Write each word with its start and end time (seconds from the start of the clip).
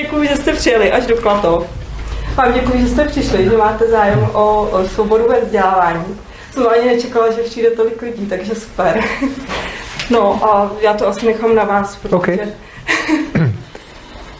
Děkuji, 0.00 0.28
že 0.28 0.36
jste 0.36 0.52
přijeli 0.52 0.92
až 0.92 1.06
do 1.06 1.16
Klatov. 1.16 1.66
Vám 2.34 2.52
děkuji, 2.52 2.80
že 2.80 2.88
jste 2.88 3.04
přišli, 3.04 3.44
že 3.44 3.56
máte 3.56 3.90
zájem 3.90 4.28
o, 4.32 4.68
o 4.70 4.88
svobodu 4.88 5.28
ve 5.28 5.40
vzdělávání. 5.40 6.18
Jsem 6.52 6.66
ani 6.66 6.86
nečekala, 6.86 7.32
že 7.32 7.42
přijde 7.42 7.70
tolik 7.70 8.02
lidí, 8.02 8.26
takže 8.26 8.54
super. 8.54 9.04
No 10.10 10.44
a 10.44 10.70
já 10.80 10.94
to 10.94 11.08
asi 11.08 11.26
nechám 11.26 11.54
na 11.54 11.64
vás, 11.64 11.96
protože... 11.96 12.16
Okay. 12.16 12.38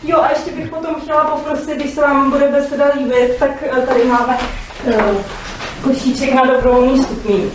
jo 0.04 0.20
a 0.20 0.30
ještě 0.30 0.50
bych 0.50 0.68
potom 0.68 0.94
chtěla 1.02 1.24
poprosit, 1.24 1.76
když 1.76 1.94
se 1.94 2.00
vám 2.00 2.30
bude 2.30 2.48
beseda 2.48 2.84
líbit, 2.96 3.36
tak 3.38 3.50
eh, 3.62 3.80
tady 3.80 4.04
máme 4.04 4.38
uh, 4.84 5.16
košíček 5.82 6.34
na 6.34 6.44
dobrovolný 6.44 7.02
stupní. 7.02 7.52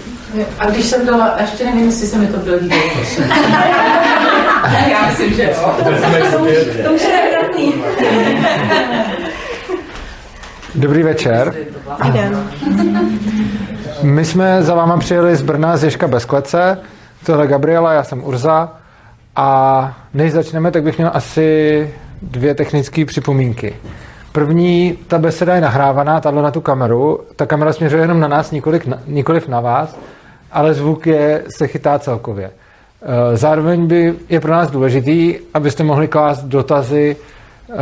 A 0.60 0.66
když 0.66 0.86
jsem 0.86 1.06
dala, 1.06 1.36
ještě 1.42 1.66
nevím, 1.66 1.86
jestli 1.86 2.08
se 2.08 2.18
mi 2.18 2.28
to 2.28 2.38
bylo 2.38 2.58
líbilo. 2.58 2.82
Já 4.89 5.07
myslím, 5.09 5.34
že 5.34 5.43
jo. 5.43 5.73
To 5.84 5.89
už, 5.89 6.86
to 6.86 6.94
už 6.94 7.02
je 7.02 7.21
nevratný. 7.23 7.73
Dobrý 10.76 11.03
večer. 11.03 11.53
Den. 12.13 12.49
My 14.03 14.26
jsme 14.26 14.63
za 14.63 14.76
váma 14.76 14.98
přijeli 14.98 15.36
z 15.36 15.41
Brna 15.41 15.77
z 15.77 15.84
Ježka 15.84 16.08
bez 16.08 16.26
klece. 16.26 16.77
Tohle 17.26 17.44
je 17.44 17.48
Gabriela, 17.48 17.94
já 17.94 18.03
jsem 18.03 18.23
Urza. 18.23 18.70
A 19.36 19.98
než 20.13 20.31
začneme, 20.31 20.72
tak 20.72 20.84
bych 20.84 20.98
měl 20.98 21.12
asi 21.14 21.89
dvě 22.22 22.55
technické 22.55 23.05
připomínky. 23.05 23.75
První, 24.31 24.98
ta 25.08 25.17
beseda 25.17 25.55
je 25.55 25.62
nahrávaná, 25.62 26.22
tahle 26.22 26.41
na 26.41 26.52
tu 26.52 26.62
kameru. 26.62 27.20
Ta 27.36 27.45
kamera 27.45 27.73
směřuje 27.73 28.03
jenom 28.03 28.20
na 28.20 28.28
nás, 28.28 28.52
nikoliv 28.52 28.86
na, 28.86 29.00
nikoliv 29.08 29.48
na 29.48 29.59
vás, 29.59 29.98
ale 30.52 30.73
zvuk 30.73 31.08
je, 31.08 31.44
se 31.58 31.67
chytá 31.67 32.00
celkově. 32.00 32.52
Eh, 33.04 33.38
Zároveň 33.38 33.88
by 33.88 34.14
je 34.30 34.40
pro 34.40 34.52
nás 34.52 34.72
důležitý, 34.72 35.36
abyste 35.54 35.84
mohli 35.84 36.08
klást 36.08 36.44
dotazy, 36.44 37.16
eh, 37.70 37.76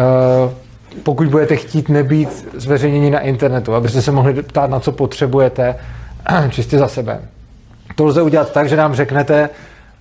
pokud 1.04 1.28
budete 1.28 1.56
chtít 1.56 1.90
nebýt 1.90 2.48
zveřejněni 2.54 3.12
na 3.12 3.20
internetu, 3.20 3.76
abyste 3.76 4.02
se 4.02 4.12
mohli 4.12 4.44
ptát, 4.44 4.70
na 4.70 4.80
co 4.80 4.92
potřebujete, 4.92 5.76
čistě 6.50 6.78
za 6.78 6.88
sebe. 6.88 7.20
To 7.96 8.06
lze 8.06 8.22
udělat 8.22 8.52
tak, 8.52 8.70
že 8.70 8.76
nám 8.76 8.96
řeknete, 8.96 9.50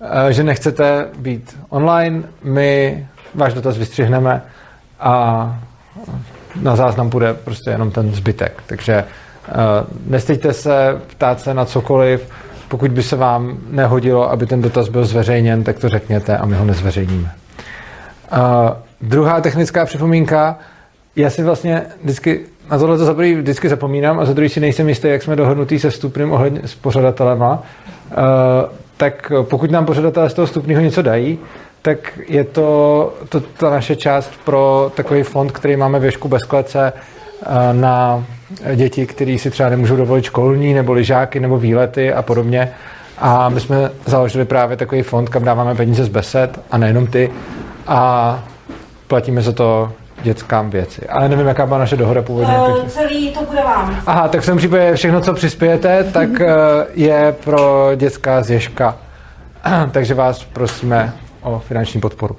eh, 0.01 0.33
že 0.33 0.43
nechcete 0.43 1.05
být 1.17 1.57
online, 1.69 2.23
my 2.43 3.07
váš 3.35 3.53
dotaz 3.53 3.77
vystřihneme 3.77 4.41
a 4.99 5.59
na 6.61 6.75
záznam 6.75 7.09
bude 7.09 7.33
prostě 7.33 7.69
jenom 7.69 7.91
ten 7.91 8.11
zbytek. 8.11 8.63
Takže 8.65 9.03
nestejte 10.05 10.53
se, 10.53 11.01
ptát 11.07 11.41
se 11.41 11.53
na 11.53 11.65
cokoliv, 11.65 12.27
pokud 12.69 12.91
by 12.91 13.03
se 13.03 13.15
vám 13.15 13.57
nehodilo, 13.69 14.31
aby 14.31 14.45
ten 14.45 14.61
dotaz 14.61 14.89
byl 14.89 15.05
zveřejněn, 15.05 15.63
tak 15.63 15.79
to 15.79 15.89
řekněte 15.89 16.37
a 16.37 16.45
my 16.45 16.55
ho 16.55 16.65
nezveřejníme. 16.65 17.31
Uh, 18.31 18.39
druhá 19.01 19.41
technická 19.41 19.85
připomínka, 19.85 20.59
já 21.15 21.29
si 21.29 21.43
vlastně 21.43 21.81
vždycky, 22.03 22.39
na 22.71 22.77
tohle 22.77 22.97
to 22.97 23.05
za 23.05 23.13
prvý 23.13 23.35
vždycky 23.35 23.69
zapomínám 23.69 24.19
a 24.19 24.25
za 24.25 24.33
druhý 24.33 24.49
si 24.49 24.59
nejsem 24.59 24.89
jistý, 24.89 25.07
jak 25.07 25.23
jsme 25.23 25.35
dohodnutý 25.35 25.79
se 25.79 25.89
vstupným 25.89 26.31
ohledně 26.31 26.61
s 26.65 26.75
pořadatelema, 26.75 27.51
uh, 27.53 28.17
tak 28.97 29.31
pokud 29.41 29.71
nám 29.71 29.85
pořadatelé 29.85 30.29
z 30.29 30.33
toho 30.33 30.45
vstupního 30.45 30.81
něco 30.81 31.01
dají, 31.01 31.39
tak 31.81 32.19
je 32.27 32.43
to, 32.43 33.13
to 33.29 33.39
ta 33.39 33.69
naše 33.69 33.95
část 33.95 34.31
pro 34.45 34.91
takový 34.95 35.23
fond, 35.23 35.51
který 35.51 35.75
máme 35.75 35.99
věšku 35.99 36.27
bez 36.27 36.43
klece 36.43 36.93
na 37.71 38.25
děti, 38.75 39.05
kteří 39.05 39.39
si 39.39 39.51
třeba 39.51 39.69
nemůžou 39.69 39.95
dovolit 39.95 40.25
školní 40.25 40.73
nebo 40.73 40.93
lyžáky 40.93 41.39
nebo 41.39 41.57
výlety 41.57 42.13
a 42.13 42.21
podobně. 42.21 42.71
A 43.17 43.49
my 43.49 43.59
jsme 43.59 43.91
založili 44.05 44.45
právě 44.45 44.77
takový 44.77 45.01
fond, 45.01 45.29
kam 45.29 45.43
dáváme 45.43 45.75
peníze 45.75 46.03
z 46.03 46.07
besed 46.07 46.59
a 46.71 46.77
nejenom 46.77 47.07
ty. 47.07 47.31
A 47.87 48.43
platíme 49.07 49.41
za 49.41 49.51
to 49.51 49.91
dětskám 50.23 50.69
věci. 50.69 51.07
Ale 51.09 51.29
nevím, 51.29 51.47
jaká 51.47 51.65
byla 51.65 51.79
naše 51.79 51.97
dohoda 51.97 52.21
původně. 52.21 52.57
Uh, 52.57 52.87
celý 52.87 53.31
to 53.31 53.43
bude 53.43 53.61
vám. 53.61 54.01
Aha, 54.05 54.27
tak 54.27 54.41
v 54.41 54.45
tom 54.45 54.57
případě 54.57 54.95
všechno, 54.95 55.21
co 55.21 55.33
přispějete, 55.33 56.03
tak 56.03 56.29
uh, 56.29 56.37
je 56.93 57.35
pro 57.43 57.91
dětská 57.95 58.41
zježka. 58.43 58.97
Takže 59.91 60.13
vás 60.13 60.43
prosíme 60.43 61.13
o 61.41 61.59
finanční 61.59 62.01
podporu. 62.01 62.37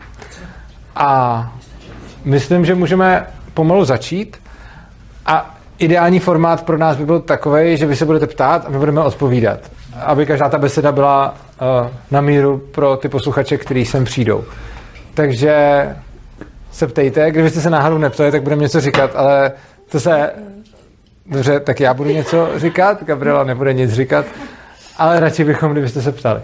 A 0.96 1.52
myslím, 2.25 2.64
že 2.64 2.75
můžeme 2.75 3.26
pomalu 3.54 3.84
začít. 3.84 4.36
A 5.26 5.54
ideální 5.78 6.19
formát 6.19 6.62
pro 6.62 6.78
nás 6.78 6.97
by 6.97 7.06
byl 7.06 7.20
takový, 7.20 7.76
že 7.76 7.86
vy 7.86 7.97
se 7.97 8.04
budete 8.04 8.26
ptát 8.26 8.66
a 8.66 8.69
my 8.69 8.78
budeme 8.78 9.00
odpovídat. 9.00 9.60
Aby 10.04 10.26
každá 10.26 10.48
ta 10.48 10.58
beseda 10.58 10.92
byla 10.92 11.34
uh, 11.82 11.88
na 12.10 12.20
míru 12.20 12.58
pro 12.58 12.97
ty 12.97 13.08
posluchače, 13.08 13.56
kteří 13.56 13.84
sem 13.84 14.04
přijdou. 14.04 14.44
Takže 15.14 15.86
se 16.70 16.86
ptejte, 16.86 17.31
kdybyste 17.31 17.60
se 17.60 17.70
náhodou 17.70 17.98
neptali, 17.98 18.31
tak 18.31 18.42
budeme 18.42 18.62
něco 18.62 18.81
říkat, 18.81 19.16
ale 19.16 19.53
to 19.88 20.00
se... 20.00 20.31
Dobře, 21.26 21.60
tak 21.60 21.81
já 21.81 21.94
budu 21.94 22.10
něco 22.10 22.48
říkat, 22.56 23.04
Gabriela 23.04 23.44
nebude 23.44 23.75
nic 23.75 23.92
říkat, 23.92 24.26
ale 24.98 25.20
radši 25.20 25.44
bychom, 25.44 25.72
kdybyste 25.72 26.02
se 26.02 26.12
ptali. 26.12 26.41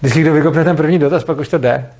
Když 0.00 0.12
kdo 0.12 0.32
vykopne 0.32 0.64
ten 0.64 0.76
první 0.76 0.98
dotaz, 0.98 1.24
pak 1.24 1.38
už 1.38 1.48
to 1.48 1.58
jde. 1.58 1.90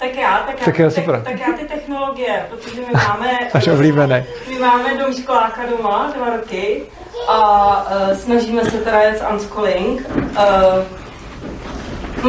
Tak 0.00 0.16
já, 0.16 0.42
tak, 0.46 0.60
tak, 0.64 0.78
já, 0.78 0.90
super. 0.90 1.14
tak, 1.14 1.22
tak 1.24 1.48
já 1.48 1.52
ty 1.52 1.64
technologie, 1.64 2.46
protože 2.50 2.80
my 2.80 2.86
máme... 3.08 3.38
Až 3.54 3.68
oblíbené. 3.68 4.26
My 4.48 4.58
máme 4.58 4.98
dom 4.98 5.14
školáka 5.14 5.60
doma, 5.76 6.12
dva 6.16 6.36
roky, 6.36 6.82
a 7.28 7.82
uh, 7.82 8.16
snažíme 8.16 8.64
se 8.64 8.78
teda 8.78 9.00
jet 9.00 9.24
unschooling. 9.32 10.08
Uh, 10.18 10.84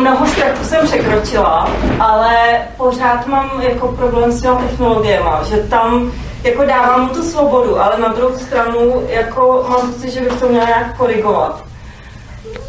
mnoho 0.01 0.25
strachu 0.25 0.63
jsem 0.63 0.87
překročila, 0.87 1.71
ale 1.99 2.61
pořád 2.77 3.27
mám 3.27 3.61
jako 3.61 3.87
problém 3.87 4.31
s 4.31 4.41
těma 4.41 4.55
technologiemi, 4.55 5.29
že 5.43 5.57
tam 5.57 6.11
jako 6.43 6.63
dávám 6.65 7.01
mu 7.01 7.09
tu 7.09 7.23
svobodu, 7.23 7.79
ale 7.79 7.97
na 7.99 8.07
druhou 8.07 8.37
stranu 8.37 9.07
jako 9.09 9.65
mám 9.69 9.93
pocit, 9.93 10.11
že 10.11 10.21
bych 10.21 10.39
to 10.39 10.49
měla 10.49 10.65
nějak 10.65 10.97
korigovat. 10.97 11.63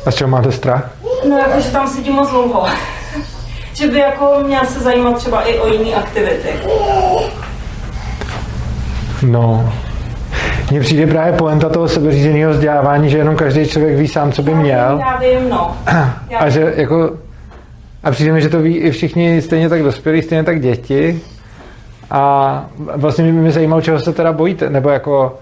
A 0.06 0.10
z 0.10 0.14
čeho 0.14 0.30
máte 0.30 0.52
strach? 0.52 0.90
No 1.28 1.38
jako, 1.38 1.60
že 1.60 1.70
tam 1.70 1.88
sedím 1.88 2.12
moc 2.12 2.30
dlouho 2.30 2.66
že 3.74 3.88
by 3.88 3.98
jako 3.98 4.34
měl 4.46 4.66
se 4.66 4.80
zajímat 4.80 5.16
třeba 5.16 5.42
i 5.42 5.58
o 5.58 5.72
jiné 5.72 5.94
aktivity. 5.94 6.48
No, 9.22 9.72
mně 10.70 10.80
přijde 10.80 11.06
právě 11.06 11.32
poenta 11.32 11.68
toho 11.68 11.88
sebeřízeného 11.88 12.52
vzdělávání, 12.52 13.10
že 13.10 13.18
jenom 13.18 13.36
každý 13.36 13.66
člověk 13.66 13.96
ví 13.96 14.08
sám, 14.08 14.32
co 14.32 14.42
by 14.42 14.54
měl. 14.54 15.00
Já 15.00 15.16
vím, 15.16 15.48
no. 15.48 15.76
Já 16.30 16.38
a 16.38 16.48
že 16.48 16.72
jako 16.76 17.10
a 18.02 18.10
přijde 18.10 18.32
mi, 18.32 18.42
že 18.42 18.48
to 18.48 18.60
ví 18.60 18.76
i 18.76 18.90
všichni 18.90 19.42
stejně 19.42 19.68
tak 19.68 19.82
dospělí, 19.82 20.22
stejně 20.22 20.44
tak 20.44 20.60
děti. 20.60 21.20
A 22.10 22.64
vlastně 22.96 23.24
by 23.24 23.32
mě 23.32 23.50
zajímalo, 23.50 23.82
čeho 23.82 24.00
se 24.00 24.12
teda 24.12 24.32
bojíte, 24.32 24.70
nebo 24.70 24.90
jako 24.90 25.38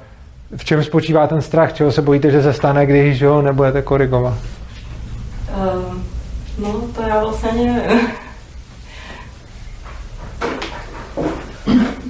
v 0.56 0.64
čem 0.64 0.84
spočívá 0.84 1.26
ten 1.26 1.42
strach, 1.42 1.72
čeho 1.72 1.92
se 1.92 2.02
bojíte, 2.02 2.30
že 2.30 2.42
se 2.42 2.52
stane, 2.52 2.86
když 2.86 3.22
ho 3.22 3.42
nebudete 3.42 3.82
korigovat? 3.82 4.34
Um, 5.56 5.89
no, 6.60 6.80
to 6.94 7.02
já 7.02 7.20
vlastně 7.20 7.52
nevím. 7.52 8.08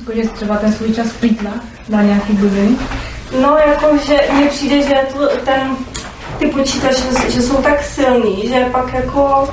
Jako, 0.01 0.13
že 0.15 0.29
třeba 0.29 0.57
ten 0.57 0.73
svůj 0.73 0.95
čas 0.95 1.07
plítla 1.21 1.51
na 1.89 2.03
nějaký 2.03 2.33
blbý? 2.33 2.79
No, 3.43 3.57
jako, 3.57 3.97
že 4.07 4.19
mně 4.33 4.47
přijde, 4.47 4.83
že 4.83 4.95
tu, 5.13 5.19
ten, 5.45 5.77
ty 6.39 6.47
počítače, 6.47 7.03
že 7.29 7.43
jsou 7.43 7.57
tak 7.57 7.83
silný, 7.83 8.49
že 8.49 8.69
pak 8.73 8.95
jako... 8.95 9.49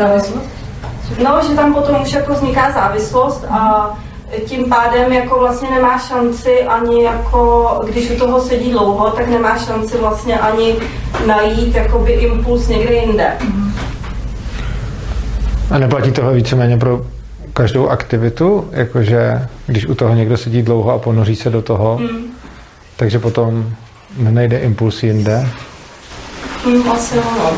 Závislost? 0.00 0.36
Uh, 1.18 1.24
no, 1.24 1.40
že 1.48 1.54
tam 1.54 1.74
potom 1.74 2.02
už 2.02 2.12
jako 2.12 2.32
vzniká 2.32 2.70
závislost 2.70 3.44
a 3.50 3.90
tím 4.46 4.64
pádem 4.64 5.12
jako 5.12 5.38
vlastně 5.38 5.70
nemá 5.70 5.98
šanci 5.98 6.62
ani 6.62 7.04
jako, 7.04 7.80
když 7.84 8.10
u 8.10 8.16
toho 8.16 8.40
sedí 8.40 8.70
dlouho, 8.70 9.10
tak 9.10 9.28
nemá 9.28 9.58
šanci 9.58 9.98
vlastně 9.98 10.38
ani 10.38 10.76
najít 11.26 11.74
jakoby 11.74 12.12
impuls 12.12 12.68
někde 12.68 12.94
jinde. 12.94 13.38
A 15.70 15.78
neplatí 15.78 16.12
tohle 16.12 16.34
víceméně 16.34 16.76
pro 16.78 17.06
každou 17.52 17.88
aktivitu, 17.88 18.68
jakože 18.72 19.48
když 19.66 19.86
u 19.86 19.94
toho 19.94 20.14
někdo 20.14 20.36
sedí 20.36 20.62
dlouho 20.62 20.92
a 20.92 20.98
ponoří 20.98 21.36
se 21.36 21.50
do 21.50 21.62
toho, 21.62 21.98
mm. 21.98 22.08
takže 22.96 23.18
potom 23.18 23.74
nenajde 24.18 24.58
impuls 24.58 25.02
jinde. 25.02 25.46
Mm, 26.66 26.90
asi 26.90 27.18
ano. 27.18 27.50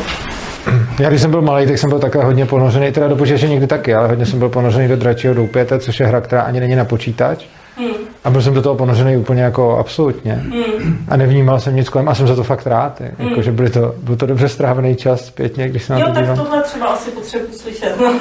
Já 0.99 1.09
když 1.09 1.21
jsem 1.21 1.31
byl 1.31 1.41
malý, 1.41 1.67
tak 1.67 1.77
jsem 1.77 1.89
byl 1.89 1.99
takhle 1.99 2.23
hodně 2.23 2.45
ponořený, 2.45 2.91
teda 2.91 3.07
do 3.07 3.15
počítače 3.15 3.47
někdy 3.47 3.67
taky, 3.67 3.93
ale 3.93 4.07
hodně 4.07 4.25
jsem 4.25 4.39
byl 4.39 4.49
ponořený 4.49 4.87
do 4.87 4.95
dračího 4.95 5.33
doupěte, 5.33 5.79
což 5.79 5.99
je 5.99 6.05
hra, 6.05 6.21
která 6.21 6.41
ani 6.41 6.59
není 6.59 6.75
na 6.75 6.85
počítač. 6.85 7.45
Mm. 7.79 7.93
A 8.23 8.29
byl 8.29 8.41
jsem 8.41 8.53
do 8.53 8.61
toho 8.61 8.75
ponořený 8.75 9.17
úplně 9.17 9.41
jako 9.41 9.77
absolutně. 9.77 10.43
Mm. 10.43 11.05
A 11.07 11.17
nevnímal 11.17 11.59
jsem 11.59 11.75
nic 11.75 11.89
kolem 11.89 12.09
a 12.09 12.15
jsem 12.15 12.27
za 12.27 12.35
to 12.35 12.43
fakt 12.43 12.67
rád. 12.67 12.99
Mm. 12.99 13.29
Jako, 13.29 13.41
že 13.41 13.51
byl 13.51 13.69
to, 13.69 13.95
byl 13.97 14.15
to 14.15 14.25
dobře 14.25 14.49
strávený 14.49 14.95
čas 14.95 15.25
zpětně, 15.25 15.69
když 15.69 15.83
jsem 15.83 15.97
jo, 15.97 16.07
na 16.07 16.13
to 16.13 16.19
dívám. 16.19 16.37
tak 16.37 16.45
tohle 16.45 16.63
třeba 16.63 16.85
asi 16.85 17.11
potřebuji 17.11 17.53
slyšet. 17.53 17.95
No. 18.01 18.19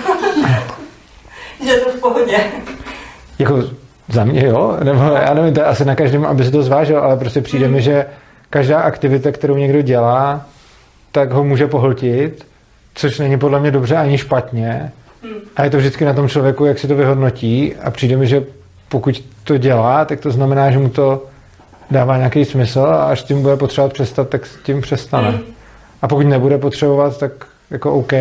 že 1.65 1.71
je 1.71 1.81
to 1.81 1.91
v 1.91 2.01
pohodě. 2.01 2.37
Jako 3.39 3.63
za 4.09 4.25
mě 4.25 4.47
jo, 4.47 4.77
nebo 4.85 5.03
já 5.03 5.35
nevím, 5.35 5.55
to 5.55 5.61
je 5.61 5.67
asi 5.67 5.85
na 5.85 5.95
každém, 5.95 6.25
aby 6.25 6.45
se 6.45 6.51
to 6.51 6.63
zvážil, 6.63 6.99
ale 6.99 7.17
prostě 7.17 7.41
přijde 7.41 7.67
mm. 7.69 7.75
mi, 7.75 7.83
že 7.83 8.07
každá 8.51 8.81
aktivita, 8.81 9.33
kterou 9.33 9.57
někdo 9.57 9.83
dělá, 9.83 10.47
tak 11.13 11.33
ho 11.33 11.45
může 11.45 11.67
pohltit, 11.67 12.47
což 12.95 13.19
není 13.19 13.39
podle 13.39 13.61
mě 13.61 13.71
dobře 13.71 13.97
ani 13.97 14.19
špatně, 14.19 14.93
A 15.57 15.65
je 15.65 15.71
to 15.71 15.77
vždycky 15.77 16.05
na 16.05 16.13
tom 16.13 16.29
člověku, 16.29 16.65
jak 16.65 16.79
si 16.79 16.89
to 16.89 16.95
vyhodnotí 16.95 17.75
a 17.83 17.91
přijde 17.91 18.17
mi, 18.17 18.27
že 18.27 18.45
pokud 18.95 19.25
to 19.45 19.59
dělá, 19.59 20.05
tak 20.05 20.21
to 20.21 20.31
znamená, 20.31 20.71
že 20.71 20.79
mu 20.79 20.89
to 20.89 21.23
dává 21.91 22.17
nějaký 22.17 22.45
smysl 22.45 22.81
a 22.81 23.05
až 23.05 23.23
tím 23.23 23.43
bude 23.43 23.57
potřebovat 23.57 23.93
přestat, 23.93 24.29
tak 24.29 24.47
s 24.47 24.57
tím 24.63 24.81
přestane. 24.81 25.31
Mm. 25.31 25.39
A 26.03 26.09
pokud 26.09 26.27
nebude 26.27 26.59
potřebovat, 26.59 27.19
tak 27.19 27.33
jako 27.71 27.93
OK. 27.93 28.13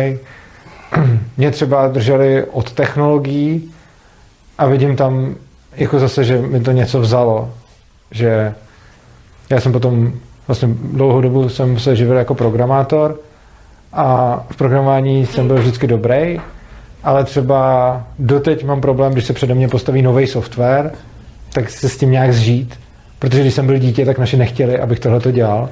Mě 1.36 1.50
třeba 1.50 1.88
drželi 1.88 2.44
od 2.44 2.72
technologií 2.72 3.72
a 4.58 4.66
vidím 4.66 4.96
tam 4.96 5.34
jako 5.76 5.98
zase, 5.98 6.24
že 6.24 6.38
mi 6.38 6.60
to 6.60 6.72
něco 6.72 7.00
vzalo. 7.00 7.54
Že 8.10 8.54
já 9.50 9.60
jsem 9.60 9.72
potom 9.72 10.12
vlastně 10.46 10.68
dlouhou 10.92 11.20
dobu 11.20 11.48
jsem 11.48 11.78
se 11.78 11.96
živil 11.96 12.16
jako 12.16 12.34
programátor 12.34 13.20
a 13.92 14.40
v 14.50 14.56
programování 14.56 15.26
jsem 15.26 15.46
byl 15.46 15.56
vždycky 15.56 15.86
dobrý, 15.86 16.40
ale 17.04 17.24
třeba 17.24 18.02
doteď 18.18 18.64
mám 18.64 18.80
problém, 18.80 19.12
když 19.12 19.24
se 19.24 19.32
přede 19.32 19.54
mě 19.54 19.68
postaví 19.68 20.02
nový 20.02 20.26
software, 20.26 20.92
tak 21.52 21.70
se 21.70 21.88
s 21.88 21.96
tím 21.96 22.10
nějak 22.10 22.32
zžít. 22.32 22.74
Protože 23.18 23.40
když 23.40 23.54
jsem 23.54 23.66
byl 23.66 23.78
dítě, 23.78 24.04
tak 24.04 24.18
naši 24.18 24.36
nechtěli, 24.36 24.78
abych 24.78 25.00
tohle 25.00 25.20
to 25.20 25.30
dělal. 25.30 25.68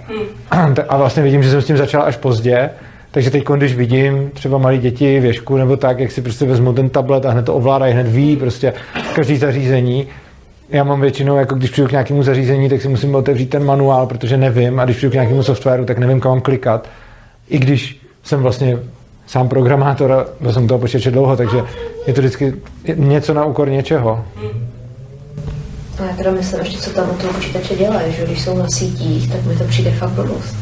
A 0.88 0.96
vlastně 0.96 1.22
vidím, 1.22 1.42
že 1.42 1.50
jsem 1.50 1.62
s 1.62 1.66
tím 1.66 1.76
začal 1.76 2.02
až 2.02 2.16
pozdě, 2.16 2.70
takže 3.10 3.30
teď, 3.30 3.44
když 3.56 3.74
vidím 3.74 4.30
třeba 4.34 4.58
malí 4.58 4.78
děti 4.78 5.20
věšku 5.20 5.56
nebo 5.56 5.76
tak, 5.76 5.98
jak 5.98 6.10
si 6.10 6.22
prostě 6.22 6.44
vezmou 6.44 6.72
ten 6.72 6.88
tablet 6.88 7.26
a 7.26 7.30
hned 7.30 7.44
to 7.44 7.54
ovládají, 7.54 7.92
hned 7.92 8.08
ví 8.08 8.36
prostě 8.36 8.72
každý 9.14 9.36
zařízení. 9.36 10.06
Já 10.70 10.84
mám 10.84 11.00
většinou, 11.00 11.36
jako 11.36 11.54
když 11.54 11.70
přijdu 11.70 11.88
k 11.88 11.92
nějakému 11.92 12.22
zařízení, 12.22 12.68
tak 12.68 12.82
si 12.82 12.88
musím 12.88 13.14
otevřít 13.14 13.50
ten 13.50 13.64
manuál, 13.64 14.06
protože 14.06 14.36
nevím, 14.36 14.80
a 14.80 14.84
když 14.84 14.96
přijdu 14.96 15.10
k 15.10 15.14
nějakému 15.14 15.42
softwaru, 15.42 15.84
tak 15.84 15.98
nevím, 15.98 16.20
kam 16.20 16.32
mám 16.32 16.40
klikat. 16.40 16.88
I 17.48 17.58
když 17.58 18.00
jsem 18.22 18.42
vlastně 18.42 18.78
sám 19.26 19.48
programátor 19.48 20.12
a 20.12 20.26
byl 20.40 20.52
jsem 20.52 20.68
toho 20.68 20.78
počítače 20.78 21.10
dlouho, 21.10 21.36
takže 21.36 21.62
je 22.06 22.14
to 22.14 22.20
vždycky 22.20 22.54
něco 22.94 23.34
na 23.34 23.44
úkor 23.44 23.70
něčeho. 23.70 24.24
A 26.00 26.04
já 26.04 26.16
teda 26.16 26.30
myslím 26.30 26.60
ještě, 26.60 26.78
co 26.78 26.90
tam 26.90 27.10
u 27.10 27.14
toho 27.14 27.32
počítače 27.32 27.76
dělají, 27.76 28.12
že 28.12 28.24
když 28.24 28.42
jsou 28.42 28.58
na 28.58 28.68
sítích, 28.68 29.32
tak 29.32 29.44
mi 29.44 29.56
to 29.56 29.64
přijde 29.64 29.90
fakt 29.90 30.10
blbost. 30.10 30.56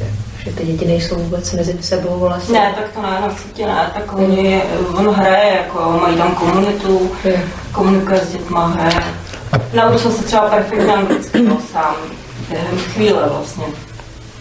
Že 0.44 0.52
ty 0.52 0.66
děti 0.66 0.86
nejsou 0.86 1.14
vůbec 1.14 1.52
mezi 1.52 1.76
sebou 1.80 2.18
vlastně. 2.18 2.60
Ne, 2.60 2.74
tak 2.76 2.84
to 2.94 3.02
ne, 3.02 3.20
na 3.20 3.34
sítě 3.34 3.66
ne, 3.66 3.90
tak 3.94 4.12
oni, 4.12 4.62
on 4.96 5.08
hraje, 5.08 5.54
jako 5.56 5.98
mají 6.00 6.16
tam 6.16 6.34
komunitu, 6.34 7.10
Je. 7.24 7.42
komunikuje 7.72 8.20
s 8.20 8.32
dětma, 8.32 8.66
hraje. 8.66 9.04
Naučil 9.74 9.98
jsem 9.98 10.12
se 10.12 10.22
třeba 10.22 10.42
perfektně 10.42 10.94
anglicky 10.94 11.42
no, 11.42 11.58
sám, 11.72 11.94
během 12.48 12.78
chvíle 12.78 13.28
vlastně. 13.28 13.64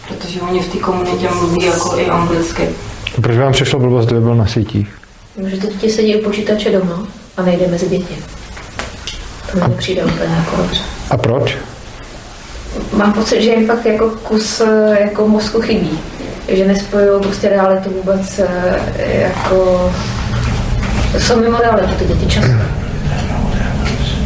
Protože 0.08 0.40
oni 0.40 0.60
v 0.60 0.72
té 0.72 0.78
komunitě 0.78 1.28
mluví 1.30 1.64
jako 1.64 1.98
i 1.98 2.06
anglicky. 2.06 2.68
Proč 3.16 3.36
vám 3.36 3.52
přišlo 3.52 3.78
blbost, 3.78 4.06
kdyby 4.06 4.20
byl 4.20 4.34
na 4.34 4.46
sítích? 4.46 4.98
Že 5.46 5.56
ty 5.56 5.66
děti 5.66 5.90
sedí 5.90 6.16
u 6.16 6.24
počítače 6.24 6.70
doma 6.70 7.06
a 7.36 7.42
nejde 7.42 7.66
mezi 7.66 7.88
děti. 7.88 8.16
To 9.52 9.68
mi 9.68 9.74
přijde 9.74 10.04
úplně 10.04 10.34
jako 10.34 10.56
dobře. 10.56 10.82
A 11.10 11.16
proč? 11.16 11.56
Mám 12.92 13.12
pocit, 13.12 13.42
že 13.42 13.50
jim 13.50 13.66
fakt 13.66 13.86
jako 13.86 14.10
kus 14.10 14.60
eh, 14.60 14.98
jako 15.00 15.28
mozku 15.28 15.60
chybí. 15.60 15.98
Že 16.48 16.66
nespojují 16.66 17.22
prostě 17.22 17.48
realitu 17.48 17.90
vůbec 17.90 18.38
eh, 18.38 18.80
jako... 19.20 19.90
Jsou 21.18 21.40
mimo 21.40 21.58
realitu 21.58 21.94
ty 21.98 22.04
děti 22.04 22.26
často. 22.26 22.52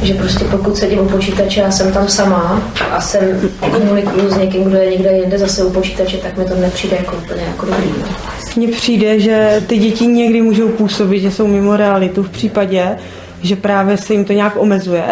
Že 0.03 0.15
prostě 0.15 0.45
pokud 0.45 0.77
sedím 0.77 0.99
u 0.99 1.09
počítače 1.09 1.65
a 1.65 1.71
jsem 1.71 1.93
tam 1.93 2.09
sama 2.09 2.63
a 2.91 3.01
jsem 3.01 3.51
komunikuju 3.61 4.31
s 4.31 4.37
někým, 4.37 4.65
kdo 4.65 4.77
je 4.77 4.91
někde 4.91 5.13
jinde 5.13 5.39
zase 5.39 5.65
u 5.65 5.71
počítače, 5.71 6.17
tak 6.17 6.37
mi 6.37 6.45
to 6.45 6.55
nepřijde 6.55 6.97
jako 6.97 7.17
úplně 7.17 7.43
jako 7.43 7.67
dobrý. 7.67 7.89
No. 8.01 8.24
Mně 8.57 8.69
přijde, 8.69 9.21
že 9.21 9.63
ty 9.67 9.79
děti 9.79 10.07
někdy 10.07 10.43
můžou 10.43 10.69
působit, 10.69 11.21
že 11.21 11.31
jsou 11.31 11.47
mimo 11.47 11.77
realitu 11.77 12.23
v 12.23 12.31
případě, 12.31 12.97
že 13.43 13.57
právě 13.57 13.97
se 13.97 14.13
jim 14.13 14.25
to 14.25 14.33
nějak 14.33 14.57
omezuje 14.57 15.05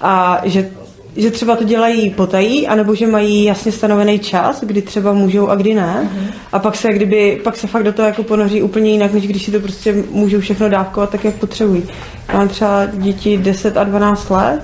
a 0.00 0.40
že, 0.44 0.68
že 1.16 1.30
třeba 1.30 1.56
to 1.56 1.64
dělají 1.64 2.10
potají, 2.10 2.68
anebo 2.68 2.94
že 2.94 3.06
mají 3.06 3.44
jasně 3.44 3.72
stanovený 3.72 4.18
čas, 4.18 4.64
kdy 4.64 4.82
třeba 4.82 5.12
můžou 5.12 5.48
a 5.48 5.54
kdy 5.54 5.74
ne. 5.74 6.10
A 6.52 6.58
pak 6.58 6.76
se, 6.76 6.92
kdyby, 6.92 7.40
pak 7.44 7.56
se 7.56 7.66
fakt 7.66 7.82
do 7.82 7.92
toho 7.92 8.08
jako 8.08 8.22
ponoří 8.22 8.62
úplně 8.62 8.90
jinak, 8.90 9.12
než 9.12 9.26
když 9.26 9.44
si 9.44 9.50
to 9.50 9.60
prostě 9.60 9.94
můžou 10.10 10.40
všechno 10.40 10.68
dávkovat 10.68 11.10
tak, 11.10 11.24
jak 11.24 11.34
potřebují. 11.34 11.82
Já 12.28 12.38
mám 12.38 12.48
třeba 12.48 12.86
děti 12.92 13.38
10 13.38 13.76
a 13.76 13.84
12 13.84 14.30
let, 14.30 14.60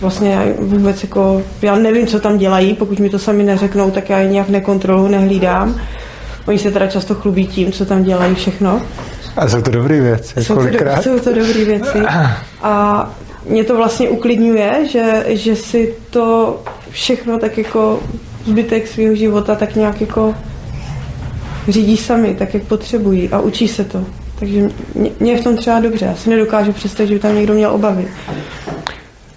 vlastně 0.00 0.32
já 0.32 0.42
vůbec 0.58 1.02
jako, 1.02 1.42
já 1.62 1.74
nevím, 1.76 2.06
co 2.06 2.20
tam 2.20 2.38
dělají, 2.38 2.74
pokud 2.74 2.98
mi 2.98 3.10
to 3.10 3.18
sami 3.18 3.42
neřeknou, 3.42 3.90
tak 3.90 4.10
já 4.10 4.18
je 4.18 4.28
nějak 4.28 4.48
nekontroluji, 4.48 5.10
nehlídám. 5.10 5.80
Oni 6.46 6.58
se 6.58 6.70
teda 6.70 6.86
často 6.86 7.14
chlubí 7.14 7.46
tím, 7.46 7.72
co 7.72 7.86
tam 7.86 8.02
dělají 8.04 8.34
všechno. 8.34 8.82
A 9.36 9.48
jsou 9.48 9.62
to 9.62 9.70
dobré 9.70 10.00
věci, 10.00 10.44
Jsou 10.44 10.54
to, 10.54 10.60
do, 10.60 10.66
kolikrát. 10.66 11.02
jsou 11.02 11.18
to 11.18 11.34
dobré 11.34 11.64
věci. 11.64 11.98
A 12.62 13.10
mě 13.48 13.64
to 13.64 13.76
vlastně 13.76 14.08
uklidňuje, 14.08 14.88
že, 14.92 15.24
že 15.28 15.56
si 15.56 15.94
to 16.10 16.60
všechno 16.90 17.38
tak 17.38 17.58
jako 17.58 18.00
zbytek 18.46 18.88
svého 18.88 19.14
života 19.14 19.54
tak 19.54 19.76
nějak 19.76 20.00
jako 20.00 20.34
řídí 21.68 21.96
sami, 21.96 22.34
tak 22.34 22.54
jak 22.54 22.62
potřebují 22.62 23.28
a 23.28 23.40
učí 23.40 23.68
se 23.68 23.84
to. 23.84 24.04
Takže 24.38 24.68
mě, 24.94 25.10
mě 25.20 25.32
je 25.32 25.38
v 25.40 25.44
tom 25.44 25.56
třeba 25.56 25.80
dobře. 25.80 26.04
Já 26.06 26.14
si 26.14 26.30
nedokážu 26.30 26.72
představit, 26.72 27.08
že 27.08 27.14
by 27.14 27.20
tam 27.20 27.34
někdo 27.34 27.54
měl 27.54 27.70
obavy. 27.70 28.08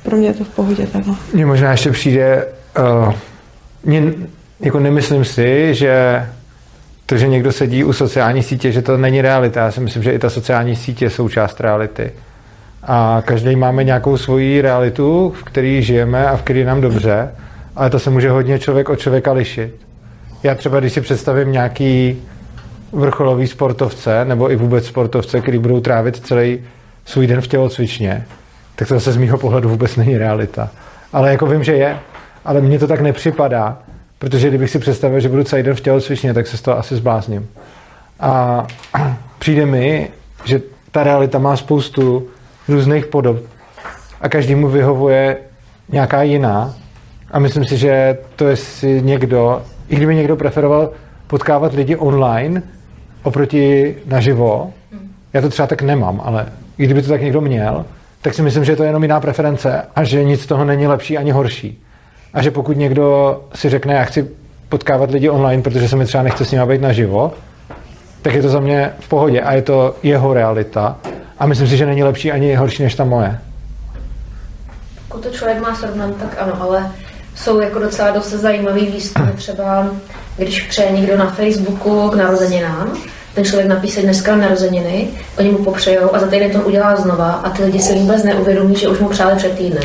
Pro 0.03 0.17
mě 0.17 0.27
je 0.27 0.33
to 0.33 0.43
v 0.43 0.49
pohodě 0.49 0.87
takhle. 0.87 1.15
Mně 1.33 1.45
možná 1.45 1.71
ještě 1.71 1.91
přijde, 1.91 2.47
uh, 2.79 3.13
mě, 3.85 4.13
jako 4.59 4.79
nemyslím 4.79 5.25
si, 5.25 5.75
že 5.75 6.25
to, 7.13 7.17
že 7.17 7.27
někdo 7.27 7.51
sedí 7.51 7.83
u 7.83 7.93
sociální 7.93 8.43
sítě, 8.43 8.71
že 8.71 8.81
to 8.81 8.97
není 8.97 9.21
realita. 9.21 9.59
Já 9.59 9.71
si 9.71 9.79
myslím, 9.79 10.03
že 10.03 10.11
i 10.11 10.19
ta 10.19 10.29
sociální 10.29 10.75
sítě 10.75 11.05
je 11.05 11.09
součást 11.09 11.61
reality. 11.61 12.11
A 12.83 13.21
každý 13.25 13.55
máme 13.55 13.83
nějakou 13.83 14.17
svoji 14.17 14.61
realitu, 14.61 15.33
v 15.39 15.43
které 15.43 15.81
žijeme 15.81 16.27
a 16.27 16.37
v 16.37 16.41
které 16.41 16.65
nám 16.65 16.81
dobře, 16.81 17.29
ale 17.75 17.89
to 17.89 17.99
se 17.99 18.09
může 18.09 18.29
hodně 18.29 18.59
člověk 18.59 18.89
od 18.89 18.99
člověka 18.99 19.31
lišit. 19.31 19.75
Já 20.43 20.55
třeba, 20.55 20.79
když 20.79 20.93
si 20.93 21.01
představím 21.01 21.51
nějaký 21.51 22.17
vrcholový 22.91 23.47
sportovce, 23.47 24.25
nebo 24.25 24.51
i 24.51 24.55
vůbec 24.55 24.85
sportovce, 24.85 25.41
který 25.41 25.57
budou 25.57 25.79
trávit 25.79 26.25
celý 26.25 26.59
svůj 27.05 27.27
den 27.27 27.41
v 27.41 27.47
tělocvičně, 27.47 28.25
tak 28.75 28.87
to 28.87 28.93
zase 28.93 29.11
z 29.11 29.17
mýho 29.17 29.37
pohledu 29.37 29.69
vůbec 29.69 29.95
není 29.95 30.17
realita. 30.17 30.69
Ale 31.13 31.31
jako 31.31 31.45
vím, 31.45 31.63
že 31.63 31.73
je, 31.73 31.97
ale 32.45 32.61
mně 32.61 32.79
to 32.79 32.87
tak 32.87 33.01
nepřipadá, 33.01 33.77
protože 34.23 34.49
kdybych 34.49 34.69
si 34.69 34.79
představil, 34.79 35.19
že 35.19 35.29
budu 35.29 35.43
celý 35.43 35.63
den 35.63 35.75
v 35.75 35.81
tělocvičně, 35.81 36.33
tak 36.33 36.47
se 36.47 36.57
z 36.57 36.61
toho 36.61 36.77
asi 36.77 36.95
zblázním. 36.95 37.49
A 38.19 38.65
přijde 39.39 39.65
mi, 39.65 40.09
že 40.45 40.61
ta 40.91 41.03
realita 41.03 41.39
má 41.39 41.55
spoustu 41.55 42.27
různých 42.67 43.05
podob 43.05 43.37
a 44.21 44.29
každému 44.29 44.67
vyhovuje 44.67 45.37
nějaká 45.89 46.23
jiná. 46.23 46.73
A 47.31 47.39
myslím 47.39 47.65
si, 47.65 47.77
že 47.77 48.17
to 48.35 48.47
je 48.47 48.55
si 48.55 49.01
někdo, 49.01 49.61
i 49.89 49.95
kdyby 49.95 50.15
někdo 50.15 50.35
preferoval 50.35 50.91
potkávat 51.27 51.73
lidi 51.73 51.95
online 51.95 52.63
oproti 53.23 53.95
naživo, 54.05 54.73
já 55.33 55.41
to 55.41 55.49
třeba 55.49 55.67
tak 55.67 55.81
nemám, 55.81 56.21
ale 56.23 56.45
i 56.77 56.85
kdyby 56.85 57.01
to 57.01 57.09
tak 57.09 57.21
někdo 57.21 57.41
měl, 57.41 57.85
tak 58.21 58.33
si 58.33 58.41
myslím, 58.41 58.65
že 58.65 58.71
je 58.71 58.75
to 58.75 58.83
jenom 58.83 59.03
jiná 59.03 59.19
preference 59.19 59.81
a 59.95 60.03
že 60.03 60.23
nic 60.23 60.41
z 60.41 60.45
toho 60.45 60.65
není 60.65 60.87
lepší 60.87 61.17
ani 61.17 61.31
horší. 61.31 61.83
A 62.33 62.41
že 62.41 62.51
pokud 62.51 62.77
někdo 62.77 63.39
si 63.55 63.69
řekne, 63.69 63.93
já 63.93 64.03
chci 64.03 64.27
potkávat 64.69 65.11
lidi 65.11 65.29
online, 65.29 65.63
protože 65.63 65.89
se 65.89 65.95
mi 65.95 66.05
třeba 66.05 66.23
nechce 66.23 66.45
s 66.45 66.51
nimi 66.51 66.65
být 66.65 66.81
naživo, 66.81 67.33
tak 68.21 68.33
je 68.33 68.41
to 68.41 68.49
za 68.49 68.59
mě 68.59 68.93
v 68.99 69.09
pohodě 69.09 69.41
a 69.41 69.53
je 69.53 69.61
to 69.61 69.95
jeho 70.03 70.33
realita. 70.33 70.97
A 71.39 71.45
myslím 71.45 71.67
si, 71.67 71.77
že 71.77 71.85
není 71.85 72.03
lepší 72.03 72.31
ani 72.31 72.55
horší 72.55 72.83
než 72.83 72.95
ta 72.95 73.03
moje. 73.03 73.39
Pokud 75.07 75.23
to 75.23 75.29
člověk 75.29 75.61
má 75.61 75.75
srovnat, 75.75 76.15
tak 76.15 76.35
ano, 76.39 76.61
ale 76.61 76.91
jsou 77.35 77.59
jako 77.59 77.79
docela 77.79 78.11
dost 78.11 78.29
zajímavý 78.29 78.85
výstupy, 78.85 79.31
třeba 79.35 79.87
když 80.37 80.61
přeje 80.61 80.91
někdo 80.91 81.17
na 81.17 81.29
Facebooku 81.29 82.09
k 82.09 82.15
narozeninám, 82.15 82.97
ten 83.33 83.43
člověk 83.43 83.67
napíše 83.67 84.01
dneska 84.01 84.35
narozeniny, 84.35 85.07
oni 85.39 85.51
mu 85.51 85.57
popřejou 85.57 86.15
a 86.15 86.19
za 86.19 86.27
týden 86.27 86.51
to 86.51 86.59
udělá 86.59 86.95
znova 86.95 87.31
a 87.31 87.49
ty 87.49 87.63
lidi 87.63 87.79
si 87.79 87.93
vůbec 87.93 88.23
neuvědomí, 88.23 88.75
že 88.75 88.87
už 88.87 88.99
mu 88.99 89.09
přáli 89.09 89.35
před 89.35 89.57
týdnem. 89.57 89.83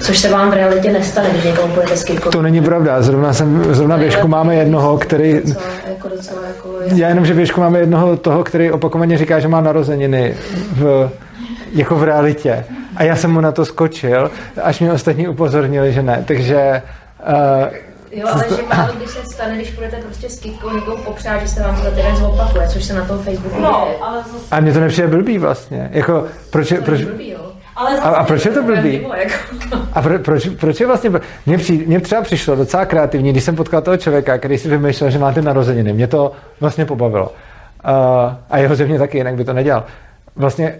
Což 0.00 0.18
se 0.18 0.28
vám 0.28 0.50
v 0.50 0.54
realitě 0.54 0.92
nestane, 0.92 1.30
když 1.30 1.44
někomu 1.44 1.74
půjdete 1.74 1.96
s 1.96 2.04
kytkou. 2.04 2.30
To 2.30 2.42
není 2.42 2.60
pravda. 2.62 3.02
Zrovna, 3.02 3.32
jsem, 3.32 3.74
zrovna 3.74 3.96
věšku 3.96 4.28
máme 4.28 4.54
jednoho, 4.54 4.98
který... 4.98 5.34
Docela, 5.34 5.62
jako 5.88 6.08
docela 6.08 6.40
jako, 6.46 6.68
Já 6.94 7.08
jenom, 7.08 7.26
že 7.26 7.34
věšku 7.34 7.60
máme 7.60 7.78
jednoho 7.78 8.16
toho, 8.16 8.44
který 8.44 8.70
opakovaně 8.70 9.18
říká, 9.18 9.40
že 9.40 9.48
má 9.48 9.60
narozeniny 9.60 10.34
v, 10.72 11.10
jako 11.72 11.96
v 11.96 12.02
realitě. 12.02 12.64
A 12.96 13.02
já 13.02 13.16
jsem 13.16 13.30
mu 13.32 13.40
na 13.40 13.52
to 13.52 13.64
skočil, 13.64 14.30
až 14.62 14.80
mě 14.80 14.92
ostatní 14.92 15.28
upozornili, 15.28 15.92
že 15.92 16.02
ne. 16.02 16.24
Takže 16.28 16.82
uh, 17.28 17.68
Jo, 18.12 18.26
ale 18.32 18.44
že 18.48 18.62
málo 18.76 18.92
když 18.96 19.10
se 19.10 19.18
stane, 19.34 19.54
když 19.56 19.70
budete 19.74 19.96
prostě 19.96 20.30
s 20.30 20.40
kytkou 20.40 20.70
někomu 20.74 20.96
popřát, 21.04 21.38
že 21.42 21.48
se 21.48 21.62
vám 21.62 21.76
to 21.76 21.82
za 21.82 21.90
týden 21.90 22.16
zopakuje, 22.16 22.68
což 22.68 22.84
se 22.84 22.94
na 22.94 23.04
tom 23.04 23.18
Facebooku 23.18 23.60
No, 23.60 23.84
děje. 23.86 23.98
ale 24.02 24.18
zase... 24.32 24.44
a 24.50 24.60
mně 24.60 24.72
to 24.72 24.80
nepřijde 24.80 25.08
blbý 25.08 25.38
vlastně. 25.38 25.88
Jako, 25.92 26.24
proč, 26.50 26.68
To 26.68 26.74
proč, 26.84 27.04
blbý, 27.04 27.30
jo. 27.30 27.49
Ale 27.80 28.00
a, 28.00 28.08
a 28.08 28.24
proč 28.24 28.44
je 28.44 28.50
to 28.50 28.62
blbý? 28.62 28.98
Mimo, 28.98 29.14
jako. 29.14 29.34
A 29.92 30.02
pro, 30.02 30.18
proč, 30.18 30.48
proč 30.48 30.80
je 30.80 30.86
vlastně... 30.86 31.10
Mně, 31.46 31.58
přijde, 31.58 31.84
mně 31.86 32.00
třeba 32.00 32.22
přišlo 32.22 32.56
docela 32.56 32.84
kreativní, 32.84 33.32
když 33.32 33.44
jsem 33.44 33.56
potkal 33.56 33.82
toho 33.82 33.96
člověka, 33.96 34.38
který 34.38 34.58
si 34.58 34.68
vymýšlel, 34.68 35.10
že 35.10 35.18
má 35.18 35.32
ty 35.32 35.42
narozeniny. 35.42 35.92
Mě 35.92 36.06
to 36.06 36.32
vlastně 36.60 36.84
pobavilo. 36.84 37.26
Uh, 37.26 37.92
a 38.50 38.58
jeho 38.58 38.74
země 38.74 38.98
taky, 38.98 39.18
jinak 39.18 39.34
by 39.34 39.44
to 39.44 39.52
nedělal. 39.52 39.84
vlastně 40.36 40.74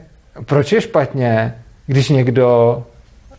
proč 0.45 0.73
je 0.73 0.81
špatně, 0.81 1.55
když 1.87 2.09
někdo 2.09 2.83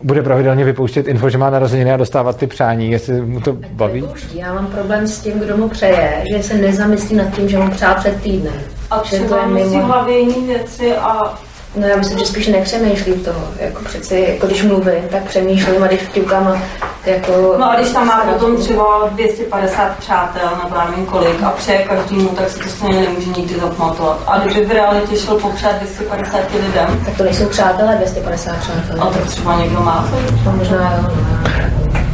bude 0.04 0.24
pravidelně 0.24 0.66
vypouštět 0.66 1.08
info, 1.08 1.30
že 1.30 1.38
má 1.38 1.50
narozeniny 1.50 1.94
a 1.94 1.98
dostávat 1.98 2.38
ty 2.38 2.48
přání, 2.48 2.92
jestli 2.92 3.22
mu 3.22 3.42
to 3.42 3.54
baví? 3.54 4.02
Vypouští. 4.02 4.38
Já 4.38 4.54
mám 4.54 4.68
problém 4.68 5.08
s 5.08 5.20
tím, 5.20 5.40
kdo 5.40 5.58
mu 5.58 5.70
přeje, 5.70 6.24
že 6.36 6.44
se 6.44 6.54
nezamyslí 6.54 7.16
nad 7.16 7.36
tím, 7.36 7.50
že 7.50 7.58
mu 7.58 7.72
přál 7.72 7.96
před 7.96 8.22
týdnem. 8.22 8.54
A 8.92 9.04
že 9.04 9.20
třeba 9.20 9.48
musí 9.48 9.80
v 9.80 9.84
hlavě 9.84 10.20
jiný 10.20 10.48
věci 10.48 10.96
a 10.96 11.40
No 11.76 11.88
já 11.88 11.96
myslím, 11.98 12.20
že 12.20 12.26
spíš 12.26 12.48
nepřemýšlím 12.48 13.20
toho. 13.20 13.42
Jako 13.60 13.82
přeci, 13.86 14.26
jako 14.34 14.48
když 14.48 14.64
mluvím, 14.64 15.04
tak 15.12 15.24
přemýšlím 15.24 15.84
a 15.84 15.88
když 15.88 16.00
vtipkám 16.02 16.62
jako... 17.06 17.56
No 17.60 17.72
a 17.72 17.76
když 17.76 17.90
tam 17.92 18.08
má 18.08 18.24
potom 18.34 18.58
třeba 18.58 19.10
250 19.12 19.98
přátel, 19.98 20.50
nebo 20.64 20.76
já 20.76 20.90
nevím 20.90 21.06
kolik, 21.06 21.44
a 21.44 21.50
přeje 21.50 21.78
každému, 21.80 22.30
tak 22.30 22.50
si 22.50 22.60
to 22.60 22.70
stejně 22.70 23.02
nemůže 23.02 23.30
nikdy 23.38 23.60
zapamatovat. 23.60 24.20
A 24.28 24.40
kdyby 24.40 24.66
v 24.66 24.72
realitě 24.72 25.18
šel 25.18 25.36
popřát 25.40 25.76
250 25.80 26.40
lidem, 26.54 27.02
Tak 27.06 27.18
to 27.18 27.24
nejsou 27.24 27.46
přátelé, 27.46 27.96
250 27.96 28.56
přátel. 28.58 29.04
a 29.04 29.06
tak 29.06 29.26
třeba 29.26 29.56
někdo 29.60 29.80
má 29.80 30.08
to, 30.12 30.34
To 30.44 30.58
možná 30.58 30.94
jo. 30.98 31.04
no. 31.04 31.12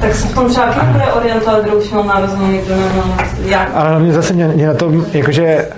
tak 0.01 0.15
se 0.15 0.27
v 0.27 0.33
tom 0.35 0.49
třeba 0.49 0.65
taky 0.67 0.85
bude 0.91 1.05
orientovat, 1.13 1.63
kdo 1.63 1.75
už 1.75 1.89
měl 1.89 2.03
narozeniny, 2.03 2.57
kdo 2.65 2.75
neměl. 2.75 3.03
Jak? 3.45 3.69
Ale 3.73 3.89
hlavně 3.89 4.13
zase 4.13 4.33
mě, 4.33 4.47
mě 4.47 4.67
na 4.67 4.73
tom, 4.73 5.05
jakože 5.13 5.69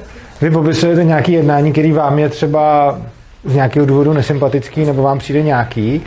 vy 0.42 0.52
popisujete 0.52 1.04
nějaký 1.04 1.32
jednání, 1.32 1.72
který 1.72 1.92
vám 1.92 2.20
je 2.20 2.30
třeba 2.30 2.98
z 3.44 3.56
nějakého 3.56 3.86
důvodu 3.86 4.14
nesympatický, 4.14 4.86
nebo 4.86 5.04
vám 5.04 5.20
přijde 5.20 5.42
nějaký, 5.42 6.02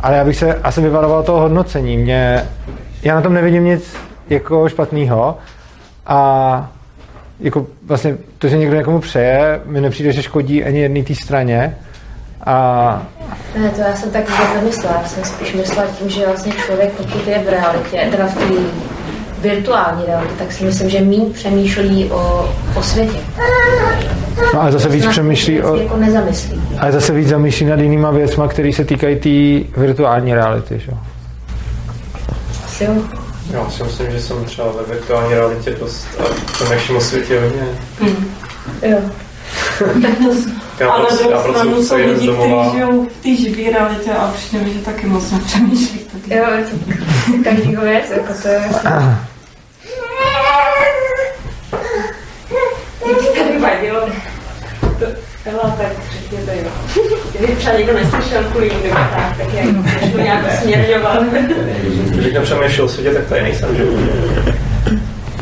ale 0.00 0.16
já 0.16 0.24
bych 0.24 0.36
se 0.36 0.54
asi 0.54 0.80
vyvaroval 0.80 1.22
toho 1.22 1.40
hodnocení. 1.40 1.96
Mě, 1.96 2.44
já 3.02 3.14
na 3.14 3.20
tom 3.20 3.34
nevidím 3.34 3.64
nic 3.64 3.96
jako 4.30 4.68
špatného 4.68 5.38
a 6.06 6.70
jako 7.40 7.66
vlastně 7.86 8.16
to, 8.38 8.48
že 8.48 8.56
někdo 8.56 8.76
někomu 8.76 8.98
přeje, 9.00 9.60
mi 9.64 9.80
nepřijde, 9.80 10.12
že 10.12 10.22
škodí 10.22 10.64
ani 10.64 10.80
jedné 10.80 11.02
té 11.02 11.14
straně. 11.14 11.76
A 12.46 13.02
Ne, 13.58 13.70
to 13.70 13.80
já 13.80 13.96
jsem 13.96 14.10
tak 14.10 14.30
vůbec 14.30 14.54
nemyslela. 14.54 15.00
Já 15.02 15.08
jsem 15.08 15.24
spíš 15.24 15.54
myslela 15.54 15.88
tím, 15.98 16.10
že 16.10 16.26
vlastně 16.26 16.52
člověk, 16.52 16.92
pokud 16.92 17.26
je 17.26 17.38
v 17.38 17.48
realitě, 17.48 18.08
teda 18.10 18.26
v 18.26 18.34
té 18.34 18.44
virtuální 19.40 20.04
realitě, 20.06 20.34
tak 20.38 20.52
si 20.52 20.64
myslím, 20.64 20.90
že 20.90 21.00
méně 21.00 21.30
přemýšlí 21.32 22.10
o, 22.10 22.54
o 22.76 22.82
světě. 22.82 23.18
No, 24.54 24.62
ale 24.62 24.72
zase 24.72 24.88
víc 24.88 25.06
přemýšlí 25.06 25.62
o, 25.62 25.76
Jako 25.76 25.96
nezamyslí. 25.96 26.62
ale 26.78 26.92
zase 26.92 27.12
víc 27.12 27.28
zamýšlí 27.28 27.66
nad 27.66 27.80
jinýma 27.80 28.10
věcma, 28.10 28.48
které 28.48 28.72
se 28.72 28.84
týkají 28.84 29.16
té 29.16 29.28
virtuální 29.80 30.34
reality. 30.34 30.78
Že? 30.78 30.90
jo. 30.90 30.98
Asi 32.66 32.84
jo. 32.84 32.92
Já 33.52 33.70
si 33.70 33.82
myslím, 33.82 34.10
že 34.10 34.20
jsem 34.20 34.44
třeba 34.44 34.68
ve 34.72 34.94
virtuální 34.94 35.34
realitě 35.34 35.70
dost 35.80 36.06
a 36.20 36.22
v 36.24 36.58
tom 36.58 36.68
našem 36.70 37.00
světě 37.00 37.40
hodně. 37.40 37.66
Jo. 38.82 38.98
Já 40.80 40.90
A 40.90 40.98
na 40.98 41.04
prostě, 41.04 41.24
já 41.30 41.42
druhou 41.42 41.70
prostě 41.70 41.84
jsou 41.84 41.96
lidi, 41.96 42.26
domova. 42.26 42.62
kteří 42.64 42.76
žijou 42.76 43.04
v 43.04 43.22
té 43.22 43.36
živé 43.36 43.70
realitě 43.78 44.10
a 44.12 44.30
přijde 44.34 44.64
mi, 44.64 44.72
že 44.74 44.80
taky 44.80 45.06
moc 45.06 45.30
nepřemýšlí. 45.30 45.98
Tak 45.98 46.36
Jo, 46.36 46.44
je 46.58 46.64
to 46.64 46.76
každýho 47.44 47.82
věc, 47.82 48.04
jako 48.10 48.32
to 48.42 48.48
je... 48.48 48.60
Tady 53.38 53.58
vadilo. 53.58 54.08
Byla 55.44 55.74
tak 55.78 55.92
řekněte, 56.12 56.56
jo. 56.56 56.70
Kdyby 57.38 57.56
třeba 57.56 57.76
někdo 57.76 57.92
neslyšel 57.92 58.44
kvůli 58.44 58.70
tak, 58.70 59.36
tak 59.38 59.54
jak 59.54 59.66
to 60.12 60.18
nějak 60.20 60.44
směrňovat. 60.62 61.22
Když 62.08 62.34
nepřemýšlel 62.34 62.86
o 62.86 62.88
světě, 62.88 63.10
tak 63.10 63.24
tady 63.26 63.42
nejsem, 63.42 63.76
že. 63.76 63.84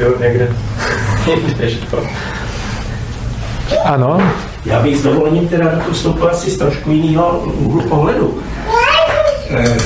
Jo, 0.01 0.13
někde. 0.21 0.49
Jinde, 1.27 1.71
že 1.71 1.79
to. 1.87 2.07
Ano, 3.85 4.33
Já 4.65 4.81
bych 4.81 4.97
s 4.99 5.03
dovolením 5.03 5.49
teda 5.49 5.81
vstoupil 5.93 6.29
asi 6.31 6.51
z 6.51 6.59
trošku 6.59 6.91
jiného 6.91 7.39
úhlu 7.39 7.81
pohledu. 7.83 8.43
Eh, 9.51 9.77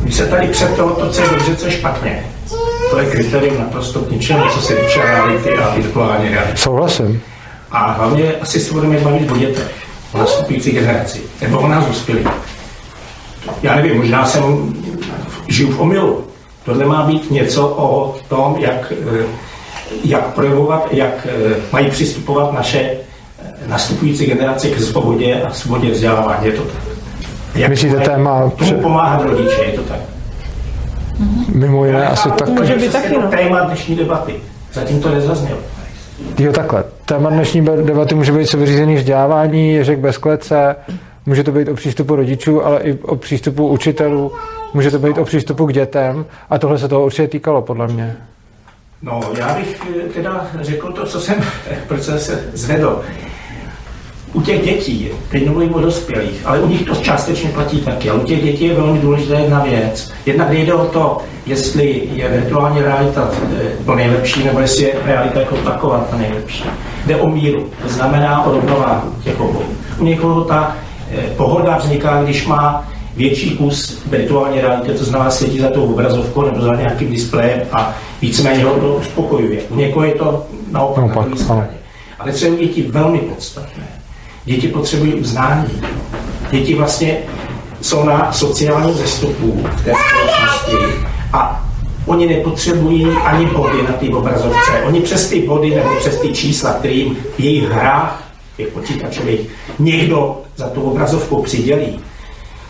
Vy 0.00 0.12
se 0.12 0.26
tady 0.26 0.46
přeptalo 0.48 0.90
to, 0.90 1.10
co 1.10 1.22
je 1.22 1.28
dobře, 1.28 1.56
co 1.56 1.66
je 1.66 1.72
špatně. 1.72 2.22
To 2.90 2.98
je 2.98 3.06
kritérium 3.10 3.58
naprosto 3.58 4.00
k 4.00 4.10
ničemu, 4.10 4.42
co 4.54 4.60
se 4.60 4.74
týče 4.74 5.02
reality 5.02 5.50
a 5.58 5.74
virtuální 5.74 6.28
reality. 6.28 6.56
souhlasím. 6.56 7.22
A 7.74 7.92
hlavně 7.92 8.32
asi 8.32 8.60
se 8.60 8.72
budeme 8.72 8.98
bavit 8.98 9.30
o 9.30 9.36
dětech, 9.36 9.72
o 10.12 10.18
nastupující 10.18 10.70
generaci, 10.70 11.20
nebo 11.40 11.58
o 11.58 11.68
nás 11.68 11.86
dospělých. 11.86 12.26
Já 13.62 13.74
nevím, 13.76 13.96
možná 13.96 14.26
jsem 14.26 14.74
žiju 15.48 15.72
v 15.72 15.80
omylu. 15.80 16.24
Tohle 16.64 16.84
má 16.84 17.02
být 17.02 17.30
něco 17.30 17.68
o 17.68 18.16
tom, 18.28 18.56
jak, 18.58 18.92
eh, 19.20 19.24
jak 20.04 20.34
projevovat, 20.34 20.88
jak 20.90 21.26
eh, 21.30 21.54
mají 21.72 21.90
přistupovat 21.90 22.52
naše 22.52 22.78
eh, 22.80 22.98
nastupující 23.66 24.26
generace 24.26 24.70
k 24.70 24.80
svobodě 24.80 25.42
a 25.42 25.50
svobodě 25.50 25.90
vzdělávání. 25.90 26.46
Je 26.46 26.52
to 26.52 26.62
tak. 26.62 26.82
Jak 27.54 27.70
Myslíte 27.70 28.00
téma 28.00 28.40
tomu 28.40 28.50
pře- 28.50 28.74
pomáhat 28.74 29.22
rodiče, 29.22 29.62
je 29.62 29.72
to 29.72 29.82
tak. 29.82 30.00
Mimo 31.48 31.84
jiné 31.84 32.08
asi 32.08 32.30
tak. 32.30 32.48
Může 32.48 32.74
být 32.76 32.92
taky, 32.92 33.14
no. 33.14 33.28
téma 33.28 33.60
dnešní 33.60 33.96
debaty. 33.96 34.34
Zatím 34.72 35.00
to 35.00 35.08
nezaznělo. 35.08 35.58
Jo, 36.38 36.52
takhle. 36.52 36.84
Téma 37.04 37.30
dnešní 37.30 37.64
debaty 37.64 38.14
může 38.14 38.32
být 38.32 38.46
sebeřízený 38.46 38.94
vzdělávání, 38.94 39.74
ježek 39.74 39.98
bez 39.98 40.18
klece, 40.18 40.76
může 41.26 41.44
to 41.44 41.52
být 41.52 41.68
o 41.68 41.74
přístupu 41.74 42.16
rodičů, 42.16 42.64
ale 42.64 42.80
i 42.80 42.98
o 42.98 43.16
přístupu 43.16 43.68
učitelů, 43.68 44.32
může 44.74 44.90
to 44.90 44.98
být 44.98 45.18
o 45.18 45.24
přístupu 45.24 45.66
k 45.66 45.72
dětem 45.72 46.26
a 46.50 46.58
tohle 46.58 46.78
se 46.78 46.88
toho 46.88 47.04
určitě 47.04 47.28
týkalo, 47.28 47.62
podle 47.62 47.86
mě. 47.86 48.16
No, 49.02 49.20
já 49.38 49.54
bych 49.54 49.80
eh, 49.96 50.08
teda 50.08 50.50
řekl 50.60 50.92
to, 50.92 51.06
co 51.06 51.20
jsem, 51.20 51.34
proč 51.88 52.02
jsem 52.02 52.18
se 52.18 52.50
zvedl. 52.52 53.02
U 54.34 54.40
těch 54.40 54.64
dětí, 54.64 55.08
teď 55.28 55.44
nemluvím 55.44 55.74
o 55.74 55.80
dospělých, 55.80 56.42
ale 56.44 56.60
u 56.60 56.68
nich 56.68 56.82
to 56.82 56.94
částečně 56.94 57.50
platí 57.50 57.80
taky, 57.80 58.10
ale 58.10 58.20
u 58.20 58.24
těch 58.24 58.44
dětí 58.44 58.64
je 58.64 58.74
velmi 58.74 58.98
důležitá 58.98 59.38
jedna 59.38 59.64
věc. 59.64 60.10
Jednak 60.26 60.50
nejde 60.50 60.74
o 60.74 60.86
to, 60.86 61.18
jestli 61.46 62.08
je 62.12 62.28
virtuální 62.28 62.80
realita 62.80 63.30
eh, 63.56 63.84
to 63.86 63.94
nejlepší, 63.94 64.44
nebo 64.44 64.60
jestli 64.60 64.84
je 64.84 64.94
realita 65.04 65.40
jako 65.40 65.56
taková 65.56 66.06
ta 66.10 66.16
nejlepší. 66.16 66.64
Jde 67.06 67.16
o 67.16 67.28
míru, 67.28 67.70
to 67.82 67.88
znamená 67.88 68.44
o 68.44 68.52
rovnováhu 68.52 69.14
těch 69.24 69.40
obou. 69.40 69.62
U 69.98 70.04
někoho 70.04 70.44
ta 70.44 70.76
eh, 71.10 71.22
pohoda 71.36 71.76
vzniká, 71.76 72.22
když 72.22 72.46
má 72.46 72.88
větší 73.16 73.56
kus 73.56 74.02
virtuální 74.06 74.60
reality, 74.60 74.92
to 74.92 75.04
znamená 75.04 75.30
sedí 75.30 75.58
za 75.58 75.70
tou 75.70 75.92
obrazovkou 75.92 76.42
nebo 76.42 76.60
za 76.60 76.74
nějakým 76.74 77.10
displejem 77.10 77.60
a 77.72 77.94
víceméně 78.22 78.64
ho 78.64 78.74
to 78.74 78.94
uspokojuje. 78.94 79.60
U 79.68 79.76
někoho 79.76 80.04
je 80.04 80.14
to 80.14 80.46
naopak, 80.70 81.16
na 81.16 81.22
ano. 81.22 81.36
straně. 81.36 81.68
Ale 82.18 82.32
co 82.32 82.44
je 82.44 82.50
u 82.50 82.56
dětí 82.56 82.82
velmi 82.82 83.18
podstatné, 83.18 83.84
děti 84.44 84.68
potřebují 84.68 85.14
uznání. 85.14 85.82
Děti 86.50 86.74
vlastně 86.74 87.18
jsou 87.80 88.04
na 88.04 88.32
sociálním 88.32 88.94
zestupu 88.94 89.66
v 89.76 89.84
té 89.84 89.92
společnosti 90.08 91.06
a 91.32 91.64
oni 92.06 92.26
nepotřebují 92.26 93.06
ani 93.24 93.46
body 93.46 93.82
na 93.82 93.92
té 93.92 94.08
obrazovce. 94.08 94.72
Oni 94.86 95.00
přes 95.00 95.28
ty 95.28 95.42
body 95.42 95.74
nebo 95.74 95.88
přes 95.98 96.20
ty 96.20 96.28
čísla, 96.28 96.72
které 96.72 96.94
jim 96.94 97.16
v 97.36 97.40
jejich 97.40 97.70
hrách, 97.70 98.24
těch 98.56 98.68
počítačových, 98.68 99.40
někdo 99.78 100.40
za 100.56 100.68
tu 100.68 100.82
obrazovku 100.82 101.42
přidělí, 101.42 102.00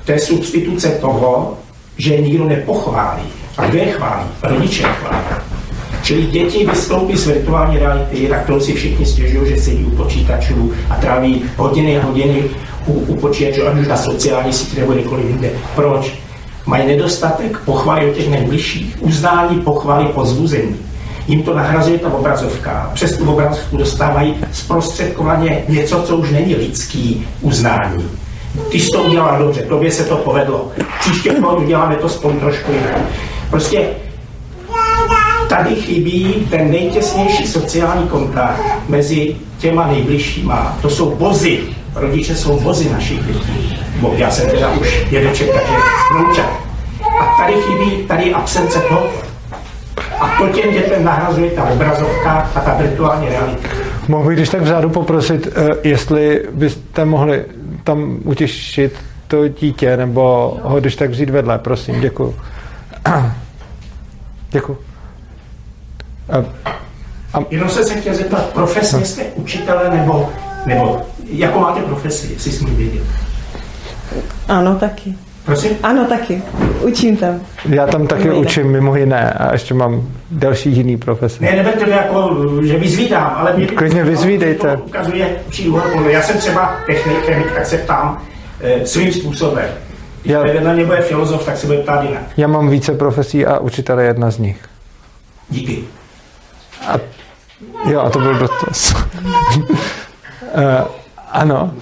to 0.04 0.12
je 0.12 0.18
substituce 0.18 0.90
toho, 0.90 1.58
že 1.96 2.20
nikdo 2.20 2.44
nepochválí. 2.44 3.22
A 3.56 3.66
kdo 3.66 3.78
je 3.78 3.92
chválí? 3.92 4.26
Rodiče 4.42 4.82
chválí. 4.82 5.24
Čili 6.04 6.22
děti 6.22 6.66
vystoupí 6.66 7.16
z 7.16 7.26
virtuální 7.26 7.78
reality, 7.78 8.26
tak 8.28 8.46
to 8.46 8.60
si 8.60 8.74
všichni 8.74 9.06
stěžují, 9.06 9.50
že 9.50 9.62
sedí 9.62 9.84
u 9.84 9.90
počítačů 9.90 10.72
a 10.90 10.94
tráví 10.94 11.44
hodiny 11.56 11.98
a 11.98 12.04
hodiny 12.04 12.44
u, 12.86 12.92
u 12.92 13.16
počítačů, 13.16 13.66
ať 13.66 13.78
už 13.78 13.88
na 13.88 13.96
sociální 13.96 14.52
síti 14.52 14.80
nebo 14.80 14.92
kdekoliv 14.92 15.26
jinde. 15.26 15.50
Proč? 15.74 16.12
Mají 16.66 16.86
nedostatek 16.86 17.58
pochvaly 17.58 18.10
od 18.10 18.14
těch 18.14 18.30
nejbližších, 18.30 18.96
uznání, 19.00 19.60
pochvaly, 19.60 20.04
pozbuzení. 20.04 20.76
Jim 21.28 21.42
to 21.42 21.54
nahrazuje 21.54 21.98
ta 21.98 22.14
obrazovka. 22.14 22.90
Přes 22.94 23.16
tu 23.16 23.32
obrazovku 23.32 23.76
dostávají 23.76 24.34
zprostředkovaně 24.52 25.62
něco, 25.68 26.02
co 26.02 26.16
už 26.16 26.30
není 26.30 26.54
lidský 26.54 27.26
uznání. 27.40 28.04
Ty 28.70 28.80
jsi 28.80 28.90
to 28.90 29.02
udělal 29.02 29.38
dobře, 29.38 29.62
tobě 29.62 29.90
se 29.90 30.04
to 30.04 30.16
povedlo. 30.16 30.70
Příště 31.00 31.32
uděláme 31.32 31.96
to 31.96 32.08
spolu 32.08 32.40
trošku 32.40 32.72
jinak. 32.72 32.98
Prostě 33.50 33.86
tady 35.48 35.74
chybí 35.74 36.46
ten 36.50 36.70
nejtěsnější 36.70 37.46
sociální 37.46 38.08
kontakt 38.08 38.60
mezi 38.88 39.36
těma 39.58 39.86
nejbližšíma. 39.86 40.78
To 40.82 40.90
jsou 40.90 41.16
vozy. 41.16 41.60
Rodiče 41.94 42.34
jsou 42.34 42.58
vozy 42.58 42.90
našich 42.90 43.26
dětí. 43.26 43.78
Bo 44.00 44.14
já 44.16 44.30
jsem 44.30 44.50
teda 44.50 44.70
už 44.70 45.04
dědeček, 45.10 45.52
takže 45.52 45.74
vnoučat. 46.12 46.50
A 47.20 47.36
tady 47.36 47.52
chybí, 47.52 48.06
tady 48.08 48.34
absence 48.34 48.80
toho. 48.80 49.06
A 50.20 50.28
to 50.38 50.48
těm 50.48 50.72
dětem 50.72 51.04
nahrazuje 51.04 51.50
ta 51.50 51.64
obrazovka 51.64 52.50
a 52.54 52.60
ta 52.60 52.74
virtuální 52.74 53.28
realita. 53.28 53.68
Mohu 54.08 54.28
bych 54.28 54.36
když 54.36 54.48
tak 54.48 54.62
vzadu 54.62 54.90
poprosit, 54.90 55.48
eh, 55.56 55.88
jestli 55.88 56.42
byste 56.52 57.04
mohli 57.04 57.44
tam 57.84 58.18
utěšit 58.24 58.92
to 59.28 59.48
dítě, 59.48 59.96
nebo 59.96 60.56
ho 60.62 60.80
když 60.80 60.96
tak 60.96 61.10
vzít 61.10 61.30
vedle, 61.30 61.58
prosím, 61.58 62.00
děkuji. 62.00 62.34
Děkuji. 64.50 64.93
Jenom 67.50 67.68
jsem 67.68 67.84
se 67.84 67.94
chtěl 67.94 68.14
zeptat, 68.14 68.46
profesně 68.52 69.04
jste 69.04 69.22
učitele 69.34 69.90
nebo, 69.96 70.30
nebo 70.66 71.00
Jako 71.30 71.60
máte 71.60 71.80
profesi, 71.80 72.32
jestli 72.32 72.52
smím 72.52 72.76
vědět. 72.76 73.02
Ano, 74.48 74.74
taky. 74.74 75.14
Prosím? 75.44 75.70
Ano, 75.82 76.04
taky. 76.04 76.42
Učím 76.82 77.16
tam. 77.16 77.40
Já 77.64 77.86
tam 77.86 78.06
taky 78.06 78.24
Mimo 78.28 78.40
učím 78.40 78.66
mimo 78.66 78.96
jiné 78.96 79.30
a 79.32 79.52
ještě 79.52 79.74
mám 79.74 80.08
další 80.30 80.70
jiný 80.72 80.96
profese. 80.96 81.44
Ne, 81.44 81.52
neberte 81.56 81.84
to 81.84 81.90
jako, 81.90 82.36
že 82.62 82.78
vyzvídám, 82.78 83.32
ale 83.36 83.56
mě 83.56 83.66
Klidně 83.66 84.04
vyzvídejte. 84.04 84.76
To 84.76 84.82
ukazuje 84.82 85.36
pohledu. 85.70 86.08
Já 86.08 86.22
jsem 86.22 86.38
třeba 86.38 86.74
technik, 86.86 87.18
chemik, 87.18 87.52
tak 87.52 87.66
se 87.66 87.78
ptám 87.78 88.22
e, 88.60 88.86
svým 88.86 89.12
způsobem. 89.12 89.66
Já- 90.24 90.46
Já... 90.46 90.52
Vedle 90.52 90.74
mě 90.74 90.84
bude 90.84 91.00
filozof, 91.00 91.46
tak 91.46 91.56
se 91.56 91.66
bude 91.66 91.78
ptát 91.78 92.02
jinak. 92.04 92.22
Já 92.36 92.46
mám 92.48 92.68
více 92.68 92.92
profesí 92.92 93.46
a 93.46 93.58
učitel 93.58 94.00
je 94.00 94.06
jedna 94.06 94.30
z 94.30 94.38
nich. 94.38 94.56
Díky. 95.50 95.84
A, 96.86 96.98
jo, 97.90 98.00
a 98.00 98.10
to 98.10 98.18
byl 98.18 98.34
dotaz. 98.34 98.94
uh, 98.94 99.32
ano, 101.30 101.74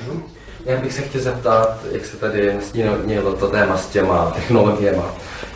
Já 0.66 0.76
bych 0.76 0.92
se 0.92 1.02
chtěl 1.02 1.20
zeptat, 1.20 1.78
jak 1.92 2.06
se 2.06 2.16
tady 2.16 2.54
nastínilo 2.54 3.32
to 3.32 3.48
téma 3.48 3.76
s 3.76 3.86
těma 3.86 4.30
technologiemi, 4.30 5.02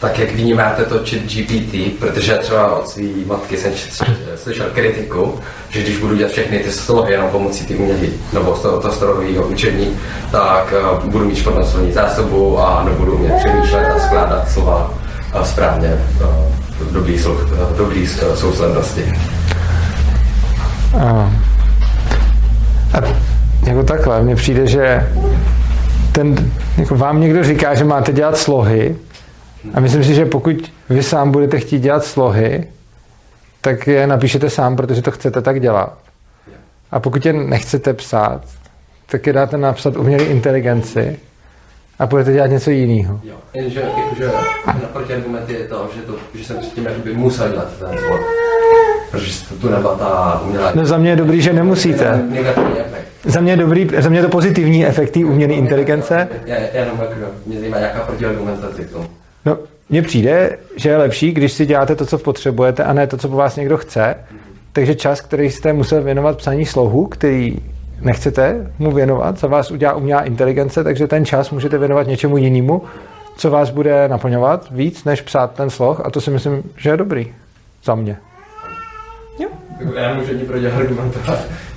tak 0.01 0.19
jak 0.19 0.31
vnímáte 0.33 0.85
to 0.85 0.95
chat 0.95 1.23
GPT, 1.23 1.99
protože 1.99 2.35
třeba 2.35 2.77
od 2.77 2.89
své 2.89 3.05
matky 3.27 3.57
jsem 3.57 3.73
slyšel 4.37 4.67
kritiku, 4.75 5.41
že 5.69 5.83
když 5.83 5.99
budu 5.99 6.17
dělat 6.17 6.33
všechny 6.33 6.59
ty 6.59 6.73
slohy 6.73 7.13
jenom 7.13 7.31
pomocí 7.31 7.67
ty 7.67 7.75
umělý 7.75 8.13
nebo 8.33 8.57
z 8.57 8.63
toho, 8.63 8.93
strojového 8.93 9.47
učení, 9.47 9.99
tak 10.33 10.75
uh, 10.95 11.11
budu 11.11 11.25
mít 11.25 11.37
špatnou 11.37 11.65
slovní 11.65 11.93
zásobu 11.93 12.59
a 12.59 12.85
nebudu 12.85 13.15
umět 13.15 13.35
přemýšlet 13.39 13.85
a 13.85 13.99
skládat 13.99 14.51
slova 14.51 14.95
uh, 15.35 15.43
správně 15.43 16.07
uh, 16.21 16.27
v 16.79 16.93
dobrý, 16.93 17.25
uh, 17.25 17.77
dobrý 17.77 18.03
uh, 18.03 18.35
souslednosti. 18.35 19.13
A, 21.01 21.33
a 22.95 23.01
jako 23.67 23.83
takhle, 23.83 24.23
mně 24.23 24.37
přijde, 24.37 24.67
že 24.67 25.13
ten, 26.13 26.51
jako 26.77 26.97
vám 26.97 27.21
někdo 27.21 27.45
říká, 27.45 27.75
že 27.75 27.85
máte 27.85 28.13
dělat 28.13 28.37
slohy 28.37 28.97
a 29.75 29.81
myslím 29.81 30.05
si, 30.05 30.15
že 30.15 30.27
pokud 30.27 30.73
vy 30.89 31.03
sám 31.03 31.31
budete 31.31 31.61
chtít 31.61 31.79
dělat 31.79 32.05
slohy, 32.05 32.67
tak 33.61 33.87
je 33.87 34.07
napíšete 34.07 34.51
sám, 34.51 34.77
protože 34.77 35.03
to 35.03 35.11
chcete 35.11 35.43
tak 35.43 35.61
dělat. 35.61 35.99
A 36.91 37.01
pokud 37.01 37.27
je 37.27 37.33
nechcete 37.33 37.95
psát, 37.95 38.41
tak 39.07 39.27
je 39.27 39.33
dáte 39.33 39.57
napsat 39.57 39.97
umělé 39.97 40.25
inteligenci 40.25 41.19
a 41.99 42.07
budete 42.07 42.33
dělat 42.33 42.47
něco 42.47 42.71
jiného. 42.71 43.21
Jo. 43.25 43.37
Jenže 43.55 43.81
jakože 43.81 44.31
na 44.67 44.89
protiargument 44.93 45.51
je 45.51 45.65
to, 45.65 45.91
že, 45.97 46.03
to, 46.03 46.15
že 46.35 46.45
jsem 46.45 46.59
předtím 46.59 46.85
jakoby 46.85 47.15
musel 47.15 47.49
dělat 47.49 47.69
ten 47.79 47.99
zvod. 47.99 48.21
Protože 49.11 49.33
tu 49.61 49.69
nebyla 49.69 49.95
ta 49.95 50.41
umělá... 50.45 50.73
No 50.75 50.87
za 50.87 50.99
mě 50.99 51.11
je 51.11 51.17
dobrý, 51.17 51.43
že 51.43 51.53
nemusíte. 51.53 52.23
Za 53.25 53.41
mě 53.41 53.53
je 53.53 53.57
dobrý, 53.57 53.89
za 53.99 54.09
mě 54.09 54.19
je 54.19 54.23
to 54.23 54.29
pozitivní 54.29 54.87
efekt 54.87 55.11
té 55.11 55.25
umělé 55.25 55.53
inteligence, 55.53 56.29
Já, 56.47 56.55
já 56.55 56.81
jenom 56.81 56.99
jako, 57.01 57.15
mě 57.47 57.61
zajímá 57.61 57.79
nějaká 57.79 58.01
protiargumentace 58.01 58.85
k 58.85 58.91
tomu. 58.91 59.07
No, 59.45 59.59
mně 59.91 60.03
přijde, 60.03 60.59
že 60.77 60.89
je 60.89 60.97
lepší, 60.97 61.33
když 61.33 61.53
si 61.53 61.67
děláte 61.67 61.97
to, 61.97 62.07
co 62.07 62.19
potřebujete, 62.19 62.85
a 62.85 62.93
ne 62.93 63.07
to, 63.07 63.17
co 63.17 63.29
po 63.29 63.37
vás 63.37 63.57
někdo 63.57 63.77
chce. 63.77 64.15
Takže 64.73 64.95
čas, 64.95 65.21
který 65.21 65.51
jste 65.51 65.73
musel 65.73 66.03
věnovat 66.03 66.37
psaní 66.37 66.67
slohu, 66.67 67.07
který 67.07 67.57
nechcete 68.01 68.71
mu 68.79 68.91
věnovat, 68.91 69.39
za 69.39 69.47
vás 69.47 69.71
udělá 69.71 69.93
umělá 69.93 70.23
inteligence, 70.23 70.85
takže 70.85 71.07
ten 71.07 71.25
čas 71.25 71.51
můžete 71.51 71.79
věnovat 71.79 72.07
něčemu 72.07 72.37
jinému, 72.37 72.83
co 73.37 73.51
vás 73.51 73.71
bude 73.71 74.09
naplňovat 74.09 74.67
víc, 74.71 75.05
než 75.05 75.21
psát 75.21 75.55
ten 75.55 75.71
sloh. 75.71 76.01
A 76.05 76.11
to 76.11 76.21
si 76.21 76.31
myslím, 76.31 76.63
že 76.77 76.91
je 76.91 76.97
dobrý. 76.97 77.33
Za 77.85 77.95
mě. 77.95 78.17
Jako 79.81 79.95
Já 79.95 80.09
nemůžu 80.15 80.31
ani 80.31 80.47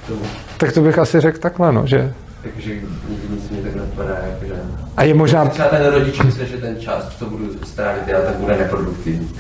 tomu. 0.08 0.22
Tak 0.58 0.72
to 0.72 0.82
bych 0.82 1.00
asi 1.00 1.20
řekl 1.20 1.38
takhle, 1.38 1.72
no, 1.72 1.88
že... 1.88 2.14
Takže 2.44 2.74
nikdy 3.10 3.28
nic 3.30 3.50
mě 3.50 3.62
tak 3.62 3.76
napadá, 3.76 4.16
jakože... 4.34 4.54
A 4.98 5.04
je 5.04 5.14
možná, 5.14 5.46
Třeba 5.46 5.68
ten 5.68 5.86
rodič 5.86 6.22
myslí, 6.22 6.48
že 6.48 6.58
ten 6.58 6.80
čas, 6.80 7.16
co 7.20 7.26
budu 7.26 7.46
strávit, 7.64 8.08
já 8.08 8.22
tak 8.22 8.36
bude 8.36 8.58
neproduktivní. 8.58 9.32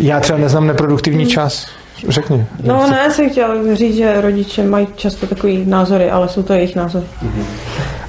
já 0.00 0.20
třeba 0.20 0.38
neznám 0.38 0.66
neproduktivní 0.66 1.26
čas. 1.26 1.66
Řekni. 2.08 2.46
No 2.62 2.90
ne, 2.90 3.10
jsem 3.10 3.30
chtěla 3.30 3.54
říct, 3.72 3.96
že 3.96 4.20
rodiče 4.20 4.62
mají 4.62 4.88
často 4.96 5.26
takový 5.26 5.64
názory, 5.66 6.10
ale 6.10 6.28
jsou 6.28 6.42
to 6.42 6.52
jejich 6.52 6.76
názory. 6.76 7.04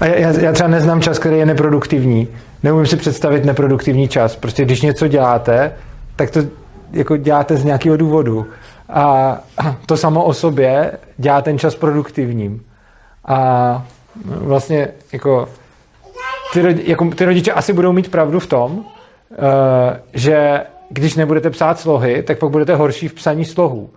A 0.01 0.05
já, 0.05 0.39
já 0.39 0.51
třeba 0.51 0.69
neznám 0.69 1.01
čas, 1.01 1.19
který 1.19 1.37
je 1.37 1.45
neproduktivní. 1.45 2.27
Neumím 2.63 2.85
si 2.85 2.97
představit 2.97 3.45
neproduktivní 3.45 4.07
čas. 4.07 4.35
Prostě 4.35 4.65
když 4.65 4.81
něco 4.81 5.07
děláte, 5.07 5.71
tak 6.15 6.29
to 6.29 6.39
jako 6.91 7.17
děláte 7.17 7.57
z 7.57 7.63
nějakého 7.63 7.97
důvodu. 7.97 8.45
A 8.89 9.39
to 9.85 9.97
samo 9.97 10.23
o 10.23 10.33
sobě 10.33 10.91
dělá 11.17 11.41
ten 11.41 11.59
čas 11.59 11.75
produktivním. 11.75 12.65
A 13.25 13.85
vlastně 14.25 14.87
jako 15.13 15.49
ty, 16.53 16.61
rodi- 16.61 16.83
jako 16.85 17.05
ty 17.05 17.25
rodiče 17.25 17.51
asi 17.51 17.73
budou 17.73 17.93
mít 17.93 18.11
pravdu 18.11 18.39
v 18.39 18.47
tom, 18.47 18.85
eh, 19.31 20.01
že 20.13 20.61
když 20.89 21.15
nebudete 21.15 21.49
psát 21.49 21.79
slohy, 21.79 22.23
tak 22.23 22.39
pak 22.39 22.49
budete 22.49 22.75
horší 22.75 23.07
v 23.07 23.13
psaní 23.13 23.45
slohů. 23.45 23.89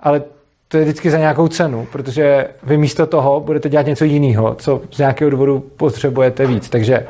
Ale 0.00 0.22
to 0.68 0.76
je 0.76 0.84
vždycky 0.84 1.10
za 1.10 1.18
nějakou 1.18 1.48
cenu, 1.48 1.86
protože 1.92 2.48
vy 2.62 2.76
místo 2.76 3.06
toho 3.06 3.40
budete 3.40 3.68
dělat 3.68 3.86
něco 3.86 4.04
jiného, 4.04 4.54
co 4.54 4.80
z 4.90 4.98
nějakého 4.98 5.30
důvodu 5.30 5.60
potřebujete 5.76 6.46
víc. 6.46 6.68
Takže 6.68 7.06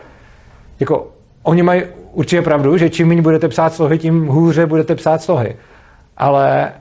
jako 0.81 1.09
oni 1.43 1.63
mají 1.63 1.83
určitě 2.13 2.43
pravdu, 2.43 2.77
že 2.77 2.91
čím 2.91 3.09
méně 3.09 3.23
budete 3.23 3.49
psát 3.49 3.75
slohy, 3.75 3.99
tím 3.99 4.27
hůře 4.27 4.67
budete 4.67 4.95
psát 4.95 5.23
slohy. 5.23 5.57
Ale 6.17 6.73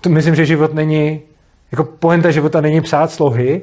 to 0.00 0.08
myslím, 0.08 0.34
že 0.34 0.46
život 0.46 0.74
není, 0.74 1.20
jako 1.72 1.84
pointa 1.84 2.30
života 2.30 2.60
není 2.60 2.80
psát 2.80 3.10
slohy, 3.10 3.62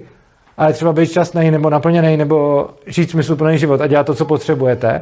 ale 0.57 0.73
třeba 0.73 0.93
být 0.93 1.09
šťastný 1.09 1.51
nebo 1.51 1.69
naplněný 1.69 2.17
nebo 2.17 2.69
žít 2.85 3.11
smysluplný 3.11 3.57
život 3.57 3.81
a 3.81 3.87
dělat 3.87 4.05
to, 4.05 4.15
co 4.15 4.25
potřebujete. 4.25 5.01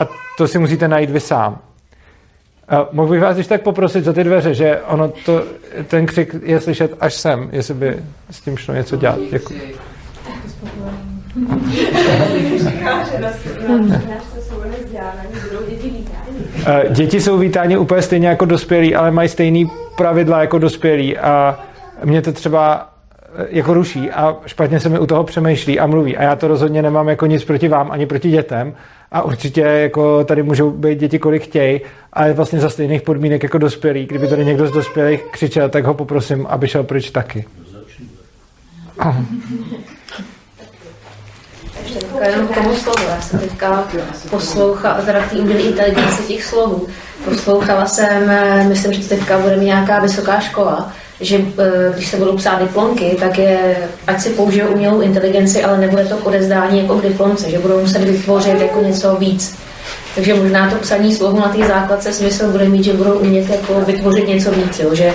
A 0.00 0.08
to 0.38 0.48
si 0.48 0.58
musíte 0.58 0.88
najít 0.88 1.10
vy 1.10 1.20
sám. 1.20 1.58
A 2.68 2.88
mohl 2.92 3.08
bych 3.08 3.20
vás 3.20 3.36
ještě 3.36 3.48
tak 3.48 3.62
poprosit 3.62 4.04
za 4.04 4.12
ty 4.12 4.24
dveře, 4.24 4.54
že 4.54 4.80
ono 4.80 5.08
to, 5.08 5.44
ten 5.86 6.06
křik 6.06 6.34
je 6.42 6.60
slyšet 6.60 6.94
až 7.00 7.14
sem, 7.14 7.48
jestli 7.52 7.74
by 7.74 7.96
s 8.30 8.40
tím 8.40 8.56
šlo 8.56 8.74
něco 8.74 8.96
dělat. 8.96 9.18
Děkuji. 9.30 9.76
Eh, 16.66 16.84
Děti 16.90 17.20
jsou 17.20 17.38
vítáni 17.38 17.76
úplně 17.76 18.02
stejně 18.02 18.28
jako 18.28 18.44
dospělí, 18.44 18.94
ale 18.94 19.10
mají 19.10 19.28
stejný 19.28 19.70
pravidla 19.96 20.40
jako 20.40 20.58
dospělí 20.58 21.18
a 21.18 21.60
mě 22.04 22.22
to 22.22 22.32
třeba 22.32 22.90
eh, 23.38 23.46
jako 23.50 23.74
ruší 23.74 24.10
a 24.10 24.36
špatně 24.46 24.80
se 24.80 24.88
mi 24.88 24.98
u 24.98 25.06
toho 25.06 25.24
přemýšlí 25.24 25.80
a 25.80 25.86
mluví. 25.86 26.16
A 26.16 26.22
já 26.22 26.36
to 26.36 26.48
rozhodně 26.48 26.82
nemám 26.82 27.08
jako 27.08 27.26
nic 27.26 27.44
proti 27.44 27.68
vám, 27.68 27.90
ani 27.90 28.06
proti 28.06 28.30
dětem. 28.30 28.74
A 29.12 29.22
určitě 29.22 29.60
jako 29.60 30.24
tady 30.24 30.42
můžou 30.42 30.70
být 30.70 30.98
děti 30.98 31.18
kolik 31.18 31.42
chtějí, 31.42 31.80
ale 32.12 32.32
vlastně 32.32 32.60
za 32.60 32.70
stejných 32.70 33.02
podmínek 33.02 33.42
jako 33.42 33.58
dospělí. 33.58 34.06
Kdyby 34.06 34.28
tady 34.28 34.44
někdo 34.44 34.66
z 34.66 34.72
dospělých 34.72 35.22
křičel, 35.30 35.68
tak 35.68 35.84
ho 35.84 35.94
poprosím, 35.94 36.46
aby 36.46 36.68
šel 36.68 36.84
pryč 36.84 37.10
taky. 37.10 37.44
Teďka 42.00 42.28
jenom 42.28 42.48
k 42.48 42.54
tomu 42.54 42.74
slovu. 42.74 43.02
Já 43.08 43.20
jsem 43.20 43.38
teďka 43.38 43.88
poslouchala, 44.30 44.94
teda 44.94 45.20
té 45.30 45.36
umělé 45.36 45.62
těch 46.26 46.44
slovů. 46.44 46.86
Poslouchala 47.24 47.86
jsem, 47.86 48.30
eh, 48.30 48.64
myslím, 48.68 48.92
že 48.92 49.08
teďka 49.08 49.38
bude 49.38 49.56
mít 49.56 49.66
nějaká 49.66 50.00
vysoká 50.00 50.40
škola, 50.40 50.92
že 51.20 51.36
eh, 51.58 51.92
když 51.94 52.08
se 52.08 52.16
budou 52.16 52.36
psát 52.36 52.58
diplomky, 52.62 53.16
tak 53.20 53.38
je, 53.38 53.76
ať 54.06 54.20
si 54.20 54.30
použijou 54.30 54.68
umělou 54.68 55.00
inteligenci, 55.00 55.64
ale 55.64 55.78
nebude 55.78 56.04
to 56.04 56.16
k 56.16 56.26
odezdání 56.26 56.78
jako 56.78 56.98
k 56.98 57.02
diplomce, 57.02 57.50
že 57.50 57.58
budou 57.58 57.80
muset 57.80 58.04
vytvořit 58.04 58.60
jako 58.60 58.82
něco 58.82 59.16
víc. 59.16 59.58
Takže 60.14 60.34
možná 60.34 60.70
to 60.70 60.76
psaní 60.76 61.14
slohu 61.14 61.40
na 61.40 61.48
té 61.48 61.66
základce 61.66 62.12
smysl 62.12 62.48
bude 62.48 62.68
mít, 62.68 62.84
že 62.84 62.92
budou 62.92 63.12
umět 63.12 63.50
jako 63.50 63.80
vytvořit 63.80 64.28
něco 64.28 64.50
víc, 64.50 64.78
jo? 64.78 64.94
že 64.94 65.12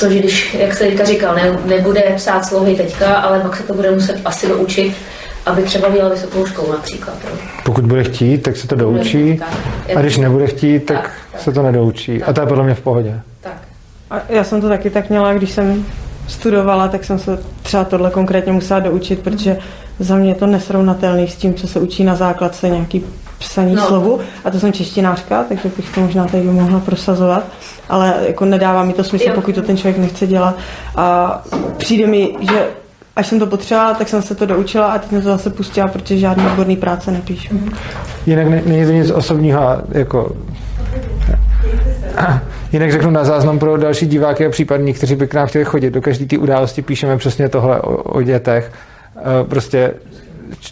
to, 0.00 0.10
že 0.10 0.18
když, 0.18 0.54
jak 0.54 0.74
se 0.74 0.84
teďka 0.84 1.04
říkal, 1.04 1.34
ne, 1.34 1.58
nebude 1.64 2.12
psát 2.16 2.44
slohy 2.44 2.74
teďka, 2.74 3.14
ale 3.14 3.40
pak 3.40 3.56
se 3.56 3.62
to 3.62 3.74
bude 3.74 3.90
muset 3.90 4.20
asi 4.24 4.48
doučit, 4.48 4.94
aby 5.46 5.62
třeba 5.62 5.88
dělal 5.88 6.10
vysokou 6.10 6.46
školu 6.46 6.72
například. 6.72 7.14
Jo. 7.24 7.36
Pokud 7.64 7.84
bude 7.86 8.04
chtít, 8.04 8.38
tak 8.42 8.56
se 8.56 8.68
to 8.68 8.76
doučí. 8.76 9.40
A 9.96 10.00
když 10.00 10.16
nebude 10.18 10.46
chtít, 10.46 10.80
tak 10.86 11.10
se 11.38 11.52
to 11.52 11.62
nedoučí. 11.62 12.22
A 12.22 12.32
to 12.32 12.40
je 12.40 12.46
podle 12.46 12.64
mě 12.64 12.74
v 12.74 12.80
pohodě. 12.80 13.20
Tak. 13.40 13.56
A 14.10 14.20
já 14.28 14.44
jsem 14.44 14.60
to 14.60 14.68
taky 14.68 14.90
tak 14.90 15.10
měla, 15.10 15.34
když 15.34 15.50
jsem 15.50 15.84
studovala, 16.28 16.88
tak 16.88 17.04
jsem 17.04 17.18
se 17.18 17.38
třeba 17.62 17.84
tohle 17.84 18.10
konkrétně 18.10 18.52
musela 18.52 18.80
doučit, 18.80 19.18
protože 19.18 19.56
za 19.98 20.16
mě 20.16 20.30
je 20.30 20.34
to 20.34 20.46
nesrovnatelný 20.46 21.28
s 21.28 21.36
tím, 21.36 21.54
co 21.54 21.66
se 21.68 21.80
učí 21.80 22.04
na 22.04 22.14
základce 22.14 22.68
nějaký 22.68 23.04
psaní 23.38 23.74
No. 23.74 23.82
no. 23.82 23.88
slovu. 23.88 24.20
A 24.44 24.50
to 24.50 24.60
jsem 24.60 24.72
češtinářka, 24.72 25.44
takže 25.48 25.70
bych 25.76 25.94
to 25.94 26.00
možná 26.00 26.26
tady 26.26 26.42
mohla 26.44 26.80
prosazovat. 26.80 27.44
Ale 27.88 28.14
jako 28.26 28.44
nedává 28.44 28.84
mi 28.84 28.92
to 28.92 29.04
smysl, 29.04 29.28
Jo. 29.28 29.32
pokud 29.34 29.54
to 29.54 29.62
ten 29.62 29.76
člověk 29.76 29.98
nechce 29.98 30.26
dělat. 30.26 30.56
A 30.96 31.42
přijde 31.76 32.06
mi, 32.06 32.34
že 32.40 32.66
až 33.16 33.26
jsem 33.26 33.38
to 33.38 33.46
potřebovala, 33.46 33.94
tak 33.94 34.08
jsem 34.08 34.22
se 34.22 34.34
to 34.34 34.46
doučila 34.46 34.92
a 34.92 34.98
teď 34.98 35.10
jsem 35.10 35.22
to 35.22 35.28
zase 35.28 35.50
pustila, 35.50 35.88
protože 35.88 36.18
žádný 36.18 36.46
odborný 36.46 36.76
práce 36.76 37.10
nepíšu. 37.10 37.60
Jinak 38.26 38.48
ne, 38.48 38.62
není 38.66 38.86
to 38.86 38.92
nic 38.92 39.10
osobního, 39.10 39.82
jako... 39.88 40.36
Jinak 42.72 42.92
řeknu 42.92 43.10
na 43.10 43.24
záznam 43.24 43.58
pro 43.58 43.76
další 43.76 44.06
diváky 44.06 44.46
a 44.46 44.50
případní, 44.50 44.92
kteří 44.92 45.14
by 45.14 45.26
k 45.26 45.34
nám 45.34 45.46
chtěli 45.46 45.64
chodit. 45.64 45.90
Do 45.90 46.00
každé 46.02 46.26
té 46.26 46.38
události 46.38 46.82
píšeme 46.82 47.16
přesně 47.16 47.48
tohle 47.48 47.80
o, 47.80 47.96
o 47.96 48.22
dětech 48.22 48.72
eh, 49.16 49.22
prostě 49.44 49.94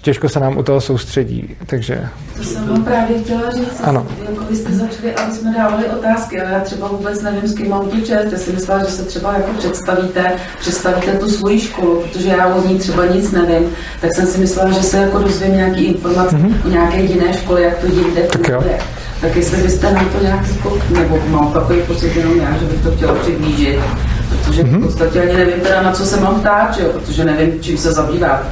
těžko 0.03 0.29
se 0.29 0.41
nám 0.41 0.59
u 0.59 0.63
toho 0.63 0.81
soustředí, 0.81 1.57
takže 1.67 2.09
To 2.37 2.45
jsem 2.45 2.69
vám 2.69 2.85
právě 2.85 3.19
chtěla 3.19 3.51
říct. 3.51 3.81
Ano. 3.83 4.07
Jako 4.29 4.45
vy 4.51 4.57
jste 4.57 4.73
začali, 4.73 5.15
aby 5.15 5.35
jsme 5.35 5.55
dávali 5.59 5.85
otázky, 5.85 6.41
ale 6.41 6.53
já 6.53 6.61
třeba 6.61 6.89
vůbec 6.89 7.23
nevím, 7.23 7.47
s 7.47 7.55
kým 7.55 7.69
mám 7.71 7.89
tu 7.89 8.01
čest. 8.01 8.33
Já 8.33 8.39
si 8.39 8.53
myslela, 8.53 8.85
že 8.85 8.91
se 8.91 9.05
třeba 9.05 9.33
jako 9.33 9.53
představíte, 9.59 10.33
představíte 10.61 11.13
tu 11.13 11.31
svoji 11.31 11.61
školu, 11.61 12.03
protože 12.03 12.29
já 12.29 12.47
o 12.47 12.69
ní 12.69 12.79
třeba 12.79 13.07
nic 13.07 13.33
nevím, 13.33 13.71
tak 14.01 14.15
jsem 14.15 14.27
si 14.27 14.39
myslela, 14.39 14.71
že 14.71 14.83
se 14.83 14.97
jako 14.97 15.19
dozvím 15.19 15.57
nějaký 15.57 15.85
informace 15.85 16.37
mm-hmm. 16.37 16.67
o 16.67 16.69
nějaké 16.69 17.01
jiné 17.01 17.33
škole, 17.33 17.63
jak 17.63 17.79
to 17.79 17.87
jinde 17.87 18.29
funguje. 18.33 18.79
Tak 19.21 19.37
jestli 19.37 19.63
byste 19.63 19.93
nám 19.93 20.09
to 20.09 20.23
nějak 20.23 20.49
jako, 20.57 20.79
nebo 20.91 21.19
mám 21.29 21.53
takový 21.53 21.81
pocit 21.81 22.17
jenom 22.17 22.37
já, 22.37 22.59
že 22.59 22.65
bych 22.65 22.83
to 22.83 22.91
chtěla 22.91 23.15
přiblížit, 23.15 23.81
protože 24.29 24.63
v 24.63 24.83
podstatě 24.83 25.23
ani 25.23 25.33
nevím 25.33 25.61
teda, 25.61 25.83
na 25.83 25.93
co 25.93 26.07
se 26.07 26.21
mám 26.21 26.41
ptát, 26.41 26.79
jo, 26.79 26.89
protože 26.93 27.25
nevím, 27.25 27.61
čím 27.61 27.79
se 27.79 27.93
zabývat. 27.93 28.47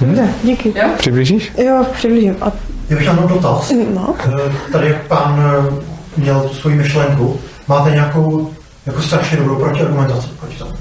Dobře, 0.00 0.28
díky. 0.44 0.72
Jo? 0.78 0.88
přiblížíš? 0.98 1.52
Jo, 1.58 1.86
přiblížím. 1.92 2.36
A, 2.40 2.52
Já 2.88 2.96
bych 2.96 3.12
měl 3.12 3.28
dotaz. 3.28 3.72
no, 3.94 4.14
Eh, 4.26 4.72
Tady 4.72 4.86
jak 4.88 5.06
pán 5.06 5.40
eh, 5.40 5.72
měl 6.16 6.40
tu 6.40 6.54
svoji 6.54 6.76
myšlenku, 6.76 7.40
máte 7.68 7.90
nějakou 7.90 8.50
jako 8.86 9.02
strašně 9.02 9.36
dobrou 9.36 9.56
protiargumentaci 9.56 10.28
proti 10.40 10.56
tomu? 10.58 10.72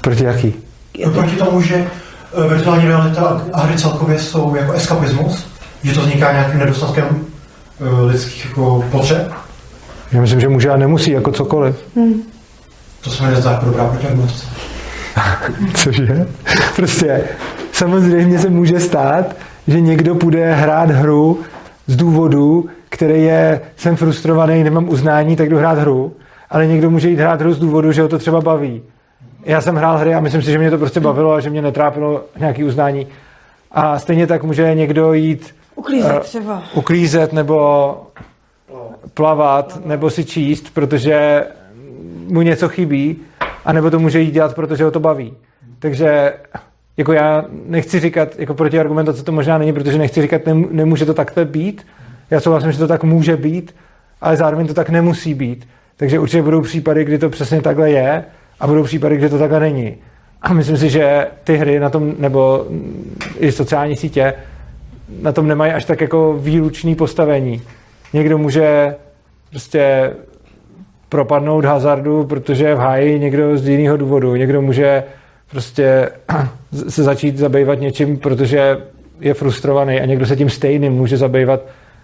Proti 0.00 0.24
jaký? 0.24 0.54
No, 1.04 1.10
proti 1.12 1.36
tomu, 1.36 1.60
že 1.62 1.86
virtuální 2.48 2.88
realita 2.88 3.42
a 3.52 3.60
hry 3.62 3.78
celkově 3.78 4.18
jsou 4.18 4.54
jako 4.54 4.72
eskapismus, 4.72 5.46
že 5.82 5.92
to 5.94 6.00
vzniká 6.00 6.32
nějakým 6.32 6.58
nedostatkem 6.60 7.26
lidských 8.06 8.44
jako 8.44 8.84
potřeb, 8.90 9.32
Já 10.12 10.20
myslím, 10.20 10.40
že 10.40 10.48
může 10.48 10.70
a 10.70 10.76
nemusí, 10.76 11.10
jako 11.10 11.32
cokoliv. 11.32 11.76
to 13.00 13.10
se 13.10 13.22
mi 13.22 13.30
nezdá 13.30 13.50
jako 13.50 13.64
dobrá 13.66 13.84
protiargumentace. 13.84 14.46
Cože? 15.74 16.26
Prostě 16.76 17.24
samozřejmě 17.72 18.38
se 18.38 18.50
může 18.50 18.80
stát, 18.80 19.36
že 19.68 19.80
někdo 19.80 20.14
půjde 20.14 20.54
hrát 20.54 20.90
hru 20.90 21.40
z 21.86 21.96
důvodu, 21.96 22.68
který 22.88 23.22
je, 23.22 23.60
jsem 23.76 23.96
frustrovaný, 23.96 24.64
nemám 24.64 24.88
uznání, 24.88 25.36
tak 25.36 25.48
jdu 25.48 25.58
hrát 25.58 25.78
hru, 25.78 26.12
ale 26.50 26.66
někdo 26.66 26.90
může 26.90 27.08
jít 27.08 27.18
hrát 27.18 27.40
hru 27.40 27.52
z 27.52 27.58
důvodu, 27.58 27.92
že 27.92 28.02
ho 28.02 28.08
to 28.08 28.18
třeba 28.18 28.40
baví. 28.40 28.82
Já 29.44 29.60
jsem 29.60 29.76
hrál 29.76 29.98
hry 29.98 30.14
a 30.14 30.20
myslím 30.20 30.42
si, 30.42 30.50
že 30.50 30.58
mě 30.58 30.70
to 30.70 30.78
prostě 30.78 31.00
bavilo 31.00 31.32
a 31.32 31.40
že 31.40 31.50
mě 31.50 31.62
netrápilo 31.62 32.24
nějaký 32.38 32.64
uznání. 32.64 33.06
A 33.70 33.98
stejně 33.98 34.26
tak 34.26 34.42
může 34.42 34.74
někdo 34.74 35.12
jít 35.12 35.54
uklízet 35.74 36.20
třeba. 36.20 36.62
uklízet 36.74 37.32
nebo 37.32 37.96
plavat 39.14 39.86
nebo 39.86 40.10
si 40.10 40.24
číst, 40.24 40.70
protože 40.74 41.44
mu 42.28 42.42
něco 42.42 42.68
chybí, 42.68 43.16
a 43.64 43.72
nebo 43.72 43.90
to 43.90 43.98
může 43.98 44.20
jít 44.20 44.30
dělat, 44.30 44.54
protože 44.54 44.84
ho 44.84 44.90
to 44.90 45.00
baví. 45.00 45.34
Takže 45.78 46.32
jako 46.96 47.12
já 47.12 47.44
nechci 47.66 48.00
říkat, 48.00 48.38
jako 48.38 48.54
protiargumentace 48.54 49.24
to 49.24 49.32
možná 49.32 49.58
není, 49.58 49.72
protože 49.72 49.98
nechci 49.98 50.22
říkat, 50.22 50.46
nem, 50.46 50.66
nemůže 50.70 51.06
to 51.06 51.14
takhle 51.14 51.44
být. 51.44 51.86
Já 52.30 52.40
souhlasím, 52.40 52.72
že 52.72 52.78
to 52.78 52.88
tak 52.88 53.04
může 53.04 53.36
být, 53.36 53.74
ale 54.20 54.36
zároveň 54.36 54.66
to 54.66 54.74
tak 54.74 54.90
nemusí 54.90 55.34
být. 55.34 55.68
Takže 55.96 56.18
určitě 56.18 56.42
budou 56.42 56.60
případy, 56.60 57.04
kdy 57.04 57.18
to 57.18 57.30
přesně 57.30 57.62
takhle 57.62 57.90
je 57.90 58.24
a 58.60 58.66
budou 58.66 58.84
případy, 58.84 59.16
kdy 59.16 59.28
to 59.28 59.38
takhle 59.38 59.60
není. 59.60 59.96
A 60.42 60.52
myslím 60.52 60.76
si, 60.76 60.90
že 60.90 61.26
ty 61.44 61.56
hry 61.56 61.80
na 61.80 61.90
tom, 61.90 62.14
nebo 62.18 62.66
i 63.38 63.52
sociální 63.52 63.96
sítě, 63.96 64.34
na 65.22 65.32
tom 65.32 65.48
nemají 65.48 65.72
až 65.72 65.84
tak 65.84 66.00
jako 66.00 66.38
výlučný 66.40 66.94
postavení. 66.94 67.62
Někdo 68.12 68.38
může 68.38 68.94
prostě 69.50 70.12
propadnout 71.08 71.64
hazardu, 71.64 72.24
protože 72.24 72.64
je 72.64 72.74
v 72.74 72.78
háji 72.78 73.18
někdo 73.18 73.58
z 73.58 73.68
jiného 73.68 73.96
důvodu. 73.96 74.36
Někdo 74.36 74.62
může 74.62 75.04
prostě 75.52 76.10
se 76.88 77.02
začít 77.02 77.38
zabývat 77.38 77.80
něčím, 77.80 78.18
protože 78.18 78.78
je 79.20 79.34
frustrovaný 79.34 80.00
a 80.00 80.06
někdo 80.06 80.26
se 80.26 80.36
tím 80.36 80.50
stejným 80.50 80.92
může 80.92 81.16
zabývat, 81.16 81.60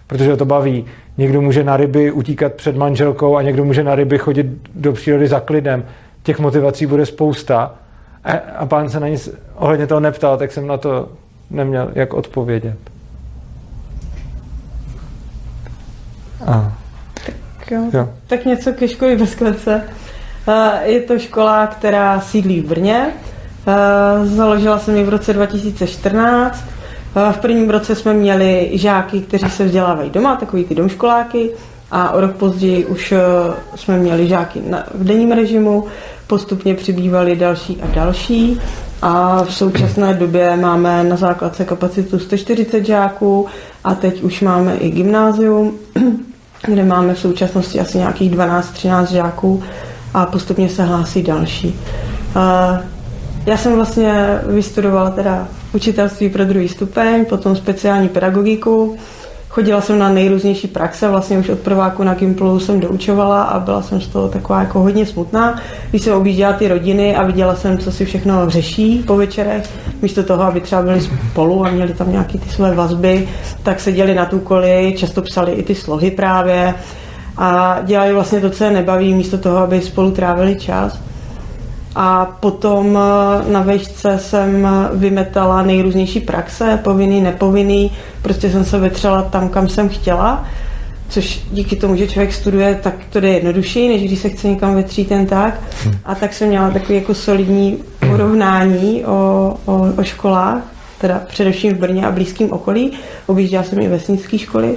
protože 0.07 0.31
ho 0.31 0.37
to 0.37 0.45
baví. 0.45 0.85
Někdo 1.17 1.41
může 1.41 1.63
na 1.63 1.77
ryby 1.77 2.11
utíkat 2.11 2.53
před 2.53 2.75
manželkou 2.75 3.37
a 3.37 3.41
někdo 3.41 3.65
může 3.65 3.83
na 3.83 3.95
ryby 3.95 4.17
chodit 4.17 4.47
do 4.75 4.93
přírody 4.93 5.27
za 5.27 5.39
klidem. 5.39 5.85
Těch 6.23 6.39
motivací 6.39 6.85
bude 6.85 7.05
spousta. 7.05 7.75
A, 8.23 8.31
a 8.31 8.65
pán 8.65 8.89
se 8.89 8.99
na 8.99 9.07
nic 9.07 9.29
ohledně 9.55 9.87
toho 9.87 9.99
neptal, 9.99 10.37
tak 10.37 10.51
jsem 10.51 10.67
na 10.67 10.77
to 10.77 11.09
neměl 11.49 11.91
jak 11.95 12.13
odpovědět. 12.13 12.77
A, 16.45 16.77
Tak 17.25 17.71
jo. 17.71 17.81
jo. 17.93 18.09
Tak 18.27 18.45
něco 18.45 18.73
ke 18.73 18.87
školy 18.87 19.15
bez 19.17 19.35
klece. 19.35 19.83
Je 20.83 21.01
to 21.01 21.19
škola, 21.19 21.67
která 21.67 22.19
sídlí 22.19 22.61
v 22.61 22.65
Brně. 22.65 23.07
Eh, 23.69 24.25
Založila 24.25 24.79
jsem 24.79 24.95
ji 24.95 25.03
v 25.03 25.09
roce 25.09 25.33
2014. 25.33 26.63
Eh, 27.15 27.33
V 27.33 27.37
prvním 27.37 27.69
roce 27.69 27.95
jsme 27.95 28.13
měli 28.13 28.69
žáky, 28.73 29.21
kteří 29.21 29.49
se 29.49 29.65
vzdělávají 29.65 30.09
doma, 30.09 30.35
takový 30.35 30.63
ty 30.63 30.75
domškoláky. 30.75 31.49
A 31.91 32.11
o 32.11 32.21
rok 32.21 32.31
později 32.35 32.85
už 32.85 33.11
eh, 33.11 33.17
jsme 33.75 33.97
měli 33.97 34.27
žáky 34.27 34.61
v 34.93 35.03
denním 35.03 35.31
režimu. 35.31 35.85
Postupně 36.27 36.75
přibývali 36.75 37.35
další 37.35 37.81
a 37.81 37.95
další. 37.95 38.59
A 39.01 39.43
v 39.43 39.53
současné 39.53 40.13
době 40.13 40.57
máme 40.57 41.03
na 41.03 41.15
základce 41.15 41.65
kapacitu 41.65 42.19
140 42.19 42.85
žáků 42.85 43.45
a 43.83 43.95
teď 43.95 44.21
už 44.23 44.41
máme 44.41 44.75
i 44.75 44.89
gymnázium, 44.89 45.77
kde 46.65 46.83
máme 46.83 47.13
v 47.13 47.19
současnosti 47.19 47.79
asi 47.79 47.97
nějakých 47.97 48.31
12-13 48.35 49.05
žáků 49.05 49.63
a 50.13 50.25
postupně 50.25 50.69
se 50.69 50.83
hlásí 50.83 51.23
další. 51.23 51.75
Já 53.45 53.57
jsem 53.57 53.75
vlastně 53.75 54.39
vystudovala 54.47 55.09
teda 55.09 55.47
učitelství 55.73 56.29
pro 56.29 56.45
druhý 56.45 56.67
stupeň, 56.67 57.25
potom 57.25 57.55
speciální 57.55 58.09
pedagogiku. 58.09 58.97
Chodila 59.49 59.81
jsem 59.81 59.99
na 59.99 60.09
nejrůznější 60.09 60.67
praxe, 60.67 61.09
vlastně 61.09 61.37
už 61.37 61.49
od 61.49 61.59
prváku 61.59 62.03
na 62.03 62.13
Gimplu 62.13 62.59
jsem 62.59 62.79
doučovala 62.79 63.43
a 63.43 63.59
byla 63.59 63.81
jsem 63.81 64.01
z 64.01 64.07
toho 64.07 64.27
taková 64.27 64.59
jako 64.59 64.79
hodně 64.79 65.05
smutná, 65.05 65.61
když 65.89 66.01
jsem 66.01 66.13
objížděla 66.13 66.53
ty 66.53 66.67
rodiny 66.67 67.15
a 67.15 67.23
viděla 67.23 67.55
jsem, 67.55 67.77
co 67.77 67.91
si 67.91 68.05
všechno 68.05 68.49
řeší 68.49 69.03
po 69.07 69.17
večerech, 69.17 69.69
místo 70.01 70.23
toho, 70.23 70.43
aby 70.43 70.61
třeba 70.61 70.81
byli 70.81 71.01
spolu 71.01 71.65
a 71.65 71.69
měli 71.69 71.93
tam 71.93 72.11
nějaké 72.11 72.37
ty 72.37 72.49
své 72.49 72.75
vazby, 72.75 73.27
tak 73.63 73.79
seděli 73.79 74.15
na 74.15 74.25
tu 74.25 74.39
koli, 74.39 74.93
často 74.97 75.21
psali 75.21 75.51
i 75.51 75.63
ty 75.63 75.75
slohy 75.75 76.11
právě 76.11 76.73
a 77.37 77.79
dělali 77.83 78.13
vlastně 78.13 78.41
to, 78.41 78.49
co 78.49 78.63
je 78.63 78.71
nebaví, 78.71 79.13
místo 79.13 79.37
toho, 79.37 79.57
aby 79.57 79.81
spolu 79.81 80.11
trávili 80.11 80.55
čas. 80.55 80.99
A 82.01 82.25
potom 82.25 82.97
eh, 82.97 83.51
na 83.51 83.61
vejšce 83.61 84.19
jsem 84.19 84.65
eh, 84.65 84.97
vymetala 84.97 85.61
nejrůznější 85.61 86.19
praxe, 86.19 86.79
povinný, 86.83 87.21
nepovinný, 87.21 87.91
prostě 88.21 88.51
jsem 88.51 88.65
se 88.65 88.79
vetřela 88.79 89.21
tam, 89.21 89.49
kam 89.49 89.69
jsem 89.69 89.89
chtěla, 89.89 90.45
což 91.09 91.41
díky 91.51 91.75
tomu, 91.75 91.95
že 91.95 92.07
člověk 92.07 92.33
studuje, 92.33 92.79
tak 92.83 92.93
to 93.09 93.19
jde 93.19 93.29
jednodušší, 93.29 93.87
než 93.87 94.03
když 94.03 94.19
se 94.19 94.29
chce 94.29 94.47
někam 94.47 94.75
vetřít 94.75 95.11
jen 95.11 95.25
tak. 95.25 95.61
A 96.05 96.15
tak 96.15 96.33
jsem 96.33 96.47
měla 96.47 96.71
takový 96.71 96.95
jako 96.95 97.13
solidní 97.13 97.77
porovnání 97.99 99.05
o, 99.05 99.53
o, 99.65 99.87
o 99.97 100.03
školách, 100.03 100.63
teda 101.01 101.21
především 101.27 101.73
v 101.73 101.79
Brně 101.79 102.07
a 102.07 102.11
blízkém 102.11 102.51
okolí. 102.51 102.91
Objížděla 103.25 103.63
jsem 103.63 103.79
i 103.79 103.87
vesnické 103.87 104.37
školy. 104.37 104.75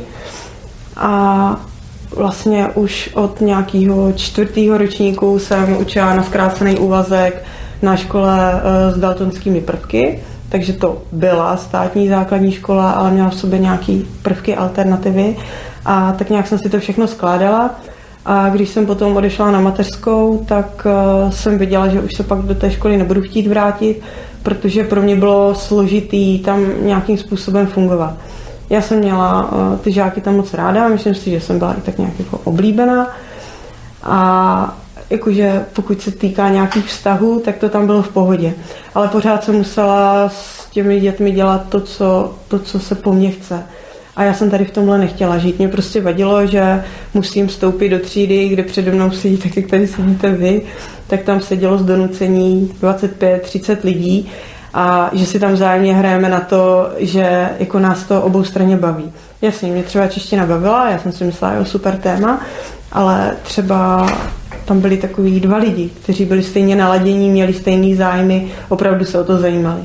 A 0.96 1.71
vlastně 2.16 2.68
už 2.74 3.10
od 3.14 3.40
nějakého 3.40 4.12
čtvrtého 4.12 4.78
ročníku 4.78 5.38
jsem 5.38 5.76
učila 5.76 6.14
na 6.14 6.22
zkrácený 6.22 6.78
úvazek 6.78 7.44
na 7.82 7.96
škole 7.96 8.52
eh, 8.54 8.92
s 8.92 8.98
daltonskými 8.98 9.60
prvky, 9.60 10.20
takže 10.48 10.72
to 10.72 11.02
byla 11.12 11.56
státní 11.56 12.08
základní 12.08 12.52
škola, 12.52 12.90
ale 12.90 13.10
měla 13.10 13.30
v 13.30 13.34
sobě 13.34 13.58
nějaký 13.58 14.06
prvky 14.22 14.56
alternativy. 14.56 15.36
A 15.84 16.12
tak 16.12 16.30
nějak 16.30 16.46
jsem 16.46 16.58
si 16.58 16.70
to 16.70 16.80
všechno 16.80 17.06
skládala. 17.06 17.70
A 18.24 18.48
když 18.48 18.68
jsem 18.68 18.86
potom 18.86 19.16
odešla 19.16 19.50
na 19.50 19.60
mateřskou, 19.60 20.44
tak 20.48 20.86
eh, 20.86 21.32
jsem 21.32 21.58
viděla, 21.58 21.88
že 21.88 22.00
už 22.00 22.14
se 22.16 22.22
pak 22.22 22.38
do 22.38 22.54
té 22.54 22.70
školy 22.70 22.96
nebudu 22.96 23.22
chtít 23.22 23.46
vrátit, 23.46 24.00
protože 24.42 24.84
pro 24.84 25.02
mě 25.02 25.16
bylo 25.16 25.54
složitý 25.54 26.38
tam 26.38 26.66
nějakým 26.82 27.18
způsobem 27.18 27.66
fungovat. 27.66 28.14
Já 28.70 28.80
jsem 28.80 28.98
měla 28.98 29.52
uh, 29.52 29.78
ty 29.78 29.92
žáky 29.92 30.20
tam 30.20 30.36
moc 30.36 30.54
ráda, 30.54 30.88
myslím 30.88 31.14
si, 31.14 31.30
že 31.30 31.40
jsem 31.40 31.58
byla 31.58 31.74
i 31.74 31.80
tak 31.80 31.98
nějak 31.98 32.18
jako 32.18 32.40
oblíbená. 32.44 33.10
A 34.02 34.78
jakože 35.10 35.64
pokud 35.72 36.00
se 36.00 36.10
týká 36.10 36.48
nějakých 36.48 36.84
vztahů, 36.84 37.40
tak 37.44 37.56
to 37.56 37.68
tam 37.68 37.86
bylo 37.86 38.02
v 38.02 38.08
pohodě. 38.08 38.54
Ale 38.94 39.08
pořád 39.08 39.44
jsem 39.44 39.54
musela 39.54 40.28
s 40.28 40.66
těmi 40.70 41.00
dětmi 41.00 41.30
dělat 41.30 41.68
to, 41.68 41.80
co, 41.80 42.34
to, 42.48 42.58
co 42.58 42.80
se 42.80 42.94
po 42.94 43.12
mně 43.12 43.30
chce. 43.30 43.62
A 44.16 44.22
já 44.22 44.34
jsem 44.34 44.50
tady 44.50 44.64
v 44.64 44.70
tomhle 44.70 44.98
nechtěla 44.98 45.38
žít. 45.38 45.58
Mě 45.58 45.68
prostě 45.68 46.00
vadilo, 46.00 46.46
že 46.46 46.84
musím 47.14 47.46
vstoupit 47.48 47.88
do 47.88 47.98
třídy, 47.98 48.48
kde 48.48 48.62
přede 48.62 48.92
mnou 48.92 49.10
sedí, 49.10 49.36
tak 49.36 49.56
jak 49.56 49.66
tady 49.66 49.86
sedíte 49.86 50.32
vy, 50.32 50.62
tak 51.06 51.22
tam 51.22 51.40
sedělo 51.40 51.78
z 51.78 51.84
donucení 51.84 52.74
25-30 52.82 53.76
lidí 53.84 54.30
a 54.74 55.10
že 55.12 55.26
si 55.26 55.38
tam 55.38 55.52
vzájemně 55.52 55.94
hrajeme 55.94 56.28
na 56.28 56.40
to, 56.40 56.90
že 56.98 57.48
jako 57.58 57.78
nás 57.78 58.04
to 58.04 58.22
obou 58.22 58.44
straně 58.44 58.76
baví. 58.76 59.12
Jasně, 59.42 59.72
mě 59.72 59.82
třeba 59.82 60.06
čeština 60.06 60.46
bavila, 60.46 60.90
já 60.90 60.98
jsem 60.98 61.12
si 61.12 61.24
myslela, 61.24 61.54
jo, 61.54 61.64
super 61.64 61.96
téma, 61.96 62.40
ale 62.92 63.36
třeba 63.42 64.08
tam 64.64 64.80
byli 64.80 64.96
takový 64.96 65.40
dva 65.40 65.56
lidi, 65.56 65.90
kteří 66.02 66.24
byli 66.24 66.42
stejně 66.42 66.76
naladění, 66.76 67.30
měli 67.30 67.52
stejný 67.52 67.94
zájmy, 67.94 68.48
opravdu 68.68 69.04
se 69.04 69.20
o 69.20 69.24
to 69.24 69.38
zajímali. 69.38 69.80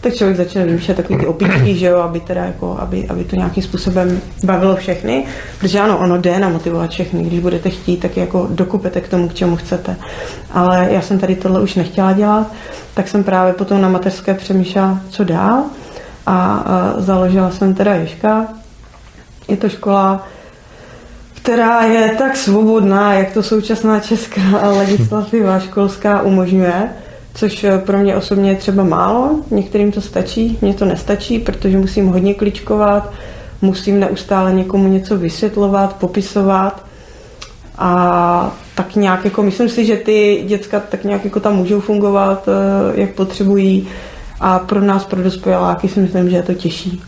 Tak 0.00 0.14
člověk 0.14 0.36
začne 0.36 0.64
vymýšlet 0.64 0.96
takový 0.96 1.18
ty 1.18 1.26
opičky, 1.26 1.76
že 1.76 1.86
jo, 1.86 1.98
aby 1.98 2.20
teda 2.20 2.44
jako, 2.44 2.76
aby, 2.78 3.08
aby 3.08 3.24
to 3.24 3.36
nějakým 3.36 3.62
způsobem 3.62 4.20
bavilo 4.44 4.76
všechny, 4.76 5.24
protože 5.58 5.80
ano, 5.80 5.98
ono 5.98 6.18
jde 6.18 6.38
namotivovat 6.38 6.90
všechny, 6.90 7.22
když 7.22 7.40
budete 7.40 7.70
chtít, 7.70 7.96
tak 7.96 8.16
jako 8.16 8.46
dokupete 8.50 9.00
k 9.00 9.08
tomu, 9.08 9.28
k 9.28 9.34
čemu 9.34 9.56
chcete. 9.56 9.96
Ale 10.50 10.88
já 10.90 11.00
jsem 11.02 11.18
tady 11.18 11.36
tohle 11.36 11.60
už 11.60 11.74
nechtěla 11.74 12.12
dělat, 12.12 12.52
tak 12.94 13.08
jsem 13.08 13.24
právě 13.24 13.52
potom 13.52 13.80
na 13.80 13.88
mateřské 13.88 14.34
přemýšlela, 14.34 15.00
co 15.10 15.24
dál 15.24 15.64
a, 16.26 16.54
a 16.54 16.94
založila 17.00 17.50
jsem 17.50 17.74
teda 17.74 17.94
Ježka. 17.94 18.46
Je 19.48 19.56
to 19.56 19.68
škola, 19.68 20.26
která 21.34 21.82
je 21.82 22.14
tak 22.18 22.36
svobodná, 22.36 23.14
jak 23.14 23.32
to 23.32 23.42
současná 23.42 24.00
česká 24.00 24.42
legislativa 24.78 25.58
školská 25.58 26.22
umožňuje, 26.22 26.88
což 27.34 27.64
eh, 27.64 27.78
pro 27.78 27.98
mě 27.98 28.16
osobně 28.16 28.50
je 28.50 28.56
třeba 28.56 28.84
málo, 28.84 29.40
některým 29.50 29.92
to 29.92 30.00
stačí, 30.00 30.58
mně 30.60 30.74
to 30.74 30.84
nestačí, 30.84 31.38
protože 31.38 31.78
musím 31.78 32.06
hodně 32.06 32.34
kličkovat, 32.34 33.12
musím 33.62 34.00
neustále 34.00 34.52
někomu 34.52 34.88
něco 34.88 35.16
vysvětlovat, 35.16 35.96
popisovat 35.96 36.84
a 37.78 38.56
tak 38.74 38.96
nějak 38.96 39.24
jako 39.24 39.42
myslím 39.42 39.68
si, 39.68 39.84
že 39.84 39.96
ty 39.96 40.44
děcka 40.46 40.80
tak 40.80 41.04
nějak 41.04 41.24
jako 41.24 41.40
tam 41.40 41.56
můžou 41.56 41.80
fungovat, 41.80 42.48
eh, 42.48 43.00
jak 43.00 43.14
potřebují 43.14 43.88
a 44.40 44.58
pro 44.58 44.80
nás, 44.80 45.04
pro 45.04 45.22
dospěláky 45.22 45.88
si 45.88 46.00
myslím, 46.00 46.30
že 46.30 46.36
je 46.36 46.42
to 46.42 46.54
těžší. 46.54 47.02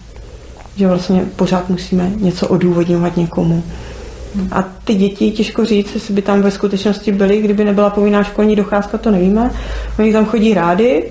Že 0.77 0.89
vlastně 0.89 1.25
pořád 1.37 1.69
musíme 1.69 2.11
něco 2.17 2.49
odůvodňovat 2.49 3.17
někomu. 3.17 3.63
A 4.53 4.65
ty 4.85 4.95
děti, 4.95 5.31
těžko 5.31 5.65
říct, 5.65 5.95
jestli 5.95 6.15
by 6.15 6.23
tam 6.23 6.43
ve 6.43 6.51
skutečnosti 6.51 7.13
byly, 7.13 7.43
kdyby 7.43 7.65
nebyla 7.65 7.91
povinná 7.91 8.25
školní 8.25 8.57
docházka, 8.57 8.99
to 8.99 9.11
nevíme. 9.11 9.51
Oni 9.99 10.13
tam 10.13 10.27
chodí 10.27 10.55
rádi, 10.55 11.05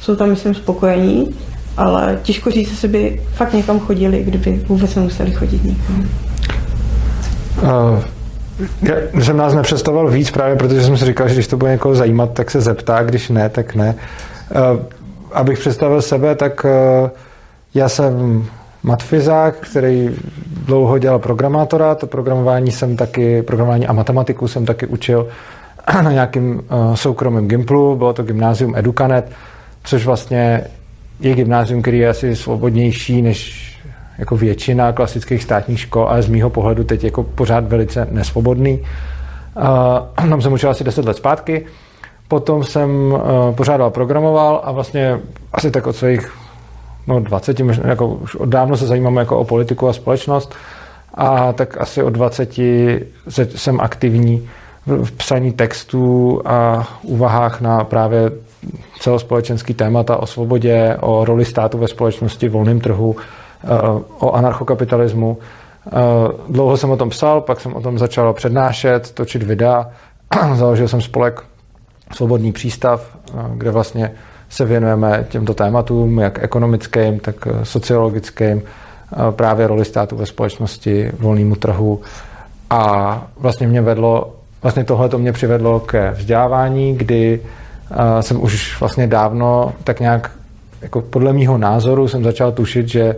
jsou 0.00 0.16
tam, 0.16 0.28
myslím, 0.28 0.54
spokojení, 0.54 1.34
ale 1.76 2.18
těžko 2.22 2.50
říct, 2.50 2.70
jestli 2.70 2.88
by 2.88 3.22
fakt 3.34 3.52
někam 3.52 3.80
chodili, 3.80 4.22
kdyby 4.22 4.64
vůbec 4.68 4.94
nemuseli 4.94 5.32
chodit 5.32 5.64
někam. 5.64 6.08
Uh, 7.62 7.98
já 8.82 9.22
jsem 9.22 9.36
nás 9.36 9.54
nepředstavoval 9.54 10.10
víc 10.10 10.30
právě, 10.30 10.56
protože 10.56 10.82
jsem 10.82 10.96
si 10.96 11.04
říkal, 11.04 11.28
že 11.28 11.34
když 11.34 11.46
to 11.46 11.56
bude 11.56 11.70
někoho 11.70 11.94
zajímat, 11.94 12.32
tak 12.32 12.50
se 12.50 12.60
zeptá, 12.60 13.02
když 13.02 13.28
ne, 13.28 13.48
tak 13.48 13.74
ne. 13.74 13.94
Abych 15.32 15.58
představil 15.58 16.02
sebe, 16.02 16.34
tak 16.34 16.64
uh, 16.64 17.10
já 17.74 17.88
jsem 17.88 18.44
matfizák, 18.84 19.54
který 19.56 20.10
dlouho 20.66 20.98
dělal 20.98 21.18
programátora, 21.18 21.94
to 21.94 22.06
programování 22.06 22.72
jsem 22.72 22.96
taky, 22.96 23.42
programování 23.42 23.86
a 23.86 23.92
matematiku 23.92 24.48
jsem 24.48 24.66
taky 24.66 24.86
učil 24.86 25.28
na 26.02 26.12
nějakým 26.12 26.54
uh, 26.54 26.94
soukromém 26.94 27.48
Gimplu, 27.48 27.96
bylo 27.96 28.12
to 28.12 28.22
gymnázium 28.22 28.76
Educanet, 28.76 29.30
což 29.84 30.06
vlastně 30.06 30.64
je 31.20 31.34
gymnázium, 31.34 31.82
který 31.82 31.98
je 31.98 32.08
asi 32.08 32.36
svobodnější 32.36 33.22
než 33.22 33.70
jako 34.18 34.36
většina 34.36 34.92
klasických 34.92 35.42
státních 35.42 35.80
škol, 35.80 36.08
ale 36.08 36.22
z 36.22 36.28
mýho 36.28 36.50
pohledu 36.50 36.84
teď 36.84 37.04
jako 37.04 37.22
pořád 37.22 37.68
velice 37.68 38.08
nesvobodný. 38.10 38.80
Uh, 40.20 40.28
tam 40.28 40.42
jsem 40.42 40.52
učil 40.52 40.70
asi 40.70 40.84
10 40.84 41.04
let 41.04 41.16
zpátky, 41.16 41.66
potom 42.28 42.64
jsem 42.64 42.90
uh, 42.90 43.20
pořádal 43.54 43.90
programoval 43.90 44.60
a 44.64 44.72
vlastně 44.72 45.20
asi 45.52 45.70
tak 45.70 45.86
od 45.86 45.96
svých 45.96 46.43
no 47.06 47.20
20, 47.20 47.60
jako 47.84 48.06
už 48.06 48.34
od 48.34 48.48
dávno 48.48 48.76
se 48.76 48.86
zajímám 48.86 49.16
jako 49.16 49.38
o 49.38 49.44
politiku 49.44 49.88
a 49.88 49.92
společnost 49.92 50.54
a 51.14 51.52
tak 51.52 51.80
asi 51.80 52.02
od 52.02 52.10
20 52.10 52.58
jsem 53.56 53.80
aktivní 53.80 54.48
v 54.86 55.12
psaní 55.12 55.52
textů 55.52 56.42
a 56.44 56.88
úvahách 57.02 57.60
na 57.60 57.84
právě 57.84 58.30
celospolečenský 59.00 59.74
témata 59.74 60.16
o 60.16 60.26
svobodě, 60.26 60.96
o 61.00 61.24
roli 61.24 61.44
státu 61.44 61.78
ve 61.78 61.88
společnosti, 61.88 62.48
volném 62.48 62.80
trhu, 62.80 63.16
eh, 63.64 63.68
o 64.18 64.32
anarchokapitalismu. 64.32 65.38
Eh, 65.86 65.90
dlouho 66.48 66.76
jsem 66.76 66.90
o 66.90 66.96
tom 66.96 67.10
psal, 67.10 67.40
pak 67.40 67.60
jsem 67.60 67.74
o 67.74 67.80
tom 67.80 67.98
začal 67.98 68.32
přednášet, 68.32 69.10
točit 69.10 69.42
videa. 69.42 69.90
Založil 70.54 70.88
jsem 70.88 71.00
spolek 71.00 71.42
Svobodný 72.14 72.52
přístav, 72.52 73.16
eh, 73.28 73.42
kde 73.54 73.70
vlastně 73.70 74.12
se 74.54 74.64
věnujeme 74.64 75.26
těmto 75.28 75.54
tématům, 75.54 76.18
jak 76.18 76.42
ekonomickým, 76.42 77.20
tak 77.20 77.48
sociologickým, 77.62 78.62
právě 79.30 79.66
roli 79.66 79.84
státu 79.84 80.16
ve 80.16 80.26
společnosti, 80.26 81.12
volnému 81.18 81.54
trhu. 81.54 82.00
A 82.70 83.26
vlastně 83.36 83.66
mě 83.66 83.82
vedlo, 83.82 84.34
vlastně 84.62 84.84
tohle 84.84 85.08
to 85.08 85.18
mě 85.18 85.32
přivedlo 85.32 85.80
ke 85.80 86.10
vzdělávání, 86.10 86.94
kdy 86.96 87.40
jsem 88.20 88.42
už 88.42 88.80
vlastně 88.80 89.06
dávno 89.06 89.72
tak 89.84 90.00
nějak, 90.00 90.30
jako 90.82 91.00
podle 91.00 91.32
mýho 91.32 91.58
názoru 91.58 92.08
jsem 92.08 92.24
začal 92.24 92.52
tušit, 92.52 92.88
že 92.88 93.16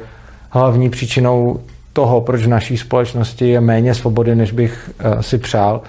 hlavní 0.50 0.90
příčinou 0.90 1.60
toho, 1.92 2.20
proč 2.20 2.42
v 2.42 2.48
naší 2.48 2.76
společnosti 2.76 3.48
je 3.48 3.60
méně 3.60 3.94
svobody, 3.94 4.34
než 4.34 4.52
bych 4.52 4.90
si 5.20 5.38
přál, 5.38 5.80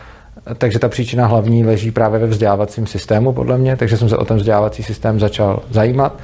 takže 0.57 0.79
ta 0.79 0.89
příčina 0.89 1.27
hlavní 1.27 1.65
leží 1.65 1.91
právě 1.91 2.19
ve 2.19 2.27
vzdělávacím 2.27 2.87
systému, 2.87 3.33
podle 3.33 3.57
mě, 3.57 3.75
takže 3.75 3.97
jsem 3.97 4.09
se 4.09 4.17
o 4.17 4.25
ten 4.25 4.37
vzdělávací 4.37 4.83
systém 4.83 5.19
začal 5.19 5.59
zajímat, 5.69 6.19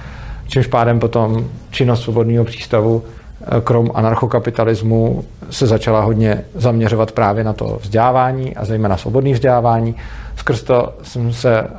čímž 0.48 0.68
pádem 0.68 1.00
potom 1.00 1.48
činnost 1.72 2.04
svobodného 2.04 2.46
přístavu 2.46 3.04
eh, 3.42 3.62
krom 3.62 3.92
anarchokapitalismu 3.94 5.24
se 5.50 5.68
začala 5.68 6.02
hodně 6.02 6.46
zaměřovat 6.56 7.12
právě 7.12 7.44
na 7.44 7.54
to 7.54 7.80
vzdělávání 7.82 8.56
a 8.56 8.66
zejména 8.66 8.98
svobodné 8.98 9.34
vzdělávání. 9.34 9.96
Skrz 10.36 10.64
to 10.64 10.94
jsem 11.04 11.34
se 11.34 11.60
eh, 11.60 11.70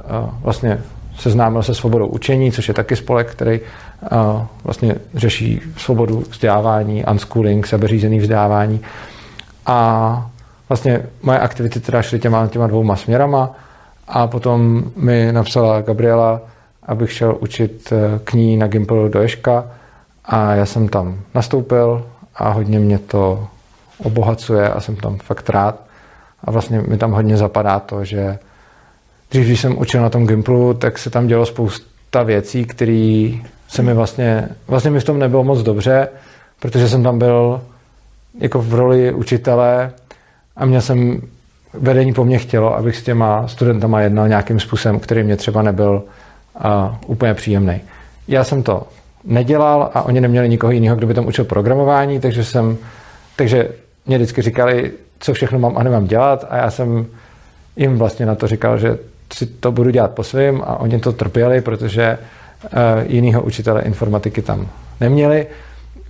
vlastně 0.43 0.81
seznámil 1.19 1.63
se 1.63 1.75
svobodou 1.75 2.07
učení, 2.07 2.53
což 2.53 2.69
je 2.69 2.75
taky 2.75 2.97
spolek, 2.97 3.31
který 3.31 3.61
eh, 3.61 4.09
vlastně 4.65 4.95
řeší 5.15 5.61
svobodu 5.77 6.25
vzdělávání, 6.31 7.05
unschooling, 7.11 7.67
sebeřízený 7.67 8.19
vzdělávání. 8.19 8.81
A 9.67 10.31
vlastně 10.68 11.03
moje 11.22 11.38
aktivity 11.38 11.81
teda 11.81 12.03
šly 12.03 12.18
těma, 12.18 12.46
těma 12.46 12.66
dvouma 12.66 12.96
směrama 12.96 13.50
a 14.09 14.27
potom 14.27 14.85
mi 14.96 15.33
napsala 15.33 15.81
Gabriela, 15.81 16.40
abych 16.87 17.12
šel 17.12 17.37
učit 17.40 17.92
eh, 17.92 18.20
k 18.24 18.33
ní 18.33 18.57
na 18.57 18.66
Gimple 18.66 19.09
do 19.09 19.22
Ješka 19.22 19.64
a 20.24 20.55
já 20.55 20.66
jsem 20.66 20.88
tam 20.88 21.20
nastoupil 21.35 22.07
a 22.37 22.50
hodně 22.50 22.79
mě 22.79 22.98
to 22.98 23.46
obohacuje 23.98 24.68
a 24.68 24.81
jsem 24.81 24.96
tam 24.96 25.18
fakt 25.18 25.50
rád. 25.50 25.81
A 26.44 26.50
vlastně 26.50 26.81
mi 26.88 26.98
tam 26.98 27.12
hodně 27.12 27.37
zapadá 27.37 27.81
to, 27.81 28.05
že 28.05 28.38
dřív, 29.31 29.46
když 29.46 29.61
jsem 29.61 29.79
učil 29.79 30.03
na 30.03 30.11
tom 30.11 30.27
Gimplu, 30.27 30.74
tak 30.74 30.98
se 30.98 31.11
tam 31.11 31.27
dělo 31.27 31.46
spousta 31.46 32.22
věcí, 32.22 32.64
které 32.64 33.31
se 33.68 33.83
mi 33.83 33.94
vlastně, 33.94 34.48
vlastně 34.66 34.90
mi 34.90 35.00
v 35.00 35.05
tom 35.05 35.18
nebylo 35.18 35.44
moc 35.44 35.62
dobře, 35.62 36.09
protože 36.61 36.88
jsem 36.88 37.03
tam 37.03 37.18
byl 37.18 37.62
jako 38.40 38.62
v 38.62 38.74
roli 38.74 39.12
učitele 39.12 39.92
a 40.57 40.64
měl 40.64 40.81
jsem, 40.81 41.21
vedení 41.75 42.12
po 42.12 42.25
mně 42.25 42.38
chtělo, 42.38 42.77
abych 42.77 42.97
s 42.97 43.03
těma 43.03 43.49
studentama 43.49 44.01
jednal 44.01 44.29
nějakým 44.29 44.61
způsobem, 44.61 45.01
který 45.01 45.23
mě 45.23 45.37
třeba 45.37 45.62
nebyl 45.62 46.03
uh, 46.64 46.95
úplně 47.07 47.35
příjemný. 47.35 47.81
Já 48.29 48.45
jsem 48.45 48.62
to 48.62 48.87
nedělal 49.25 49.90
a 49.95 50.03
oni 50.03 50.21
neměli 50.21 50.49
nikoho 50.49 50.71
jiného, 50.71 50.97
kdo 50.97 51.07
by 51.07 51.14
tam 51.14 51.27
učil 51.27 51.45
programování, 51.45 52.21
takže 52.21 52.45
jsem, 52.45 52.77
takže 53.37 53.69
mě 54.07 54.17
vždycky 54.17 54.43
říkali, 54.43 54.93
co 55.21 55.33
všechno 55.33 55.59
mám 55.59 55.79
a 55.79 55.83
nemám 55.83 56.07
dělat 56.07 56.47
a 56.51 56.57
já 56.57 56.71
jsem 56.71 57.07
jim 57.77 57.99
vlastně 57.99 58.27
na 58.27 58.35
to 58.35 58.47
říkal, 58.47 58.79
že 58.79 58.99
si 59.33 59.47
to 59.47 59.73
budu 59.73 59.90
dělat 59.90 60.11
po 60.11 60.23
svým 60.23 60.62
a 60.67 60.81
oni 60.81 60.99
to 60.99 61.12
trpěli, 61.12 61.61
protože 61.61 62.19
uh, 62.19 62.69
jinýho 63.07 63.43
učitele 63.43 63.83
informatiky 63.83 64.43
tam 64.43 64.69
neměli. 65.01 65.47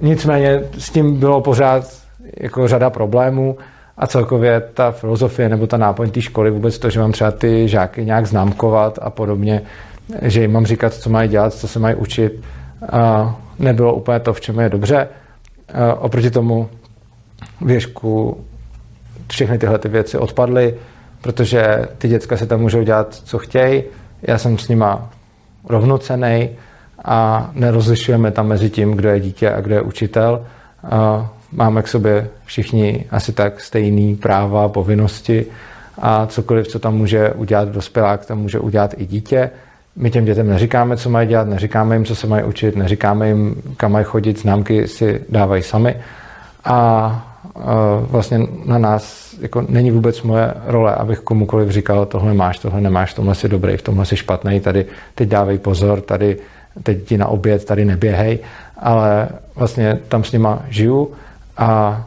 Nicméně 0.00 0.62
s 0.78 0.90
tím 0.90 1.16
bylo 1.20 1.40
pořád 1.40 1.84
jako 2.40 2.68
řada 2.68 2.90
problémů 2.90 3.56
a 3.96 4.06
celkově 4.06 4.60
ta 4.74 4.90
filozofie 4.90 5.48
nebo 5.48 5.66
ta 5.66 5.76
náplň 5.76 6.10
té 6.10 6.20
školy, 6.20 6.50
vůbec 6.50 6.78
to, 6.78 6.90
že 6.90 7.00
mám 7.00 7.12
třeba 7.12 7.30
ty 7.30 7.68
žáky 7.68 8.04
nějak 8.04 8.26
známkovat 8.26 8.98
a 9.02 9.10
podobně, 9.10 9.62
že 10.22 10.40
jim 10.40 10.52
mám 10.52 10.66
říkat, 10.66 10.94
co 10.94 11.10
mají 11.10 11.28
dělat, 11.28 11.54
co 11.54 11.68
se 11.68 11.78
mají 11.78 11.94
učit, 11.94 12.42
nebylo 13.58 13.94
úplně 13.94 14.20
to, 14.20 14.32
v 14.32 14.40
čem 14.40 14.58
je 14.58 14.68
dobře. 14.68 15.08
Oproti 15.98 16.30
tomu 16.30 16.68
věžku 17.60 18.44
všechny 19.28 19.58
tyhle 19.58 19.78
ty 19.78 19.88
věci 19.88 20.18
odpadly, 20.18 20.74
protože 21.20 21.88
ty 21.98 22.08
děcka 22.08 22.36
se 22.36 22.46
tam 22.46 22.60
můžou 22.60 22.82
dělat, 22.82 23.14
co 23.14 23.38
chtějí. 23.38 23.82
Já 24.22 24.38
jsem 24.38 24.58
s 24.58 24.68
nima 24.68 25.10
rovnocený 25.68 26.50
a 27.04 27.50
nerozlišujeme 27.54 28.30
tam 28.30 28.46
mezi 28.46 28.70
tím, 28.70 28.92
kdo 28.92 29.08
je 29.08 29.20
dítě 29.20 29.50
a 29.50 29.60
kdo 29.60 29.74
je 29.74 29.82
učitel. 29.82 30.46
Máme 31.54 31.82
k 31.82 31.88
sobě 31.88 32.28
všichni 32.44 33.04
asi 33.10 33.32
tak 33.32 33.60
stejný 33.60 34.16
práva, 34.16 34.68
povinnosti 34.68 35.46
a 35.98 36.26
cokoliv, 36.26 36.68
co 36.68 36.78
tam 36.78 36.94
může 36.94 37.30
udělat 37.30 37.68
dospělák, 37.68 38.26
tam 38.26 38.38
může 38.38 38.58
udělat 38.58 38.94
i 38.96 39.06
dítě. 39.06 39.50
My 39.96 40.10
těm 40.10 40.24
dětem 40.24 40.48
neříkáme, 40.48 40.96
co 40.96 41.10
mají 41.10 41.28
dělat, 41.28 41.48
neříkáme 41.48 41.94
jim, 41.94 42.04
co 42.04 42.14
se 42.14 42.26
mají 42.26 42.44
učit, 42.44 42.76
neříkáme 42.76 43.28
jim, 43.28 43.62
kam 43.76 43.92
mají 43.92 44.04
chodit, 44.04 44.40
známky 44.40 44.88
si 44.88 45.20
dávají 45.28 45.62
sami. 45.62 45.96
A 46.64 47.30
vlastně 48.10 48.40
na 48.64 48.78
nás 48.78 49.34
jako 49.40 49.64
není 49.68 49.90
vůbec 49.90 50.22
moje 50.22 50.54
role, 50.66 50.94
abych 50.94 51.20
komukoliv 51.20 51.70
říkal, 51.70 52.06
tohle 52.06 52.34
máš, 52.34 52.58
tohle 52.58 52.80
nemáš, 52.80 53.12
v 53.12 53.16
tomhle 53.16 53.34
jsi 53.34 53.48
dobrý, 53.48 53.76
v 53.76 53.82
tomhle 53.82 54.06
jsi 54.06 54.16
špatný, 54.16 54.60
tady 54.60 54.86
teď 55.14 55.28
dávej 55.28 55.58
pozor, 55.58 56.00
tady 56.00 56.36
teď 56.82 57.04
ti 57.04 57.18
na 57.18 57.26
oběd 57.26 57.64
tady 57.64 57.84
neběhej, 57.84 58.38
ale 58.78 59.28
vlastně 59.54 59.98
tam 60.08 60.24
s 60.24 60.32
nima 60.32 60.62
žiju 60.68 61.12
a 61.56 62.00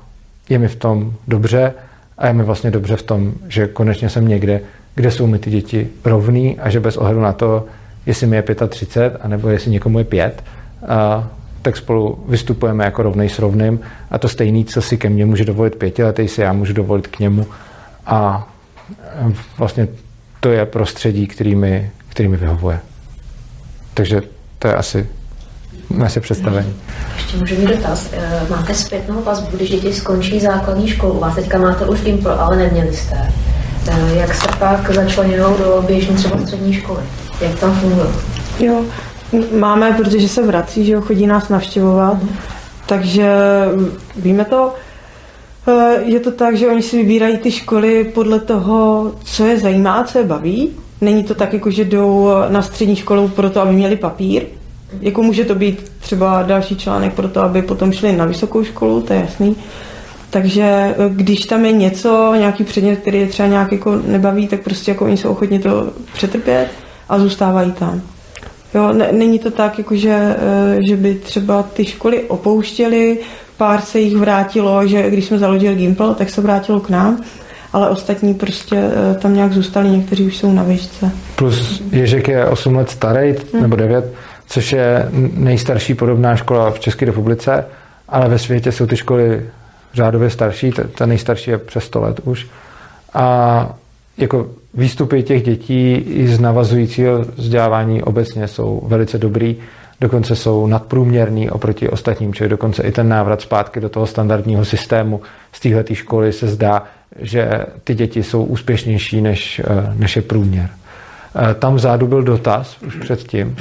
je 0.50 0.60
mi 0.60 0.68
v 0.68 0.76
tom 0.76 1.14
dobře 1.28 1.74
a 2.18 2.28
je 2.28 2.34
mi 2.34 2.44
vlastně 2.44 2.72
dobře 2.72 2.96
v 2.96 3.04
tom, 3.04 3.34
že 3.48 3.68
konečně 3.68 4.10
jsem 4.10 4.28
někde, 4.28 4.62
kde 4.96 5.12
jsou 5.12 5.28
mi 5.28 5.40
ty 5.40 5.50
děti 5.50 5.90
rovný 6.06 6.60
a 6.60 6.70
že 6.70 6.80
bez 6.80 6.98
ohledu 6.98 7.22
na 7.22 7.34
to, 7.34 7.66
jestli 8.06 8.28
mi 8.28 8.36
je 8.36 8.44
35, 8.70 9.18
anebo 9.22 9.50
jestli 9.50 9.72
někomu 9.72 10.00
je 10.00 10.06
5, 10.06 10.44
a, 10.88 11.28
tak 11.62 11.78
spolu 11.78 12.24
vystupujeme 12.28 12.86
jako 12.86 13.04
rovnej 13.04 13.30
s 13.30 13.40
rovným 13.40 13.80
a 14.12 14.18
to 14.18 14.30
stejný, 14.30 14.66
co 14.66 14.82
si 14.82 14.98
ke 14.98 15.10
mně 15.10 15.26
může 15.26 15.46
dovolit 15.46 15.76
pětiletý, 15.76 16.28
si 16.28 16.42
já 16.42 16.54
můžu 16.54 16.74
dovolit 16.74 17.08
k 17.08 17.20
němu 17.20 17.48
a 18.06 18.48
vlastně 19.58 19.88
to 20.40 20.50
je 20.50 20.66
prostředí, 20.66 21.28
který 21.28 21.56
mi, 21.56 21.92
který 22.10 22.30
mi 22.30 22.38
vyhovuje. 22.38 22.80
Takže 23.94 24.22
to 24.60 24.68
je 24.68 24.76
asi 24.76 25.08
naše 25.90 26.20
představení. 26.20 26.74
Ještě 27.16 27.38
můžu 27.38 27.56
mít 27.56 27.68
dotaz. 27.68 28.10
Eh, 28.14 28.42
máte 28.50 28.74
zpětnou 28.74 29.22
vazbu, 29.24 29.58
když 29.58 29.70
děti 29.70 29.94
skončí 29.94 30.40
základní 30.40 30.88
školu? 30.88 31.14
U 31.14 31.20
vás 31.20 31.36
teďka 31.36 31.58
máte 31.58 31.86
už 31.86 32.02
Gimpl, 32.02 32.30
ale 32.30 32.58
neměli 32.58 32.94
jste. 32.96 33.34
Eh, 33.88 34.16
jak 34.16 34.34
se 34.36 34.48
pak 34.60 34.92
začlenují 34.94 35.38
do 35.58 35.84
běžné 35.88 36.16
třeba 36.16 36.38
střední 36.38 36.74
školy? 36.74 37.00
Jak 37.42 37.60
tam 37.60 37.76
funguje? 37.80 38.08
Jo, 38.60 38.84
máme, 39.60 39.94
protože 39.94 40.30
se 40.30 40.44
vrací, 40.48 40.86
že 40.86 40.92
jo, 40.92 41.02
chodí 41.02 41.28
nás 41.28 41.50
navštěvovat, 41.50 42.18
takže 42.86 43.30
víme 44.16 44.46
to. 44.46 44.74
Eh, 45.68 46.02
Je 46.06 46.20
to 46.20 46.32
tak, 46.32 46.58
že 46.58 46.68
oni 46.68 46.82
si 46.82 46.98
vybírají 46.98 47.38
ty 47.38 47.52
školy 47.52 48.04
podle 48.04 48.40
toho, 48.40 49.12
co 49.24 49.46
je 49.46 49.60
zajímá, 49.60 50.04
co 50.04 50.18
je 50.18 50.24
baví. 50.24 50.70
Není 51.02 51.24
to 51.24 51.36
tak, 51.36 51.54
jako 51.54 51.72
že 51.72 51.86
jdou 51.86 52.30
na 52.50 52.62
střední 52.62 52.96
školu 52.96 53.28
proto, 53.28 53.62
aby 53.62 53.72
měli 53.72 53.96
papír. 53.96 54.44
Jako 55.02 55.24
může 55.24 55.46
to 55.46 55.56
být 55.56 55.92
třeba 56.00 56.44
další 56.44 56.76
článek 56.76 57.14
pro 57.14 57.28
to, 57.28 57.42
aby 57.42 57.62
potom 57.62 57.92
šli 57.92 58.14
na 58.14 58.26
vysokou 58.26 58.64
školu, 58.64 59.02
to 59.02 59.14
je 59.14 59.20
jasný. 59.20 59.56
Takže 60.30 60.64
eh, 60.64 60.96
když 61.10 61.46
tam 61.46 61.66
je 61.66 61.72
něco, 61.72 62.34
nějaký 62.38 62.64
předmět, 62.64 62.96
který 63.00 63.20
je 63.20 63.28
třeba 63.28 63.48
nějak 63.48 63.72
jako 63.72 63.96
nebaví, 63.96 64.48
tak 64.48 64.62
prostě 64.62 64.92
jako 64.92 65.06
oni 65.06 65.18
jsou 65.18 65.30
ochotni 65.30 65.60
to 65.60 65.88
přetrpět 66.14 66.68
a 67.10 67.20
zůstávají 67.20 67.72
tam. 67.72 68.02
Jo, 68.74 68.94
ne, 68.94 69.10
není 69.12 69.40
to 69.40 69.52
tak, 69.52 69.78
jako 69.78 69.96
že, 69.96 70.36
eh, 70.40 70.78
že 70.88 70.96
by 70.96 71.16
třeba 71.16 71.64
ty 71.64 71.86
školy 71.86 72.24
opouštěly, 72.24 73.20
pár 73.58 73.82
se 73.82 74.00
jich 74.00 74.16
vrátilo, 74.16 74.88
že 74.88 75.10
když 75.10 75.26
jsme 75.26 75.40
založili 75.40 75.76
Gimple, 75.76 76.16
tak 76.16 76.30
se 76.30 76.42
vrátilo 76.42 76.80
k 76.80 76.90
nám, 76.90 77.22
ale 77.74 77.90
ostatní 77.90 78.34
prostě 78.34 78.76
eh, 78.76 79.16
tam 79.16 79.36
nějak 79.36 79.54
zůstali, 79.54 79.90
někteří 79.90 80.24
už 80.24 80.38
jsou 80.38 80.52
na 80.52 80.64
výšce. 80.64 81.12
Plus 81.36 81.84
Ježek 81.92 82.28
je 82.28 82.46
8 82.46 82.76
let 82.76 82.90
starý, 82.90 83.36
nebo 83.62 83.76
9, 83.76 84.14
což 84.48 84.72
je 84.72 85.10
nejstarší 85.34 85.94
podobná 85.94 86.36
škola 86.36 86.72
v 86.72 86.80
České 86.80 87.06
republice, 87.06 87.66
ale 88.10 88.30
ve 88.30 88.40
světě 88.40 88.72
jsou 88.72 88.86
ty 88.86 88.98
školy 88.98 89.46
řádově 89.94 90.30
starší, 90.30 90.72
ta, 90.72 90.84
ta 90.98 91.06
nejstarší 91.06 91.52
je 91.52 91.58
přes 91.58 91.84
100 91.84 92.02
let 92.02 92.20
už. 92.24 92.48
A 93.14 93.76
jako 94.18 94.48
výstupy 94.74 95.24
těch 95.24 95.44
dětí 95.44 95.94
i 95.94 96.28
z 96.28 96.40
navazujícího 96.40 97.26
vzdělávání 97.36 98.04
obecně 98.04 98.48
jsou 98.48 98.84
velice 98.88 99.18
dobrý, 99.18 99.56
dokonce 100.02 100.36
jsou 100.36 100.68
nadprůměrný 100.68 101.50
oproti 101.50 101.90
ostatním, 101.90 102.34
čili 102.34 102.50
dokonce 102.50 102.84
i 102.84 102.92
ten 102.92 103.10
návrat 103.10 103.42
zpátky 103.42 103.80
do 103.80 103.90
toho 103.90 104.08
standardního 104.08 104.66
systému 104.66 105.22
z 105.52 105.60
téhle 105.60 105.84
školy 105.94 106.34
se 106.34 106.48
zdá, 106.48 106.84
že 107.20 107.66
ty 107.84 107.96
děti 107.96 108.24
jsou 108.24 108.44
úspěšnější 108.44 109.22
než, 109.22 109.60
eh, 109.60 109.94
než 109.96 110.16
je 110.16 110.22
průměr. 110.22 110.70
Eh, 111.40 111.54
Tam 111.54 111.76
vzadu 111.76 112.08
byl 112.08 112.24
dotaz 112.24 112.78
už 112.88 112.96
předtím. 112.96 113.56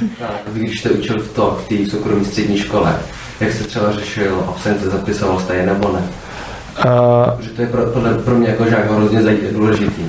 Když 0.53 0.79
jste 0.79 0.89
učil 0.89 1.19
v 1.19 1.33
to, 1.33 1.59
v 1.65 1.69
té 1.69 1.91
soukromé 1.91 2.25
střední 2.25 2.57
škole, 2.57 2.95
jak 3.39 3.51
jste 3.53 3.63
třeba 3.63 3.91
řešil 3.91 4.43
absence, 4.47 4.89
zapisoval 4.89 5.39
jste 5.39 5.55
je 5.55 5.65
nebo 5.65 5.91
ne? 5.93 5.99
Uh, 6.85 7.31
Protože 7.37 7.49
to 7.49 7.61
je 7.61 7.67
pro, 7.67 7.85
podle, 7.85 8.13
pro 8.13 8.35
mě 8.35 8.49
jako 8.49 8.65
žák 8.69 8.91
hrozně 8.91 9.21
důležitý. 9.51 10.01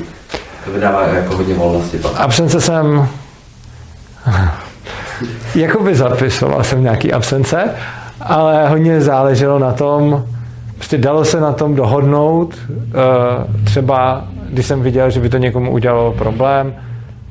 To 0.65 0.71
vydává 0.73 1.07
jako 1.07 1.37
hodně 1.37 1.55
volnosti 1.55 1.99
pak. 1.99 2.13
absence 2.21 2.61
jsem... 2.61 3.09
Jakoby 5.55 5.95
zapisoval 5.95 6.65
jsem 6.65 6.83
nějaký 6.83 7.13
absence, 7.13 7.71
ale 8.21 8.69
hodně 8.69 9.01
záleželo 9.01 9.59
na 9.59 9.73
tom, 9.73 10.25
prostě 10.75 10.99
dalo 10.99 11.25
se 11.25 11.41
na 11.41 11.53
tom 11.53 11.75
dohodnout. 11.75 12.55
eh, 12.71 13.65
Třeba, 13.65 14.25
když 14.49 14.67
jsem 14.67 14.83
viděl, 14.83 15.11
že 15.11 15.21
by 15.21 15.29
to 15.29 15.39
někomu 15.39 15.71
udělalo 15.73 16.13
problém, 16.13 16.75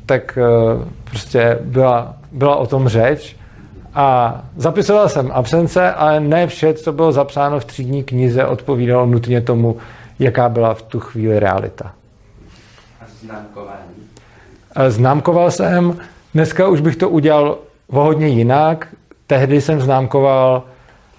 tak 0.08 0.38
eh, 0.38 0.86
prostě 1.04 1.60
byla, 1.62 2.16
byla 2.32 2.56
o 2.56 2.68
tom 2.68 2.88
řeč. 2.88 3.36
A 3.94 4.38
zapisoval 4.56 5.10
jsem 5.10 5.32
absence, 5.34 5.92
ale 5.92 6.20
ne 6.20 6.48
vše, 6.48 6.74
co 6.74 6.92
bylo 6.92 7.12
zapsáno 7.12 7.60
v 7.60 7.66
třídní 7.66 8.04
knize, 8.04 8.46
odpovídalo 8.46 9.06
nutně 9.06 9.42
tomu, 9.42 9.78
jaká 10.20 10.50
byla 10.50 10.74
v 10.74 10.82
tu 10.82 11.00
chvíli 11.00 11.40
realita. 11.40 11.92
A 13.02 13.06
známkování. 13.22 13.98
Eh, 14.76 14.92
Známkoval 14.92 15.52
jsem, 15.52 15.98
dneska 16.34 16.68
už 16.68 16.82
bych 16.82 16.96
to 16.96 17.10
udělal 17.10 17.58
o 17.88 18.04
hodně 18.04 18.28
jinak. 18.28 18.88
Tehdy 19.28 19.62
jsem 19.62 19.82
známkoval 19.82 20.64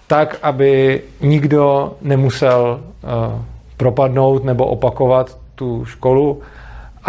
tak, 0.06 0.38
aby 0.42 1.02
nikdo 1.20 1.92
nemusel 2.02 2.80
uh, 2.80 3.42
propadnout 3.76 4.44
nebo 4.44 4.66
opakovat 4.66 5.38
tu 5.54 5.84
školu. 5.84 6.42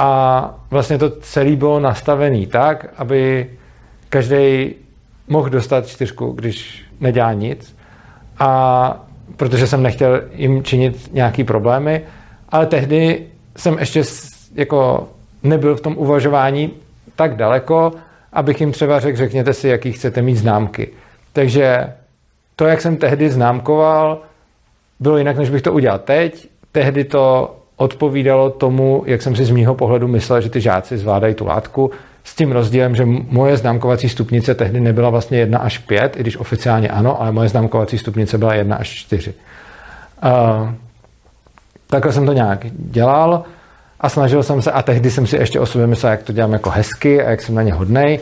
A 0.02 0.56
vlastně 0.72 0.98
to 0.98 1.10
celé 1.10 1.56
bylo 1.56 1.80
nastavené 1.80 2.48
tak, 2.48 2.86
aby 2.98 3.50
každý 4.10 4.74
mohl 5.28 5.50
dostat 5.50 5.88
čtyřku, 5.88 6.32
když 6.32 6.84
nedělá 7.00 7.34
nic. 7.34 7.76
A 8.40 9.04
protože 9.36 9.68
jsem 9.68 9.84
nechtěl 9.84 10.22
jim 10.32 10.64
činit 10.64 11.14
nějaký 11.14 11.44
problémy, 11.44 12.02
ale 12.50 12.66
tehdy 12.66 13.28
jsem 13.58 13.80
ještě 13.80 14.04
jako 14.56 15.10
nebyl 15.44 15.76
v 15.76 15.82
tom 15.82 15.98
uvažování 15.98 16.72
tak 17.16 17.36
daleko, 17.36 17.92
abych 18.34 18.62
jim 18.62 18.72
třeba 18.72 19.00
řekl, 19.00 19.18
řekněte 19.18 19.54
si, 19.54 19.68
jaký 19.68 19.92
chcete 19.92 20.22
mít 20.22 20.36
známky. 20.36 20.90
Takže 21.34 21.94
to, 22.56 22.66
jak 22.66 22.82
jsem 22.82 22.98
tehdy 22.98 23.30
známkoval, 23.30 24.22
bylo 25.00 25.18
jinak, 25.18 25.38
než 25.38 25.50
bych 25.50 25.62
to 25.62 25.74
udělal 25.74 26.00
teď. 26.00 26.50
Tehdy 26.72 27.04
to 27.04 27.56
odpovídalo 27.80 28.50
tomu, 28.50 29.04
jak 29.06 29.22
jsem 29.22 29.36
si 29.36 29.46
z 29.46 29.52
mýho 29.52 29.76
pohledu 29.76 30.08
myslel, 30.08 30.42
že 30.42 30.50
ty 30.50 30.62
žáci 30.62 30.98
zvládají 30.98 31.36
tu 31.36 31.46
látku, 31.46 31.92
s 32.24 32.36
tím 32.36 32.52
rozdílem, 32.52 32.96
že 32.96 33.06
moje 33.06 33.58
známkovací 33.58 34.10
stupnice 34.10 34.56
tehdy 34.56 34.80
nebyla 34.80 35.10
vlastně 35.10 35.38
1 35.38 35.60
až 35.60 35.78
5, 35.78 36.18
i 36.18 36.20
když 36.20 36.38
oficiálně 36.38 36.90
ano, 36.90 37.22
ale 37.22 37.32
moje 37.32 37.50
známkovací 37.50 37.98
stupnice 37.98 38.38
byla 38.38 38.54
1 38.54 38.76
až 38.76 38.90
4. 38.90 39.34
Uh, 40.24 40.70
takhle 41.88 42.14
jsem 42.14 42.26
to 42.26 42.34
nějak 42.34 42.66
dělal 42.72 43.44
a 44.00 44.10
snažil 44.10 44.44
jsem 44.44 44.62
se, 44.62 44.72
a 44.72 44.82
tehdy 44.82 45.12
jsem 45.12 45.28
si 45.28 45.36
ještě 45.36 45.60
o 45.60 45.66
sobě 45.66 45.88
myslel, 45.88 46.12
jak 46.12 46.24
to 46.24 46.34
dělám 46.34 46.54
jako 46.54 46.70
hezky 46.70 47.24
a 47.24 47.30
jak 47.30 47.42
jsem 47.42 47.56
na 47.56 47.62
ně 47.62 47.74
hodnej 47.74 48.20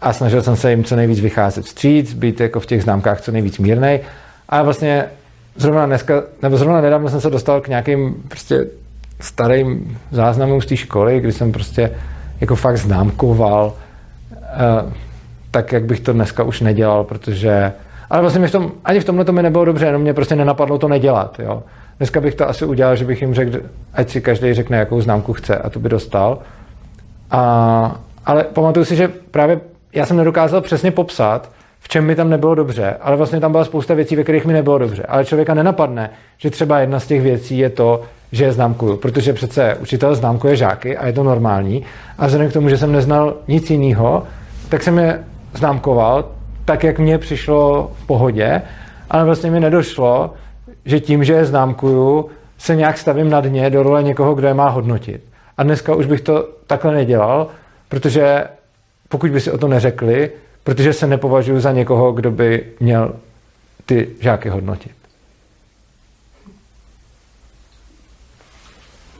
a 0.00 0.12
snažil 0.12 0.42
jsem 0.42 0.56
se 0.56 0.70
jim 0.70 0.84
co 0.84 0.96
nejvíc 0.96 1.20
vycházet 1.20 1.64
vstříc, 1.64 2.12
být 2.12 2.40
jako 2.40 2.60
v 2.60 2.66
těch 2.66 2.82
známkách 2.82 3.20
co 3.20 3.32
nejvíc 3.32 3.58
mírnej. 3.58 4.00
A 4.48 4.62
vlastně 4.62 5.04
zrovna 5.56 5.86
dneska, 5.86 6.22
nebo 6.42 6.56
zrovna 6.56 6.80
nedávno 6.80 7.08
jsem 7.08 7.20
se 7.20 7.30
dostal 7.30 7.60
k 7.60 7.68
nějakým 7.68 8.14
prostě 8.28 8.66
starým 9.20 9.98
záznamům 10.10 10.60
z 10.60 10.66
té 10.66 10.76
školy, 10.76 11.20
kdy 11.20 11.32
jsem 11.32 11.52
prostě 11.52 11.90
jako 12.40 12.56
fakt 12.56 12.76
známkoval, 12.76 13.74
eh, 14.32 14.92
tak 15.50 15.72
jak 15.72 15.84
bych 15.84 16.00
to 16.00 16.12
dneska 16.12 16.42
už 16.42 16.60
nedělal, 16.60 17.04
protože 17.04 17.72
ale 18.10 18.20
vlastně 18.20 18.40
mi 18.40 18.48
v 18.48 18.52
tom, 18.52 18.72
ani 18.84 19.00
v 19.00 19.04
tomhle 19.04 19.24
to 19.24 19.32
mi 19.32 19.42
nebylo 19.42 19.64
dobře, 19.64 19.86
jenom 19.86 20.02
mě 20.02 20.14
prostě 20.14 20.36
nenapadlo 20.36 20.78
to 20.78 20.88
nedělat. 20.88 21.40
Jo. 21.40 21.62
Dneska 21.98 22.20
bych 22.20 22.34
to 22.34 22.48
asi 22.48 22.64
udělal, 22.64 22.96
že 22.96 23.04
bych 23.04 23.22
jim 23.22 23.34
řekl, 23.34 23.58
ať 23.94 24.10
si 24.10 24.20
každý 24.20 24.54
řekne, 24.54 24.78
jakou 24.78 25.00
známku 25.00 25.32
chce 25.32 25.58
a 25.58 25.70
tu 25.70 25.80
by 25.80 25.88
dostal. 25.88 26.38
A, 27.30 28.00
ale 28.26 28.44
pamatuju 28.44 28.84
si, 28.84 28.96
že 28.96 29.08
právě 29.30 29.60
já 29.92 30.06
jsem 30.06 30.16
nedokázal 30.16 30.60
přesně 30.60 30.90
popsat, 30.90 31.50
v 31.80 31.88
čem 31.88 32.04
mi 32.04 32.14
tam 32.14 32.30
nebylo 32.30 32.54
dobře, 32.54 32.96
ale 33.00 33.16
vlastně 33.16 33.40
tam 33.40 33.52
byla 33.52 33.64
spousta 33.64 33.94
věcí, 33.94 34.16
ve 34.16 34.22
kterých 34.22 34.44
mi 34.44 34.52
nebylo 34.52 34.78
dobře. 34.78 35.02
Ale 35.02 35.24
člověka 35.24 35.54
nenapadne, 35.54 36.10
že 36.38 36.50
třeba 36.50 36.78
jedna 36.78 37.00
z 37.00 37.06
těch 37.06 37.22
věcí 37.22 37.58
je 37.58 37.70
to, 37.70 38.02
že 38.32 38.44
je 38.44 38.52
známkuju, 38.52 38.96
protože 38.96 39.32
přece 39.32 39.74
učitel 39.74 40.14
známkuje 40.14 40.56
žáky 40.56 40.96
a 40.96 41.06
je 41.06 41.12
to 41.12 41.22
normální. 41.22 41.84
A 42.18 42.26
vzhledem 42.26 42.50
k 42.50 42.52
tomu, 42.52 42.68
že 42.68 42.78
jsem 42.78 42.92
neznal 42.92 43.34
nic 43.48 43.70
jiného, 43.70 44.22
tak 44.68 44.82
jsem 44.82 44.98
je 44.98 45.24
známkoval 45.54 46.24
tak, 46.64 46.84
jak 46.84 46.98
mně 46.98 47.18
přišlo 47.18 47.90
v 47.94 48.06
pohodě, 48.06 48.62
ale 49.10 49.24
vlastně 49.24 49.50
mi 49.50 49.60
nedošlo, 49.60 50.34
že 50.84 51.00
tím, 51.00 51.24
že 51.24 51.32
je 51.32 51.44
známkuju, 51.44 52.28
se 52.58 52.76
nějak 52.76 52.98
stavím 52.98 53.30
na 53.30 53.40
dně 53.40 53.70
do 53.70 53.82
role 53.82 54.02
někoho, 54.02 54.34
kdo 54.34 54.48
je 54.48 54.54
má 54.54 54.68
hodnotit. 54.68 55.20
A 55.58 55.62
dneska 55.62 55.94
už 55.94 56.06
bych 56.06 56.20
to 56.20 56.48
takhle 56.66 56.94
nedělal, 56.94 57.46
protože 57.88 58.44
pokud 59.08 59.30
by 59.30 59.40
si 59.40 59.50
o 59.50 59.58
to 59.58 59.68
neřekli, 59.68 60.30
protože 60.64 60.92
se 60.92 61.06
nepovažuji 61.06 61.60
za 61.60 61.72
někoho, 61.72 62.12
kdo 62.12 62.30
by 62.30 62.64
měl 62.80 63.12
ty 63.86 64.08
žáky 64.20 64.48
hodnotit. 64.48 64.95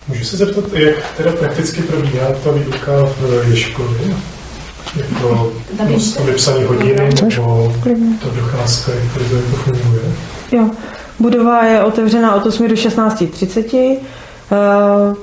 Můžu 0.08 0.24
se 0.24 0.36
zeptat, 0.36 0.72
jak 0.72 0.94
teda 1.16 1.32
prakticky 1.32 1.82
probíhá 1.82 2.26
ta 2.44 2.50
výuka 2.50 2.92
v 3.20 3.44
Ježkovi? 3.50 4.14
jako 4.96 5.52
vypsané 6.24 6.64
hodiny, 6.64 6.94
nebo 6.94 7.72
ta 8.22 8.28
docházka, 8.36 8.92
jak 8.92 9.28
to 9.28 9.36
jako 9.36 9.56
funguje? 9.56 10.02
Jo. 10.52 10.70
Budova 11.18 11.64
je 11.64 11.82
otevřená 11.82 12.34
od 12.34 12.46
8 12.46 12.68
do 12.68 12.74
16.30. 12.74 13.98
Eh, 14.52 15.14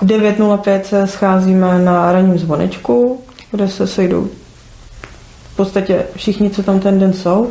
V 0.00 0.06
9.05 0.06 0.80
se 0.82 1.06
scházíme 1.06 1.78
na 1.78 2.12
ranním 2.12 2.38
zvonečku, 2.38 3.20
kde 3.50 3.68
se 3.68 3.86
sejdou 3.86 4.28
v 5.52 5.56
podstatě 5.56 6.06
všichni, 6.16 6.50
co 6.50 6.62
tam 6.62 6.80
ten 6.80 6.98
den 6.98 7.12
jsou. 7.12 7.50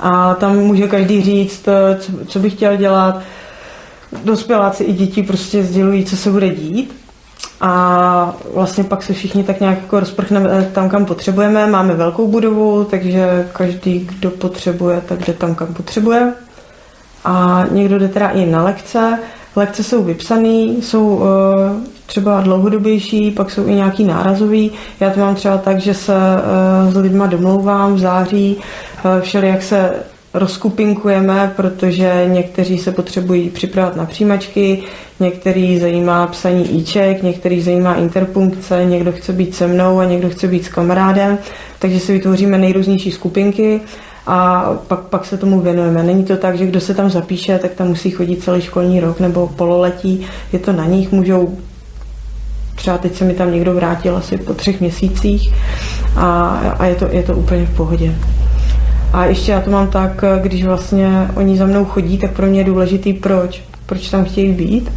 A 0.00 0.34
tam 0.34 0.56
může 0.56 0.88
každý 0.88 1.22
říct, 1.22 1.68
eh, 1.68 1.98
co, 2.00 2.12
co 2.26 2.38
by 2.38 2.50
chtěl 2.50 2.76
dělat. 2.76 3.20
Dospěláci 4.24 4.84
i 4.84 4.92
děti 4.92 5.22
prostě 5.22 5.62
sdělují, 5.62 6.04
co 6.04 6.16
se 6.16 6.30
bude 6.30 6.48
dít. 6.48 6.96
A 7.60 8.34
vlastně 8.54 8.84
pak 8.84 9.02
se 9.02 9.12
všichni 9.12 9.44
tak 9.44 9.60
nějak 9.60 9.78
jako 9.80 10.00
rozprchneme 10.00 10.70
tam, 10.72 10.88
kam 10.88 11.04
potřebujeme. 11.04 11.66
Máme 11.66 11.94
velkou 11.94 12.28
budovu, 12.28 12.84
takže 12.84 13.48
každý, 13.52 13.98
kdo 13.98 14.30
potřebuje, 14.30 15.00
tak 15.08 15.26
jde 15.26 15.32
tam, 15.32 15.54
kam 15.54 15.74
potřebuje. 15.74 16.32
A 17.24 17.64
někdo 17.70 17.98
jde 17.98 18.08
teda 18.08 18.28
i 18.28 18.46
na 18.46 18.62
lekce. 18.62 19.18
Lekce 19.56 19.84
jsou 19.84 20.02
vypsané, 20.02 20.48
jsou 20.80 21.22
eh, 21.22 21.98
třeba 22.06 22.40
dlouhodobější, 22.40 23.30
pak 23.30 23.50
jsou 23.50 23.66
i 23.66 23.74
nějaký 23.74 24.04
nárazový. 24.04 24.72
Já 25.00 25.10
to 25.10 25.20
mám 25.20 25.34
třeba 25.34 25.58
tak, 25.58 25.80
že 25.80 25.94
se 25.94 26.14
eh, 26.16 26.92
s 26.92 26.96
lidma 26.96 27.26
domlouvám 27.26 27.94
v 27.94 27.98
září, 27.98 28.56
eh, 29.04 29.20
všeli 29.20 29.48
jak 29.48 29.62
se 29.62 29.94
rozkupinkujeme, 30.38 31.52
protože 31.56 32.24
někteří 32.28 32.78
se 32.78 32.92
potřebují 32.92 33.50
připravovat 33.50 33.96
na 33.96 34.06
přijímačky, 34.06 34.82
některý 35.20 35.78
zajímá 35.78 36.26
psaní 36.26 36.78
íček, 36.80 37.22
některý 37.22 37.62
zajímá 37.62 37.94
interpunkce, 37.94 38.84
někdo 38.84 39.12
chce 39.12 39.32
být 39.32 39.54
se 39.54 39.66
mnou 39.66 39.98
a 39.98 40.04
někdo 40.04 40.30
chce 40.30 40.48
být 40.48 40.64
s 40.64 40.68
kamarádem, 40.68 41.38
takže 41.78 42.00
si 42.00 42.12
vytvoříme 42.12 42.58
nejrůznější 42.58 43.10
skupinky 43.10 43.80
a 44.26 44.70
pak, 44.88 45.00
pak 45.00 45.26
se 45.26 45.36
tomu 45.36 45.60
věnujeme. 45.60 46.02
Není 46.02 46.24
to 46.24 46.36
tak, 46.36 46.58
že 46.58 46.66
kdo 46.66 46.80
se 46.80 46.94
tam 46.94 47.10
zapíše, 47.10 47.58
tak 47.58 47.72
tam 47.72 47.88
musí 47.88 48.10
chodit 48.10 48.42
celý 48.42 48.60
školní 48.60 49.00
rok 49.00 49.20
nebo 49.20 49.46
pololetí. 49.46 50.26
Je 50.52 50.58
to 50.58 50.72
na 50.72 50.84
nich, 50.84 51.12
můžou 51.12 51.58
třeba 52.74 52.98
teď 52.98 53.14
se 53.14 53.24
mi 53.24 53.34
tam 53.34 53.52
někdo 53.52 53.74
vrátil 53.74 54.16
asi 54.16 54.36
po 54.36 54.54
třech 54.54 54.80
měsících 54.80 55.52
a, 56.16 56.48
a 56.78 56.86
je, 56.86 56.94
to, 56.94 57.06
je 57.10 57.22
to 57.22 57.34
úplně 57.34 57.66
v 57.66 57.76
pohodě. 57.76 58.14
A 59.12 59.24
ještě 59.24 59.52
já 59.52 59.60
to 59.60 59.70
mám 59.70 59.88
tak, 59.88 60.24
když 60.42 60.64
vlastně 60.64 61.30
oni 61.34 61.56
za 61.56 61.66
mnou 61.66 61.84
chodí, 61.84 62.18
tak 62.18 62.30
pro 62.30 62.46
mě 62.46 62.60
je 62.60 62.64
důležitý 62.64 63.12
proč, 63.12 63.62
proč 63.86 64.10
tam 64.10 64.24
chtějí 64.24 64.52
být. 64.52 64.90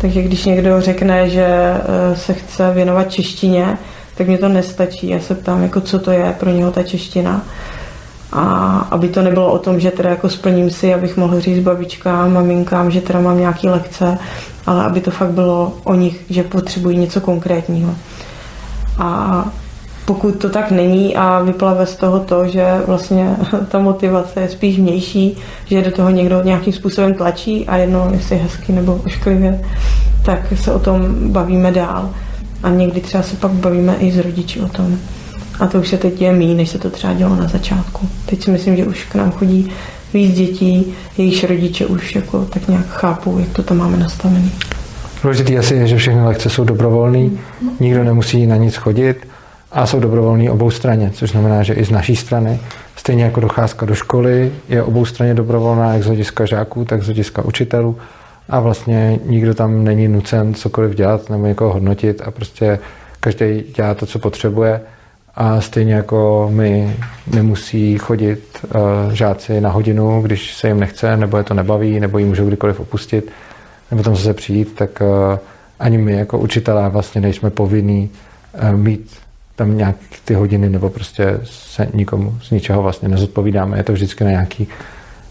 Takže 0.00 0.22
když 0.22 0.44
někdo 0.44 0.80
řekne, 0.80 1.28
že 1.28 1.46
eh, 1.46 2.16
se 2.16 2.34
chce 2.34 2.72
věnovat 2.74 3.12
češtině, 3.12 3.78
tak 4.16 4.26
mě 4.26 4.38
to 4.38 4.48
nestačí. 4.48 5.08
Já 5.08 5.20
se 5.20 5.34
ptám, 5.34 5.62
jako 5.62 5.80
co 5.80 5.98
to 5.98 6.10
je 6.10 6.34
pro 6.40 6.50
něho 6.50 6.70
ta 6.70 6.82
čeština. 6.82 7.42
A 8.32 8.42
aby 8.90 9.08
to 9.08 9.22
nebylo 9.22 9.52
o 9.52 9.58
tom, 9.58 9.80
že 9.80 9.90
teda 9.90 10.10
jako 10.10 10.28
splním 10.28 10.70
si, 10.70 10.94
abych 10.94 11.16
mohl 11.16 11.40
říct 11.40 11.64
babičkám, 11.64 12.32
maminkám, 12.32 12.90
že 12.90 13.00
teda 13.00 13.20
mám 13.20 13.38
nějaké 13.38 13.70
lekce, 13.70 14.18
ale 14.66 14.84
aby 14.84 15.00
to 15.00 15.10
fakt 15.10 15.30
bylo 15.30 15.72
o 15.84 15.94
nich, 15.94 16.24
že 16.30 16.42
potřebují 16.42 16.98
něco 16.98 17.20
konkrétního. 17.20 17.94
A 18.98 19.44
pokud 20.04 20.38
to 20.38 20.50
tak 20.50 20.70
není 20.70 21.16
a 21.16 21.42
vyplave 21.42 21.86
z 21.86 21.96
toho 21.96 22.20
to, 22.20 22.48
že 22.48 22.64
vlastně 22.86 23.36
ta 23.68 23.78
motivace 23.78 24.40
je 24.40 24.48
spíš 24.48 24.78
vnější, 24.78 25.36
že 25.66 25.82
do 25.82 25.90
toho 25.90 26.10
někdo 26.10 26.42
nějakým 26.42 26.72
způsobem 26.72 27.14
tlačí 27.14 27.66
a 27.66 27.76
jedno, 27.76 28.08
jestli 28.12 28.36
hezky 28.36 28.72
nebo 28.72 29.00
ošklivě, 29.06 29.60
tak 30.24 30.40
se 30.54 30.72
o 30.72 30.78
tom 30.78 31.32
bavíme 31.32 31.72
dál. 31.72 32.10
A 32.62 32.70
někdy 32.70 33.00
třeba 33.00 33.22
se 33.22 33.36
pak 33.36 33.50
bavíme 33.50 33.96
i 33.98 34.12
s 34.12 34.18
rodiči 34.18 34.60
o 34.60 34.68
tom. 34.68 34.98
A 35.60 35.66
to 35.66 35.78
už 35.78 35.88
se 35.88 35.96
teď 35.96 36.22
je 36.22 36.32
mý, 36.32 36.54
než 36.54 36.68
se 36.68 36.78
to 36.78 36.90
třeba 36.90 37.12
dělo 37.12 37.36
na 37.36 37.48
začátku. 37.48 38.08
Teď 38.26 38.44
si 38.44 38.50
myslím, 38.50 38.76
že 38.76 38.84
už 38.84 39.04
k 39.04 39.14
nám 39.14 39.32
chodí 39.32 39.70
víc 40.14 40.36
dětí, 40.36 40.94
jejichž 41.18 41.44
rodiče 41.44 41.86
už 41.86 42.14
jako 42.14 42.44
tak 42.44 42.68
nějak 42.68 42.86
chápou, 42.86 43.38
jak 43.38 43.48
to 43.48 43.62
tam 43.62 43.76
máme 43.76 43.96
nastavené. 43.96 44.48
Důležitý 45.22 45.58
asi 45.58 45.74
je, 45.74 45.86
že 45.86 45.96
všechny 45.96 46.24
lekce 46.24 46.50
jsou 46.50 46.64
dobrovolný, 46.64 47.38
nikdo 47.80 48.04
nemusí 48.04 48.46
na 48.46 48.56
nic 48.56 48.76
chodit 48.76 49.26
a 49.74 49.86
jsou 49.86 50.00
dobrovolný 50.00 50.50
obou 50.50 50.70
straně, 50.70 51.10
což 51.10 51.30
znamená, 51.30 51.62
že 51.62 51.74
i 51.74 51.84
z 51.84 51.90
naší 51.90 52.16
strany, 52.16 52.60
stejně 52.96 53.24
jako 53.24 53.40
docházka 53.40 53.86
do 53.86 53.94
školy, 53.94 54.52
je 54.68 54.82
obou 54.82 55.04
straně 55.04 55.34
dobrovolná, 55.34 55.92
jak 55.92 56.02
z 56.02 56.06
hlediska 56.06 56.46
žáků, 56.46 56.84
tak 56.84 57.02
z 57.02 57.04
hlediska 57.04 57.44
učitelů. 57.44 57.96
A 58.48 58.60
vlastně 58.60 59.18
nikdo 59.24 59.54
tam 59.54 59.84
není 59.84 60.08
nucen 60.08 60.54
cokoliv 60.54 60.94
dělat 60.94 61.30
nebo 61.30 61.46
někoho 61.46 61.72
hodnotit 61.72 62.22
a 62.24 62.30
prostě 62.30 62.78
každý 63.20 63.64
dělá 63.76 63.94
to, 63.94 64.06
co 64.06 64.18
potřebuje. 64.18 64.80
A 65.34 65.60
stejně 65.60 65.94
jako 65.94 66.48
my 66.52 66.96
nemusí 67.32 67.98
chodit 67.98 68.58
uh, 68.64 69.12
žáci 69.12 69.60
na 69.60 69.70
hodinu, 69.70 70.22
když 70.22 70.54
se 70.54 70.68
jim 70.68 70.80
nechce, 70.80 71.16
nebo 71.16 71.36
je 71.36 71.44
to 71.44 71.54
nebaví, 71.54 72.00
nebo 72.00 72.18
jim 72.18 72.28
můžou 72.28 72.46
kdykoliv 72.46 72.80
opustit, 72.80 73.30
nebo 73.90 74.02
tam 74.02 74.16
zase 74.16 74.34
přijít, 74.34 74.74
tak 74.74 74.90
uh, 75.00 75.38
ani 75.80 75.98
my 75.98 76.12
jako 76.12 76.38
učitelé 76.38 76.88
vlastně 76.88 77.20
nejsme 77.20 77.50
povinní 77.50 78.10
uh, 78.62 78.76
mít 78.76 79.23
tam 79.56 79.76
nějak 79.76 79.96
ty 80.24 80.34
hodiny, 80.34 80.70
nebo 80.70 80.90
prostě 80.90 81.40
se 81.44 81.88
nikomu 81.94 82.38
z 82.42 82.50
ničeho 82.50 82.82
vlastně 82.82 83.08
nezodpovídáme. 83.08 83.76
Je 83.76 83.82
to 83.82 83.92
vždycky 83.92 84.24
na 84.24 84.30
nějaký 84.30 84.68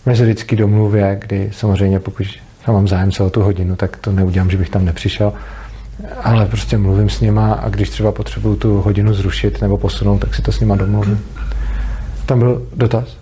mezilidský 0.05 0.55
domluvě, 0.55 1.17
kdy 1.21 1.49
samozřejmě 1.53 1.99
pokud 1.99 2.27
já 2.67 2.73
mám 2.73 2.87
zájem 2.87 3.09
o 3.19 3.29
tu 3.29 3.41
hodinu, 3.41 3.75
tak 3.75 3.97
to 3.97 4.11
neudělám, 4.11 4.49
že 4.49 4.57
bych 4.57 4.69
tam 4.69 4.85
nepřišel 4.85 5.33
ale 6.23 6.45
prostě 6.45 6.77
mluvím 6.77 7.09
s 7.09 7.21
nima 7.21 7.53
a 7.53 7.69
když 7.69 7.89
třeba 7.89 8.11
potřebuju 8.11 8.55
tu 8.55 8.81
hodinu 8.81 9.13
zrušit 9.13 9.61
nebo 9.61 9.77
posunout, 9.77 10.17
tak 10.17 10.35
si 10.35 10.41
to 10.41 10.51
s 10.51 10.59
nima 10.59 10.75
domluvím. 10.75 11.25
Tam 12.25 12.39
byl 12.39 12.67
dotaz? 12.75 13.17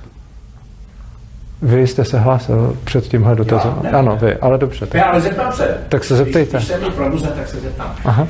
Vy 1.61 1.87
jste 1.87 2.05
se 2.05 2.19
hlásil 2.19 2.77
před 2.83 3.07
tímhle 3.07 3.35
dotazem? 3.35 3.73
Já, 3.83 3.91
ne, 3.91 3.97
ano, 3.97 4.17
ne. 4.21 4.27
vy, 4.27 4.35
ale 4.35 4.57
dobře. 4.57 4.85
Tak, 4.85 4.93
Já, 4.93 5.03
ale 5.03 5.21
zeptám 5.21 5.53
se. 5.53 5.77
tak 5.89 6.03
se 6.03 6.15
zeptejte. 6.15 6.57
Když, 6.57 6.67
když 6.69 6.77
se 6.79 6.85
mi 6.89 6.91
prodluze, 6.95 7.27
tak 7.27 7.47
se 7.47 7.59
zeptám. 7.59 7.95
Aha. 8.05 8.27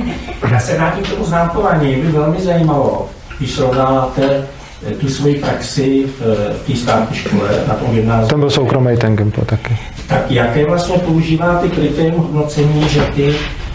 Já 0.50 0.60
se 0.60 0.74
vrátím 0.74 1.04
k 1.04 1.10
tomu 1.10 1.24
známkování. 1.24 1.96
Mě 1.96 2.04
by 2.04 2.12
velmi 2.12 2.40
zajímalo, 2.40 3.08
když 3.38 3.50
srovnáte 3.52 4.42
eh, 4.86 4.94
tu 4.94 5.08
svoji 5.08 5.34
praxi 5.34 6.04
v, 6.06 6.20
v 6.62 6.66
té 6.66 6.76
státní 6.78 7.16
škole 7.16 7.48
na 7.68 7.74
tom 7.74 7.94
gymnáziu. 7.94 8.28
Tam 8.28 8.40
byl 8.40 8.50
soukromý 8.50 8.96
ten 8.96 9.16
Gimpo 9.16 9.44
taky. 9.44 9.78
Tak 10.08 10.30
jaké 10.30 10.66
vlastně 10.66 10.98
používáte 10.98 11.68
kritérium 11.68 12.22
hodnocení, 12.22 12.88
že 12.88 13.00
ty 13.00 13.34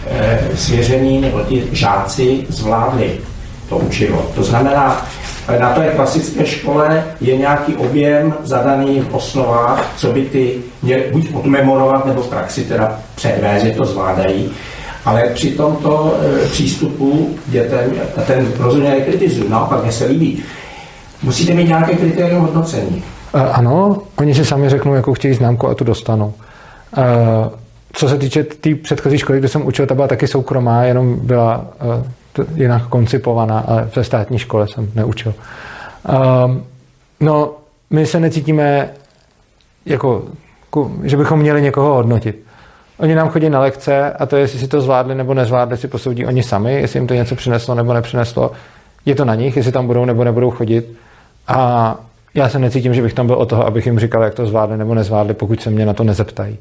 e, 0.10 0.40
svěření 0.56 1.22
nebo 1.22 1.40
ty 1.40 1.64
žáci 1.72 2.46
zvládli 2.50 3.12
to 3.70 3.78
učivo? 3.78 4.32
To 4.36 4.44
znamená, 4.44 5.06
eh, 5.06 5.29
na 5.60 5.74
té 5.74 5.88
klasické 5.96 6.46
škole 6.46 7.04
je 7.22 7.38
nějaký 7.38 7.76
objem 7.76 8.34
zadaný 8.44 9.00
v 9.00 9.14
osnovách, 9.14 9.94
co 9.98 10.12
by 10.12 10.22
ty 10.22 10.56
měli 10.82 11.04
buď 11.12 11.34
odmemorovat 11.34 12.06
nebo 12.06 12.22
v 12.22 12.30
praxi 12.30 12.64
teda 12.64 13.00
předvést, 13.16 13.64
že 13.64 13.72
to 13.72 13.86
zvládají. 13.86 14.52
Ale 15.06 15.22
při 15.34 15.52
tomto 15.52 16.18
e, 16.44 16.48
přístupu 16.48 17.36
dětem, 17.48 17.92
a 18.18 18.22
ten 18.22 18.48
rozhodně 18.58 18.90
nekritizuju, 18.90 19.50
naopak 19.50 19.84
mě 19.84 19.92
se 19.92 20.06
líbí, 20.06 20.44
musíte 21.24 21.54
mít 21.54 21.68
nějaké 21.68 21.96
kritérium 21.96 22.42
hodnocení. 22.42 23.04
Uh, 23.34 23.42
ano, 23.52 23.98
oni 24.18 24.36
si 24.36 24.46
sami 24.46 24.70
řeknou, 24.70 24.94
jakou 24.94 25.14
chtějí 25.14 25.34
známku 25.34 25.68
a 25.68 25.76
tu 25.76 25.84
dostanou. 25.84 26.34
Uh, 26.98 27.04
co 27.94 28.10
se 28.10 28.18
týče 28.18 28.44
té 28.44 28.56
tý 28.56 28.76
předchozí 28.76 29.18
školy, 29.18 29.40
kde 29.40 29.48
jsem 29.48 29.68
učil, 29.68 29.86
ta 29.86 29.96
byla 29.96 30.08
taky 30.08 30.28
soukromá, 30.28 30.84
jenom 30.84 31.20
byla 31.24 31.66
jinak 32.56 32.88
koncipovaná, 32.88 33.60
ale 33.60 33.90
ve 33.96 34.04
státní 34.04 34.40
škole 34.40 34.68
jsem 34.68 34.92
neučil. 34.96 35.34
Uh, 36.10 36.58
no, 37.20 37.52
my 37.90 38.06
se 38.06 38.20
necítíme 38.20 38.90
jako, 39.86 40.24
že 41.04 41.18
bychom 41.18 41.40
měli 41.40 41.62
někoho 41.62 41.94
hodnotit. 41.94 42.44
Oni 42.98 43.16
nám 43.16 43.30
chodí 43.30 43.50
na 43.50 43.60
lekce 43.60 44.14
a 44.14 44.26
to, 44.26 44.38
jestli 44.38 44.60
si 44.60 44.68
to 44.68 44.82
zvládli 44.82 45.16
nebo 45.16 45.34
nezvládli, 45.34 45.78
si 45.78 45.88
posoudí 45.88 46.26
oni 46.26 46.44
sami, 46.44 46.74
jestli 46.74 47.00
jim 47.00 47.08
to 47.08 47.14
něco 47.14 47.36
přineslo 47.36 47.76
nebo 47.76 47.94
nepřineslo. 47.94 48.52
Je 49.06 49.16
to 49.16 49.26
na 49.26 49.36
nich, 49.36 49.58
jestli 49.58 49.72
tam 49.72 49.88
budou 49.88 50.06
nebo 50.06 50.24
nebudou 50.24 50.52
chodit. 50.52 50.94
A 51.48 51.96
já 52.34 52.50
se 52.50 52.60
necítím, 52.60 52.94
že 52.94 53.02
bych 53.02 53.14
tam 53.14 53.28
byl 53.28 53.36
o 53.36 53.46
toho, 53.46 53.68
abych 53.68 53.86
jim 53.86 54.00
říkal, 54.00 54.24
jak 54.24 54.34
to 54.34 54.46
zvládli 54.46 54.78
nebo 54.78 54.96
nezvládli, 54.96 55.34
pokud 55.34 55.62
se 55.62 55.70
mě 55.70 55.86
na 55.86 55.94
to 55.94 56.04
nezeptají. 56.04 56.58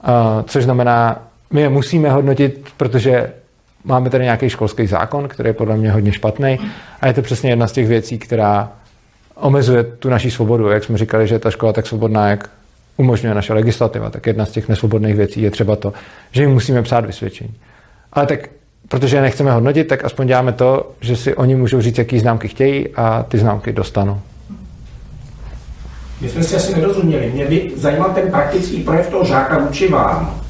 A, 0.00 0.42
což 0.46 0.64
znamená, 0.64 1.22
my 1.50 1.60
je 1.60 1.68
musíme 1.68 2.10
hodnotit, 2.10 2.68
protože 2.76 3.32
máme 3.84 4.10
tady 4.10 4.24
nějaký 4.24 4.48
školský 4.48 4.86
zákon, 4.86 5.28
který 5.28 5.48
je 5.48 5.52
podle 5.52 5.76
mě 5.76 5.92
hodně 5.92 6.12
špatný 6.12 6.58
a 7.00 7.06
je 7.06 7.12
to 7.12 7.22
přesně 7.22 7.50
jedna 7.50 7.66
z 7.66 7.72
těch 7.72 7.88
věcí, 7.88 8.18
která 8.18 8.72
omezuje 9.34 9.84
tu 9.84 10.08
naší 10.08 10.30
svobodu. 10.30 10.68
Jak 10.68 10.84
jsme 10.84 10.98
říkali, 10.98 11.28
že 11.28 11.38
ta 11.38 11.50
škola 11.50 11.72
tak 11.72 11.86
svobodná, 11.86 12.28
jak 12.28 12.50
umožňuje 12.96 13.34
naše 13.34 13.52
legislativa, 13.52 14.10
tak 14.10 14.26
jedna 14.26 14.46
z 14.46 14.50
těch 14.50 14.68
nesvobodných 14.68 15.14
věcí 15.14 15.42
je 15.42 15.50
třeba 15.50 15.76
to, 15.76 15.92
že 16.30 16.42
jim 16.42 16.50
musíme 16.50 16.82
psát 16.82 17.06
vysvědčení. 17.06 17.54
Ale 18.12 18.26
tak, 18.26 18.48
protože 18.88 19.16
je 19.16 19.22
nechceme 19.22 19.52
hodnotit, 19.52 19.84
tak 19.84 20.04
aspoň 20.04 20.26
děláme 20.26 20.52
to, 20.52 20.92
že 21.00 21.16
si 21.16 21.34
oni 21.34 21.54
můžou 21.54 21.80
říct, 21.80 21.98
jaký 21.98 22.18
známky 22.18 22.48
chtějí 22.48 22.88
a 22.88 23.22
ty 23.28 23.38
známky 23.38 23.72
dostanou. 23.72 24.20
My 26.20 26.28
jsme 26.28 26.42
si 26.42 26.56
asi 26.56 26.74
nerozuměli. 26.74 27.30
Mě 27.30 27.46
by 27.46 27.72
zajímal 27.76 28.10
ten 28.10 28.30
praktický 28.30 28.82
projev 28.82 29.10
toho 29.10 29.24
žáka 29.24 29.58
vůči 29.58 29.88
vám. 29.88 30.41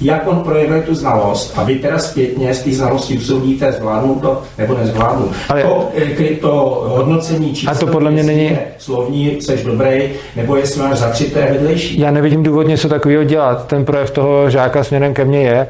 Jak 0.00 0.28
on 0.28 0.40
projevuje 0.40 0.82
tu 0.82 0.94
znalost 0.94 1.52
a 1.56 1.64
vy 1.64 1.74
teda 1.74 1.98
zpětně 1.98 2.54
z 2.54 2.62
té 2.62 2.70
znalosti 2.70 3.18
usoudíte, 3.18 3.72
zvládnu 3.72 4.14
to 4.14 4.42
nebo 4.58 4.78
nezvládnu. 4.78 5.30
Ale... 5.48 5.62
To, 5.62 5.88
eh, 5.96 6.34
to 6.34 6.84
hodnocení 6.88 7.54
čísel, 7.54 7.74
a 7.74 7.78
to 7.78 7.86
podle 7.86 8.10
mě 8.10 8.22
není... 8.22 8.58
slovní, 8.78 9.40
seš 9.40 9.62
dobrý, 9.62 10.10
nebo 10.36 10.56
jestli 10.56 10.82
máš 10.82 10.98
za 10.98 11.10
tři, 11.10 11.24
to 11.24 11.38
je 11.38 11.46
vedlejší. 11.52 12.00
Já 12.00 12.10
nevidím 12.10 12.42
důvod 12.42 12.66
něco 12.66 12.88
takového 12.88 13.24
dělat. 13.24 13.66
Ten 13.66 13.84
projev 13.84 14.10
toho 14.10 14.50
žáka 14.50 14.84
směrem 14.84 15.14
ke 15.14 15.24
mně 15.24 15.42
je, 15.42 15.66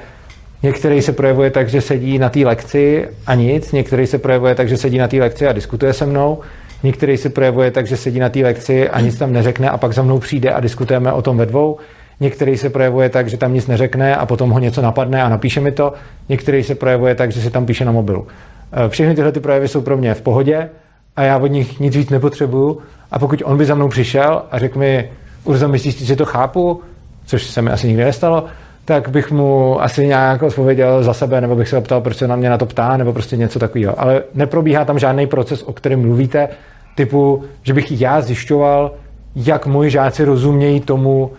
Některý 0.65 1.03
se 1.03 1.13
projevuje 1.13 1.51
tak, 1.51 1.69
že 1.69 1.81
sedí 1.81 2.19
na 2.19 2.29
té 2.29 2.41
lekci 2.41 3.09
a 3.27 3.35
nic, 3.35 3.73
některý 3.73 4.07
se 4.07 4.19
projevuje 4.19 4.55
tak, 4.55 4.69
že 4.69 4.77
sedí 4.77 4.99
na 4.99 5.09
té 5.09 5.17
lekci 5.17 5.47
a 5.47 5.53
diskutuje 5.53 5.93
se 5.93 6.07
mnou, 6.07 6.39
některý 6.83 7.17
se 7.17 7.29
projevuje 7.29 7.71
tak, 7.71 7.87
že 7.87 7.97
sedí 7.97 8.19
na 8.19 8.29
té 8.29 8.41
lekci 8.41 8.89
a 8.89 9.01
nic 9.01 9.19
tam 9.19 9.33
neřekne 9.33 9.71
a 9.71 9.79
pak 9.79 9.93
za 9.93 10.03
mnou 10.03 10.19
přijde 10.19 10.51
a 10.51 10.61
diskutujeme 10.61 11.13
o 11.13 11.23
tom 11.23 11.37
ve 11.37 11.47
dvou. 11.47 11.79
Některý 12.21 12.57
se 12.57 12.71
projevuje 12.71 13.09
tak, 13.09 13.29
že 13.29 13.37
tam 13.37 13.55
nic 13.55 13.67
neřekne 13.67 14.17
a 14.17 14.27
potom 14.27 14.51
ho 14.51 14.59
něco 14.59 14.83
napadne 14.83 15.23
a 15.23 15.29
napíše 15.29 15.61
mi 15.61 15.73
to. 15.73 15.93
Některý 16.29 16.63
se 16.63 16.75
projevuje 16.75 17.15
tak, 17.15 17.33
že 17.33 17.41
si 17.41 17.51
tam 17.51 17.67
píše 17.67 17.85
na 17.85 17.93
mobilu. 17.93 18.27
Eh, 18.73 18.89
všechny 18.89 19.15
tyhle 19.15 19.33
ty 19.33 19.41
projevy 19.41 19.69
jsou 19.69 19.81
pro 19.81 19.97
mě 19.97 20.15
v 20.15 20.23
pohodě 20.23 20.71
a 21.17 21.23
já 21.23 21.39
od 21.39 21.47
nich 21.47 21.81
nic 21.81 21.97
víc 21.97 22.11
nepotřebuju. 22.11 22.79
A 23.11 23.19
pokud 23.19 23.43
on 23.45 23.59
by 23.59 23.65
za 23.65 23.75
mnou 23.75 23.89
přišel 23.89 24.43
a 24.51 24.59
řekl 24.59 24.79
mi, 24.79 25.11
Urza, 25.45 25.69
myslíš, 25.69 26.03
že 26.03 26.17
to 26.17 26.25
chápu, 26.25 26.83
což 27.27 27.45
se 27.45 27.63
mi 27.63 27.71
asi 27.71 27.87
nikdy 27.87 28.05
nestalo, 28.05 28.45
tak 28.85 29.09
bych 29.09 29.31
mu 29.31 29.83
asi 29.83 30.07
nějak 30.07 30.43
odpověděl 30.43 31.03
za 31.03 31.15
sebe, 31.15 31.41
nebo 31.41 31.57
bych 31.57 31.69
se 31.69 31.79
optal, 31.79 32.01
proč 32.01 32.17
se 32.17 32.29
na 32.29 32.37
mě 32.37 32.51
na 32.51 32.59
to 32.59 32.67
ptá, 32.67 32.97
nebo 32.97 33.13
prostě 33.13 33.37
něco 33.37 33.59
takového. 33.59 34.01
Ale 34.01 34.23
neprobíhá 34.35 34.85
tam 34.85 34.99
žádný 34.99 35.27
proces, 35.27 35.63
o 35.63 35.73
kterém 35.73 36.01
mluvíte, 36.01 36.49
typu, 36.95 37.45
že 37.63 37.75
bych 37.75 38.01
já 38.01 38.21
zjišťoval, 38.21 38.93
jak 39.37 39.67
moji 39.67 39.91
žáci 39.91 40.25
rozumějí 40.25 40.81
tomu, 40.81 41.31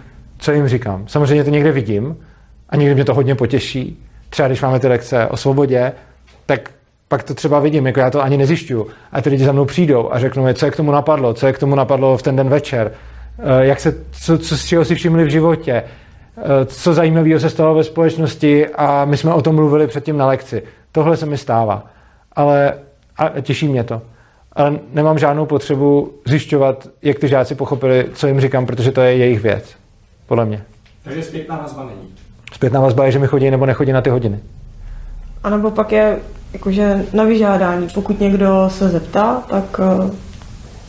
co 0.45 0.51
jim 0.51 0.67
říkám. 0.67 1.07
Samozřejmě 1.07 1.43
to 1.43 1.49
někde 1.49 1.71
vidím 1.71 2.17
a 2.69 2.75
někdy 2.75 2.95
mě 2.95 3.05
to 3.05 3.13
hodně 3.13 3.35
potěší. 3.35 4.03
Třeba 4.29 4.47
když 4.47 4.61
máme 4.61 4.79
ty 4.79 4.87
lekce 4.87 5.27
o 5.27 5.37
svobodě, 5.37 5.91
tak 6.45 6.71
pak 7.07 7.23
to 7.23 7.33
třeba 7.33 7.59
vidím, 7.59 7.87
jako 7.87 7.99
já 7.99 8.09
to 8.09 8.23
ani 8.23 8.37
nezjišťuju. 8.37 8.87
A 9.11 9.21
ty 9.21 9.29
lidi 9.29 9.45
za 9.45 9.51
mnou 9.51 9.65
přijdou 9.65 10.13
a 10.13 10.19
řeknou 10.19 10.43
mi, 10.43 10.53
co 10.53 10.65
je 10.65 10.71
k 10.71 10.75
tomu 10.75 10.91
napadlo, 10.91 11.33
co 11.33 11.47
je 11.47 11.53
k 11.53 11.59
tomu 11.59 11.75
napadlo 11.75 12.17
v 12.17 12.23
ten 12.23 12.35
den 12.35 12.49
večer, 12.49 12.91
eh, 13.39 13.65
jak 13.65 13.79
se, 13.79 13.95
co, 14.11 14.37
co 14.37 14.57
z 14.57 14.65
čeho 14.65 14.85
si 14.85 14.95
všimli 14.95 15.23
v 15.23 15.29
životě, 15.29 15.73
eh, 15.73 16.65
co 16.65 16.93
zajímavého 16.93 17.39
se 17.39 17.49
stalo 17.49 17.75
ve 17.75 17.83
společnosti 17.83 18.67
a 18.67 19.05
my 19.05 19.17
jsme 19.17 19.33
o 19.33 19.41
tom 19.41 19.55
mluvili 19.55 19.87
předtím 19.87 20.17
na 20.17 20.27
lekci. 20.27 20.63
Tohle 20.91 21.17
se 21.17 21.25
mi 21.25 21.37
stává. 21.37 21.85
Ale 22.35 22.73
a 23.17 23.41
těší 23.41 23.67
mě 23.67 23.83
to. 23.83 24.01
Ale 24.53 24.79
nemám 24.93 25.19
žádnou 25.19 25.45
potřebu 25.45 26.13
zjišťovat, 26.25 26.87
jak 27.01 27.19
ty 27.19 27.27
žáci 27.27 27.55
pochopili, 27.55 28.05
co 28.13 28.27
jim 28.27 28.41
říkám, 28.41 28.65
protože 28.65 28.91
to 28.91 29.01
je 29.01 29.17
jejich 29.17 29.39
věc. 29.39 29.84
Podle 30.27 30.45
mě. 30.45 30.61
Takže 31.03 31.23
zpětná 31.23 31.57
vazba 31.57 31.83
není. 31.83 32.09
Zpětná 32.53 32.79
vazba 32.79 33.05
je, 33.05 33.11
že 33.11 33.19
mi 33.19 33.27
chodí 33.27 33.51
nebo 33.51 33.65
nechodí 33.65 33.91
na 33.91 34.01
ty 34.01 34.09
hodiny. 34.09 34.39
A 35.43 35.49
nebo 35.49 35.71
pak 35.71 35.91
je 35.91 36.17
jakože 36.53 37.05
na 37.13 37.23
vyžádání. 37.23 37.87
Pokud 37.93 38.19
někdo 38.19 38.69
se 38.69 38.89
zeptá, 38.89 39.41
tak 39.49 39.79
uh, 39.79 40.11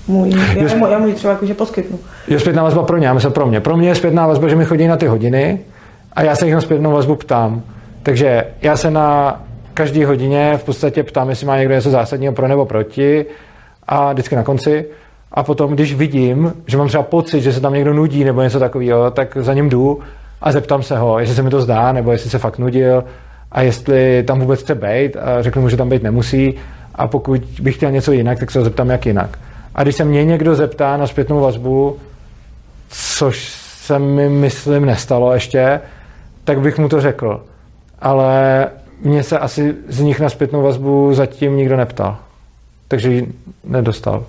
můj, 0.07 0.31
já, 0.55 0.77
mu, 0.77 0.87
já 0.87 0.99
mu 0.99 1.07
ji 1.07 1.15
třeba 1.15 1.33
jakože 1.33 1.55
poskytnu. 1.55 1.99
Je 2.29 2.41
zpětná 2.41 2.63
vazba 2.63 2.83
pro 2.83 2.97
ně, 2.97 3.07
já 3.07 3.15
myslím 3.15 3.33
pro 3.33 3.47
mě. 3.47 3.61
Pro 3.61 3.77
mě 3.77 3.89
je 3.89 3.95
zpětná 3.95 4.27
vazba, 4.27 4.49
že 4.49 4.57
mi 4.57 4.65
chodí 4.65 4.87
na 4.87 4.97
ty 4.97 5.07
hodiny 5.07 5.61
a 6.13 6.23
já 6.23 6.37
se 6.37 6.47
jich 6.47 6.55
na 6.55 6.61
zpětnou 6.61 6.93
vazbu 6.93 7.17
ptám. 7.17 7.63
Takže 8.03 8.45
já 8.63 8.77
se 8.77 8.91
na 8.91 9.41
každý 9.75 10.05
hodině 10.05 10.53
v 10.57 10.65
podstatě 10.65 11.03
ptám, 11.03 11.31
jestli 11.31 11.47
má 11.47 11.59
někdo 11.59 11.75
něco 11.75 11.91
zásadního 11.91 12.33
pro 12.33 12.49
nebo 12.49 12.67
proti 12.67 13.27
a 13.89 14.13
vždycky 14.13 14.37
na 14.37 14.43
konci. 14.43 14.87
A 15.33 15.43
potom, 15.43 15.73
když 15.73 15.95
vidím, 15.95 16.53
že 16.67 16.77
mám 16.77 16.89
třeba 16.89 17.03
pocit, 17.03 17.41
že 17.41 17.53
se 17.53 17.61
tam 17.61 17.75
někdo 17.75 17.95
nudí 17.95 18.25
nebo 18.25 18.43
něco 18.43 18.59
takového, 18.59 19.11
tak 19.11 19.37
za 19.41 19.55
ním 19.55 19.69
jdu 19.69 20.01
a 20.41 20.53
zeptám 20.53 20.83
se 20.83 20.99
ho, 20.99 21.19
jestli 21.19 21.35
se 21.35 21.43
mi 21.43 21.51
to 21.51 21.61
zdá, 21.61 21.93
nebo 21.93 22.13
jestli 22.13 22.31
se 22.31 22.39
fakt 22.39 22.59
nudil 22.59 23.05
a 23.53 23.63
jestli 23.63 24.23
tam 24.27 24.41
vůbec 24.41 24.61
chce 24.61 24.75
být 24.75 25.17
a 25.17 25.43
řeknu 25.43 25.63
mu, 25.63 25.69
že 25.69 25.77
tam 25.77 25.89
být 25.89 26.03
nemusí 26.03 26.55
a 26.95 27.07
pokud 27.07 27.43
bych 27.61 27.77
chtěl 27.77 27.91
něco 27.91 28.13
jinak, 28.13 28.39
tak 28.39 28.51
se 28.51 28.59
ho 28.59 28.65
zeptám, 28.65 28.91
jak 28.91 29.07
jinak. 29.07 29.39
A 29.75 29.83
když 29.83 29.95
se 29.95 30.05
mě 30.05 30.25
někdo 30.25 30.55
zeptá 30.55 30.97
na 30.97 31.07
zpětnou 31.07 31.41
vazbu, 31.41 31.97
což 32.89 33.49
se 33.59 33.99
mi, 33.99 34.29
myslím, 34.29 34.85
nestalo 34.85 35.33
ještě, 35.33 35.81
tak 36.45 36.61
bych 36.61 36.79
mu 36.79 36.89
to 36.89 37.01
řekl. 37.01 37.45
Ale 37.99 38.67
mě 39.03 39.23
se 39.23 39.39
asi 39.39 39.75
z 39.89 40.01
nich 40.01 40.21
na 40.21 40.29
zpětnou 40.29 40.63
vazbu 40.63 41.15
zatím 41.15 41.57
nikdo 41.57 41.77
neptal. 41.77 42.17
Takže 42.89 43.13
ji 43.13 43.33
nedostal 43.65 44.25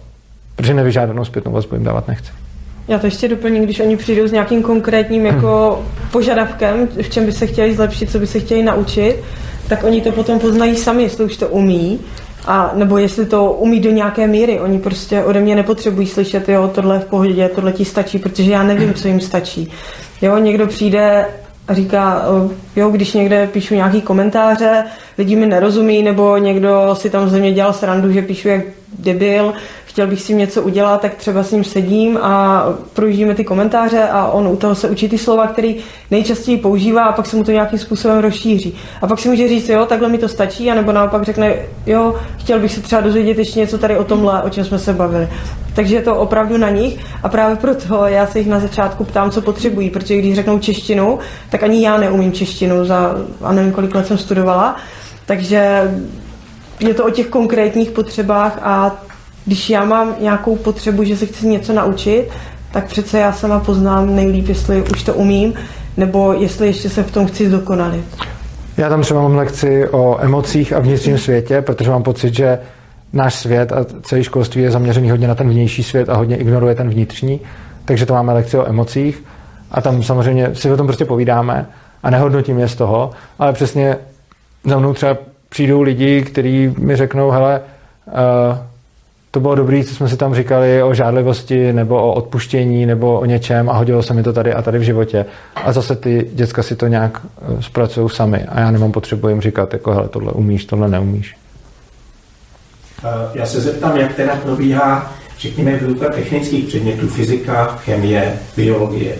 protože 0.57 0.73
nevyžádanou 0.73 1.25
zpětnou 1.25 1.51
vazbu 1.51 1.75
jim 1.75 1.83
dávat 1.83 2.07
nechci. 2.07 2.31
Já 2.87 2.99
to 2.99 3.07
ještě 3.07 3.27
doplním, 3.27 3.63
když 3.63 3.79
oni 3.79 3.97
přijdou 3.97 4.27
s 4.27 4.31
nějakým 4.31 4.63
konkrétním 4.63 5.25
jako 5.25 5.83
požadavkem, 6.11 6.87
v 7.01 7.09
čem 7.09 7.25
by 7.25 7.31
se 7.31 7.47
chtěli 7.47 7.75
zlepšit, 7.75 8.11
co 8.11 8.19
by 8.19 8.27
se 8.27 8.39
chtěli 8.39 8.63
naučit, 8.63 9.15
tak 9.67 9.83
oni 9.83 10.01
to 10.01 10.11
potom 10.11 10.39
poznají 10.39 10.75
sami, 10.75 11.03
jestli 11.03 11.25
už 11.25 11.37
to 11.37 11.47
umí, 11.47 11.99
a 12.45 12.71
nebo 12.75 12.97
jestli 12.97 13.25
to 13.25 13.51
umí 13.51 13.79
do 13.79 13.91
nějaké 13.91 14.27
míry. 14.27 14.59
Oni 14.59 14.79
prostě 14.79 15.23
ode 15.23 15.39
mě 15.39 15.55
nepotřebují 15.55 16.07
slyšet, 16.07 16.49
jo, 16.49 16.71
tohle 16.75 16.95
je 16.95 16.99
v 16.99 17.05
pohodě, 17.05 17.49
tohle 17.55 17.71
ti 17.71 17.85
stačí, 17.85 18.19
protože 18.19 18.51
já 18.51 18.63
nevím, 18.63 18.93
co 18.93 19.07
jim 19.07 19.19
stačí. 19.19 19.71
Jo, 20.21 20.37
někdo 20.37 20.67
přijde 20.67 21.25
a 21.67 21.73
říká, 21.73 22.25
jo, 22.77 22.89
když 22.89 23.13
někde 23.13 23.47
píšu 23.47 23.75
nějaký 23.75 24.01
komentáře, 24.01 24.83
lidi 25.17 25.35
mi 25.35 25.45
nerozumí, 25.45 26.03
nebo 26.03 26.37
někdo 26.37 26.89
si 26.93 27.09
tam 27.09 27.29
ze 27.29 27.39
mě 27.39 27.51
dělal 27.51 27.73
srandu, 27.73 28.11
že 28.11 28.21
píšu 28.21 28.47
jak 28.47 28.61
debil, 28.99 29.53
chtěl 29.85 30.07
bych 30.07 30.21
si 30.21 30.35
něco 30.35 30.61
udělat, 30.61 31.01
tak 31.01 31.15
třeba 31.15 31.43
s 31.43 31.51
ním 31.51 31.63
sedím 31.63 32.17
a 32.21 32.63
projíždíme 32.93 33.35
ty 33.35 33.43
komentáře 33.43 34.03
a 34.03 34.27
on 34.27 34.47
u 34.47 34.55
toho 34.55 34.75
se 34.75 34.89
učí 34.89 35.09
ty 35.09 35.17
slova, 35.17 35.47
který 35.47 35.75
nejčastěji 36.11 36.57
používá 36.57 37.03
a 37.03 37.11
pak 37.11 37.25
se 37.25 37.35
mu 37.35 37.43
to 37.43 37.51
nějakým 37.51 37.79
způsobem 37.79 38.19
rozšíří. 38.19 38.75
A 39.01 39.07
pak 39.07 39.19
si 39.19 39.29
může 39.29 39.47
říct, 39.47 39.69
jo, 39.69 39.85
takhle 39.85 40.09
mi 40.09 40.17
to 40.17 40.27
stačí, 40.27 40.71
anebo 40.71 40.91
naopak 40.91 41.23
řekne, 41.23 41.55
jo, 41.85 42.15
chtěl 42.37 42.59
bych 42.59 42.71
se 42.71 42.81
třeba 42.81 43.01
dozvědět 43.01 43.37
ještě 43.37 43.59
něco 43.59 43.77
tady 43.77 43.97
o 43.97 44.03
tomhle, 44.03 44.43
o 44.43 44.49
čem 44.49 44.65
jsme 44.65 44.79
se 44.79 44.93
bavili. 44.93 45.29
Takže 45.77 45.95
je 45.95 46.01
to 46.01 46.15
opravdu 46.15 46.57
na 46.57 46.69
nich 46.69 46.99
a 47.23 47.29
právě 47.29 47.55
proto 47.55 48.05
já 48.05 48.27
se 48.27 48.39
jich 48.39 48.47
na 48.47 48.59
začátku 48.59 49.03
ptám, 49.03 49.31
co 49.31 49.41
potřebují, 49.41 49.89
protože 49.89 50.17
když 50.17 50.35
řeknou 50.35 50.59
češtinu, 50.59 51.19
tak 51.49 51.63
ani 51.63 51.85
já 51.85 51.97
neumím 51.97 52.31
češtinu 52.31 52.66
za, 52.85 53.15
a 53.41 53.53
nevím, 53.53 53.71
kolik 53.71 53.95
let 53.95 54.07
jsem 54.07 54.17
studovala, 54.17 54.75
takže 55.25 55.91
je 56.79 56.93
to 56.93 57.05
o 57.05 57.09
těch 57.09 57.27
konkrétních 57.27 57.91
potřebách 57.91 58.59
a 58.61 58.95
když 59.45 59.69
já 59.69 59.85
mám 59.85 60.15
nějakou 60.19 60.55
potřebu, 60.55 61.03
že 61.03 61.17
se 61.17 61.25
chci 61.25 61.47
něco 61.47 61.73
naučit, 61.73 62.29
tak 62.71 62.85
přece 62.85 63.19
já 63.19 63.31
sama 63.31 63.59
poznám 63.59 64.15
nejlíp, 64.15 64.49
jestli 64.49 64.81
už 64.81 65.03
to 65.03 65.13
umím, 65.13 65.53
nebo 65.97 66.33
jestli 66.33 66.67
ještě 66.67 66.89
se 66.89 67.03
v 67.03 67.11
tom 67.11 67.27
chci 67.27 67.47
zdokonalit. 67.47 68.05
Já 68.77 68.89
tam 68.89 69.01
třeba 69.01 69.21
mám 69.21 69.35
lekci 69.35 69.89
o 69.89 70.17
emocích 70.21 70.73
a 70.73 70.79
vnitřním 70.79 71.17
světě, 71.17 71.61
protože 71.61 71.89
mám 71.89 72.03
pocit, 72.03 72.35
že 72.35 72.59
náš 73.13 73.35
svět 73.35 73.71
a 73.71 73.85
celý 74.01 74.23
školství 74.23 74.61
je 74.61 74.71
zaměřený 74.71 75.11
hodně 75.11 75.27
na 75.27 75.35
ten 75.35 75.49
vnější 75.49 75.83
svět 75.83 76.09
a 76.09 76.15
hodně 76.15 76.37
ignoruje 76.37 76.75
ten 76.75 76.89
vnitřní. 76.89 77.39
Takže 77.85 78.05
to 78.05 78.13
máme 78.13 78.33
lekci 78.33 78.57
o 78.57 78.67
emocích 78.69 79.23
a 79.71 79.81
tam 79.81 80.03
samozřejmě 80.03 80.49
si 80.53 80.71
o 80.71 80.77
tom 80.77 80.87
prostě 80.87 81.05
povídáme 81.05 81.65
a 82.03 82.09
nehodnotím 82.09 82.59
je 82.59 82.67
z 82.67 82.75
toho, 82.75 83.11
ale 83.39 83.53
přesně 83.53 83.97
za 84.65 84.79
mnou 84.79 84.93
třeba 84.93 85.17
přijdou 85.49 85.81
lidi, 85.81 86.21
kteří 86.21 86.73
mi 86.77 86.95
řeknou, 86.95 87.31
hele, 87.31 87.61
uh, 88.07 88.13
to 89.31 89.41
bylo 89.41 89.55
dobré, 89.55 89.83
co 89.83 89.95
jsme 89.95 90.09
si 90.09 90.17
tam 90.17 90.35
říkali 90.35 90.83
o 90.83 90.93
žádlivosti 90.93 91.73
nebo 91.73 92.03
o 92.03 92.13
odpuštění 92.13 92.85
nebo 92.85 93.19
o 93.19 93.25
něčem 93.25 93.69
a 93.69 93.73
hodilo 93.73 94.03
se 94.03 94.13
mi 94.13 94.23
to 94.23 94.33
tady 94.33 94.53
a 94.53 94.61
tady 94.61 94.79
v 94.79 94.81
životě. 94.81 95.25
A 95.55 95.71
zase 95.71 95.95
ty 95.95 96.29
děcka 96.33 96.63
si 96.63 96.75
to 96.75 96.87
nějak 96.87 97.21
eh, 97.25 97.61
zpracují 97.63 98.09
sami 98.09 98.43
a 98.43 98.59
já 98.59 98.71
nemám 98.71 98.91
potřebu 98.91 99.29
jim 99.29 99.41
říkat, 99.41 99.73
jako 99.73 99.91
hele, 99.91 100.07
tohle 100.09 100.31
umíš, 100.31 100.65
tohle 100.65 100.87
neumíš. 100.87 101.35
Eh, 103.03 103.07
já 103.33 103.45
se 103.45 103.61
zeptám, 103.61 103.97
jak 103.97 104.15
teda 104.15 104.35
probíhá, 104.35 105.13
řekněme, 105.39 105.77
výuka 105.77 106.09
technických 106.09 106.67
předmětů, 106.67 107.07
fyzika, 107.07 107.65
chemie, 107.65 108.39
biologie. 108.55 109.15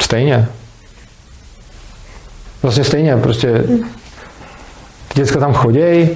Stejně. 0.00 0.48
Vlastně 2.64 2.84
stejně, 2.84 3.16
prostě 3.16 3.64
děcka 5.14 5.40
tam 5.40 5.52
chodí, 5.52 6.08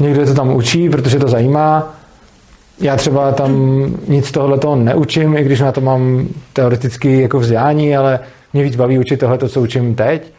někdo 0.00 0.26
to 0.26 0.34
tam 0.34 0.56
učí, 0.56 0.88
protože 0.88 1.18
to 1.18 1.28
zajímá, 1.28 1.94
já 2.80 2.96
třeba 2.96 3.32
tam 3.32 3.52
nic 4.08 4.30
tohle 4.30 4.58
toho 4.58 4.76
neučím, 4.76 5.36
i 5.36 5.44
když 5.44 5.60
na 5.60 5.72
to 5.72 5.80
mám 5.80 6.28
teoreticky 6.52 7.22
jako 7.22 7.38
vzdělání, 7.38 7.96
ale 7.96 8.20
mě 8.52 8.62
víc 8.62 8.76
baví 8.76 8.98
učit 8.98 9.16
tohle, 9.16 9.38
co 9.38 9.60
učím 9.60 9.94
teď. 9.94 10.32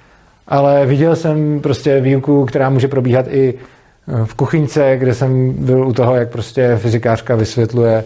Ale 0.47 0.85
viděl 0.85 1.15
jsem 1.15 1.59
prostě 1.61 2.01
výuku, 2.01 2.45
která 2.45 2.69
může 2.69 2.87
probíhat 2.87 3.25
i 3.29 3.53
eh, 3.53 4.25
v 4.25 4.33
kuchyňce, 4.33 4.97
kde 4.97 5.13
jsem 5.13 5.53
byl 5.53 5.87
u 5.87 5.93
toho, 5.93 6.15
jak 6.15 6.29
prostě 6.29 6.77
fyzikářka 6.81 7.35
vysvětluje 7.35 8.03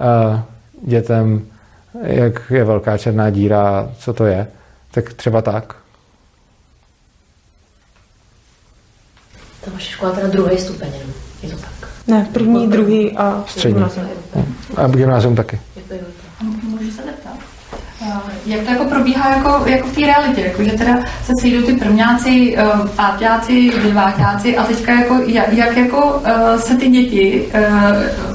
uh, 0.00 0.40
dětem, 0.82 1.42
jak 2.02 2.42
je 2.50 2.64
velká 2.64 2.98
černá 2.98 3.30
díra, 3.30 3.90
co 3.98 4.12
to 4.12 4.26
je. 4.26 4.46
Tak 4.90 5.12
třeba 5.12 5.42
tak. 5.42 5.85
To 9.66 9.72
vaše 9.72 9.90
škola 9.92 10.12
teda 10.12 10.28
druhý 10.28 10.58
stupeň, 10.58 10.88
je 11.42 11.48
to 11.50 11.56
tak? 11.56 11.88
Ne, 12.06 12.26
první, 12.32 12.66
druhý 12.68 13.16
a 13.16 13.44
střední. 13.46 13.84
A 14.76 14.86
gymnázium 14.88 15.36
taky. 15.36 15.60
Můžu 16.62 16.90
se 16.90 17.02
zeptat? 17.02 17.32
Eh, 18.02 18.12
Jak 18.46 18.60
to 18.60 18.70
jako 18.70 18.84
probíhá 18.84 19.36
jako, 19.36 19.62
jako 19.66 19.88
v 19.88 19.94
té 19.94 20.00
realitě, 20.00 20.40
jako, 20.40 20.64
že 20.64 20.70
teda 20.70 20.98
se 21.24 21.32
sejdou 21.40 21.66
ty 21.66 21.72
prvňáci, 21.72 22.56
uh, 22.56 22.88
páťáci, 22.88 23.72
deváťáci 23.82 24.56
a 24.56 24.64
teďka 24.64 24.92
jako, 24.92 25.20
jak, 25.26 25.52
jak 25.52 25.76
jako 25.76 26.04
uh, 26.06 26.60
se 26.60 26.76
ty 26.76 26.88
děti 26.88 27.44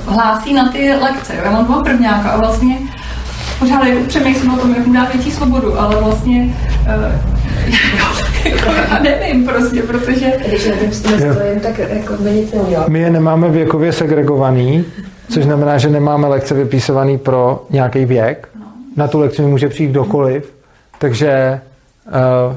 hlásí 0.05 0.53
na 0.53 0.71
ty 0.71 0.93
lekce. 0.93 1.33
Já 1.45 1.51
mám 1.51 1.65
dva 1.65 1.83
prvňáka 1.83 2.29
a 2.29 2.37
vlastně 2.37 2.77
pořád 3.59 3.83
jako 3.85 4.07
přemýšlím 4.07 4.53
o 4.53 4.57
tom, 4.57 4.75
jak 4.75 4.87
mu 4.87 4.93
dát 4.93 5.13
větší 5.13 5.31
svobodu, 5.31 5.79
ale 5.79 5.95
vlastně 5.95 6.55
uh, 6.85 8.21
jako, 8.45 8.69
já 8.69 8.99
nevím 8.99 9.45
prostě, 9.45 9.81
protože... 9.81 10.33
Když 10.47 10.67
na 10.67 10.75
tím 10.75 10.91
stojím, 10.91 11.59
tak 11.61 11.79
jako 11.79 12.13
by 12.23 12.31
nic 12.31 12.53
neudělal. 12.53 12.85
My 12.89 12.99
je 12.99 13.09
nemáme 13.09 13.49
věkově 13.49 13.91
segregovaný, 13.91 14.85
což 15.29 15.43
znamená, 15.43 15.77
že 15.77 15.89
nemáme 15.89 16.27
lekce 16.27 16.53
vypisovaný 16.53 17.17
pro 17.17 17.65
nějaký 17.69 18.05
věk. 18.05 18.49
Na 18.97 19.07
tu 19.07 19.19
lekci 19.19 19.41
může 19.41 19.69
přijít 19.69 19.89
kdokoliv, 19.89 20.53
takže 20.97 21.59
uh, 22.05 22.55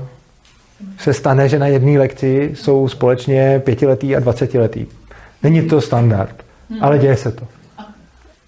se 0.99 1.13
stane, 1.13 1.49
že 1.49 1.59
na 1.59 1.67
jedné 1.67 1.99
lekci 1.99 2.51
jsou 2.55 2.89
společně 2.89 3.63
pětiletý 3.65 4.17
a 4.17 4.21
dvacetiletý. 4.21 4.87
Není 5.43 5.63
to 5.63 5.81
standard, 5.81 6.37
ale 6.81 6.99
děje 6.99 7.17
se 7.17 7.33
to. 7.33 7.47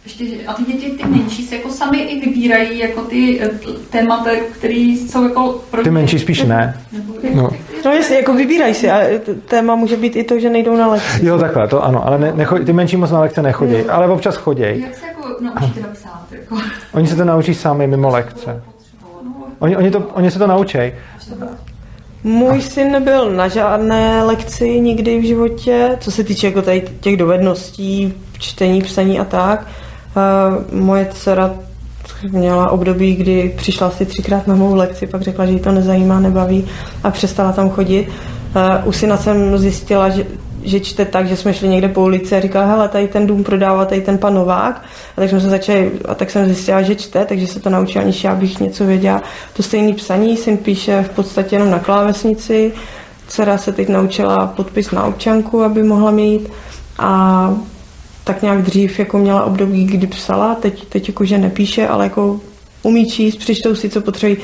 Ještě, 0.06 0.24
a 0.46 0.54
ty 0.54 0.64
děti, 0.64 0.90
ty 0.90 1.04
menší, 1.08 1.42
se 1.42 1.56
jako 1.56 1.70
sami 1.70 1.98
i 1.98 2.26
vybírají 2.26 2.78
jako 2.78 3.00
ty 3.00 3.40
eh, 3.42 3.50
témata, 3.90 4.30
které 4.52 4.74
jsou 4.74 5.24
jako 5.24 5.60
pro 5.70 5.82
Ty 5.82 5.90
menší 5.90 6.18
spíš 6.18 6.42
ne. 6.42 6.80
No. 7.34 7.50
No 7.84 7.92
jestli, 7.92 8.14
jako 8.14 8.32
vybírají 8.34 8.74
si, 8.74 8.90
ale 8.90 9.20
téma 9.48 9.74
může 9.74 9.96
být 9.96 10.16
i 10.16 10.24
to, 10.24 10.38
že 10.38 10.50
nejdou 10.50 10.76
na 10.76 10.86
lekci. 10.86 11.26
Jo, 11.26 11.38
takhle, 11.38 11.68
to 11.68 11.84
ano, 11.84 12.06
ale 12.06 12.18
ne, 12.18 12.32
nechodí, 12.36 12.64
ty 12.64 12.72
menší 12.72 12.96
moc 12.96 13.10
na 13.10 13.20
lekce 13.20 13.42
nechodí, 13.42 13.76
ale 13.76 14.08
občas 14.08 14.36
chodí. 14.36 14.62
Jak 14.62 14.96
se 14.96 15.06
jako 15.06 15.28
naučíte 15.40 15.80
napsat? 15.80 16.26
Jako? 16.30 16.56
Oni 16.94 17.06
se 17.06 17.16
to 17.16 17.24
naučí 17.24 17.54
sami 17.54 17.86
mimo 17.86 18.08
lekce. 18.08 18.62
Oni, 19.58 19.76
oni, 19.76 19.90
to, 19.90 19.98
oni 19.98 20.30
se 20.30 20.38
to 20.38 20.46
naučí. 20.46 20.78
Můj 22.24 22.62
syn 22.62 22.92
nebyl 22.92 23.30
na 23.30 23.48
žádné 23.48 24.22
lekci 24.22 24.80
nikdy 24.80 25.20
v 25.20 25.24
životě, 25.24 25.96
co 26.00 26.10
se 26.10 26.24
týče 26.24 26.46
jako 26.46 26.62
tady 26.62 26.82
těch 27.00 27.16
dovedností, 27.16 28.14
čtení, 28.38 28.82
psaní 28.82 29.20
a 29.20 29.24
tak. 29.24 29.66
Moje 30.72 31.08
dcera 31.12 31.54
měla 32.32 32.70
období, 32.70 33.14
kdy 33.14 33.54
přišla 33.56 33.86
asi 33.86 34.06
třikrát 34.06 34.46
na 34.46 34.54
mou 34.54 34.74
lekci, 34.74 35.06
pak 35.06 35.22
řekla, 35.22 35.46
že 35.46 35.52
jí 35.52 35.60
to 35.60 35.72
nezajímá, 35.72 36.20
nebaví 36.20 36.64
a 37.04 37.10
přestala 37.10 37.52
tam 37.52 37.70
chodit. 37.70 38.08
U 38.84 38.92
syna 38.92 39.16
jsem 39.16 39.58
zjistila, 39.58 40.08
že, 40.08 40.26
že 40.62 40.80
čte 40.80 41.04
tak, 41.04 41.28
že 41.28 41.36
jsme 41.36 41.54
šli 41.54 41.68
někde 41.68 41.88
po 41.88 42.02
ulici 42.02 42.36
a 42.36 42.40
říkala, 42.40 42.66
hele, 42.66 42.88
tady 42.88 43.08
ten 43.08 43.26
dům 43.26 43.44
prodává 43.44 43.84
tady 43.84 44.00
ten 44.00 44.18
pan 44.18 44.34
Novák. 44.34 44.82
A 45.16 45.20
tak 45.20 45.30
jsme 45.30 45.40
se 45.40 45.48
začali, 45.48 45.92
a 46.08 46.14
tak 46.14 46.30
jsem 46.30 46.46
zjistila, 46.46 46.82
že 46.82 46.94
čte, 46.94 47.24
takže 47.24 47.46
se 47.46 47.60
to 47.60 47.70
naučila, 47.70 48.04
aniž 48.04 48.24
já 48.24 48.34
bych 48.34 48.60
něco 48.60 48.86
věděla. 48.86 49.22
To 49.52 49.62
stejný 49.62 49.94
psaní, 49.94 50.36
syn 50.36 50.56
píše 50.56 51.02
v 51.02 51.08
podstatě 51.08 51.56
jenom 51.56 51.70
na 51.70 51.78
klávesnici, 51.78 52.72
dcera 53.28 53.58
se 53.58 53.72
teď 53.72 53.88
naučila 53.88 54.46
podpis 54.46 54.90
na 54.90 55.04
občanku, 55.04 55.62
aby 55.62 55.82
mohla 55.82 56.10
mít 56.10 56.48
a 56.98 57.54
tak 58.26 58.42
nějak 58.42 58.62
dřív 58.62 58.98
jako 58.98 59.18
měla 59.18 59.44
období, 59.44 59.84
kdy 59.84 60.06
psala, 60.06 60.54
teď, 60.54 60.84
teď 60.88 61.08
jako, 61.08 61.24
že 61.24 61.38
nepíše, 61.38 61.88
ale 61.88 62.04
jako 62.04 62.40
umí 62.82 63.10
číst, 63.10 63.36
přečtou 63.36 63.74
si, 63.74 63.88
co 63.88 64.00
potřebují. 64.00 64.38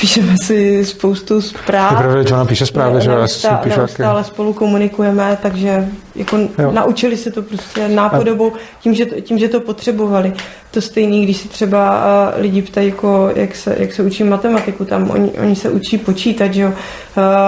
Píšeme 0.00 0.34
si 0.42 0.84
spoustu 0.84 1.40
zpráv. 1.40 1.90
Je 1.92 1.96
pravda, 1.96 2.22
že 2.22 2.34
ona 2.34 2.44
píše 2.44 2.66
zprávy, 2.66 3.00
že 3.00 3.10
já 3.10 3.28
si 3.28 3.48
píšu 3.62 3.78
neustále 3.78 4.24
spolu 4.24 4.52
komunikujeme, 4.52 5.38
takže 5.42 5.88
jako 6.16 6.36
Jo. 6.58 6.72
naučili 6.72 7.16
se 7.16 7.30
to 7.30 7.42
prostě 7.42 7.88
nápodobou 7.88 8.52
tím 8.80 8.94
že, 8.94 9.06
to, 9.06 9.20
tím, 9.20 9.38
že 9.38 9.48
to 9.48 9.60
potřebovali. 9.60 10.32
To 10.70 10.80
stejný, 10.80 11.24
když 11.24 11.36
se 11.36 11.48
třeba 11.48 12.04
lidi 12.36 12.62
ptají, 12.62 12.88
jako, 12.88 13.30
jak, 13.34 13.56
se, 13.56 13.76
jak 13.78 13.92
se 13.92 14.02
učí 14.02 14.24
matematiku, 14.24 14.84
tam 14.84 15.10
oni, 15.10 15.30
oni 15.30 15.56
se 15.56 15.70
učí 15.70 15.98
počítat, 15.98 16.54
že 16.54 16.62
jo. 16.62 16.72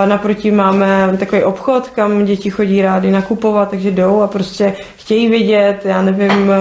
Naproti 0.06 0.50
máme 0.50 1.16
takový 1.18 1.42
obchod, 1.44 1.88
kam 1.88 2.24
děti 2.24 2.50
chodí 2.50 2.82
rádi 2.82 3.10
nakupovat, 3.10 3.70
takže 3.70 3.90
jdou 3.90 4.20
a 4.20 4.26
prostě 4.26 4.74
chtějí 4.96 5.28
vědět, 5.28 5.80
já 5.84 6.02
nevím, 6.02 6.52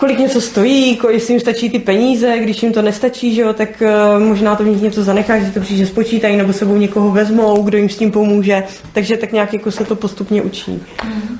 kolik 0.00 0.18
něco 0.18 0.40
stojí, 0.40 0.98
jestli 1.10 1.34
jim 1.34 1.40
stačí 1.40 1.70
ty 1.70 1.78
peníze, 1.78 2.38
když 2.38 2.62
jim 2.62 2.72
to 2.72 2.82
nestačí, 2.82 3.34
že 3.34 3.42
jo, 3.42 3.52
tak 3.52 3.68
uh, 4.16 4.22
možná 4.22 4.56
to 4.56 4.64
v 4.64 4.66
nich 4.66 4.82
něco 4.82 5.04
zanechá, 5.04 5.38
že 5.38 5.50
to 5.50 5.60
příště 5.60 5.86
spočítají, 5.86 6.36
nebo 6.36 6.52
sebou 6.52 6.76
někoho 6.76 7.10
vezmou, 7.10 7.62
kdo 7.62 7.78
jim 7.78 7.88
s 7.88 7.96
tím 7.96 8.10
pomůže, 8.10 8.62
takže 8.92 9.16
tak 9.16 9.32
nějak 9.32 9.52
jako 9.52 9.70
se 9.70 9.84
to 9.84 9.96
postupně 9.96 10.42
učí. 10.42 10.82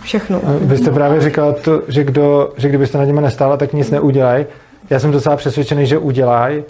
Všechno. 0.03 0.41
Vy 0.61 0.77
jste 0.77 0.91
právě 0.91 1.21
říkal, 1.21 1.53
to, 1.53 1.83
že, 1.89 2.05
kdo, 2.05 2.53
že 2.57 2.69
kdybyste 2.69 2.99
na 2.99 3.05
něm 3.05 3.21
nestála, 3.21 3.57
tak 3.57 3.73
nic 3.73 3.91
neudělají. 3.91 4.47
Já 4.91 4.99
jsem 4.99 5.11
docela 5.11 5.37
přesvědčený, 5.37 5.87
že 5.87 5.99
udělají, 5.99 6.63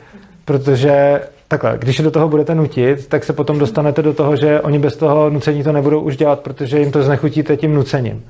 protože 0.45 1.21
takhle, 1.49 1.79
když 1.79 1.99
je 1.99 2.05
do 2.05 2.11
toho 2.11 2.29
budete 2.29 2.55
nutit, 2.55 3.07
tak 3.07 3.25
se 3.25 3.33
potom 3.33 3.59
dostanete 3.59 4.03
do 4.03 4.15
toho, 4.15 4.37
že 4.37 4.61
oni 4.61 4.79
bez 4.79 4.97
toho 4.97 5.31
nucení 5.31 5.63
to 5.63 5.73
nebudou 5.73 6.01
už 6.01 6.17
dělat, 6.17 6.41
protože 6.41 6.79
jim 6.79 6.93
to 6.93 7.03
znechutíte 7.03 7.57
tím 7.57 7.75
nucením. 7.75 8.23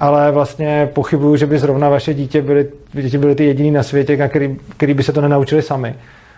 Ale 0.00 0.32
vlastně 0.32 0.90
pochybuju, 0.92 1.36
že 1.36 1.46
by 1.46 1.58
zrovna 1.58 1.88
vaše 1.88 2.14
dítě 2.14 2.42
byly, 2.42 2.68
děti 2.92 3.18
byly 3.18 3.34
ty 3.34 3.44
jediný 3.44 3.70
na 3.70 3.82
světě, 3.82 4.28
který, 4.28 4.56
který 4.76 4.94
by 4.94 5.02
se 5.02 5.12
to 5.12 5.20
nenaučili 5.20 5.62
sami. 5.62 5.94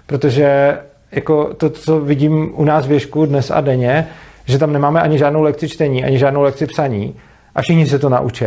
Protože 0.06 0.78
jako 1.12 1.54
to, 1.54 1.70
co 1.70 2.00
vidím 2.00 2.52
u 2.54 2.64
nás 2.64 2.86
v 2.86 2.92
Ježku 2.92 3.26
dnes 3.26 3.50
a 3.50 3.60
denně, 3.60 4.06
že 4.44 4.58
tam 4.58 4.72
nemáme 4.72 5.00
ani 5.00 5.18
žádnou 5.18 5.42
lekci 5.42 5.68
čtení, 5.68 6.04
ani 6.04 6.18
žádnou 6.18 6.42
lekci 6.42 6.66
psaní 6.66 7.14
a 7.54 7.62
všichni 7.62 7.86
se 7.86 7.98
to 7.98 8.08
naučí, 8.08 8.44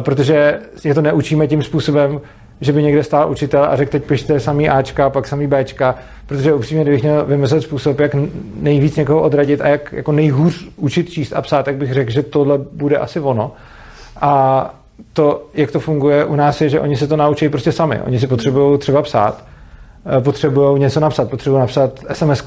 protože 0.00 0.60
je 0.84 0.94
to 0.94 1.02
neučíme 1.02 1.46
tím 1.46 1.62
způsobem, 1.62 2.20
že 2.60 2.72
by 2.72 2.82
někde 2.82 3.02
stál 3.02 3.30
učitel 3.30 3.64
a 3.64 3.76
řekl, 3.76 3.90
teď 3.90 4.04
pište 4.04 4.40
samý 4.40 4.68
Ačka, 4.68 5.10
pak 5.10 5.28
samý 5.28 5.46
Bčka, 5.46 5.94
protože 6.26 6.54
upřímně, 6.54 6.84
kdybych 6.84 7.02
měl 7.02 7.24
vymyslet 7.24 7.62
způsob, 7.62 8.00
jak 8.00 8.16
nejvíc 8.60 8.96
někoho 8.96 9.22
odradit 9.22 9.60
a 9.60 9.68
jak 9.68 9.92
jako 9.92 10.12
nejhůř 10.12 10.68
učit 10.76 11.10
číst 11.10 11.32
a 11.32 11.42
psát, 11.42 11.62
tak 11.62 11.76
bych 11.76 11.92
řekl, 11.92 12.10
že 12.10 12.22
tohle 12.22 12.58
bude 12.72 12.96
asi 12.96 13.20
ono. 13.20 13.52
A 14.22 14.74
to, 15.12 15.46
jak 15.54 15.70
to 15.70 15.80
funguje 15.80 16.24
u 16.24 16.36
nás, 16.36 16.60
je, 16.60 16.68
že 16.68 16.80
oni 16.80 16.96
se 16.96 17.06
to 17.06 17.16
naučí 17.16 17.48
prostě 17.48 17.72
sami. 17.72 18.00
Oni 18.06 18.20
si 18.20 18.26
potřebují 18.26 18.78
třeba 18.78 19.02
psát, 19.02 19.44
eh, 20.18 20.20
potřebují 20.20 20.80
něco 20.80 21.00
napsat, 21.00 21.30
potřebují 21.30 21.60
napsat 21.60 22.00
sms 22.12 22.44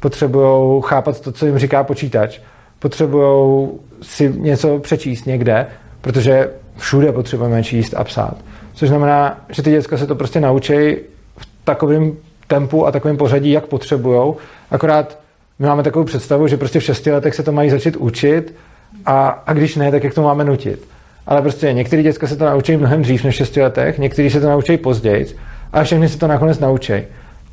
potřebují 0.00 0.82
chápat 0.84 1.20
to, 1.20 1.32
co 1.32 1.46
jim 1.46 1.58
říká 1.58 1.84
počítač, 1.84 2.38
potřebují 2.78 3.68
si 4.02 4.34
něco 4.36 4.78
přečíst 4.78 5.26
někde, 5.26 5.66
protože 6.00 6.50
všude 6.76 7.12
potřebujeme 7.12 7.64
číst 7.64 7.94
a 7.94 8.04
psát. 8.04 8.36
Což 8.74 8.88
znamená, 8.88 9.40
že 9.48 9.62
ty 9.62 9.70
děcka 9.70 9.96
se 9.96 10.06
to 10.06 10.14
prostě 10.14 10.40
naučí 10.40 10.96
v 11.36 11.46
takovém 11.64 12.16
tempu 12.46 12.86
a 12.86 12.92
takovém 12.92 13.16
pořadí, 13.16 13.50
jak 13.50 13.66
potřebují. 13.66 14.34
Akorát 14.70 15.18
my 15.58 15.66
máme 15.66 15.82
takovou 15.82 16.04
představu, 16.04 16.46
že 16.46 16.56
prostě 16.56 16.80
v 16.80 16.84
šesti 16.84 17.12
letech 17.12 17.34
se 17.34 17.42
to 17.42 17.52
mají 17.52 17.70
začít 17.70 17.96
učit 17.96 18.54
a, 19.06 19.28
a 19.46 19.52
když 19.52 19.76
ne, 19.76 19.90
tak 19.90 20.04
jak 20.04 20.14
to 20.14 20.22
máme 20.22 20.44
nutit. 20.44 20.88
Ale 21.30 21.42
prostě 21.42 21.72
některé 21.72 22.02
děcka 22.02 22.26
se 22.26 22.36
to 22.36 22.44
naučí 22.44 22.76
mnohem 22.76 23.02
dřív 23.02 23.24
než 23.24 23.34
v 23.34 23.36
šesti 23.36 23.62
letech, 23.62 23.98
někteří 23.98 24.30
se 24.30 24.40
to 24.40 24.48
naučí 24.48 24.76
později 24.76 25.26
a 25.72 25.82
všechny 25.82 26.08
se 26.08 26.18
to 26.18 26.26
nakonec 26.26 26.58
naučí. 26.58 26.92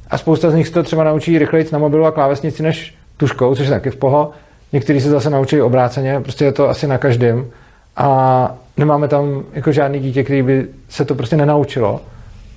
A 0.09 0.17
spousta 0.17 0.51
z 0.51 0.55
nich 0.55 0.67
se 0.67 0.73
to 0.73 0.83
třeba 0.83 1.03
naučí 1.03 1.39
rychleji 1.39 1.65
na 1.71 1.79
mobilu 1.79 2.05
a 2.05 2.11
klávesnici 2.11 2.63
než 2.63 2.95
tuškou, 3.17 3.55
což 3.55 3.65
je 3.65 3.71
taky 3.71 3.89
v 3.89 3.95
poho. 3.95 4.31
Někteří 4.73 5.01
se 5.01 5.09
zase 5.09 5.29
naučí 5.29 5.61
obráceně, 5.61 6.19
prostě 6.19 6.45
je 6.45 6.51
to 6.51 6.69
asi 6.69 6.87
na 6.87 6.97
každém. 6.97 7.45
A 7.97 8.57
nemáme 8.77 9.07
tam 9.07 9.43
jako 9.53 9.71
žádný 9.71 9.99
dítě, 9.99 10.23
který 10.23 10.41
by 10.41 10.65
se 10.89 11.05
to 11.05 11.15
prostě 11.15 11.37
nenaučilo. 11.37 12.01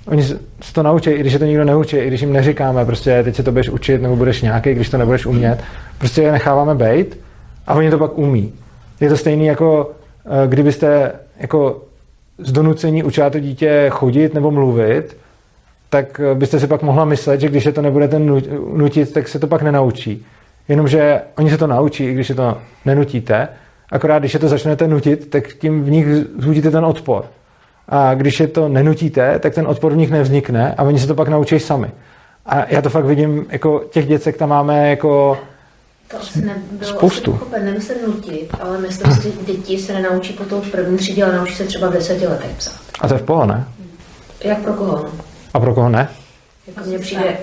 Oni 0.07 0.23
se 0.23 0.39
to 0.73 0.83
naučí, 0.83 1.09
i 1.09 1.19
když 1.19 1.33
je 1.33 1.39
to 1.39 1.45
nikdo 1.45 1.63
neučí, 1.63 1.97
i 1.97 2.07
když 2.07 2.21
jim 2.21 2.33
neříkáme, 2.33 2.85
prostě 2.85 3.23
teď 3.23 3.35
se 3.35 3.43
to 3.43 3.51
budeš 3.51 3.69
učit, 3.69 4.01
nebo 4.01 4.15
budeš 4.15 4.41
nějaký, 4.41 4.73
když 4.73 4.89
to 4.89 4.97
nebudeš 4.97 5.25
umět. 5.25 5.63
Prostě 5.97 6.21
je 6.21 6.31
necháváme 6.31 6.75
bejt 6.75 7.19
a 7.67 7.73
oni 7.73 7.89
to 7.89 7.97
pak 7.97 8.17
umí. 8.17 8.53
Je 8.99 9.09
to 9.09 9.17
stejný 9.17 9.45
jako 9.45 9.91
kdybyste 10.47 11.11
jako 11.37 11.81
z 12.37 12.51
donucení 12.51 13.03
učila 13.03 13.29
to 13.29 13.39
dítě 13.39 13.85
chodit 13.89 14.33
nebo 14.33 14.51
mluvit, 14.51 15.17
tak 15.89 16.19
eh, 16.19 16.35
byste 16.35 16.59
si 16.59 16.67
pak 16.67 16.81
mohla 16.81 17.05
myslet, 17.05 17.41
že 17.41 17.49
když 17.49 17.65
je 17.65 17.71
to 17.71 17.81
nebudete 17.81 18.19
nutit, 18.73 19.13
tak 19.13 19.27
se 19.27 19.39
to 19.39 19.47
pak 19.47 19.61
nenaučí. 19.61 20.25
Jenomže 20.67 21.21
oni 21.37 21.49
se 21.49 21.57
to 21.57 21.67
naučí, 21.67 22.05
i 22.05 22.13
když 22.13 22.29
je 22.29 22.35
to 22.35 22.57
nenutíte, 22.85 23.47
akorát 23.91 24.19
když 24.19 24.33
je 24.33 24.39
to 24.39 24.47
začnete 24.47 24.87
nutit, 24.87 25.29
tak 25.29 25.47
tím 25.47 25.83
v 25.83 25.89
nich 25.89 26.05
zhudíte 26.37 26.71
ten 26.71 26.85
odpor. 26.85 27.25
A 27.89 28.13
když 28.13 28.39
je 28.39 28.47
to 28.47 28.67
nenutíte, 28.69 29.39
tak 29.39 29.53
ten 29.53 29.67
odpor 29.67 29.93
v 29.93 29.97
nich 29.97 30.11
nevznikne 30.11 30.75
a 30.77 30.83
oni 30.83 30.99
se 30.99 31.07
to 31.07 31.15
pak 31.15 31.27
naučí 31.27 31.59
sami. 31.59 31.87
A 32.45 32.65
já 32.69 32.81
to 32.81 32.89
fakt 32.89 33.05
vidím, 33.05 33.45
jako 33.49 33.83
těch 33.89 34.07
děcek 34.07 34.37
tam 34.37 34.49
máme 34.49 34.89
jako 34.89 35.37
To 36.11 36.17
asi 36.21 36.41
nebylo 36.41 36.91
Spoustu. 36.91 37.39
asi 37.55 37.63
nemyslím 37.65 37.97
nutit, 38.07 38.49
ale 38.61 38.77
myslím 38.77 39.13
si, 39.13 39.21
že 39.23 39.29
děti 39.53 39.77
se 39.77 39.93
nenaučí 39.93 40.33
po 40.33 40.43
toho 40.43 40.61
v 40.61 40.71
první 40.71 40.97
třídě, 40.97 41.23
ale 41.23 41.35
naučí 41.35 41.55
se 41.55 41.63
třeba 41.63 41.89
v 41.89 41.93
deseti 41.93 42.27
letech 42.27 42.51
psát. 42.57 42.79
A 42.99 43.07
to 43.07 43.13
je 43.13 43.19
v 43.19 43.23
poho, 43.23 43.45
ne? 43.45 43.65
Jak 44.43 44.61
pro 44.61 44.73
koho? 44.73 45.05
A 45.53 45.59
pro 45.59 45.73
koho 45.73 45.89
ne? 45.89 46.09
Jako 46.67 46.83
mně 46.89 46.99
přijde... 46.99 47.37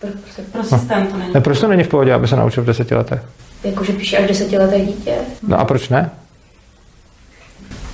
Pro, 0.00 0.10
pro, 0.10 0.44
Pro 0.52 0.64
systém 0.64 1.06
to 1.06 1.16
není. 1.16 1.32
ne 1.34 1.40
proč 1.40 1.60
to 1.60 1.68
není 1.68 1.84
v 1.84 1.88
pohodě, 1.88 2.12
aby 2.14 2.28
se 2.28 2.36
naučil 2.36 2.62
v 2.62 2.66
deseti 2.66 2.94
letech? 2.94 3.20
Jako, 3.64 3.84
že 3.84 3.92
píše 3.92 4.16
až 4.18 4.28
desetileté 4.28 4.80
dítě? 4.80 5.14
No 5.48 5.60
a 5.60 5.64
proč 5.64 5.88
ne? 5.88 6.10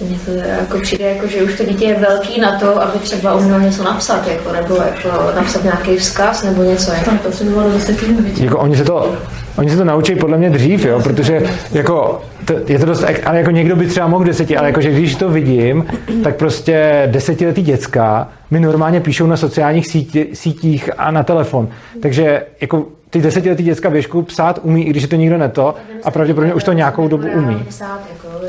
Mně 0.01 0.19
to 0.25 0.31
jako 0.31 0.81
přijde, 0.81 1.05
jako, 1.05 1.27
že 1.27 1.43
už 1.43 1.57
to 1.57 1.65
dítě 1.65 1.85
je 1.85 1.99
velký 1.99 2.41
na 2.41 2.59
to, 2.59 2.83
aby 2.83 2.99
třeba 2.99 3.35
umělo 3.35 3.61
něco 3.61 3.85
napsat, 3.85 4.29
jako, 4.29 4.53
nebo 4.53 4.75
jako 4.75 5.09
napsat 5.37 5.65
nějaký 5.65 5.97
vzkaz 5.97 6.43
nebo 6.43 6.63
něco. 6.63 6.93
Jako. 6.93 7.11
To 7.23 7.33
se 7.33 7.45
bylo 7.45 7.71
zase 7.71 7.95
Jako 8.37 8.59
oni 8.59 8.77
se 8.77 8.85
to, 8.85 9.15
oni 9.57 9.71
se 9.71 9.77
to 9.77 9.85
naučí 9.85 10.15
podle 10.15 10.39
mě 10.39 10.51
dřív, 10.51 10.85
jo, 10.85 11.01
protože 11.01 11.43
jako, 11.73 12.23
to, 12.45 12.55
je 12.67 12.79
to 12.79 12.87
dost, 12.87 13.05
ale 13.25 13.39
jako 13.39 13.51
někdo 13.51 13.77
by 13.77 13.87
třeba 13.87 14.07
mohl 14.07 14.25
deseti, 14.25 14.57
ale 14.57 14.69
jakože 14.69 14.91
když 14.91 15.15
to 15.15 15.29
vidím, 15.29 15.87
tak 16.25 16.37
prostě 16.37 17.09
desetiletý 17.13 17.63
děcka 17.63 18.29
mi 18.51 18.61
normálně 18.61 19.01
píšou 19.01 19.27
na 19.27 19.37
sociálních 19.37 19.87
sítí, 19.87 20.25
sítích 20.33 20.91
a 20.99 21.11
na 21.11 21.23
telefon. 21.23 21.69
Takže 22.01 22.43
jako 22.61 22.87
ty 23.13 23.21
desetiletý 23.21 23.63
děcka 23.63 23.89
věšku 23.89 24.23
psát 24.23 24.61
umí, 24.63 24.87
i 24.87 24.91
když 24.91 25.03
je 25.03 25.09
to 25.09 25.17
nikdo 25.17 25.39
neto 25.39 25.75
a 26.05 26.11
pravděpodobně 26.11 26.55
už 26.55 26.65
to 26.65 26.73
nějakou 26.73 27.09
dobu 27.09 27.29
umí. 27.29 27.65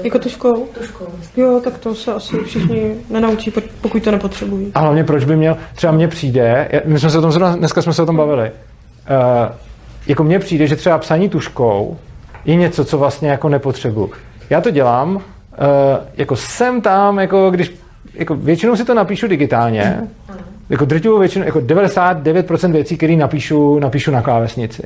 Jako 0.03 0.19
tuškou? 0.19 0.67
Jo, 1.37 1.61
tak 1.63 1.77
to 1.77 1.95
se 1.95 2.13
asi 2.13 2.37
všichni 2.37 2.95
nenaučí, 3.09 3.53
pokud 3.81 4.03
to 4.03 4.11
nepotřebují. 4.11 4.71
A 4.75 4.79
hlavně 4.79 5.03
proč 5.03 5.23
by 5.23 5.35
měl, 5.35 5.57
třeba 5.75 5.93
mně 5.93 6.07
přijde, 6.07 6.69
my 6.85 6.99
jsme 6.99 7.09
se 7.09 7.17
o 7.17 7.21
tom, 7.21 7.31
dneska 7.57 7.81
jsme 7.81 7.93
se 7.93 8.01
o 8.01 8.05
tom 8.05 8.17
bavili, 8.17 8.51
uh, 8.51 9.55
jako 10.07 10.23
mně 10.23 10.39
přijde, 10.39 10.67
že 10.67 10.75
třeba 10.75 10.97
psaní 10.97 11.29
tuškou 11.29 11.97
je 12.45 12.55
něco, 12.55 12.85
co 12.85 12.97
vlastně 12.97 13.29
jako 13.29 13.49
nepotřebuji. 13.49 14.11
Já 14.49 14.61
to 14.61 14.69
dělám, 14.69 15.15
uh, 15.15 15.21
jako 16.17 16.35
jsem 16.35 16.81
tam, 16.81 17.19
jako 17.19 17.51
když, 17.51 17.73
jako 18.13 18.35
většinou 18.35 18.75
si 18.75 18.85
to 18.85 18.93
napíšu 18.93 19.27
digitálně, 19.27 20.07
jako 20.69 20.85
drtivou 20.85 21.19
většinu, 21.19 21.45
jako 21.45 21.59
99% 21.59 22.71
věcí, 22.71 22.97
které 22.97 23.15
napíšu, 23.15 23.79
napíšu 23.79 24.11
na 24.11 24.21
klávesnici. 24.21 24.83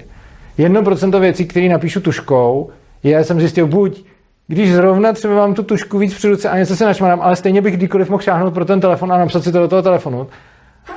1% 0.59 1.19
věcí, 1.19 1.45
které 1.45 1.69
napíšu 1.69 2.01
tuškou, 2.01 2.69
je, 3.03 3.23
jsem 3.23 3.39
zjistil, 3.39 3.67
buď 3.67 4.03
když 4.47 4.73
zrovna 4.73 5.13
třeba 5.13 5.35
mám 5.35 5.53
tu 5.53 5.63
tušku 5.63 5.97
víc 5.97 6.13
při 6.13 6.27
ruce 6.27 6.49
a 6.49 6.57
něco 6.57 6.75
se 6.75 6.85
našmarám, 6.85 7.21
ale 7.21 7.35
stejně 7.35 7.61
bych 7.61 7.77
kdykoliv 7.77 8.09
mohl 8.09 8.23
šáhnout 8.23 8.53
pro 8.53 8.65
ten 8.65 8.79
telefon 8.79 9.13
a 9.13 9.17
napsat 9.17 9.43
si 9.43 9.51
to 9.51 9.59
do 9.59 9.67
toho 9.67 9.81
telefonu. 9.81 10.27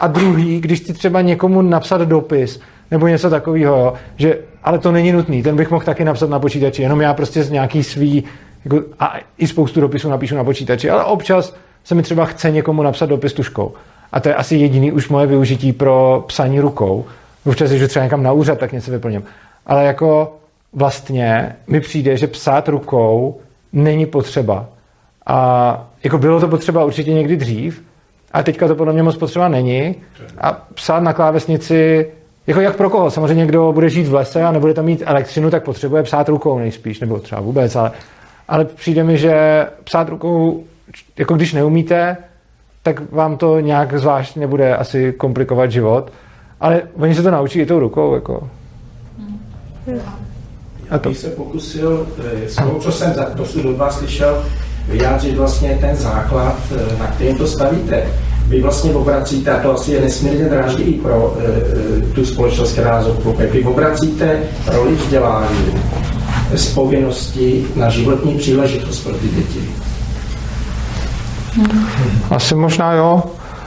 A 0.01 0.07
druhý, 0.07 0.61
když 0.61 0.81
ti 0.81 0.93
třeba 0.93 1.21
někomu 1.21 1.63
napsat 1.63 2.01
dopis 2.01 2.61
nebo 2.91 3.09
něco 3.09 3.31
takového, 3.31 3.95
že 4.17 4.39
ale 4.65 4.79
to 4.79 4.93
není 4.93 5.13
nutný, 5.13 5.43
ten 5.43 5.57
bych 5.57 5.71
mohl 5.71 5.85
taky 5.85 6.05
napsat 6.05 6.31
na 6.31 6.39
počítači, 6.39 6.83
jenom 6.83 7.01
já 7.01 7.15
prostě 7.15 7.43
z 7.43 7.51
nějaký 7.51 7.83
svý, 7.83 8.25
jako, 8.65 8.83
a 8.99 9.19
i 9.39 9.47
spoustu 9.47 9.81
dopisů 9.81 10.09
napíšu 10.09 10.37
na 10.37 10.45
počítači, 10.45 10.91
ale 10.91 11.05
občas 11.05 11.57
se 11.85 11.95
mi 11.95 12.03
třeba 12.03 12.25
chce 12.25 12.51
někomu 12.51 12.83
napsat 12.83 13.07
dopis 13.07 13.33
tuškou. 13.33 13.73
A 14.13 14.21
to 14.21 14.29
je 14.29 14.35
asi 14.35 14.57
jediný 14.57 14.93
už 14.93 15.09
moje 15.09 15.27
využití 15.27 15.73
pro 15.73 16.25
psaní 16.27 16.61
rukou. 16.61 17.05
Občas, 17.47 17.71
když 17.71 17.89
třeba 17.89 18.05
někam 18.05 18.23
na 18.23 18.33
úřad, 18.33 18.59
tak 18.59 18.73
něco 18.73 18.91
vyplním. 18.91 19.23
Ale 19.67 19.85
jako 19.85 20.37
vlastně 20.73 21.57
mi 21.67 21.81
přijde, 21.81 22.17
že 22.17 22.27
psát 22.27 22.69
rukou 22.69 23.41
není 23.73 24.07
potřeba. 24.07 24.67
A 25.27 25.89
jako 26.05 26.19
bylo 26.19 26.41
to 26.41 26.49
potřeba 26.49 26.85
určitě 26.85 27.13
někdy 27.13 27.37
dřív, 27.37 27.83
a 28.33 28.43
teďka 28.43 28.69
to 28.69 28.75
podle 28.75 28.93
mě 28.93 29.03
moc 29.03 29.17
potřeba 29.17 29.49
není. 29.49 29.95
A 30.39 30.53
psát 30.75 31.01
na 31.01 31.13
klávesnici, 31.13 32.07
jako 32.47 32.61
jak 32.61 32.77
pro 32.77 32.91
koho? 32.91 33.11
Samozřejmě 33.11 33.35
někdo 33.35 33.73
bude 33.73 33.91
žít 33.91 34.09
v 34.09 34.15
lese 34.15 34.43
a 34.43 34.53
nebude 34.53 34.75
tam 34.75 34.85
mít 34.85 35.03
elektřinu, 35.07 35.51
tak 35.51 35.65
potřebuje 35.65 36.03
psát 36.03 36.29
rukou 36.29 36.59
nejspíš, 36.59 37.01
nebo 37.01 37.19
třeba 37.19 37.41
vůbec, 37.41 37.77
ale, 37.77 37.93
ale 38.49 38.65
přijde 38.65 39.05
mi, 39.05 39.19
že 39.19 39.67
psát 39.85 40.09
rukou, 40.09 40.65
jako 41.17 41.35
když 41.35 41.53
neumíte, 41.53 42.17
tak 42.83 43.13
vám 43.13 43.37
to 43.37 43.61
nějak 43.61 43.99
zvlášť 43.99 44.37
nebude 44.37 44.77
asi 44.77 45.13
komplikovat 45.13 45.73
život. 45.73 46.13
Ale 46.61 46.83
oni 46.95 47.15
se 47.15 47.23
to 47.23 47.31
naučí 47.31 47.59
i 47.59 47.67
tou 47.67 47.81
rukou. 47.81 48.15
Jako. 48.15 48.49
Já 50.91 50.99
bych 50.99 51.19
se 51.19 51.29
pokusil, 51.31 52.07
eh, 52.19 52.49
s 52.49 52.57
toho, 52.57 52.79
co 52.79 52.93
jsem 52.93 53.15
dosud 53.35 53.65
od 53.65 53.77
vás 53.77 53.99
slyšel, 53.99 54.45
vyjádřit 54.89 55.37
vlastně 55.37 55.79
ten 55.81 55.97
základ, 55.97 56.57
eh, 56.73 56.99
na 56.99 57.07
kterým 57.07 57.37
to 57.37 57.47
stavíte. 57.47 58.03
Vy 58.51 58.61
vlastně 58.61 58.95
obracíte, 58.95 59.51
a 59.51 59.63
to 59.63 59.75
asi 59.75 59.93
je 59.93 60.01
nesmírně 60.01 60.45
dráždivý 60.45 60.93
pro 60.93 61.37
e, 61.39 62.01
tu 62.15 62.25
společnost, 62.25 62.73
která 62.73 62.91
nás 62.91 63.07
obklopuje, 63.07 63.49
vy 63.49 63.65
obracíte 63.65 64.43
roli 64.67 64.95
vzdělání 64.95 65.73
z 66.55 66.75
povinnosti 66.75 67.67
na 67.77 67.91
životní 67.91 68.39
příležitost 68.39 69.01
pro 69.01 69.15
ty 69.15 69.29
děti. 69.29 69.80
Asi 72.31 72.55
možná 72.55 72.93
jo. 72.93 73.23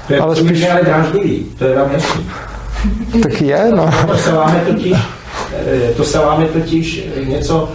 To 0.07 0.13
je 0.13 0.19
ale 0.19 0.35
spíš... 0.35 0.69
ale 0.69 0.81
dráždivý, 0.83 1.45
to 1.57 1.65
je 1.65 1.75
vám 1.75 1.91
jasný. 1.91 2.25
Tak 3.23 3.41
je, 3.41 3.71
no. 3.75 3.89
To 4.07 4.17
se 4.17 4.31
máme 4.31 4.63
totiž, 4.67 4.97
to 5.97 6.03
se 6.03 6.17
máme 6.17 6.45
totiž 6.45 7.03
něco, 7.27 7.69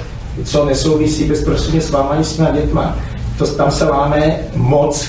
co 0.45 0.65
nesouvisí 0.65 1.25
bezprostředně 1.25 1.81
s 1.81 1.91
váma 1.91 2.09
ani 2.09 2.25
s 2.25 2.37
těma 2.37 2.51
dětma. 2.51 2.97
To, 3.39 3.47
tam 3.47 3.71
se 3.71 3.85
láme 3.85 4.37
moc 4.55 5.09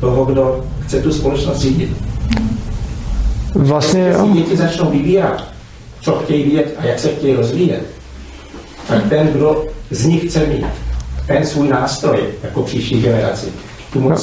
toho, 0.00 0.24
kdo 0.24 0.64
chce 0.84 1.02
tu 1.02 1.12
společnost 1.12 1.58
řídit. 1.58 1.96
Vlastně 3.54 4.08
jo. 4.08 4.28
děti 4.32 4.56
začnou 4.56 4.90
vybírat, 4.90 5.44
co 6.00 6.12
chtějí 6.12 6.44
vidět 6.44 6.74
a 6.78 6.86
jak 6.86 6.98
se 6.98 7.08
chtějí 7.08 7.34
rozvíjet, 7.34 7.84
tak 8.88 9.08
ten, 9.08 9.26
kdo 9.26 9.64
z 9.90 10.06
nich 10.06 10.28
chce 10.28 10.46
mít 10.46 10.66
ten 11.26 11.46
svůj 11.46 11.68
nástroj 11.68 12.18
jako 12.42 12.62
příští 12.62 13.02
generaci, 13.02 13.52
no, 13.94 14.16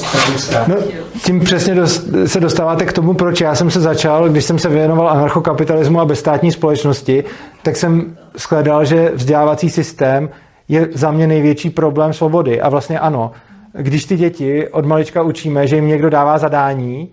no, 0.67 0.75
tím 1.23 1.39
přesně 1.39 1.75
dost, 1.75 2.07
se 2.25 2.39
dostáváte 2.39 2.85
k 2.85 2.93
tomu, 2.93 3.13
proč 3.13 3.41
já 3.41 3.55
jsem 3.55 3.71
se 3.71 3.79
začal, 3.79 4.29
když 4.29 4.45
jsem 4.45 4.59
se 4.59 4.69
věnoval 4.69 5.09
anarchokapitalismu 5.09 5.99
a 5.99 6.05
bezstátní 6.05 6.51
společnosti, 6.51 7.23
tak 7.63 7.75
jsem 7.75 8.17
shledal, 8.37 8.85
že 8.85 9.11
vzdělávací 9.13 9.69
systém 9.69 10.29
je 10.67 10.87
za 10.93 11.11
mě 11.11 11.27
největší 11.27 11.69
problém 11.69 12.13
svobody. 12.13 12.61
A 12.61 12.69
vlastně 12.69 12.99
ano, 12.99 13.31
když 13.73 14.05
ty 14.05 14.17
děti 14.17 14.67
od 14.67 14.85
malička 14.85 15.21
učíme, 15.21 15.67
že 15.67 15.75
jim 15.75 15.87
někdo 15.87 16.09
dává 16.09 16.37
zadání, 16.37 17.09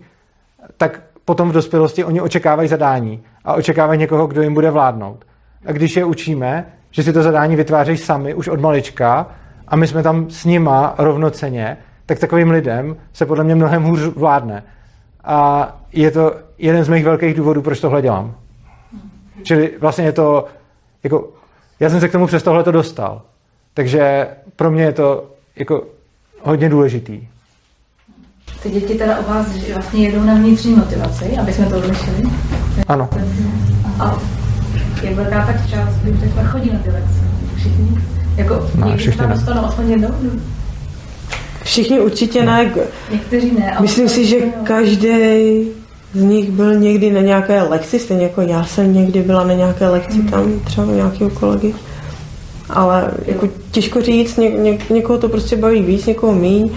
tak 0.77 1.01
potom 1.25 1.49
v 1.49 1.53
dospělosti 1.53 2.03
oni 2.03 2.21
očekávají 2.21 2.69
zadání 2.69 3.21
a 3.45 3.53
očekávají 3.53 3.99
někoho, 3.99 4.27
kdo 4.27 4.41
jim 4.41 4.53
bude 4.53 4.71
vládnout. 4.71 5.25
A 5.65 5.71
když 5.71 5.95
je 5.95 6.05
učíme, 6.05 6.65
že 6.91 7.03
si 7.03 7.13
to 7.13 7.23
zadání 7.23 7.55
vytvářejí 7.55 7.97
sami 7.97 8.33
už 8.33 8.47
od 8.47 8.59
malička 8.59 9.27
a 9.69 9.75
my 9.75 9.87
jsme 9.87 10.03
tam 10.03 10.29
s 10.29 10.45
nima 10.45 10.95
rovnoceně, 10.97 11.77
tak 12.05 12.19
takovým 12.19 12.51
lidem 12.51 12.95
se 13.13 13.25
podle 13.25 13.43
mě 13.43 13.55
mnohem 13.55 13.83
hůř 13.83 13.99
vládne. 13.99 14.63
A 15.23 15.69
je 15.93 16.11
to 16.11 16.35
jeden 16.57 16.83
z 16.83 16.89
mých 16.89 17.05
velkých 17.05 17.33
důvodů, 17.33 17.61
proč 17.61 17.79
tohle 17.79 18.01
dělám. 18.01 18.35
Čili 19.43 19.71
vlastně 19.79 20.05
je 20.05 20.11
to, 20.11 20.45
jako, 21.03 21.29
já 21.79 21.89
jsem 21.89 21.99
se 21.99 22.07
k 22.07 22.11
tomu 22.11 22.27
přes 22.27 22.43
tohle 22.43 22.63
to 22.63 22.71
dostal. 22.71 23.21
Takže 23.73 24.27
pro 24.55 24.71
mě 24.71 24.83
je 24.83 24.91
to 24.91 25.31
jako 25.55 25.83
hodně 26.41 26.69
důležitý. 26.69 27.27
Ty 28.63 28.69
děti 28.69 28.95
teda 28.95 29.19
u 29.19 29.23
vás 29.29 29.47
vlastně 29.73 30.07
jedou 30.07 30.23
na 30.23 30.33
vnitřní 30.33 30.75
motivaci, 30.75 31.37
aby 31.37 31.53
jsme 31.53 31.65
to 31.65 31.77
odlišili. 31.77 32.23
Ano. 32.87 33.09
A 33.99 34.17
jak 35.03 35.13
velká 35.13 35.45
tak 35.45 35.69
část 35.69 35.95
by 35.95 36.11
takhle 36.11 36.43
chodí 36.43 36.73
na 36.73 36.79
ty 36.79 36.89
lekce? 36.89 37.19
Všichni? 37.55 38.18
Jako 38.39 38.69
no, 38.75 38.87
někdy 38.87 39.11
tam 39.11 39.31
dostanou 39.31 39.65
aspoň 39.65 39.91
jednou? 39.91 40.09
Všichni 41.63 41.99
určitě 41.99 42.45
ne. 42.45 42.71
Někteří 43.11 43.51
ne. 43.59 43.77
Myslím 43.79 44.09
si, 44.09 44.25
že 44.25 44.37
každý 44.63 45.67
z 46.13 46.21
nich 46.21 46.51
byl 46.51 46.75
někdy 46.75 47.11
na 47.11 47.21
nějaké 47.21 47.61
lekci, 47.61 47.99
stejně 47.99 48.23
jako 48.23 48.41
já 48.41 48.63
jsem 48.63 48.93
někdy 48.93 49.21
byla 49.21 49.43
na 49.43 49.53
nějaké 49.53 49.87
lekci 49.87 50.17
hmm. 50.17 50.27
tam, 50.27 50.59
třeba 50.59 50.87
u 50.87 50.95
nějakého 50.95 51.29
kolegy. 51.29 51.73
Ale 52.69 53.11
jako 53.25 53.49
těžko 53.71 54.01
říct, 54.01 54.37
ně, 54.37 54.49
ně, 54.49 54.77
někoho 54.89 55.19
to 55.19 55.29
prostě 55.29 55.55
baví 55.55 55.81
víc, 55.81 56.05
někoho 56.05 56.33
míň. 56.33 56.69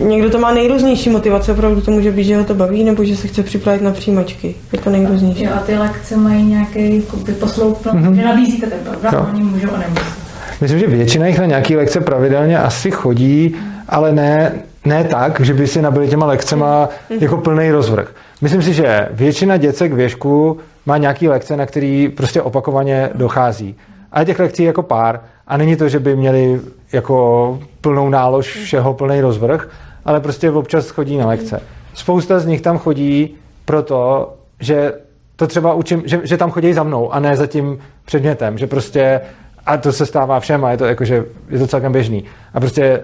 Někdo 0.00 0.30
to 0.30 0.38
má 0.38 0.54
nejrůznější 0.54 1.10
motivace, 1.10 1.52
opravdu 1.52 1.80
to 1.80 1.90
může 1.90 2.12
být, 2.12 2.24
že 2.24 2.36
ho 2.36 2.44
to 2.44 2.54
baví, 2.54 2.84
nebo 2.84 3.04
že 3.04 3.16
se 3.16 3.28
chce 3.28 3.42
připravit 3.42 3.82
na 3.82 3.90
přijímačky. 3.90 4.54
Je 4.72 4.78
to 4.78 4.90
nejrůznější. 4.90 5.44
Jo, 5.44 5.50
a 5.56 5.60
ty 5.60 5.78
lekce 5.78 6.16
mají 6.16 6.44
nějaký 6.44 7.02
posloupnout, 7.40 7.94
mm-hmm. 7.94 8.14
že 8.14 8.24
nabízíte 8.24 8.66
ten 8.66 8.78
program, 8.78 9.30
oni 9.32 9.42
můžou 9.42 9.68
a 9.74 9.78
nemusí. 9.78 10.19
Myslím, 10.60 10.78
že 10.78 10.86
většina 10.86 11.26
jich 11.26 11.38
na 11.38 11.46
nějaké 11.46 11.76
lekce 11.76 12.00
pravidelně 12.00 12.58
asi 12.58 12.90
chodí, 12.90 13.56
ale 13.88 14.12
ne, 14.12 14.52
ne 14.84 15.04
tak, 15.04 15.40
že 15.40 15.54
by 15.54 15.66
si 15.66 15.82
nabili 15.82 16.08
těma 16.08 16.26
lekcema 16.26 16.88
jako 17.20 17.36
plný 17.36 17.70
rozvrh. 17.70 18.14
Myslím 18.40 18.62
si, 18.62 18.74
že 18.74 19.08
většina 19.10 19.56
děcek 19.56 19.92
věšku 19.92 20.58
má 20.86 20.96
nějaký 20.96 21.28
lekce, 21.28 21.56
na 21.56 21.66
který 21.66 22.08
prostě 22.08 22.42
opakovaně 22.42 23.10
dochází. 23.14 23.76
A 24.12 24.24
těch 24.24 24.38
lekcí 24.38 24.62
jako 24.62 24.82
pár. 24.82 25.20
A 25.46 25.56
není 25.56 25.76
to, 25.76 25.88
že 25.88 25.98
by 25.98 26.16
měli 26.16 26.60
jako 26.92 27.58
plnou 27.80 28.08
nálož 28.08 28.56
všeho, 28.56 28.94
plný 28.94 29.20
rozvrh, 29.20 29.68
ale 30.04 30.20
prostě 30.20 30.50
občas 30.50 30.90
chodí 30.90 31.16
na 31.16 31.26
lekce. 31.26 31.62
Spousta 31.94 32.38
z 32.38 32.46
nich 32.46 32.60
tam 32.60 32.78
chodí 32.78 33.34
proto, 33.64 34.32
že 34.60 34.92
to 35.36 35.46
třeba 35.46 35.74
učím, 35.74 36.02
že, 36.04 36.20
že 36.22 36.36
tam 36.36 36.50
chodí 36.50 36.72
za 36.72 36.82
mnou 36.82 37.12
a 37.12 37.20
ne 37.20 37.36
za 37.36 37.46
tím 37.46 37.78
předmětem, 38.04 38.58
že 38.58 38.66
prostě 38.66 39.20
a 39.66 39.76
to 39.76 39.92
se 39.92 40.06
stává 40.06 40.40
všem 40.40 40.64
a 40.64 40.70
je 40.70 40.76
to, 40.76 40.84
jako, 40.84 41.04
že 41.04 41.24
je 41.48 41.58
to 41.58 41.66
celkem 41.66 41.92
běžný. 41.92 42.24
A 42.54 42.60
prostě 42.60 43.02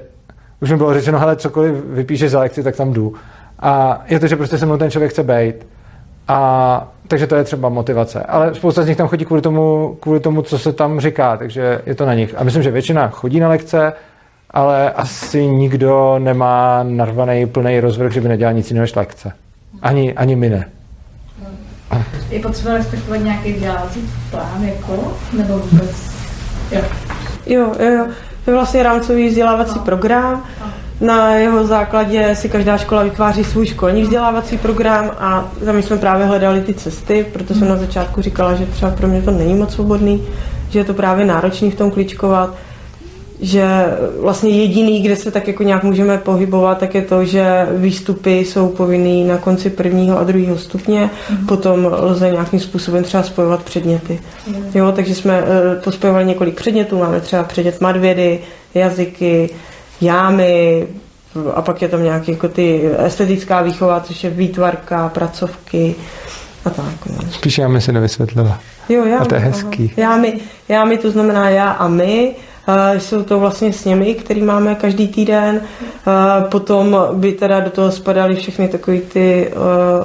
už 0.60 0.70
mi 0.70 0.76
bylo 0.76 0.94
řečeno, 0.94 1.18
hele, 1.18 1.36
cokoliv 1.36 1.74
vypíšeš 1.84 2.30
za 2.30 2.40
lekci, 2.40 2.62
tak 2.62 2.76
tam 2.76 2.92
jdu. 2.92 3.14
A 3.60 4.02
je 4.08 4.20
to, 4.20 4.26
že 4.26 4.36
prostě 4.36 4.58
se 4.58 4.66
mnou 4.66 4.76
ten 4.76 4.90
člověk 4.90 5.12
chce 5.12 5.22
být. 5.22 5.54
A 6.28 6.92
takže 7.08 7.26
to 7.26 7.36
je 7.36 7.44
třeba 7.44 7.68
motivace. 7.68 8.20
Ale 8.20 8.54
spousta 8.54 8.82
z 8.82 8.88
nich 8.88 8.96
tam 8.96 9.08
chodí 9.08 9.24
kvůli 9.24 9.42
tomu, 9.42 9.96
kvůli 10.00 10.20
tomu, 10.20 10.42
co 10.42 10.58
se 10.58 10.72
tam 10.72 11.00
říká, 11.00 11.36
takže 11.36 11.80
je 11.86 11.94
to 11.94 12.06
na 12.06 12.14
nich. 12.14 12.34
A 12.38 12.44
myslím, 12.44 12.62
že 12.62 12.70
většina 12.70 13.08
chodí 13.08 13.40
na 13.40 13.48
lekce 13.48 13.92
ale 14.50 14.90
asi 14.90 15.46
nikdo 15.46 16.18
nemá 16.18 16.82
narvaný 16.82 17.46
plný 17.46 17.80
rozvrh, 17.80 18.12
že 18.12 18.20
by 18.20 18.28
nedělal 18.28 18.54
nic 18.54 18.70
jiného 18.70 18.82
než 18.82 18.94
lekce. 18.94 19.32
Ani, 19.82 20.14
ani 20.14 20.36
my 20.36 20.48
ne. 20.48 20.68
Je 22.30 22.40
potřeba 22.40 22.74
respektovat 22.74 23.20
nějaký 23.20 23.52
vzdělávací 23.52 24.10
plán, 24.30 24.64
jako, 24.64 25.12
nebo 25.36 25.58
vůbec, 25.58 26.15
jo. 26.72 26.82
Jo, 27.46 27.72
jo, 27.80 27.90
jo. 27.90 28.06
To 28.44 28.50
je 28.50 28.54
vlastně 28.54 28.82
rámcový 28.82 29.28
vzdělávací 29.28 29.78
program. 29.78 30.44
Na 31.00 31.34
jeho 31.34 31.66
základě 31.66 32.34
si 32.34 32.48
každá 32.48 32.78
škola 32.78 33.02
vytváří 33.02 33.44
svůj 33.44 33.66
školní 33.66 34.02
vzdělávací 34.02 34.58
program 34.58 35.10
a 35.18 35.48
tam 35.64 35.82
jsme 35.82 35.96
právě 35.96 36.26
hledali 36.26 36.60
ty 36.60 36.74
cesty, 36.74 37.26
proto 37.32 37.54
jsem 37.54 37.68
na 37.68 37.76
začátku 37.76 38.22
říkala, 38.22 38.54
že 38.54 38.66
třeba 38.66 38.90
pro 38.90 39.08
mě 39.08 39.22
to 39.22 39.30
není 39.30 39.54
moc 39.54 39.72
svobodný, 39.74 40.26
že 40.70 40.78
je 40.78 40.84
to 40.84 40.94
právě 40.94 41.26
náročný 41.26 41.70
v 41.70 41.74
tom 41.74 41.90
kličkovat, 41.90 42.54
že 43.40 43.64
vlastně 44.20 44.50
jediný, 44.50 45.02
kde 45.02 45.16
se 45.16 45.30
tak 45.30 45.48
jako 45.48 45.62
nějak 45.62 45.84
můžeme 45.84 46.18
pohybovat, 46.18 46.78
tak 46.78 46.94
je 46.94 47.02
to, 47.02 47.24
že 47.24 47.66
výstupy 47.76 48.38
jsou 48.38 48.68
povinný 48.68 49.24
na 49.24 49.38
konci 49.38 49.70
prvního 49.70 50.18
a 50.18 50.24
druhého 50.24 50.58
stupně, 50.58 51.10
potom 51.48 51.88
lze 52.00 52.30
nějakým 52.30 52.60
způsobem 52.60 53.04
třeba 53.04 53.22
spojovat 53.22 53.62
předměty. 53.62 54.20
Jo, 54.74 54.92
takže 54.92 55.14
jsme 55.14 55.44
eh, 55.44 55.80
pospojovali 55.80 56.24
několik 56.24 56.54
předmětů, 56.54 56.98
máme 56.98 57.20
třeba 57.20 57.42
předmět 57.44 57.80
madvědy, 57.80 58.40
jazyky, 58.74 59.50
jámy, 60.00 60.86
a 61.54 61.62
pak 61.62 61.82
je 61.82 61.88
tam 61.88 62.02
nějaký 62.02 62.30
jako 62.30 62.48
ty 62.48 62.82
estetická 62.98 63.62
výchova, 63.62 64.00
což 64.00 64.24
je 64.24 64.30
výtvarka, 64.30 65.08
pracovky 65.08 65.94
a 66.64 66.70
tak. 66.70 67.06
No. 67.06 67.30
Spíš 67.30 67.58
já 67.58 67.68
mi 67.68 67.80
si 67.80 67.92
nevysvětlila. 67.92 68.60
Jo, 68.88 69.04
já 69.04 69.18
A 69.18 69.24
to 69.24 69.34
je 69.34 69.40
hezký. 69.40 69.92
Jámy, 69.96 70.40
jámy 70.68 70.98
to 70.98 71.10
znamená 71.10 71.50
já 71.50 71.70
a 71.70 71.88
my. 71.88 72.34
Jsou 72.98 73.22
to 73.22 73.40
vlastně 73.40 73.72
sněmy, 73.72 74.14
který 74.14 74.42
máme 74.42 74.74
každý 74.74 75.08
týden. 75.08 75.60
Potom 76.50 76.96
by 77.12 77.32
teda 77.32 77.60
do 77.60 77.70
toho 77.70 77.92
spadaly 77.92 78.36
všechny 78.36 78.68
takové 78.68 78.98
ty 78.98 79.52
uh, 79.56 79.62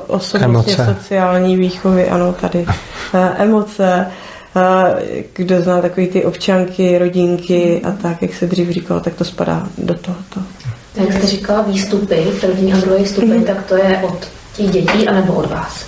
osobnostně 0.07 0.85
sociální 0.85 1.57
výchovy, 1.57 2.09
ano, 2.09 2.33
tady 2.33 2.65
emoce. 3.37 4.07
Kdo 5.33 5.61
zná 5.61 5.81
takové 5.81 6.07
ty 6.07 6.25
občanky, 6.25 6.97
rodinky 6.97 7.81
a 7.83 7.91
tak, 7.91 8.21
jak 8.21 8.33
se 8.33 8.47
dřív 8.47 8.69
říkalo, 8.69 8.99
tak 8.99 9.13
to 9.13 9.25
spadá 9.25 9.67
do 9.77 9.93
tohoto. 9.93 10.41
Jak 10.95 11.13
jste 11.13 11.27
říkala, 11.27 11.61
výstupy, 11.61 12.27
první 12.41 12.73
a 12.73 12.77
druhý 12.77 13.05
stupeň, 13.05 13.43
tak 13.43 13.65
to 13.65 13.75
je 13.75 14.01
od 14.03 14.27
těch 14.55 14.69
dětí 14.69 15.07
anebo 15.07 15.33
od 15.33 15.51
vás? 15.51 15.85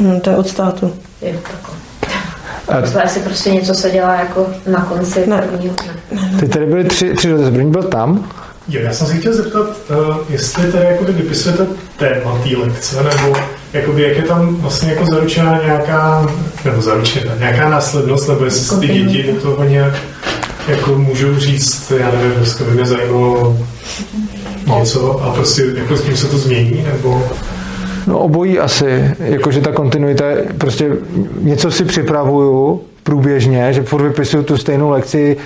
Hmm, 0.00 0.20
to 0.20 0.30
je 0.30 0.36
od 0.36 0.48
státu. 0.48 0.94
Jo, 1.22 1.38
takhle. 1.42 1.81
Myslela, 2.80 3.04
jestli 3.04 3.20
prostě 3.20 3.50
něco 3.50 3.74
se 3.74 3.90
dělá 3.90 4.14
jako 4.14 4.46
na 4.66 4.84
konci 4.84 5.20
prvního 5.48 5.74
dne. 5.74 6.30
Teď 6.40 6.50
tady 6.50 6.66
byly 6.66 6.84
tři, 6.84 7.14
tři 7.14 7.28
dotazy. 7.28 7.50
První 7.50 7.70
byl 7.70 7.82
tam. 7.82 8.30
Jo, 8.68 8.80
já 8.84 8.92
jsem 8.92 9.06
se 9.06 9.14
chtěl 9.16 9.34
zeptat, 9.34 9.60
uh, 9.60 10.16
jestli 10.28 10.72
tady 10.72 10.84
jakoby 10.84 11.12
vypisujete 11.12 11.66
téma 11.96 12.38
té 12.42 12.56
lekce, 12.56 13.02
nebo 13.02 13.36
jakoby, 13.72 14.02
jak 14.02 14.16
je 14.16 14.22
tam 14.22 14.56
vlastně 14.56 14.92
jako 14.92 15.06
zaručená 15.06 15.60
nějaká, 15.64 16.30
nebo 16.64 16.82
zaručená, 16.82 17.34
nějaká 17.38 17.68
následnost, 17.68 18.28
nebo 18.28 18.44
jestli 18.44 18.60
se 18.60 18.80
ty 18.80 18.88
děti 18.88 19.32
do 19.32 19.40
toho 19.40 19.64
nějak 19.64 19.94
jako 20.68 20.94
můžou 20.94 21.36
říct, 21.36 21.92
já 21.98 22.10
nevím, 22.10 22.32
dneska 22.32 22.64
by 22.64 22.70
mě 22.70 22.86
zajímalo 22.86 23.58
něco 24.78 25.20
a 25.22 25.34
prostě 25.34 25.62
jako 25.76 25.96
s 25.96 26.02
tím 26.02 26.16
se 26.16 26.26
to 26.26 26.38
změní, 26.38 26.86
nebo 26.92 27.28
No 28.06 28.18
obojí 28.18 28.58
asi, 28.58 29.14
jakože 29.18 29.60
ta 29.60 29.72
kontinuita, 29.72 30.24
prostě 30.58 30.90
něco 31.40 31.70
si 31.70 31.84
připravuju 31.84 32.82
průběžně, 33.02 33.72
že 33.72 33.82
furt 33.82 34.02
vypisuju 34.02 34.42
tu 34.42 34.56
stejnou 34.56 34.90
lekci, 34.90 35.36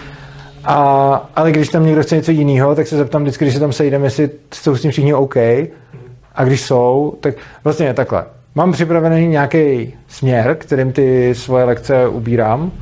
a, 0.65 1.31
ale 1.37 1.53
když 1.53 1.69
tam 1.69 1.87
někdo 1.87 2.03
chce 2.03 2.17
něco 2.17 2.31
jiného, 2.31 2.75
tak 2.75 2.87
se 2.87 2.97
zeptám 2.97 3.23
vždycky, 3.23 3.45
když 3.45 3.55
se 3.55 3.61
tam 3.61 3.73
sejdeme, 3.73 4.07
jestli 4.07 4.31
jsou 4.55 4.77
s 4.77 4.83
tím 4.83 4.91
všichni 4.91 5.15
OK. 5.15 5.37
A 6.35 6.45
když 6.45 6.61
jsou, 6.61 7.15
tak 7.21 7.35
vlastně 7.65 7.95
takhle. 7.95 8.25
Mám 8.55 8.73
připravený 8.73 9.29
nějaký 9.29 9.95
směr, 10.09 10.57
kterým 10.61 10.93
ty 10.93 11.35
svoje 11.35 11.65
lekce 11.65 12.09
ubírám, 12.09 12.73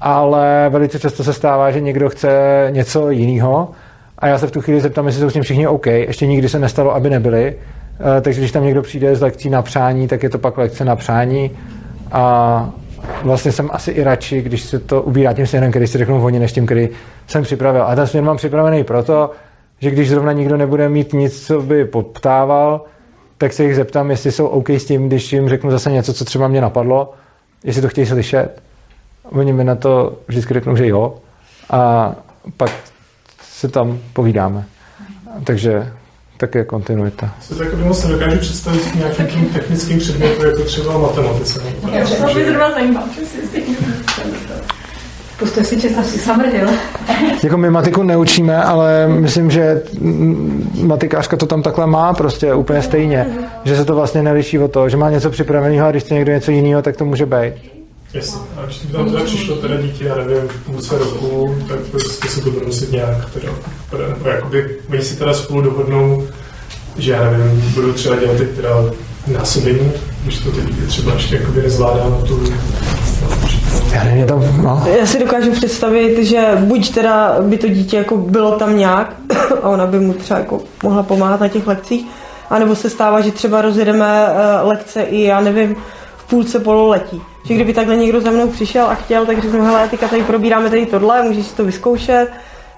ale 0.00 0.66
velice 0.68 0.98
často 0.98 1.24
se 1.24 1.32
stává, 1.32 1.70
že 1.70 1.80
někdo 1.80 2.08
chce 2.08 2.30
něco 2.70 3.10
jiného 3.10 3.70
a 4.18 4.26
já 4.26 4.38
se 4.38 4.46
v 4.46 4.50
tu 4.50 4.60
chvíli 4.60 4.80
zeptám, 4.80 5.06
jestli 5.06 5.20
jsou 5.20 5.30
s 5.30 5.32
tím 5.32 5.42
všichni 5.42 5.66
OK. 5.66 5.86
Ještě 5.86 6.26
nikdy 6.26 6.48
se 6.48 6.58
nestalo, 6.58 6.94
aby 6.94 7.10
nebyli. 7.10 7.54
Eh, 8.00 8.20
Takže 8.20 8.40
když 8.40 8.52
tam 8.52 8.64
někdo 8.64 8.82
přijde 8.82 9.16
z 9.16 9.20
lekcí 9.20 9.50
na 9.50 9.62
přání, 9.62 10.08
tak 10.08 10.22
je 10.22 10.30
to 10.30 10.38
pak 10.38 10.58
lekce 10.58 10.84
na 10.84 10.96
přání. 10.96 11.50
A 12.12 12.70
vlastně 13.22 13.52
jsem 13.52 13.68
asi 13.72 13.90
i 13.90 14.02
radši, 14.02 14.42
když 14.42 14.62
se 14.62 14.78
to 14.78 15.02
ubírá 15.02 15.32
tím 15.32 15.46
směrem, 15.46 15.70
který 15.70 15.86
si 15.86 15.98
řeknou 15.98 16.24
oni, 16.24 16.38
než 16.38 16.52
tím, 16.52 16.66
který 16.66 16.88
jsem 17.26 17.42
připravil. 17.42 17.82
A 17.82 17.94
ten 17.94 18.06
směr 18.06 18.24
mám 18.24 18.36
připravený 18.36 18.84
proto, 18.84 19.30
že 19.80 19.90
když 19.90 20.08
zrovna 20.08 20.32
nikdo 20.32 20.56
nebude 20.56 20.88
mít 20.88 21.12
nic, 21.12 21.46
co 21.46 21.62
by 21.62 21.84
poptával, 21.84 22.84
tak 23.38 23.52
se 23.52 23.64
jich 23.64 23.76
zeptám, 23.76 24.10
jestli 24.10 24.32
jsou 24.32 24.46
OK 24.46 24.70
s 24.70 24.84
tím, 24.84 25.06
když 25.06 25.32
jim 25.32 25.48
řeknu 25.48 25.70
zase 25.70 25.90
něco, 25.92 26.12
co 26.12 26.24
třeba 26.24 26.48
mě 26.48 26.60
napadlo, 26.60 27.12
jestli 27.64 27.82
to 27.82 27.88
chtějí 27.88 28.06
slyšet. 28.06 28.62
Oni 29.24 29.52
mi 29.52 29.64
na 29.64 29.74
to 29.74 30.18
vždycky 30.28 30.54
řeknou, 30.54 30.76
že 30.76 30.88
jo. 30.88 31.14
A 31.70 32.12
pak 32.56 32.70
se 33.42 33.68
tam 33.68 33.98
povídáme. 34.12 34.64
Takže 35.44 35.92
tak 36.42 36.54
je 36.54 36.64
kontinuita. 36.64 37.34
se 37.40 37.54
to 37.54 37.62
jako 37.62 37.76
moc 37.76 38.04
nedokážu 38.04 38.38
představit 38.38 38.94
nějakým 38.94 39.26
tím 39.26 39.44
technickým 39.44 39.98
předmětu, 39.98 40.44
jako 40.44 40.62
třeba 40.62 40.98
matematice. 40.98 41.60
tak. 41.60 42.28
To 42.28 42.34
by 42.34 42.44
zrovna 42.44 42.70
zajímalo. 42.70 43.06
Puste 45.38 45.64
si 45.64 45.80
čest, 45.80 45.98
asi 45.98 46.18
samrdil. 46.18 46.68
Jako 47.42 47.56
my 47.56 47.70
matiku 47.70 48.02
neučíme, 48.02 48.62
ale 48.62 49.08
myslím, 49.08 49.50
že 49.50 49.82
matikářka 50.82 51.36
to 51.36 51.46
tam 51.46 51.62
takhle 51.62 51.86
má 51.86 52.14
prostě 52.14 52.54
úplně 52.54 52.82
stejně. 52.82 53.26
Že 53.64 53.76
se 53.76 53.84
to 53.84 53.94
vlastně 53.94 54.22
neliší 54.22 54.58
od 54.58 54.72
toho, 54.72 54.88
že 54.88 54.96
má 54.96 55.10
něco 55.10 55.30
připraveného 55.30 55.86
a 55.86 55.90
když 55.90 56.02
chce 56.02 56.14
někdo 56.14 56.32
něco 56.32 56.50
jiného, 56.50 56.82
tak 56.82 56.96
to 56.96 57.04
může 57.04 57.26
být. 57.26 57.71
Jasně. 58.14 58.40
A 58.56 58.64
když 58.66 58.84
by 58.84 58.92
tam 58.92 59.10
teda 59.10 59.24
přišlo 59.24 59.56
teda 59.56 59.76
dítě, 59.76 60.04
já 60.04 60.14
nevím, 60.14 60.48
v 60.48 60.64
půlce 60.66 60.98
roku, 60.98 61.56
tak 61.68 61.78
prostě 61.78 62.28
se 62.28 62.40
to 62.40 62.50
bude 62.50 62.66
muset 62.66 62.92
nějak 62.92 63.30
teda, 63.30 63.52
teda 63.90 64.08
nebo 64.08 64.28
jakoby, 64.28 64.78
oni 64.90 65.02
si 65.02 65.16
teda 65.16 65.34
spolu 65.34 65.60
dohodnou, 65.60 66.28
že 66.98 67.12
já 67.12 67.30
nevím, 67.30 67.72
budou 67.74 67.92
třeba 67.92 68.16
dělat 68.16 68.36
teď 68.36 68.50
teda 68.50 68.70
násobení, 69.26 69.92
když 70.22 70.38
to 70.38 70.50
ty 70.50 70.60
dítě 70.60 70.86
třeba 70.86 71.12
ještě 71.12 71.36
jakoby 71.36 71.62
nezvládá 71.62 72.04
na 72.10 72.26
tu 72.26 72.52
Já 73.92 74.04
nevím, 74.04 74.26
tam, 74.26 74.62
no. 74.62 74.84
Já 74.98 75.06
si 75.06 75.18
dokážu 75.18 75.50
představit, 75.50 76.24
že 76.24 76.50
buď 76.58 76.94
teda 76.94 77.36
by 77.40 77.58
to 77.58 77.68
dítě 77.68 77.96
jako 77.96 78.16
bylo 78.16 78.58
tam 78.58 78.78
nějak 78.78 79.16
a 79.62 79.68
ona 79.68 79.86
by 79.86 80.00
mu 80.00 80.12
třeba 80.12 80.40
jako 80.40 80.60
mohla 80.82 81.02
pomáhat 81.02 81.40
na 81.40 81.48
těch 81.48 81.66
lekcích, 81.66 82.06
anebo 82.50 82.76
se 82.76 82.90
stává, 82.90 83.20
že 83.20 83.30
třeba 83.30 83.62
rozjedeme 83.62 84.26
eh, 84.26 84.60
lekce 84.62 85.02
i, 85.02 85.22
já 85.22 85.40
nevím, 85.40 85.76
půlce 86.32 86.60
pololetí. 86.60 87.22
Že 87.44 87.54
kdyby 87.54 87.74
takhle 87.74 87.96
někdo 87.96 88.20
za 88.20 88.30
mnou 88.30 88.48
přišel 88.48 88.86
a 88.86 88.94
chtěl, 88.94 89.26
tak 89.26 89.42
řeknu, 89.42 89.64
hele, 89.64 89.88
teďka 89.88 90.08
tady 90.08 90.22
probíráme 90.22 90.70
tady 90.70 90.86
tohle, 90.86 91.22
můžeš 91.22 91.46
si 91.46 91.54
to 91.54 91.64
vyzkoušet, 91.64 92.28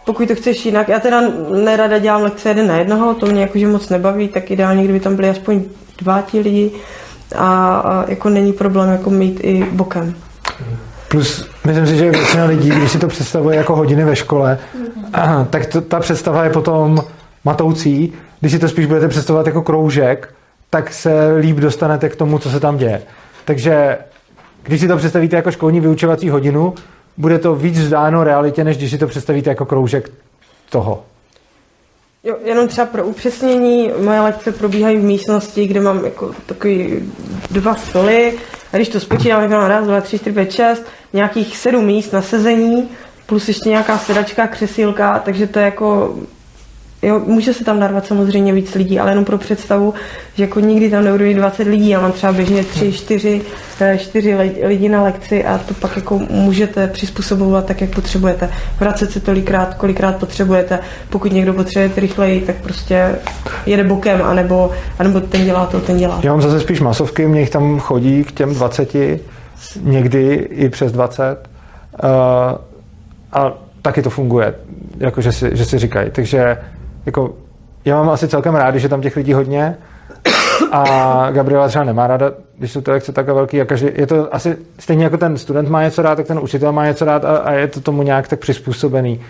pokud 0.05 0.29
to 0.29 0.35
chceš 0.35 0.67
jinak. 0.67 0.89
Já 0.89 1.01
teda 1.01 1.21
nerada 1.65 1.99
dělám 1.99 2.23
lekce 2.23 2.49
jeden 2.49 2.69
na 2.69 2.77
jednoho, 2.77 3.15
to 3.15 3.27
mě 3.27 3.41
jakože 3.41 3.67
moc 3.67 3.89
nebaví, 3.89 4.29
tak 4.29 4.51
ideálně, 4.51 4.85
kdyby 4.85 5.01
tam 5.01 5.17
byli 5.17 5.29
aspoň 5.29 5.63
dva 5.99 6.23
ti 6.23 6.41
lidi 6.41 6.71
a, 7.37 7.77
a 7.77 8.05
jako 8.11 8.29
není 8.29 8.53
problém 8.53 8.91
jako 8.91 9.11
mít 9.11 9.41
i 9.43 9.67
bokem. 9.73 10.15
Plus, 11.09 11.49
myslím 11.67 11.87
si, 11.87 11.97
že 11.97 12.11
většina 12.11 12.45
lidí, 12.45 12.71
když 12.71 12.91
si 12.91 12.99
to 12.99 13.09
představuje 13.09 13.57
jako 13.57 13.77
hodiny 13.77 14.05
ve 14.05 14.17
škole, 14.17 14.59
aha, 15.13 15.47
tak 15.51 15.67
to, 15.67 15.81
ta 15.81 16.01
představa 16.01 16.45
je 16.45 16.51
potom 16.51 16.99
matoucí. 17.45 18.13
Když 18.41 18.53
si 18.53 18.59
to 18.59 18.69
spíš 18.69 18.87
budete 18.87 19.09
představovat 19.09 19.47
jako 19.47 19.63
kroužek, 19.63 20.35
tak 20.71 20.93
se 20.93 21.37
líp 21.37 21.57
dostanete 21.57 22.09
k 22.09 22.17
tomu, 22.17 22.39
co 22.39 22.51
se 22.51 22.61
tam 22.61 22.77
děje. 22.77 23.03
Takže 23.45 23.99
když 24.63 24.81
si 24.81 24.89
to 24.89 24.97
představíte 24.97 25.37
jako 25.37 25.51
školní 25.51 25.81
vyučovací 25.81 26.31
hodinu, 26.31 26.75
bude 27.17 27.39
to 27.39 27.55
víc 27.55 27.79
vzdáno 27.79 28.25
realitě, 28.25 28.65
než 28.65 28.77
když 28.77 28.91
si 28.91 28.99
to 28.99 29.07
představíte 29.07 29.51
jako 29.51 29.65
kroužek 29.65 30.11
toho. 30.71 31.05
Jo, 32.25 32.37
jenom 32.45 32.69
třeba 32.69 32.87
pro 32.87 33.05
upřesnění, 33.05 33.91
moje 34.05 34.21
lekce 34.21 34.53
probíhají 34.53 34.97
v 34.97 35.03
místnosti, 35.03 35.67
kde 35.67 35.81
mám 35.81 36.05
jako 36.05 36.35
takový 36.47 37.13
dva 37.51 37.75
stoly 37.75 38.39
a 38.73 38.77
když 38.77 38.89
to 38.89 39.01
spočítám, 39.01 39.41
tak 39.41 39.51
mám 39.51 39.67
raz, 39.67 39.85
dva, 39.85 40.01
tři, 40.01 40.19
čtyři, 40.19 40.35
pět, 40.35 40.53
šest, 40.53 40.83
nějakých 41.13 41.57
sedm 41.57 41.85
míst 41.85 42.13
na 42.13 42.23
sezení, 42.23 42.89
plus 43.27 43.49
ještě 43.49 43.69
nějaká 43.69 43.99
sedačka, 43.99 44.47
křesílka, 44.47 45.19
takže 45.19 45.47
to 45.47 45.59
je 45.59 45.65
jako 45.65 46.15
Jo, 47.05 47.23
může 47.27 47.55
se 47.55 47.65
tam 47.65 47.81
narvat 47.81 48.07
samozřejmě 48.07 48.53
víc 48.53 48.75
lidí, 48.75 49.01
ale 49.01 49.11
jenom 49.11 49.25
pro 49.25 49.39
představu, 49.39 49.95
že 50.35 50.43
jako 50.43 50.61
nikdy 50.61 50.91
tam 50.91 51.05
nebudu 51.05 51.25
mít 51.25 51.35
20 51.35 51.69
lidí, 51.69 51.89
já 51.89 52.01
mám 52.01 52.13
třeba 52.13 52.33
běžně 52.33 52.65
3, 52.65 52.93
4, 52.93 53.43
4 53.97 54.37
lidi 54.63 54.89
na 54.89 55.03
lekci 55.03 55.45
a 55.45 55.59
to 55.59 55.75
pak 55.75 55.97
jako 55.97 56.19
můžete 56.31 56.87
přizpůsobovat 56.89 57.67
tak, 57.67 57.81
jak 57.81 57.91
potřebujete. 57.91 58.49
Vracet 58.81 59.11
se 59.11 59.21
tolikrát, 59.21 59.75
kolikrát 59.75 60.17
potřebujete. 60.17 60.79
Pokud 61.11 61.33
někdo 61.33 61.55
potřebuje 61.55 61.91
rychleji, 61.97 62.41
tak 62.41 62.57
prostě 62.57 63.15
jede 63.67 63.85
bokem, 63.85 64.23
anebo, 64.23 64.71
anebo 64.99 65.21
ten 65.21 65.45
dělá 65.45 65.67
to, 65.67 65.81
ten 65.81 65.97
dělá. 65.97 66.21
Já 66.23 66.33
mám 66.33 66.43
zase 66.43 66.61
spíš 66.61 66.81
masovky, 66.81 67.29
mě 67.29 67.41
jich 67.41 67.51
tam 67.51 67.81
chodí 67.81 68.25
k 68.25 68.33
těm 68.33 68.55
20, 68.55 68.97
někdy 69.83 70.35
i 70.51 70.69
přes 70.69 70.93
20. 70.93 71.49
Uh, 72.05 72.11
a 73.33 73.53
taky 73.83 74.03
to 74.03 74.11
funguje, 74.11 74.55
jako 74.99 75.21
že 75.21 75.33
si, 75.33 75.51
že 75.53 75.65
si 75.65 75.79
říkají. 75.79 76.11
Takže 76.11 76.59
jako, 77.07 77.35
já 77.85 77.97
mám 77.97 78.11
asi 78.11 78.29
celkem 78.29 78.55
rád, 78.55 78.75
že 78.75 78.89
tam 78.89 79.01
těch 79.01 79.17
lidí 79.17 79.33
hodně 79.33 79.77
a 80.73 81.31
Gabriela 81.31 81.69
třeba 81.69 81.85
nemá 81.85 82.07
ráda, 82.07 82.33
když 82.59 82.73
jsou 82.73 82.81
ty 82.81 82.91
lekce 82.91 83.13
takhle 83.13 83.35
velký 83.35 83.61
a 83.61 83.65
každý, 83.65 83.89
je 83.95 84.07
to 84.07 84.35
asi 84.35 84.57
stejně 84.79 85.05
jako 85.05 85.17
ten 85.17 85.39
student 85.39 85.69
má 85.69 85.83
něco 85.83 86.03
rád, 86.03 86.15
tak 86.15 86.27
ten 86.27 86.39
učitel 86.39 86.73
má 86.73 86.87
něco 86.87 87.05
rád 87.05 87.25
a, 87.25 87.37
a 87.37 87.53
je 87.53 87.67
to 87.67 87.81
tomu 87.81 88.03
nějak 88.03 88.29
tak 88.29 88.41
přizpůsobený. 88.41 89.21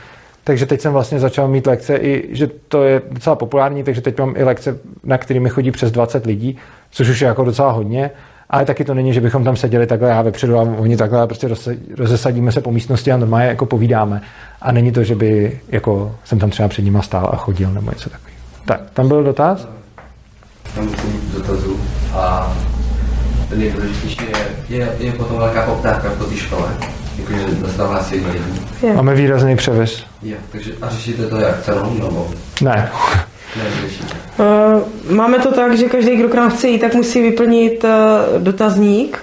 Takže 0.45 0.67
teď 0.67 0.81
jsem 0.81 0.93
vlastně 0.93 1.21
začal 1.21 1.49
mít 1.49 1.67
lekce 1.67 1.97
i, 1.97 2.29
že 2.37 2.49
to 2.69 2.85
je 2.85 3.03
docela 3.11 3.37
populární, 3.37 3.83
takže 3.83 4.01
teď 4.01 4.19
mám 4.19 4.35
i 4.37 4.45
lekce, 4.45 4.79
na 5.05 5.19
kterými 5.19 5.49
chodí 5.49 5.71
přes 5.71 5.91
20 5.93 6.27
lidí, 6.27 6.59
což 6.91 7.09
už 7.09 7.21
je 7.21 7.27
jako 7.27 7.45
docela 7.45 7.71
hodně. 7.71 8.11
Ale 8.51 8.65
taky 8.65 8.85
to 8.85 8.95
není, 8.95 9.15
že 9.15 9.21
bychom 9.21 9.45
tam 9.45 9.57
seděli 9.57 9.87
takhle 9.87 10.09
já 10.09 10.23
vepředu 10.23 10.59
a 10.59 10.63
oni 10.63 10.97
takhle 10.97 11.21
a 11.21 11.27
prostě 11.27 11.49
rozesadíme 11.99 12.53
se 12.53 12.61
po 12.61 12.73
místnosti 12.73 13.13
a 13.13 13.17
normálně 13.17 13.47
jako 13.47 13.67
povídáme. 13.67 14.23
A 14.63 14.73
není 14.73 14.93
to, 14.93 15.05
že 15.05 15.15
by 15.15 15.61
jako 15.69 16.17
jsem 16.25 16.39
tam 16.39 16.51
třeba 16.51 16.69
před 16.69 16.83
nima 16.83 17.03
stál 17.03 17.31
a 17.33 17.37
chodil 17.37 17.71
nebo 17.71 17.91
něco 17.91 18.11
takového. 18.11 18.39
Tak, 18.65 18.81
tam 18.93 19.09
byl 19.09 19.25
dotaz? 19.25 19.69
Tam 20.75 20.85
musím 20.85 21.31
dotazů 21.35 21.81
a 22.15 22.57
ten 23.49 23.59
nejdůležitější 23.59 24.21
je, 24.69 24.79
je, 24.79 24.93
je 24.99 25.13
potom 25.13 25.39
velká 25.39 25.63
poptávka 25.63 26.11
po 26.19 26.25
té 26.25 26.37
škole. 26.37 26.69
Jakože 27.19 27.47
dostává 27.61 28.03
si. 28.03 28.23
Yeah. 28.83 28.97
Máme 28.97 29.15
výrazný 29.15 29.57
převis. 29.57 30.05
Jo, 30.23 30.37
takže 30.53 30.73
a 30.83 30.89
řešíte 30.89 31.27
to 31.27 31.37
jak 31.37 31.63
cenou 31.63 31.95
nebo? 31.95 32.31
Ne. 32.63 32.91
Uh, 33.57 35.15
máme 35.15 35.39
to 35.39 35.53
tak, 35.53 35.79
že 35.79 35.89
každý, 35.89 36.17
kdo 36.17 36.29
k 36.29 36.35
nám 36.35 36.51
chce 36.51 36.69
jít, 36.69 36.79
tak 36.79 36.95
musí 36.95 37.23
vyplnit 37.23 37.85
uh, 37.85 37.91
dotazník. 38.43 39.19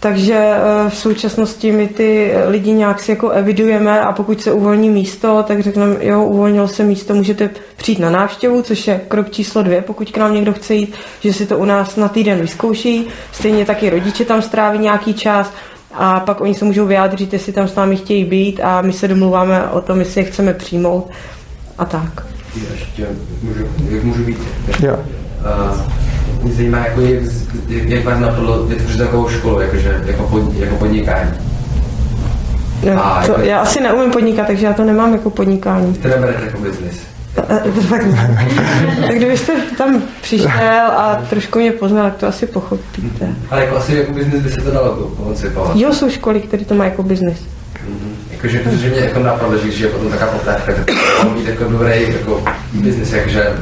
Takže 0.00 0.54
uh, 0.84 0.90
v 0.90 0.96
současnosti 0.96 1.72
my 1.72 1.88
ty 1.88 2.32
lidi 2.46 2.72
nějak 2.72 3.00
si 3.00 3.10
jako 3.10 3.30
evidujeme 3.30 4.00
a 4.00 4.12
pokud 4.12 4.42
se 4.42 4.52
uvolní 4.52 4.90
místo, 4.90 5.44
tak 5.48 5.60
řekneme, 5.60 5.96
jo, 6.00 6.24
uvolnilo 6.24 6.68
se 6.68 6.84
místo, 6.84 7.14
můžete 7.14 7.50
přijít 7.76 7.98
na 7.98 8.10
návštěvu, 8.10 8.62
což 8.62 8.86
je 8.86 9.00
krok 9.08 9.30
číslo 9.30 9.62
dvě, 9.62 9.82
pokud 9.82 10.10
k 10.10 10.16
nám 10.16 10.34
někdo 10.34 10.52
chce 10.52 10.74
jít, 10.74 10.94
že 11.20 11.32
si 11.32 11.46
to 11.46 11.58
u 11.58 11.64
nás 11.64 11.96
na 11.96 12.08
týden 12.08 12.40
vyzkouší. 12.40 13.06
Stejně 13.32 13.64
taky 13.64 13.90
rodiče 13.90 14.24
tam 14.24 14.42
stráví 14.42 14.78
nějaký 14.78 15.14
čas 15.14 15.52
a 15.94 16.20
pak 16.20 16.40
oni 16.40 16.54
se 16.54 16.64
můžou 16.64 16.86
vyjádřit, 16.86 17.32
jestli 17.32 17.52
tam 17.52 17.68
s 17.68 17.74
námi 17.74 17.96
chtějí 17.96 18.24
být 18.24 18.60
a 18.60 18.82
my 18.82 18.92
se 18.92 19.08
domluváme 19.08 19.68
o 19.68 19.80
tom, 19.80 19.98
jestli 19.98 20.20
je 20.20 20.24
chceme 20.24 20.54
přijmout 20.54 21.10
a 21.78 21.84
tak. 21.84 22.37
Ještě 22.72 23.06
můžu, 23.42 23.64
jak 23.90 24.04
můžu 24.04 24.24
být? 24.24 24.38
Jo. 24.82 24.96
Uh, 24.96 25.80
mě 26.42 26.52
zajímá, 26.52 26.78
jako 26.78 27.00
jak, 27.00 27.88
jak 27.88 28.04
vás 28.04 28.20
napadlo 28.20 28.66
vytvořit 28.66 28.98
takovou 28.98 29.28
školu, 29.28 29.60
jakože, 29.60 30.02
jako, 30.06 30.22
pod, 30.22 30.54
jako 30.54 30.76
podnikání. 30.76 31.30
No, 32.94 33.06
a, 33.06 33.22
to, 33.26 33.32
jako, 33.32 33.44
já 33.44 33.60
asi 33.60 33.80
neumím 33.80 34.10
podnikat, 34.10 34.46
takže 34.46 34.66
já 34.66 34.72
to 34.72 34.84
nemám 34.84 35.12
jako 35.12 35.30
podnikání. 35.30 35.94
To 35.94 36.08
neberete 36.08 36.44
jako 36.44 36.58
biznis. 36.58 37.00
tak 39.06 39.16
kdybyste 39.16 39.52
tam 39.78 40.02
přišel 40.20 40.86
a 40.96 41.22
trošku 41.30 41.58
mě 41.58 41.72
poznal, 41.72 42.04
tak 42.04 42.16
to 42.16 42.26
asi 42.26 42.46
pochopíte. 42.46 43.28
Ale 43.50 43.64
jako 43.64 43.76
asi 43.76 43.94
jako 43.94 44.12
biznis 44.12 44.42
by 44.42 44.50
se 44.50 44.60
to 44.60 44.70
dalo 44.70 44.90
koncipovat. 44.94 45.76
Jo, 45.76 45.92
jsou 45.92 46.10
školy, 46.10 46.40
které 46.40 46.64
to 46.64 46.74
mají 46.74 46.90
jako 46.90 47.02
biznis. 47.02 47.38
Jakože, 48.38 48.58
protože 48.58 48.90
mě 48.90 49.00
jako 49.00 49.18
napadlo, 49.18 49.58
že 49.58 49.64
když 49.64 49.78
je 49.78 49.88
potom 49.88 50.10
taková 50.10 50.30
poptávka, 50.30 50.72
tak 50.72 50.86
to 51.22 51.28
být 51.28 51.46
jako 51.48 51.64
dobrý 51.64 52.02
jako 52.12 52.44
biznis, 52.72 53.12
jakože 53.12 53.52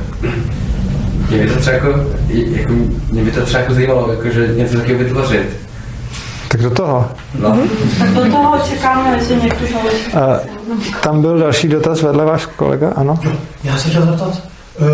mě 1.28 1.38
by 1.38 1.46
to 1.50 1.60
třeba 1.60 1.76
jako, 1.76 1.88
jako 2.28 2.72
mě 3.10 3.24
by 3.24 3.30
to 3.30 3.44
třeba 3.46 3.60
jako 3.60 3.74
zajímalo, 3.74 4.10
jakože 4.12 4.48
něco 4.48 4.76
takového 4.76 5.04
vytvořit. 5.04 5.56
Tak 6.48 6.62
do 6.62 6.70
toho. 6.70 7.10
No. 7.38 7.58
Tak 7.98 8.08
do 8.08 8.20
toho 8.20 8.58
čekáme, 8.68 9.24
že 9.24 9.36
někdo 9.36 9.66
uh, 9.76 10.20
Tam 11.00 11.20
byl 11.20 11.38
další 11.38 11.68
dotaz 11.68 12.02
vedle 12.02 12.24
váš 12.24 12.46
kolega, 12.46 12.92
ano? 12.96 13.18
Já 13.64 13.76
se 13.76 13.88
chtěl 13.88 14.06
zeptat, 14.06 14.42
uh, 14.78 14.86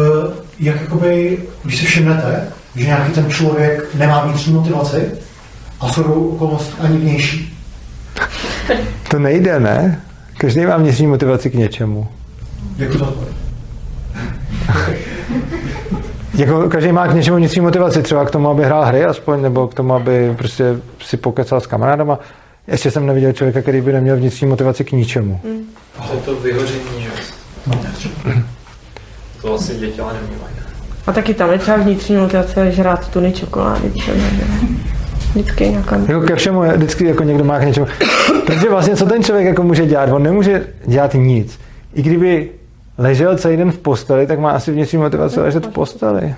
jak 0.59 0.81
jakoby, 0.81 1.39
když 1.63 1.79
si 1.79 1.87
všimnete, 1.87 2.49
že 2.77 2.87
nějaký 2.87 3.13
ten 3.13 3.31
člověk 3.31 3.95
nemá 3.95 4.25
vnitřní 4.25 4.55
motivaci 4.55 5.13
a 5.81 5.89
jsou 5.89 6.03
okolnosti 6.03 6.75
ani 6.81 6.99
vnější. 6.99 7.59
To 9.11 9.19
nejde, 9.19 9.61
ne? 9.61 10.01
Každý 10.39 10.67
má 10.67 10.77
vnitřní 10.77 11.07
motivaci 11.07 11.51
k 11.51 11.55
něčemu. 11.55 12.09
Jako 16.35 16.69
každý 16.69 16.93
má 16.93 17.07
k 17.07 17.15
něčemu 17.15 17.37
vnitřní 17.37 17.61
motivaci, 17.61 18.03
třeba 18.03 18.25
k 18.25 18.31
tomu, 18.31 18.49
aby 18.51 18.65
hrál 18.65 18.85
hry 18.85 19.05
aspoň, 19.05 19.43
nebo 19.43 19.69
k 19.69 19.75
tomu, 19.75 19.95
aby 19.95 20.35
prostě 20.39 20.65
si 21.01 21.17
pokecal 21.17 21.61
s 21.61 21.67
kamarádama. 21.67 22.19
Ještě 22.67 22.91
jsem 22.91 23.07
neviděl 23.07 23.33
člověka, 23.33 23.63
který 23.63 23.81
by 23.81 23.93
neměl 23.93 24.17
vnitřní 24.17 24.47
motivaci 24.47 24.85
k 24.85 24.93
ničemu. 24.93 25.41
Mm. 25.45 25.65
To 26.09 26.15
je 26.15 26.21
to 26.21 26.35
vyhoření, 26.35 26.83
že? 26.99 27.11
To 29.43 29.55
asi 29.55 29.75
děti 29.75 30.01
ale 30.01 30.13
nemývají. 30.15 30.55
A 31.07 31.13
taky 31.13 31.35
tam 31.35 31.53
je 31.53 31.59
třeba 31.59 31.77
vnitřní 31.77 32.17
motivace 32.17 32.73
žrát 32.73 33.09
tuny 33.09 33.33
čokolády 33.33 33.91
třeba, 33.91 34.17
že? 34.17 34.45
Vždycky 35.35 35.69
nějaká... 35.69 35.97
Jako 35.97 36.21
ke 36.21 36.37
všemu 36.37 36.63
je 36.63 36.73
vždycky 36.73 37.05
jako 37.05 37.23
někdo 37.23 37.45
má 37.45 37.59
k 37.59 37.63
něčemu. 37.63 37.87
Protože 38.47 38.71
vlastně 38.71 38.97
co 38.97 39.07
ten 39.07 39.23
člověk 39.23 39.47
jako 39.47 39.63
může 39.63 39.87
dělat? 39.87 40.11
On 40.13 40.23
nemůže 40.23 40.67
dělat 40.87 41.15
nic. 41.15 41.61
I 41.95 42.03
kdyby 42.03 42.51
ležel 42.99 43.39
celý 43.39 43.57
den 43.57 43.73
v 43.73 43.79
posteli, 43.79 44.27
tak 44.27 44.39
má 44.39 44.51
asi 44.51 44.73
vnitřní 44.73 44.99
motivaci 44.99 45.41
ležet 45.41 45.67
v 45.67 45.71
posteli. 45.71 46.35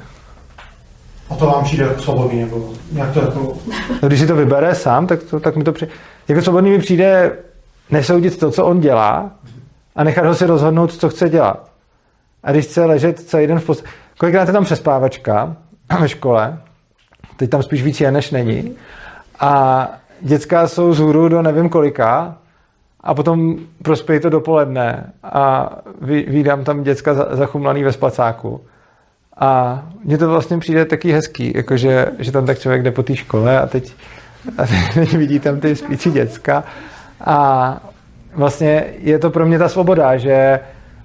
A 1.30 1.34
to 1.34 1.46
vám 1.46 1.64
přijde 1.64 1.94
svobodný, 1.98 2.40
nebo 2.40 2.70
nějak 2.92 3.12
to 3.12 3.20
jako... 3.20 3.56
No, 4.02 4.08
když 4.08 4.20
si 4.20 4.26
to 4.26 4.36
vybere 4.36 4.74
sám, 4.74 5.06
tak, 5.06 5.22
to, 5.22 5.40
tak 5.40 5.56
mi 5.56 5.64
to 5.64 5.72
přijde... 5.72 5.92
Jako 6.28 6.42
svobodný 6.42 6.70
mi 6.70 6.78
přijde 6.78 7.32
nesoudit 7.90 8.38
to, 8.38 8.50
co 8.50 8.66
on 8.66 8.80
dělá 8.80 9.30
a 9.96 10.04
nechat 10.04 10.26
ho 10.26 10.34
si 10.34 10.46
rozhodnout, 10.46 10.92
co 10.92 11.08
chce 11.08 11.28
dělat. 11.28 11.70
A 12.44 12.52
když 12.52 12.64
chce 12.64 12.84
ležet 12.84 13.20
celý 13.20 13.46
den 13.46 13.58
v 13.58 13.64
posteli... 13.64 13.90
Kolikrát 14.18 14.48
je 14.48 14.52
tam 14.52 14.64
přespávačka 14.64 15.56
ve 16.00 16.08
škole, 16.08 16.58
teď 17.36 17.50
tam 17.50 17.62
spíš 17.62 17.82
víc 17.82 18.00
je, 18.00 18.12
než 18.12 18.30
není, 18.30 18.76
a 19.40 19.88
dětská 20.20 20.68
jsou 20.68 20.92
z 20.92 20.98
hůru 20.98 21.28
do 21.28 21.42
nevím 21.42 21.68
kolika 21.68 22.36
a 23.00 23.14
potom 23.14 23.56
prospějí 23.82 24.20
to 24.20 24.30
dopoledne 24.30 25.12
a 25.22 25.70
vídám 26.26 26.64
tam 26.64 26.82
děcka 26.82 27.14
zachumlaný 27.14 27.84
ve 27.84 27.92
spacáku. 27.92 28.60
A 29.36 29.82
mně 30.04 30.18
to 30.18 30.28
vlastně 30.28 30.58
přijde 30.58 30.84
taky 30.84 31.12
hezký, 31.12 31.52
jakože, 31.54 32.06
že 32.18 32.32
tam 32.32 32.46
tak 32.46 32.58
člověk 32.58 32.82
jde 32.82 32.90
po 32.90 33.02
té 33.02 33.16
škole 33.16 33.60
a 33.60 33.66
teď, 33.66 33.92
a 34.58 34.66
teď 34.66 35.12
vidí 35.16 35.40
tam 35.40 35.60
ty 35.60 35.76
spící 35.76 36.10
děcka 36.10 36.64
a 37.20 37.80
vlastně 38.34 38.84
je 38.98 39.18
to 39.18 39.30
pro 39.30 39.46
mě 39.46 39.58
ta 39.58 39.68
svoboda, 39.68 40.16
že 40.16 40.60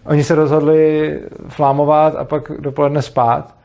oni 0.05 0.23
se 0.23 0.35
rozhodli 0.35 1.19
flámovat 1.47 2.15
a 2.15 2.23
pak 2.23 2.51
dopoledne 2.59 3.01
spát 3.01 3.55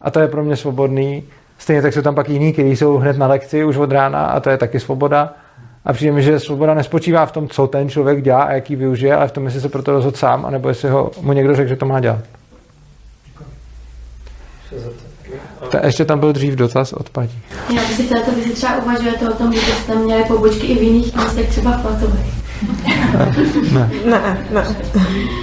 a 0.00 0.10
to 0.10 0.20
je 0.20 0.28
pro 0.28 0.44
mě 0.44 0.56
svobodný. 0.56 1.24
Stejně 1.64 1.82
tak 1.82 1.92
jsou 1.92 2.02
tam 2.02 2.14
pak 2.14 2.28
jiní, 2.28 2.52
kteří 2.52 2.76
jsou 2.76 2.96
hned 2.96 3.18
na 3.18 3.26
lekci 3.26 3.64
už 3.64 3.76
od 3.76 3.92
rána 3.92 4.26
a 4.26 4.40
to 4.40 4.50
je 4.50 4.56
taky 4.56 4.80
svoboda. 4.80 5.34
A 5.84 5.92
přijde 5.92 6.12
mi, 6.12 6.22
že 6.22 6.40
svoboda 6.40 6.74
nespočívá 6.74 7.26
v 7.26 7.32
tom, 7.32 7.48
co 7.48 7.66
ten 7.66 7.88
člověk 7.88 8.22
dělá 8.22 8.42
a 8.42 8.52
jaký 8.52 8.76
využije, 8.76 9.16
ale 9.16 9.28
v 9.28 9.32
tom, 9.32 9.44
jestli 9.44 9.60
se 9.60 9.68
pro 9.68 9.82
to 9.82 9.92
rozhodl 9.92 10.16
sám, 10.16 10.46
anebo 10.46 10.68
jestli 10.68 10.90
ho, 10.90 11.10
mu 11.20 11.32
někdo 11.32 11.56
řekl, 11.56 11.68
že 11.68 11.76
to 11.76 11.86
má 11.86 12.00
dělat. 12.00 12.20
Ta, 15.70 15.86
ještě 15.86 16.04
tam 16.04 16.20
byl 16.20 16.32
dřív 16.32 16.54
dotaz 16.54 16.92
od 16.92 17.10
paní. 17.10 17.42
Já 17.74 17.80
bych 17.80 17.92
si 17.92 18.02
chtěla, 18.02 18.22
to, 18.22 18.30
vy 18.30 18.42
si 18.42 18.52
třeba 18.52 18.82
uvažujete 18.82 19.30
o 19.30 19.34
tom, 19.34 19.52
že 19.52 19.60
byste 19.60 19.94
měli 19.94 20.24
pobočky 20.24 20.66
i 20.66 20.78
v 20.78 20.82
jiných 20.82 21.16
místech, 21.16 21.48
třeba 21.48 21.70
v 21.70 21.82
Platových. 21.82 22.43
Ne. 23.72 23.90
ne, 24.04 24.38
ne. 24.50 24.64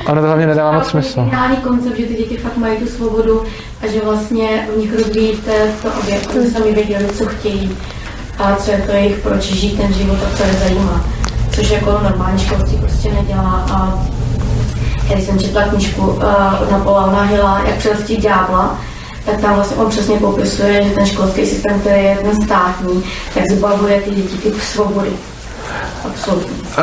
Ono 0.08 0.22
to 0.22 0.28
hlavně 0.28 0.48
nedává 0.48 0.72
moc 0.72 0.88
smysl. 0.88 1.24
Finální 1.24 1.56
koncept, 1.56 1.98
že 1.98 2.06
ty 2.06 2.14
děti 2.14 2.38
fakt 2.38 2.58
mají 2.58 2.78
tu 2.78 2.88
svobodu 2.88 3.44
a 3.82 3.88
že 3.88 4.02
vlastně 4.06 4.68
v 4.76 4.78
nich 4.78 4.96
rozvíjíte 5.00 5.52
to, 5.82 5.88
aby 5.94 6.12
oni 6.40 6.52
sami 6.52 6.72
věděli, 6.74 7.08
co 7.08 7.26
chtějí 7.26 7.78
a 8.38 8.56
co 8.56 8.72
je 8.72 8.78
to 8.78 8.92
jejich, 8.92 9.20
proč 9.20 9.44
žijí 9.44 9.78
ten 9.78 9.94
život 9.94 10.18
a 10.26 10.38
co 10.38 10.44
je 10.44 10.54
zajímá. 10.54 11.06
Což 11.56 11.70
jako 11.70 12.00
normální 12.04 12.40
školci 12.40 12.76
prostě 12.76 13.12
nedělá 13.14 13.66
a 13.72 14.06
když 15.14 15.26
jsem 15.26 15.40
četla 15.40 15.64
knižku 15.64 16.02
uh, 16.02 16.24
od 16.62 16.72
Napoleona 16.72 17.22
Hilla, 17.22 17.62
jak 17.68 17.78
přelstít 17.78 18.22
ďábla, 18.22 18.80
tak 19.26 19.42
tam 19.42 19.56
vlastně 19.56 19.78
on 19.78 19.90
přesně 19.90 20.18
popisuje, 20.18 20.84
že 20.84 20.90
ten 20.90 21.06
školský 21.06 21.46
systém, 21.46 21.80
který 21.80 22.04
je 22.04 22.18
ten 22.22 22.46
státní, 22.46 23.04
tak 23.34 23.44
zbavuje 23.52 24.02
ty 24.02 24.12
děti 24.12 24.38
ty 24.38 24.52
svobody. 24.62 25.10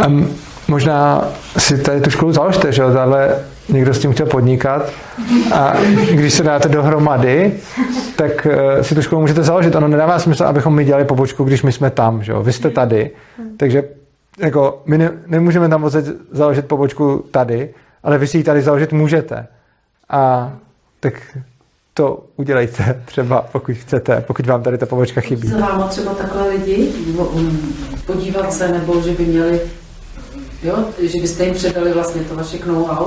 Um, 0.07 0.29
možná 0.69 1.25
si 1.59 1.79
tady 1.79 2.01
tu 2.01 2.11
školu 2.11 2.33
založte, 2.33 2.73
že 2.73 2.83
ale 2.83 3.37
někdo 3.69 3.95
s 3.95 3.99
tím 3.99 4.13
chtěl 4.13 4.27
podnikat 4.27 4.91
a 5.55 5.73
když 6.11 6.35
se 6.35 6.43
dáte 6.43 6.69
dohromady, 6.69 7.53
tak 8.17 8.47
uh, 8.47 8.83
si 8.83 8.95
tu 8.95 9.03
školu 9.03 9.21
můžete 9.21 9.43
založit. 9.43 9.75
Ono 9.75 9.89
nedává 9.89 10.19
smysl, 10.19 10.45
abychom 10.45 10.75
my 10.75 10.85
dělali 10.85 11.05
pobočku, 11.05 11.45
když 11.45 11.63
my 11.63 11.73
jsme 11.73 11.91
tam, 11.91 12.23
že 12.23 12.33
jo? 12.33 12.43
Vy 12.43 12.53
jste 12.53 12.71
tady, 12.71 13.11
takže 13.57 13.85
jako 14.39 14.83
my 14.87 14.99
ne, 14.99 15.11
nemůžeme 15.27 15.69
tam 15.69 15.81
vlastně 15.81 16.03
založit 16.31 16.67
pobočku 16.67 17.25
tady, 17.31 17.75
ale 18.03 18.19
vy 18.19 18.27
si 18.27 18.39
ji 18.39 18.45
tady 18.45 18.63
založit 18.63 18.93
můžete. 18.93 19.47
A 20.09 20.53
tak 21.01 21.15
to 21.99 22.25
udělejte 22.37 23.03
třeba, 23.05 23.47
pokud 23.53 23.75
chcete, 23.75 24.25
pokud 24.27 24.47
vám 24.47 24.63
tady 24.63 24.79
ta 24.79 24.87
pobočka 24.87 25.21
chybí. 25.21 25.49
Za 25.49 25.59
váma 25.59 25.87
třeba 25.87 26.15
takhle 26.15 26.49
lidi 26.49 26.93
podívat 28.07 28.53
se, 28.53 28.69
nebo 28.69 29.01
že 29.01 29.11
by 29.11 29.25
měli 29.25 29.61
Jo? 30.63 30.85
Že 31.01 31.21
byste 31.21 31.45
jim 31.45 31.55
předali 31.55 31.93
vlastně 31.93 32.23
to 32.23 32.35
vaše 32.35 32.59
know-how. 32.67 33.07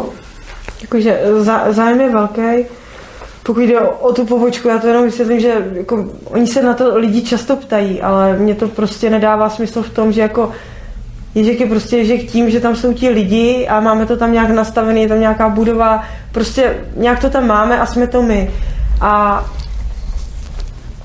Jakože 0.81 1.21
zá, 1.39 1.73
zájem 1.73 2.01
je 2.01 2.09
velký. 2.09 2.65
Pokud 3.43 3.59
jde 3.59 3.79
o, 3.79 3.89
o 3.89 4.13
tu 4.13 4.25
pobočku, 4.25 4.67
já 4.67 4.79
to 4.79 4.87
jenom 4.87 5.03
vysvětlím, 5.03 5.39
že 5.39 5.71
jako, 5.73 6.05
oni 6.25 6.47
se 6.47 6.63
na 6.63 6.73
to 6.73 6.97
lidi 6.97 7.21
často 7.21 7.55
ptají, 7.55 8.01
ale 8.01 8.37
mně 8.37 8.55
to 8.55 8.67
prostě 8.67 9.09
nedává 9.09 9.49
smysl 9.49 9.83
v 9.83 9.89
tom, 9.89 10.11
že 10.11 10.21
jako 10.21 10.51
Ježek 11.35 11.59
je 11.59 11.65
prostě 11.65 11.97
Ježek 11.97 12.31
tím, 12.31 12.49
že 12.49 12.59
tam 12.59 12.75
jsou 12.75 12.93
ti 12.93 13.09
lidi 13.09 13.67
a 13.67 13.79
máme 13.79 14.05
to 14.05 14.17
tam 14.17 14.33
nějak 14.33 14.49
nastavený, 14.49 15.01
je 15.01 15.07
tam 15.07 15.19
nějaká 15.19 15.49
budova, 15.49 16.03
prostě 16.31 16.77
nějak 16.95 17.19
to 17.19 17.29
tam 17.29 17.47
máme 17.47 17.79
a 17.79 17.85
jsme 17.85 18.07
to 18.07 18.21
my. 18.21 18.51
A 19.01 19.45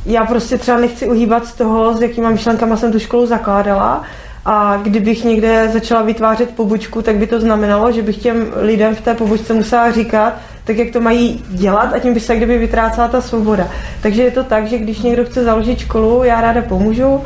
já 0.06 0.26
prostě 0.26 0.58
třeba 0.58 0.78
nechci 0.78 1.08
uhýbat 1.08 1.46
z 1.46 1.52
toho, 1.52 1.94
s 1.94 2.02
jakýma 2.02 2.30
myšlenkama 2.30 2.76
jsem 2.76 2.92
tu 2.92 2.98
školu 2.98 3.26
zakládala 3.26 4.02
a 4.44 4.76
kdybych 4.82 5.24
někde 5.24 5.68
začala 5.68 6.02
vytvářet 6.02 6.50
pobočku, 6.50 7.02
tak 7.02 7.16
by 7.16 7.26
to 7.26 7.40
znamenalo, 7.40 7.92
že 7.92 8.02
bych 8.02 8.16
těm 8.16 8.46
lidem 8.56 8.94
v 8.94 9.00
té 9.00 9.14
pobočce 9.14 9.54
musela 9.54 9.92
říkat, 9.92 10.34
tak 10.64 10.76
jak 10.76 10.90
to 10.90 11.00
mají 11.00 11.44
dělat 11.48 11.92
a 11.94 11.98
tím 11.98 12.14
by 12.14 12.20
se 12.20 12.36
kdyby 12.36 12.58
vytrácela 12.58 13.08
ta 13.08 13.20
svoboda. 13.20 13.68
Takže 14.02 14.22
je 14.22 14.30
to 14.30 14.44
tak, 14.44 14.66
že 14.66 14.78
když 14.78 14.98
někdo 14.98 15.24
chce 15.24 15.44
založit 15.44 15.78
školu, 15.78 16.24
já 16.24 16.40
ráda 16.40 16.62
pomůžu. 16.62 17.20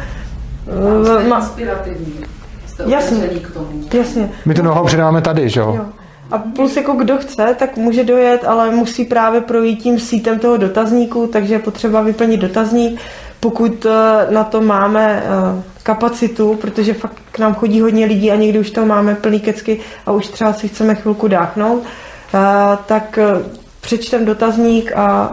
Jste 1.04 1.22
inspirativní. 1.22 2.14
Jste 2.66 2.84
Jasně. 2.86 3.28
k 3.28 3.54
tomu. 3.54 3.68
Jasně. 3.92 4.30
My 4.46 4.54
to 4.54 4.62
know 4.62 4.84
předáváme 4.84 5.20
tady, 5.20 5.48
že 5.48 5.60
jo? 5.60 5.74
Jo. 5.76 5.99
A 6.30 6.38
plus 6.38 6.76
jako 6.76 6.92
kdo 6.92 7.18
chce, 7.18 7.56
tak 7.58 7.76
může 7.76 8.04
dojet, 8.04 8.44
ale 8.44 8.70
musí 8.70 9.04
právě 9.04 9.40
projít 9.40 9.82
tím 9.82 9.98
sítem 9.98 10.38
toho 10.38 10.56
dotazníku, 10.56 11.26
takže 11.26 11.54
je 11.54 11.58
potřeba 11.58 12.02
vyplnit 12.02 12.40
dotazník. 12.40 13.00
Pokud 13.40 13.86
eh, 13.86 14.32
na 14.32 14.44
to 14.44 14.60
máme 14.60 15.22
eh, 15.24 15.62
kapacitu, 15.82 16.54
protože 16.54 16.94
fakt 16.94 17.16
k 17.32 17.38
nám 17.38 17.54
chodí 17.54 17.80
hodně 17.80 18.06
lidí 18.06 18.30
a 18.30 18.36
někdy 18.36 18.58
už 18.58 18.70
to 18.70 18.86
máme 18.86 19.14
plný 19.14 19.40
kecky 19.40 19.80
a 20.06 20.12
už 20.12 20.28
třeba 20.28 20.52
si 20.52 20.68
chceme 20.68 20.94
chvilku 20.94 21.28
dáchnout, 21.28 21.82
eh, 22.34 22.38
tak 22.86 23.18
přečtem 23.80 24.24
dotazník 24.24 24.92
a 24.96 25.32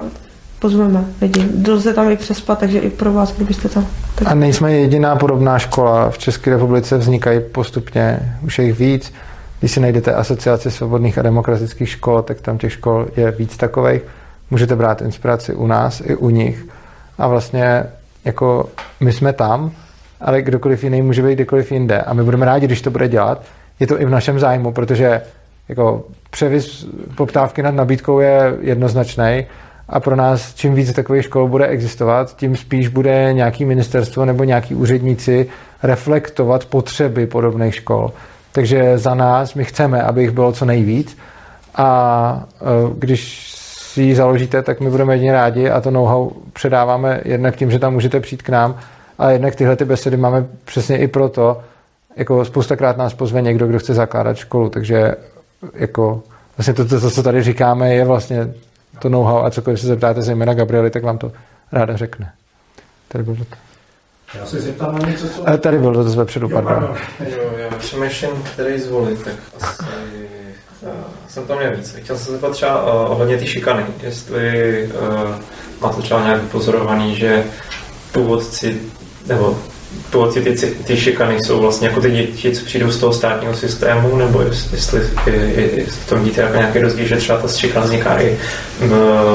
pozveme 0.60 1.06
lidi. 1.22 1.50
Lze 1.68 1.94
tam 1.94 2.12
i 2.12 2.18
přespat, 2.18 2.60
takže 2.60 2.80
i 2.80 2.90
pro 2.90 3.14
vás, 3.14 3.32
kdybyste 3.36 3.70
tam... 3.70 3.88
Tak... 4.16 4.28
A 4.28 4.34
nejsme 4.34 4.74
jediná 4.74 5.16
podobná 5.16 5.60
škola. 5.60 6.10
V 6.10 6.18
České 6.18 6.50
republice 6.50 6.98
vznikají 6.98 7.40
postupně, 7.52 8.20
už 8.46 8.60
je 8.60 8.66
jich 8.66 8.80
víc. 8.80 9.14
Když 9.60 9.72
si 9.72 9.80
najdete 9.80 10.14
asociaci 10.14 10.72
svobodných 10.72 11.18
a 11.18 11.22
demokratických 11.22 11.90
škol, 11.90 12.22
tak 12.22 12.42
tam 12.42 12.58
těch 12.58 12.74
škol 12.74 13.08
je 13.18 13.32
víc 13.32 13.58
takových. 13.58 14.02
Můžete 14.52 14.76
brát 14.76 15.02
inspiraci 15.02 15.54
u 15.54 15.68
nás 15.68 16.02
i 16.06 16.16
u 16.16 16.30
nich. 16.30 16.66
A 17.18 17.28
vlastně 17.28 17.84
jako 18.26 18.70
my 19.00 19.14
jsme 19.14 19.34
tam, 19.34 19.72
ale 20.22 20.42
kdokoliv 20.42 20.84
jiný 20.84 21.02
může 21.02 21.24
být 21.24 21.36
kdekoliv 21.36 21.72
jinde. 21.72 22.02
A 22.02 22.14
my 22.14 22.24
budeme 22.24 22.46
rádi, 22.46 22.66
když 22.66 22.82
to 22.82 22.92
bude 22.92 23.08
dělat. 23.08 23.42
Je 23.80 23.88
to 23.88 24.02
i 24.02 24.06
v 24.06 24.10
našem 24.10 24.40
zájmu, 24.40 24.72
protože 24.72 25.22
jako 25.70 26.04
převis 26.30 26.88
poptávky 27.16 27.64
nad 27.64 27.76
nabídkou 27.76 28.20
je 28.20 28.58
jednoznačný 28.62 29.46
a 29.90 30.00
pro 30.00 30.16
nás 30.16 30.54
čím 30.54 30.76
víc 30.76 30.94
takových 30.94 31.26
škol 31.26 31.48
bude 31.48 31.68
existovat, 31.68 32.36
tím 32.36 32.56
spíš 32.56 32.88
bude 32.88 33.34
nějaký 33.34 33.66
ministerstvo 33.66 34.26
nebo 34.26 34.44
nějaký 34.44 34.76
úředníci 34.76 35.48
reflektovat 35.84 36.66
potřeby 36.66 37.28
podobných 37.28 37.76
škol. 37.76 38.12
Takže 38.52 38.98
za 38.98 39.16
nás 39.16 39.54
my 39.54 39.66
chceme, 39.66 40.02
aby 40.04 40.22
jich 40.22 40.32
bylo 40.32 40.52
co 40.52 40.66
nejvíc 40.66 41.18
a 41.76 42.44
e, 42.62 42.66
když 42.98 43.52
si 43.98 44.02
ji 44.02 44.16
založíte, 44.16 44.62
tak 44.62 44.80
my 44.80 44.90
budeme 44.90 45.14
jedině 45.14 45.32
rádi 45.32 45.70
a 45.70 45.82
to 45.82 45.92
know-how 45.92 46.30
předáváme 46.54 47.22
jednak 47.26 47.56
tím, 47.56 47.72
že 47.72 47.80
tam 47.80 47.94
můžete 47.94 48.20
přijít 48.20 48.42
k 48.42 48.50
nám 48.50 48.78
a 49.20 49.30
jednak 49.30 49.56
tyhle 49.56 49.76
ty 49.76 49.86
besedy 49.86 50.18
máme 50.18 50.46
přesně 50.66 50.98
i 50.98 51.08
proto, 51.08 51.62
jako 52.16 52.46
spoustakrát 52.46 52.98
nás 52.98 53.14
pozve 53.14 53.42
někdo, 53.42 53.68
kdo 53.68 53.80
chce 53.80 53.94
zakládat 53.94 54.38
školu, 54.38 54.70
takže 54.70 55.16
jako 55.74 56.24
vlastně 56.58 56.74
to, 56.74 56.86
to, 56.86 57.02
to 57.02 57.12
co 57.12 57.24
tady 57.24 57.44
říkáme, 57.44 57.94
je 57.94 58.06
vlastně 58.06 58.54
to 59.00 59.10
know-how 59.10 59.44
a 59.46 59.52
cokoliv 59.52 59.80
se 59.80 59.88
zeptáte 59.88 60.22
zejména 60.22 60.54
Gabrieli, 60.54 60.90
tak 60.90 61.04
vám 61.04 61.18
to 61.18 61.32
ráda 61.72 61.96
řekne. 61.98 62.32
Tady 63.08 63.24
byl 63.24 63.36
dotaz. 63.36 63.67
Já 64.34 64.46
se 64.46 64.60
zeptám 64.60 65.00
na 65.00 65.10
něco, 65.10 65.30
co... 65.30 65.50
Eh, 65.50 65.58
Tady 65.58 65.78
byl 65.80 65.92
dotaz 65.92 66.16
vepředu, 66.16 66.48
Jo, 66.52 66.62
pardon. 66.62 66.96
Jo, 67.20 67.52
já 67.58 67.78
přemýšlím, 67.78 68.30
který 68.54 68.80
zvolit, 68.80 69.22
tak 69.24 69.34
asi 69.62 69.84
uh, 70.82 70.90
jsem 71.28 71.46
tam 71.46 71.58
měl 71.58 71.76
víc. 71.76 71.96
Chtěl 71.96 72.18
jsem 72.18 72.26
se 72.26 72.32
zeptat 72.32 72.52
třeba 72.52 72.94
uh, 72.94 73.12
ohledně 73.12 73.38
ty 73.38 73.48
šikany, 73.48 73.84
jestli 74.04 74.90
uh, 75.02 75.36
máte 75.82 76.02
třeba 76.02 76.24
nějak 76.24 76.42
pozorovaný, 76.42 77.16
že 77.16 77.44
původci, 78.12 78.82
nebo 79.28 79.58
původci 80.10 80.42
ty, 80.42 80.68
ty 80.84 80.98
šikany 80.98 81.44
jsou 81.44 81.60
vlastně 81.60 81.88
jako 81.88 82.02
ty 82.02 82.12
děti, 82.12 82.52
co 82.52 82.66
přijdou 82.66 82.92
z 82.92 83.00
toho 83.00 83.14
státního 83.14 83.54
systému, 83.54 84.18
nebo 84.18 84.42
jestli, 84.42 84.78
jestli, 84.78 85.00
v 85.88 86.10
tom 86.10 86.20
vidíte 86.20 86.42
jako 86.42 86.58
nějaký 86.58 86.80
rozdíl, 86.80 87.06
že 87.06 87.18
třeba 87.18 87.42
ta 87.42 87.48
šikana 87.48 87.86
vzniká 87.86 88.22
i 88.22 88.38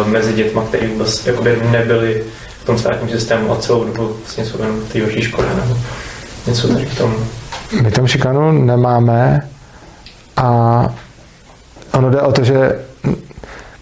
mezi 0.05 0.33
dětma, 0.33 0.65
který 0.65 0.87
vůbec 0.87 1.27
jakoby 1.27 1.63
nebyli 1.71 2.25
v 2.63 2.65
tom 2.65 2.79
státním 2.79 3.11
systému 3.11 3.53
a 3.53 3.57
celou 3.57 3.85
dobu 3.85 4.17
vlastně 4.19 4.45
jsou 4.45 4.63
jen 4.63 4.73
v 4.73 4.93
té 4.93 5.03
vaší 5.03 5.23
škole, 5.23 5.47
nebo 5.55 5.79
něco 6.47 6.69
tady 6.69 6.87
k 6.87 6.99
tomu. 6.99 7.17
My 7.83 7.91
tam 7.91 8.07
šikanu 8.07 8.53
nemáme 8.53 9.49
a 10.37 10.89
ono 11.93 12.11
jde 12.11 12.21
o 12.21 12.33
to, 12.33 12.45
že 12.45 12.79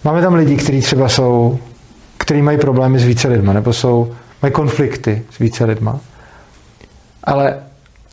máme 0.04 0.22
tam 0.22 0.34
lidi, 0.34 0.56
kteří 0.56 0.80
třeba 0.80 1.08
jsou, 1.08 1.58
kteří 2.18 2.42
mají 2.42 2.58
problémy 2.58 2.98
s 2.98 3.04
více 3.04 3.28
lidma, 3.28 3.52
nebo 3.52 3.72
jsou, 3.72 4.12
mají 4.42 4.54
konflikty 4.54 5.22
s 5.30 5.38
více 5.38 5.64
lidma. 5.64 6.00
Ale 7.24 7.56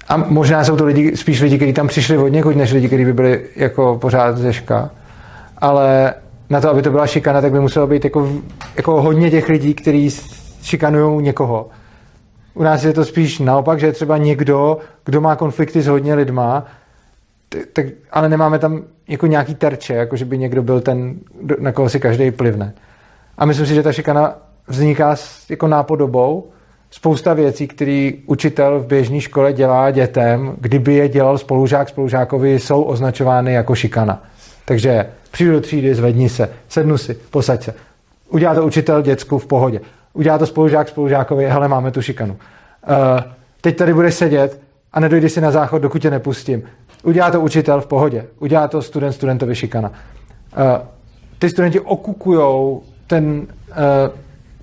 a 0.10 0.18
možná 0.18 0.64
jsou 0.64 0.76
to 0.76 0.86
lidi, 0.86 1.18
spíš 1.18 1.42
lidi, 1.42 1.56
kteří 1.56 1.74
tam 1.74 1.88
přišli 1.88 2.18
od 2.18 2.28
někud, 2.28 2.56
než 2.56 2.72
lidi, 2.72 2.88
kteří 2.88 3.06
by 3.06 3.14
byli 3.14 3.42
jako 3.56 3.98
pořád 4.02 4.38
ze 4.38 4.54
ška. 4.54 4.90
Ale 5.58 6.14
na 6.50 6.62
to, 6.62 6.70
aby 6.70 6.82
to 6.82 6.92
byla 6.92 7.08
šikana, 7.08 7.42
tak 7.42 7.52
by 7.52 7.60
muselo 7.60 7.88
být 7.88 8.04
jako, 8.04 8.32
jako 8.78 9.02
hodně 9.02 9.32
těch 9.32 9.50
lidí, 9.50 9.74
kteří 9.74 10.12
šikanují 10.68 11.24
někoho. 11.24 11.70
U 12.54 12.64
nás 12.64 12.84
je 12.84 12.94
to 12.94 13.06
spíš 13.06 13.40
naopak, 13.40 13.80
že 13.80 13.86
je 13.86 13.92
třeba 13.92 14.18
někdo, 14.18 14.78
kdo 15.06 15.22
má 15.22 15.36
konflikty 15.36 15.82
s 15.82 15.88
hodně 15.88 16.16
lidma, 16.16 16.66
tak, 17.74 17.86
ale 18.12 18.30
nemáme 18.30 18.60
tam 18.60 18.82
jako 19.08 19.28
nějaký 19.28 19.56
terče, 19.56 19.94
jako 19.94 20.16
že 20.16 20.26
by 20.26 20.38
někdo 20.38 20.64
byl 20.64 20.82
ten, 20.82 21.16
na 21.60 21.72
koho 21.72 21.90
si 21.90 22.00
každý 22.00 22.32
plivne. 22.32 22.74
A 23.38 23.46
myslím 23.46 23.66
si, 23.66 23.76
že 23.76 23.84
ta 23.84 23.92
šikana 23.92 24.36
vzniká 24.68 25.16
s, 25.16 25.50
jako 25.50 25.68
nápodobou. 25.68 26.48
Spousta 26.92 27.34
věcí, 27.34 27.68
které 27.68 28.12
učitel 28.26 28.80
v 28.80 28.88
běžné 28.88 29.22
škole 29.22 29.54
dělá 29.54 29.92
dětem, 29.92 30.56
kdyby 30.60 30.94
je 30.94 31.10
dělal 31.10 31.38
spolužák 31.38 31.90
spolužákovi, 31.90 32.60
jsou 32.60 32.82
označovány 32.82 33.54
jako 33.54 33.76
šikana. 33.76 34.24
Takže 34.66 35.06
přijdu 35.32 35.52
do 35.52 35.62
třídy, 35.62 35.96
zvedni 35.96 36.30
se, 36.30 36.50
sednu 36.70 36.98
si, 36.98 37.14
posaď 37.14 37.64
se. 37.64 37.74
Udělá 38.30 38.56
to 38.56 38.66
učitel 38.66 39.02
děcku 39.02 39.38
v 39.38 39.46
pohodě. 39.48 39.80
Udělá 40.18 40.38
to 40.38 40.46
spolužák 40.46 40.90
spolužákovi, 40.90 41.46
hele, 41.46 41.68
máme 41.68 41.92
tu 41.92 42.02
šikanu. 42.02 42.34
Uh, 42.34 42.96
teď 43.62 43.78
tady 43.78 43.94
budeš 43.94 44.14
sedět 44.14 44.62
a 44.94 45.00
nedojdi 45.00 45.30
si 45.30 45.42
na 45.42 45.52
záchod, 45.52 45.82
dokud 45.82 46.02
tě 46.02 46.10
nepustím. 46.10 46.64
Udělá 47.04 47.32
to 47.32 47.42
učitel 47.42 47.82
v 47.82 47.88
pohodě. 47.88 48.26
Udělá 48.40 48.68
to 48.68 48.82
student 48.82 49.14
studentovi 49.14 49.56
šikana. 49.56 49.90
Uh, 49.90 50.64
ty 51.40 51.50
studenti 51.50 51.80
okukujou 51.80 52.84
ten, 53.08 53.48
uh, 53.70 53.76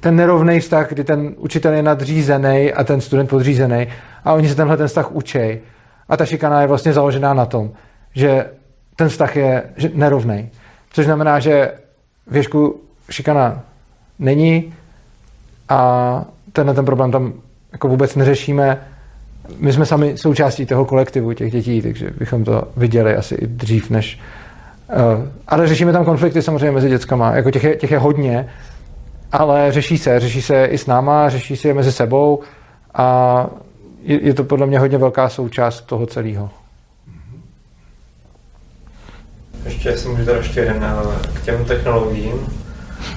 ten 0.00 0.16
nerovný 0.16 0.60
vztah, 0.60 0.88
kdy 0.88 1.04
ten 1.04 1.34
učitel 1.36 1.72
je 1.72 1.82
nadřízený 1.82 2.72
a 2.72 2.84
ten 2.84 3.00
student 3.00 3.30
podřízený 3.30 3.86
a 4.24 4.32
oni 4.32 4.48
se 4.48 4.54
tenhle 4.54 4.76
ten 4.76 4.86
vztah 4.86 5.12
učej. 5.12 5.60
A 6.08 6.16
ta 6.16 6.26
šikana 6.26 6.60
je 6.60 6.66
vlastně 6.66 6.92
založená 6.92 7.34
na 7.34 7.46
tom, 7.46 7.70
že 8.14 8.50
ten 8.96 9.08
vztah 9.08 9.36
je 9.36 9.62
nerovný. 9.94 10.50
Což 10.90 11.04
znamená, 11.04 11.38
že 11.38 11.72
věšku 12.26 12.80
šikana 13.10 13.62
není 14.18 14.74
a 15.68 16.24
tenhle 16.52 16.74
ten 16.74 16.84
problém 16.84 17.10
tam 17.10 17.32
jako 17.72 17.88
vůbec 17.88 18.16
neřešíme. 18.16 18.80
My 19.58 19.72
jsme 19.72 19.86
sami 19.86 20.18
součástí 20.18 20.66
toho 20.66 20.84
kolektivu 20.84 21.32
těch 21.32 21.52
dětí, 21.52 21.82
takže 21.82 22.10
bychom 22.18 22.44
to 22.44 22.62
viděli 22.76 23.16
asi 23.16 23.34
i 23.34 23.46
dřív, 23.46 23.90
než... 23.90 24.20
Uh, 24.88 25.26
ale 25.48 25.68
řešíme 25.68 25.92
tam 25.92 26.04
konflikty 26.04 26.42
samozřejmě 26.42 26.70
mezi 26.70 26.88
dětskama, 26.88 27.36
jako 27.36 27.50
těch 27.50 27.64
je, 27.64 27.76
těch 27.76 27.90
je 27.90 27.98
hodně, 27.98 28.48
ale 29.32 29.72
řeší 29.72 29.98
se, 29.98 30.20
řeší 30.20 30.42
se 30.42 30.64
i 30.64 30.78
s 30.78 30.86
náma, 30.86 31.28
řeší 31.28 31.56
se 31.56 31.68
je 31.68 31.74
mezi 31.74 31.92
sebou 31.92 32.40
a 32.94 33.46
je, 34.02 34.26
je 34.26 34.34
to 34.34 34.44
podle 34.44 34.66
mě 34.66 34.78
hodně 34.78 34.98
velká 34.98 35.28
součást 35.28 35.80
toho 35.80 36.06
celého. 36.06 36.50
Ještě, 39.64 39.88
jestli 39.88 40.10
můžu 40.10 40.24
teda 40.24 40.36
ještě 40.36 40.60
jeden 40.60 40.84
ale 40.84 41.16
k 41.34 41.44
těm 41.44 41.64
technologiím. 41.64 42.63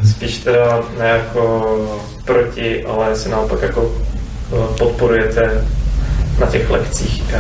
Spíš 0.10 0.38
teda 0.38 0.84
ne 1.00 1.10
jako 1.10 1.76
proti, 2.26 2.86
ale 2.86 3.16
si 3.16 3.30
naopak 3.30 3.62
jako 3.62 3.92
eh, 3.92 4.78
podporujete 4.78 5.66
na 6.40 6.48
těch 6.48 6.70
lekcích 6.70 7.24
eh, 7.30 7.40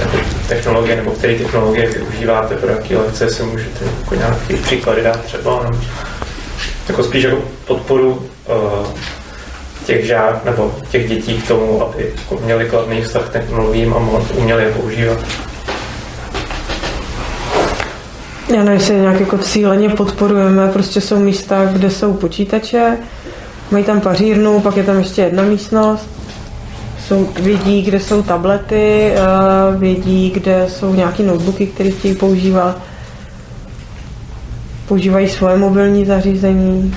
jako 0.00 0.16
technologie, 0.48 0.96
nebo 0.96 1.10
které 1.10 1.38
technologie 1.38 1.90
využíváte 1.90 2.56
pro 2.56 2.70
jaké 2.70 2.98
lekce, 2.98 3.24
jestli 3.24 3.44
můžete 3.44 3.84
jako 4.00 4.14
nějaký 4.14 4.54
příklady 4.54 5.02
dát 5.02 5.20
třeba, 5.24 5.62
nebo 5.62 5.78
jako 6.88 7.02
spíš 7.02 7.24
jako 7.24 7.36
podporu 7.66 8.10
uh, 8.12 8.86
těch 9.86 10.06
žák 10.06 10.44
nebo 10.44 10.74
těch 10.90 11.08
dětí 11.08 11.42
k 11.42 11.48
tomu, 11.48 11.82
aby 11.82 12.12
jako 12.16 12.44
měli 12.44 12.64
kladný 12.64 13.02
vztah 13.02 13.28
k 13.28 13.32
technologiím 13.32 13.94
a 13.94 13.98
uměli 14.34 14.64
je 14.64 14.70
používat. 14.70 15.18
Já 18.50 18.56
nevím, 18.56 18.72
jestli 18.72 18.94
nějak 18.94 19.20
jako 19.20 19.38
cíleně 19.38 19.88
podporujeme, 19.88 20.68
prostě 20.68 21.00
jsou 21.00 21.18
místa, 21.18 21.64
kde 21.64 21.90
jsou 21.90 22.12
počítače, 22.12 22.98
mají 23.70 23.84
tam 23.84 24.00
pařírnu, 24.00 24.60
pak 24.60 24.76
je 24.76 24.82
tam 24.82 24.98
ještě 24.98 25.22
jedna 25.22 25.42
místnost, 25.42 26.10
jsou, 26.98 27.28
vědí, 27.42 27.82
kde 27.82 28.00
jsou 28.00 28.22
tablety, 28.22 29.12
eh, 29.14 29.76
vědí, 29.76 30.30
kde 30.30 30.66
jsou 30.68 30.94
nějaké 30.94 31.22
notebooky, 31.22 31.66
které 31.66 31.90
chtějí 31.90 32.14
používat, 32.14 32.78
používají 34.88 35.28
svoje 35.28 35.56
mobilní 35.56 36.06
zařízení. 36.06 36.94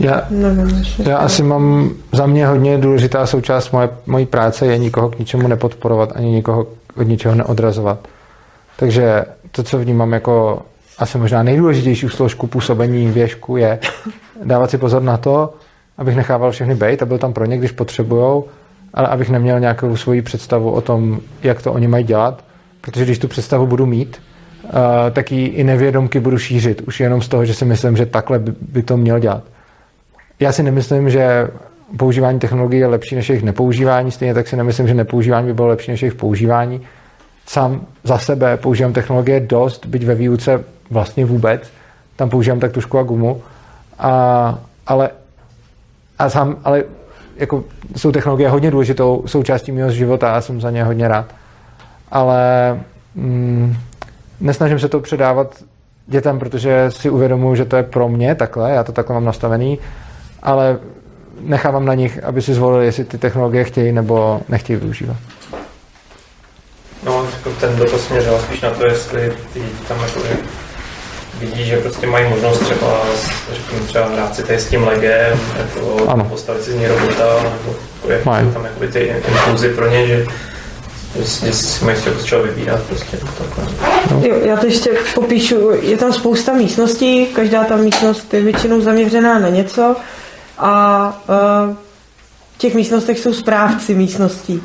Já, 0.00 0.22
Nevím, 0.30 0.84
já 0.98 1.16
asi 1.16 1.42
mám 1.42 1.90
za 2.12 2.26
mě 2.26 2.46
hodně 2.46 2.78
důležitá 2.78 3.26
součást 3.26 3.70
moje, 3.70 3.88
mojí 4.06 4.26
práce 4.26 4.66
je 4.66 4.78
nikoho 4.78 5.08
k 5.08 5.18
ničemu 5.18 5.48
nepodporovat 5.48 6.12
ani 6.14 6.30
nikoho 6.30 6.66
od 6.96 7.02
ničeho 7.02 7.34
neodrazovat. 7.34 7.98
Takže 8.76 9.24
to, 9.50 9.62
co 9.62 9.78
vnímám 9.78 10.12
jako 10.12 10.62
asi 10.98 11.18
možná 11.18 11.42
nejdůležitější 11.42 12.08
složku 12.08 12.46
působení 12.46 13.10
věžku 13.10 13.56
je 13.56 13.78
dávat 14.44 14.70
si 14.70 14.78
pozor 14.78 15.02
na 15.02 15.16
to, 15.16 15.54
abych 15.98 16.16
nechával 16.16 16.50
všechny 16.50 16.74
bejt 16.74 17.02
a 17.02 17.06
byl 17.06 17.18
tam 17.18 17.32
pro 17.32 17.44
ně, 17.44 17.58
když 17.58 17.72
potřebujou, 17.72 18.44
ale 18.94 19.08
abych 19.08 19.30
neměl 19.30 19.60
nějakou 19.60 19.96
svoji 19.96 20.22
představu 20.22 20.70
o 20.70 20.80
tom, 20.80 21.20
jak 21.42 21.62
to 21.62 21.72
oni 21.72 21.88
mají 21.88 22.04
dělat, 22.04 22.44
protože 22.80 23.04
když 23.04 23.18
tu 23.18 23.28
představu 23.28 23.66
budu 23.66 23.86
mít, 23.86 24.22
uh, 24.64 24.70
tak 25.12 25.32
ji 25.32 25.46
i 25.46 25.64
nevědomky 25.64 26.20
budu 26.20 26.38
šířit, 26.38 26.80
už 26.80 27.00
jenom 27.00 27.22
z 27.22 27.28
toho, 27.28 27.44
že 27.44 27.54
si 27.54 27.64
myslím, 27.64 27.96
že 27.96 28.06
takhle 28.06 28.38
by, 28.38 28.52
by 28.60 28.82
to 28.82 28.96
měl 28.96 29.18
dělat. 29.18 29.44
Já 30.40 30.52
si 30.52 30.62
nemyslím, 30.62 31.10
že 31.10 31.48
používání 31.96 32.38
technologií 32.38 32.80
je 32.80 32.86
lepší 32.86 33.14
než 33.14 33.28
jejich 33.28 33.42
nepoužívání, 33.42 34.10
stejně 34.10 34.34
tak 34.34 34.48
si 34.48 34.56
nemyslím, 34.56 34.88
že 34.88 34.94
nepoužívání 34.94 35.46
by 35.46 35.54
bylo 35.54 35.68
lepší 35.68 35.90
než 35.90 36.02
jejich 36.02 36.14
používání. 36.14 36.80
Sám 37.46 37.86
za 38.04 38.18
sebe 38.18 38.56
používám 38.56 38.92
technologie 38.92 39.40
dost, 39.40 39.86
byť 39.86 40.04
ve 40.04 40.14
výuce 40.14 40.64
vlastně 40.90 41.26
vůbec. 41.26 41.70
Tam 42.16 42.30
používám 42.30 42.60
tak 42.60 42.72
tušku 42.72 42.98
a 42.98 43.02
gumu. 43.02 43.42
A, 43.98 44.58
ale, 44.86 45.10
a 46.18 46.30
sám, 46.30 46.56
ale 46.64 46.84
jako 47.36 47.64
jsou 47.96 48.12
technologie 48.12 48.48
hodně 48.48 48.70
důležitou 48.70 49.22
součástí 49.26 49.72
mého 49.72 49.90
života 49.90 50.34
a 50.34 50.40
jsem 50.40 50.60
za 50.60 50.70
ně 50.70 50.84
hodně 50.84 51.08
rád. 51.08 51.34
Ale 52.10 52.40
mm, 53.14 53.76
nesnažím 54.40 54.78
se 54.78 54.88
to 54.88 55.00
předávat 55.00 55.62
dětem, 56.06 56.38
protože 56.38 56.90
si 56.90 57.10
uvědomuji, 57.10 57.54
že 57.54 57.64
to 57.64 57.76
je 57.76 57.82
pro 57.82 58.08
mě 58.08 58.34
takhle, 58.34 58.70
já 58.70 58.84
to 58.84 58.92
takhle 58.92 59.14
mám 59.14 59.24
nastavený, 59.24 59.78
ale 60.42 60.78
nechávám 61.40 61.84
na 61.84 61.94
nich, 61.94 62.24
aby 62.24 62.42
si 62.42 62.54
zvolili, 62.54 62.86
jestli 62.86 63.04
ty 63.04 63.18
technologie 63.18 63.64
chtějí 63.64 63.92
nebo 63.92 64.40
nechtějí 64.48 64.78
využívat. 64.78 65.16
No, 67.04 67.26
ten 67.60 67.76
dotaz 67.76 68.00
směřoval 68.00 68.40
spíš 68.40 68.60
na 68.60 68.70
to, 68.70 68.86
jestli 68.86 69.32
ty 69.52 69.60
děti 69.60 69.84
tam 69.88 70.00
jako 70.00 70.20
vidí, 71.40 71.64
že 71.64 71.76
prostě 71.80 72.06
mají 72.06 72.28
možnost 72.30 72.58
třeba, 72.58 73.00
řekněme, 73.52 73.86
třeba 73.86 74.06
hrát 74.08 74.36
si 74.36 74.42
tady 74.42 74.58
s 74.58 74.68
tím 74.68 74.84
legem, 74.86 75.40
jako 75.58 76.04
Ano. 76.08 76.24
postavit 76.24 76.62
si 76.64 76.70
z 76.72 76.74
ní 76.74 76.86
robota, 76.86 77.24
nebo 77.42 77.76
jako 77.96 78.10
jak 78.12 78.24
Mají. 78.24 78.46
jsou 78.46 78.52
tam 78.52 78.64
jakoby 78.64 78.88
ty 78.88 78.98
impulzy 79.28 79.68
pro 79.68 79.88
ně, 79.90 80.06
že 80.06 80.26
jestli 81.18 81.52
si 81.52 81.84
mají 81.84 81.96
z 81.96 82.24
čeho- 82.24 82.42
vybírat 82.42 82.82
prostě 82.82 83.16
takhle. 83.38 84.28
Jo, 84.28 84.36
já 84.44 84.56
to 84.56 84.66
ještě 84.66 84.90
popíšu. 85.14 85.70
Je 85.82 85.96
tam 85.96 86.12
spousta 86.12 86.52
místností, 86.52 87.26
každá 87.26 87.64
ta 87.64 87.76
místnost 87.76 88.34
je 88.34 88.40
většinou 88.40 88.80
zaměřená 88.80 89.38
na 89.38 89.48
něco 89.48 89.96
a 90.58 91.08
uh, 91.68 91.74
v 92.54 92.58
těch 92.58 92.74
místnostech 92.74 93.18
jsou 93.18 93.32
správci 93.34 93.94
místností. 93.94 94.62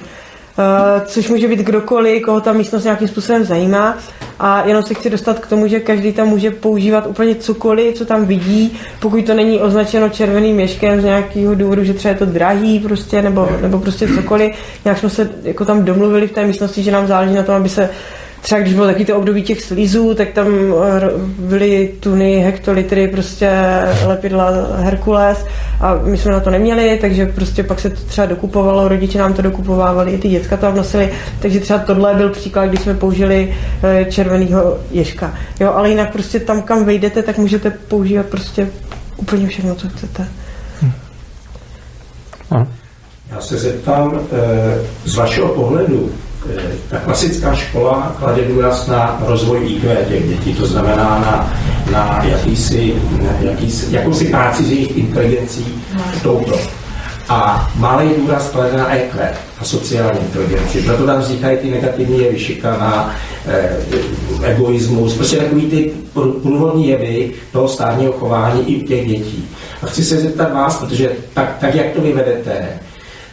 Uh, 0.58 1.06
což 1.06 1.30
může 1.30 1.48
být 1.48 1.60
kdokoliv, 1.60 2.22
koho 2.22 2.42
ta 2.42 2.54
místnost 2.54 2.84
nějakým 2.84 3.08
způsobem 3.08 3.44
zajímá. 3.44 3.98
A 4.40 4.64
jenom 4.68 4.84
se 4.84 4.94
chci 4.94 5.10
dostat 5.10 5.40
k 5.40 5.48
tomu, 5.48 5.68
že 5.68 5.80
každý 5.80 6.14
tam 6.14 6.28
může 6.28 6.52
používat 6.52 7.08
úplně 7.08 7.36
cokoliv, 7.36 7.96
co 7.96 8.06
tam 8.06 8.26
vidí, 8.26 8.80
pokud 9.00 9.26
to 9.26 9.34
není 9.34 9.60
označeno 9.60 10.10
červeným 10.10 10.56
měškem 10.56 11.02
z 11.02 11.04
nějakého 11.04 11.56
důvodu, 11.56 11.84
že 11.84 11.94
třeba 11.94 12.12
je 12.12 12.18
to 12.18 12.26
drahý 12.26 12.80
prostě, 12.80 13.22
nebo, 13.22 13.50
nebo 13.62 13.80
prostě 13.80 14.08
cokoliv. 14.08 14.56
Nějak 14.86 15.00
jsme 15.00 15.10
se 15.10 15.30
jako 15.44 15.66
tam 15.66 15.86
domluvili 15.86 16.28
v 16.28 16.32
té 16.32 16.46
místnosti, 16.46 16.84
že 16.84 16.92
nám 16.92 17.08
záleží 17.08 17.34
na 17.34 17.44
tom, 17.44 17.56
aby 17.56 17.70
se 17.70 17.90
třeba 18.42 18.62
když 18.62 18.74
bylo 18.74 18.86
taky 18.86 19.06
to 19.06 19.18
období 19.18 19.44
těch 19.44 19.62
slizů, 19.62 20.14
tak 20.14 20.30
tam 20.30 20.48
eh, 20.48 21.10
byly 21.40 21.94
tuny, 22.00 22.36
hektolitry, 22.36 23.08
prostě 23.08 23.52
lepidla 24.06 24.52
Herkules 24.76 25.46
a 25.82 25.96
my 26.04 26.18
jsme 26.18 26.32
na 26.32 26.40
to 26.40 26.50
neměli, 26.50 26.98
takže 27.02 27.26
prostě 27.26 27.64
pak 27.64 27.80
se 27.80 27.90
to 27.90 28.02
třeba 28.02 28.28
dokupovalo, 28.28 28.88
rodiče 28.88 29.20
nám 29.20 29.34
to 29.34 29.42
dokupovávali, 29.42 30.12
i 30.12 30.18
ty 30.18 30.30
děcka 30.30 30.58
to 30.58 30.62
tam 30.62 30.76
nosili, 30.76 31.10
takže 31.40 31.60
třeba 31.60 31.80
tohle 31.80 32.16
byl 32.16 32.30
příklad, 32.30 32.66
když 32.66 32.82
jsme 32.82 32.94
použili 32.94 33.56
eh, 33.84 34.06
červenýho 34.06 34.78
ježka. 34.92 35.34
Jo, 35.60 35.74
ale 35.76 35.90
jinak 35.90 36.12
prostě 36.12 36.40
tam, 36.40 36.62
kam 36.62 36.86
vejdete, 36.86 37.24
tak 37.24 37.38
můžete 37.38 37.70
používat 37.70 38.26
prostě 38.26 38.68
úplně 39.18 39.48
všechno, 39.48 39.76
co 39.76 39.90
chcete. 39.90 40.28
Já 43.32 43.42
se 43.42 43.58
zeptám, 43.58 44.20
eh, 44.32 44.82
z 45.06 45.16
vašeho 45.16 45.48
pohledu, 45.48 46.12
ta 46.90 46.98
klasická 46.98 47.56
škola 47.56 48.16
klade 48.20 48.42
důraz 48.42 48.88
na 48.88 49.18
rozvoj 49.28 49.72
IQ 49.72 50.06
těch 50.08 50.30
dětí, 50.30 50.54
to 50.54 50.66
znamená 50.66 51.04
na, 51.20 51.54
na 51.92 52.24
jakýsi, 52.24 52.96
jakýsi, 53.42 53.96
jakousi 53.96 54.26
práci 54.26 54.64
s 54.66 54.72
jejich 54.72 54.98
inteligencí 54.98 55.66
touto. 56.24 56.60
A 57.30 57.72
malý 57.76 58.10
důraz 58.18 58.50
klade 58.50 58.78
na 58.78 58.96
EQ, 58.96 59.20
na 59.60 59.66
sociální 59.66 60.20
inteligenci. 60.20 60.82
Proto 60.82 61.06
tam 61.06 61.20
vznikají 61.20 61.58
ty 61.58 61.72
negativní 61.72 62.20
jevy, 62.20 62.40
šikana, 62.40 63.16
eh, 63.48 63.78
egoismus, 64.44 65.14
prostě 65.14 65.38
takový 65.38 65.62
ty 65.62 65.92
prů- 66.16 66.42
průvodní 66.42 66.88
jevy 66.90 67.32
toho 67.52 67.68
stádního 67.68 68.12
chování 68.12 68.76
i 68.76 68.84
těch 68.84 69.08
dětí. 69.08 69.50
A 69.82 69.86
chci 69.86 70.04
se 70.04 70.18
zeptat 70.18 70.54
vás, 70.54 70.78
protože 70.78 71.12
tak, 71.34 71.58
tak 71.60 71.76
jak 71.76 71.88
to 71.92 72.02
vyvedete, 72.02 72.70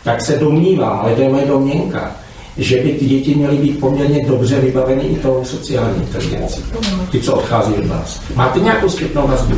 tak 0.04 0.20
se 0.20 0.36
domnívám, 0.36 0.98
ale 1.02 1.14
to 1.14 1.22
je 1.22 1.28
moje 1.28 1.46
domněnka, 1.46 2.10
že 2.58 2.76
by 2.76 2.92
ty 2.92 3.04
děti 3.04 3.34
měly 3.34 3.56
být 3.56 3.80
poměrně 3.80 4.26
dobře 4.26 4.60
vybaveny 4.60 5.02
i 5.02 5.16
tou 5.16 5.44
sociální 5.44 5.96
inteligencí. 5.96 6.64
Ty, 7.10 7.20
co 7.20 7.34
odchází 7.34 7.74
od 7.74 7.86
vás. 7.86 8.20
Máte 8.34 8.60
nějakou 8.60 8.88
zpětnou 8.88 9.28
vazbu? 9.28 9.54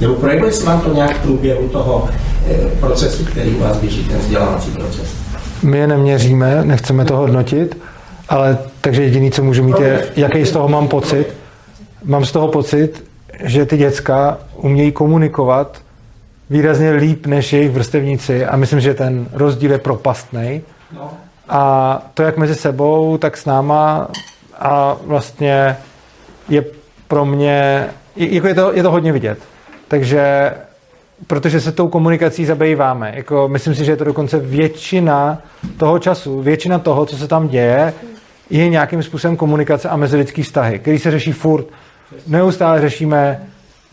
Nebo 0.00 0.14
projevuje 0.14 0.52
se 0.52 0.64
vám 0.64 0.80
to 0.80 0.94
nějak 0.94 1.16
v 1.16 1.22
průběhu 1.22 1.68
toho 1.68 2.08
eh, 2.46 2.56
procesu, 2.80 3.24
který 3.24 3.50
u 3.50 3.60
vás 3.60 3.76
běží, 3.76 4.04
ten 4.04 4.18
vzdělávací 4.18 4.70
proces? 4.70 5.14
My 5.62 5.78
je 5.78 5.86
neměříme, 5.86 6.64
nechceme 6.64 7.04
to 7.04 7.16
hodnotit, 7.16 7.78
ale 8.28 8.58
takže 8.80 9.02
jediný, 9.02 9.30
co 9.30 9.42
můžu 9.44 9.62
mít, 9.62 9.80
je, 9.80 10.08
jaký 10.16 10.44
z 10.44 10.50
toho 10.50 10.68
mám 10.68 10.88
pocit. 10.88 11.26
Mám 12.04 12.24
z 12.24 12.32
toho 12.32 12.48
pocit, 12.48 13.04
že 13.44 13.66
ty 13.66 13.76
děcka 13.76 14.38
umějí 14.56 14.92
komunikovat 14.92 15.80
výrazně 16.50 16.90
líp 16.90 17.26
než 17.26 17.52
jejich 17.52 17.70
vrstevníci 17.70 18.46
a 18.46 18.56
myslím, 18.56 18.80
že 18.80 18.94
ten 18.94 19.26
rozdíl 19.32 19.72
je 19.72 19.78
propastný. 19.78 20.62
A 21.54 22.02
to 22.14 22.22
jak 22.22 22.36
mezi 22.36 22.54
sebou, 22.54 23.18
tak 23.18 23.36
s 23.36 23.44
náma 23.44 24.08
a 24.58 24.96
vlastně 25.06 25.76
je 26.48 26.64
pro 27.08 27.24
mě, 27.24 27.86
jako 28.16 28.46
je 28.46 28.54
to, 28.54 28.72
je 28.74 28.82
to 28.82 28.90
hodně 28.90 29.12
vidět. 29.12 29.38
Takže 29.88 30.52
protože 31.26 31.60
se 31.60 31.72
tou 31.72 31.88
komunikací 31.88 32.44
zabýváme. 32.44 33.12
Jako, 33.16 33.48
myslím 33.48 33.74
si, 33.74 33.84
že 33.84 33.92
je 33.92 33.96
to 33.96 34.04
dokonce 34.04 34.38
většina 34.38 35.38
toho 35.76 35.98
času, 35.98 36.42
většina 36.42 36.78
toho, 36.78 37.06
co 37.06 37.16
se 37.16 37.28
tam 37.28 37.48
děje, 37.48 37.94
je 38.50 38.68
nějakým 38.68 39.02
způsobem 39.02 39.36
komunikace 39.36 39.88
a 39.88 39.96
mezilidský 39.96 40.42
vztahy, 40.42 40.78
který 40.78 40.98
se 40.98 41.10
řeší 41.10 41.32
furt. 41.32 41.66
Neustále 42.26 42.80
řešíme, 42.80 43.42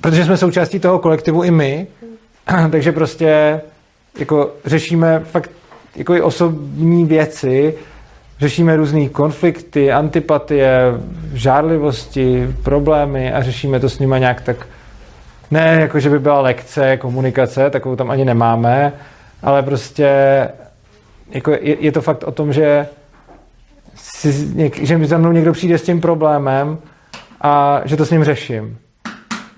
protože 0.02 0.26
jsme 0.26 0.38
součástí 0.38 0.80
toho 0.80 0.99
kolektivu 0.99 1.44
i 1.44 1.52
my, 1.52 1.88
takže 2.72 2.91
prostě 2.91 3.61
jako 4.19 4.52
řešíme 4.65 5.22
fakt 5.23 5.52
jako 5.95 6.16
i 6.16 6.22
osobní 6.22 7.06
věci, 7.06 7.74
řešíme 8.40 8.76
různé 8.76 9.10
konflikty, 9.10 9.91
antipatie, 9.91 10.82
žárlivosti, 11.34 12.56
problémy 12.64 13.34
a 13.34 13.44
řešíme 13.44 13.80
to 13.80 13.90
s 13.90 13.99
nimi 13.99 14.16
nějak 14.20 14.41
tak 14.41 14.68
ne, 15.52 15.78
jako 15.82 15.99
že 15.99 16.10
by 16.10 16.20
byla 16.20 16.41
lekce, 16.41 16.98
komunikace, 16.98 17.70
takovou 17.70 17.95
tam 17.95 18.11
ani 18.11 18.26
nemáme, 18.26 18.94
ale 19.44 19.64
prostě 19.64 20.07
jako 21.32 21.52
je, 21.52 21.78
je 21.80 21.91
to 21.91 22.02
fakt 22.02 22.24
o 22.24 22.32
tom, 22.32 22.53
že, 22.53 22.88
si, 23.95 24.48
něk, 24.53 24.84
že 24.84 24.98
mi 24.98 25.07
za 25.07 25.18
mnou 25.18 25.32
někdo 25.32 25.53
přijde 25.53 25.78
s 25.78 25.84
tím 25.84 26.02
problémem 26.02 26.78
a 27.41 27.82
že 27.86 27.98
to 27.98 28.06
s 28.06 28.11
ním 28.11 28.24
řeším. 28.24 28.78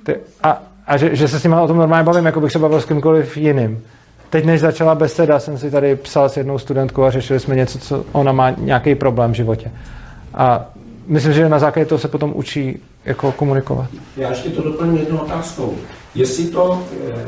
Ty, 0.03 0.15
a 0.43 0.61
a 0.91 0.97
že, 0.97 1.15
že 1.15 1.27
se 1.27 1.39
s 1.39 1.43
ním 1.43 1.53
o 1.53 1.67
tom 1.67 1.77
normálně 1.77 2.05
bavím, 2.05 2.25
jako 2.25 2.41
bych 2.41 2.51
se 2.51 2.59
bavil 2.59 2.81
s 2.81 2.85
kýmkoliv 2.85 3.37
jiným. 3.37 3.83
Teď, 4.31 4.45
než 4.45 4.61
začala 4.61 4.95
beseda, 4.95 5.39
jsem 5.39 5.57
si 5.57 5.71
tady 5.71 5.95
psal 5.95 6.29
s 6.29 6.37
jednou 6.37 6.57
studentkou 6.57 7.03
a 7.03 7.11
řešili 7.11 7.39
jsme 7.39 7.55
něco, 7.55 7.79
co 7.79 8.05
ona 8.11 8.31
má 8.31 8.49
nějaký 8.49 8.95
problém 8.95 9.31
v 9.31 9.35
životě. 9.35 9.71
A 10.33 10.65
myslím, 11.07 11.33
že 11.33 11.49
na 11.49 11.59
základě 11.59 11.85
toho 11.85 11.99
se 11.99 12.07
potom 12.07 12.31
učí 12.35 12.79
jako 13.05 13.31
komunikovat. 13.31 13.85
Já 14.17 14.29
ještě 14.29 14.49
to 14.49 14.61
doplním 14.61 14.97
jednou 14.97 15.17
otázkou. 15.17 15.77
Jestli 16.15 16.45
to, 16.45 16.83
eh, 17.09 17.25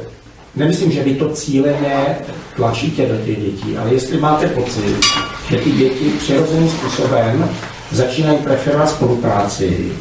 nemyslím, 0.55 0.91
že 0.91 1.03
vy 1.03 1.15
to 1.15 1.29
cíleně 1.29 2.15
tlačíte 2.55 3.05
do 3.05 3.17
těch 3.17 3.39
dětí, 3.39 3.77
ale 3.77 3.93
jestli 3.93 4.19
máte 4.19 4.47
pocit, 4.47 5.01
že 5.49 5.57
ty 5.57 5.71
děti 5.71 6.09
přirozeným 6.19 6.69
způsobem 6.69 7.49
začínají 7.91 8.37
preferovat 8.37 8.89
spolupráci, 8.89 9.91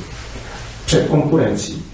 před 0.85 1.09
konkurencí. 1.09 1.85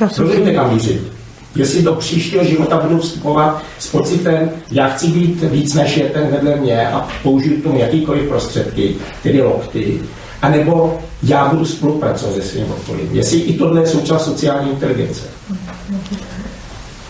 Rozumíte, 0.00 0.54
kam 0.54 0.74
mířit? 0.74 1.17
Jestli 1.58 1.82
do 1.82 1.94
příštího 1.94 2.44
života 2.44 2.76
budu 2.76 2.98
vstupovat 2.98 3.62
s 3.78 3.86
pocitem, 3.86 4.50
já 4.70 4.88
chci 4.88 5.06
být 5.06 5.42
víc 5.42 5.74
než 5.74 5.96
je 5.96 6.04
ten 6.04 6.26
vedle 6.26 6.56
mě 6.56 6.88
a 6.88 7.08
použiju 7.22 7.60
k 7.60 7.62
tomu 7.62 7.78
jakýkoliv 7.78 8.28
prostředky, 8.28 8.96
tedy 9.22 9.42
lokty, 9.42 10.00
anebo 10.42 10.98
já 11.22 11.48
budu 11.48 11.64
spolupracovat 11.64 12.34
se 12.34 12.42
svým 12.42 12.72
okolím. 12.72 13.08
Jestli 13.12 13.38
i 13.38 13.58
tohle 13.58 13.80
je 13.80 13.86
součást 13.86 14.24
sociální 14.24 14.70
inteligence. 14.70 15.22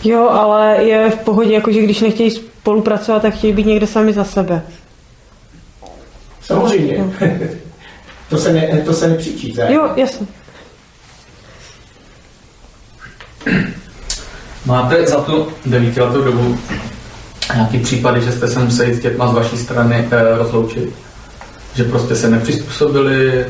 Jo, 0.03 0.29
ale 0.29 0.83
je 0.83 1.09
v 1.09 1.15
pohodě, 1.15 1.53
jakože 1.53 1.81
když 1.81 2.01
nechtějí 2.01 2.31
spolupracovat, 2.31 3.21
tak 3.21 3.33
chtějí 3.33 3.53
být 3.53 3.65
někde 3.65 3.87
sami 3.87 4.13
za 4.13 4.23
sebe. 4.23 4.61
Samozřejmě. 6.41 7.03
to, 8.29 8.37
se 8.37 8.53
ne, 8.53 8.81
to 8.85 8.93
se 8.93 9.07
nepřičítá. 9.07 9.69
Jo, 9.69 9.89
jasně. 9.95 10.27
Máte 14.69 15.05
za 15.07 15.21
tu 15.21 15.47
devítiletou 15.65 16.21
dobu 16.21 16.57
nějaký 17.55 17.79
případy, 17.79 18.21
že 18.21 18.31
jste 18.31 18.47
se 18.47 18.59
museli 18.59 18.93
s 18.93 18.99
dětma 18.99 19.27
z 19.27 19.33
vaší 19.33 19.57
strany 19.57 20.07
eh, 20.11 20.37
rozloučit? 20.37 20.89
Že 21.75 21.83
prostě 21.83 22.15
se 22.15 22.29
nepřizpůsobili, 22.29 23.45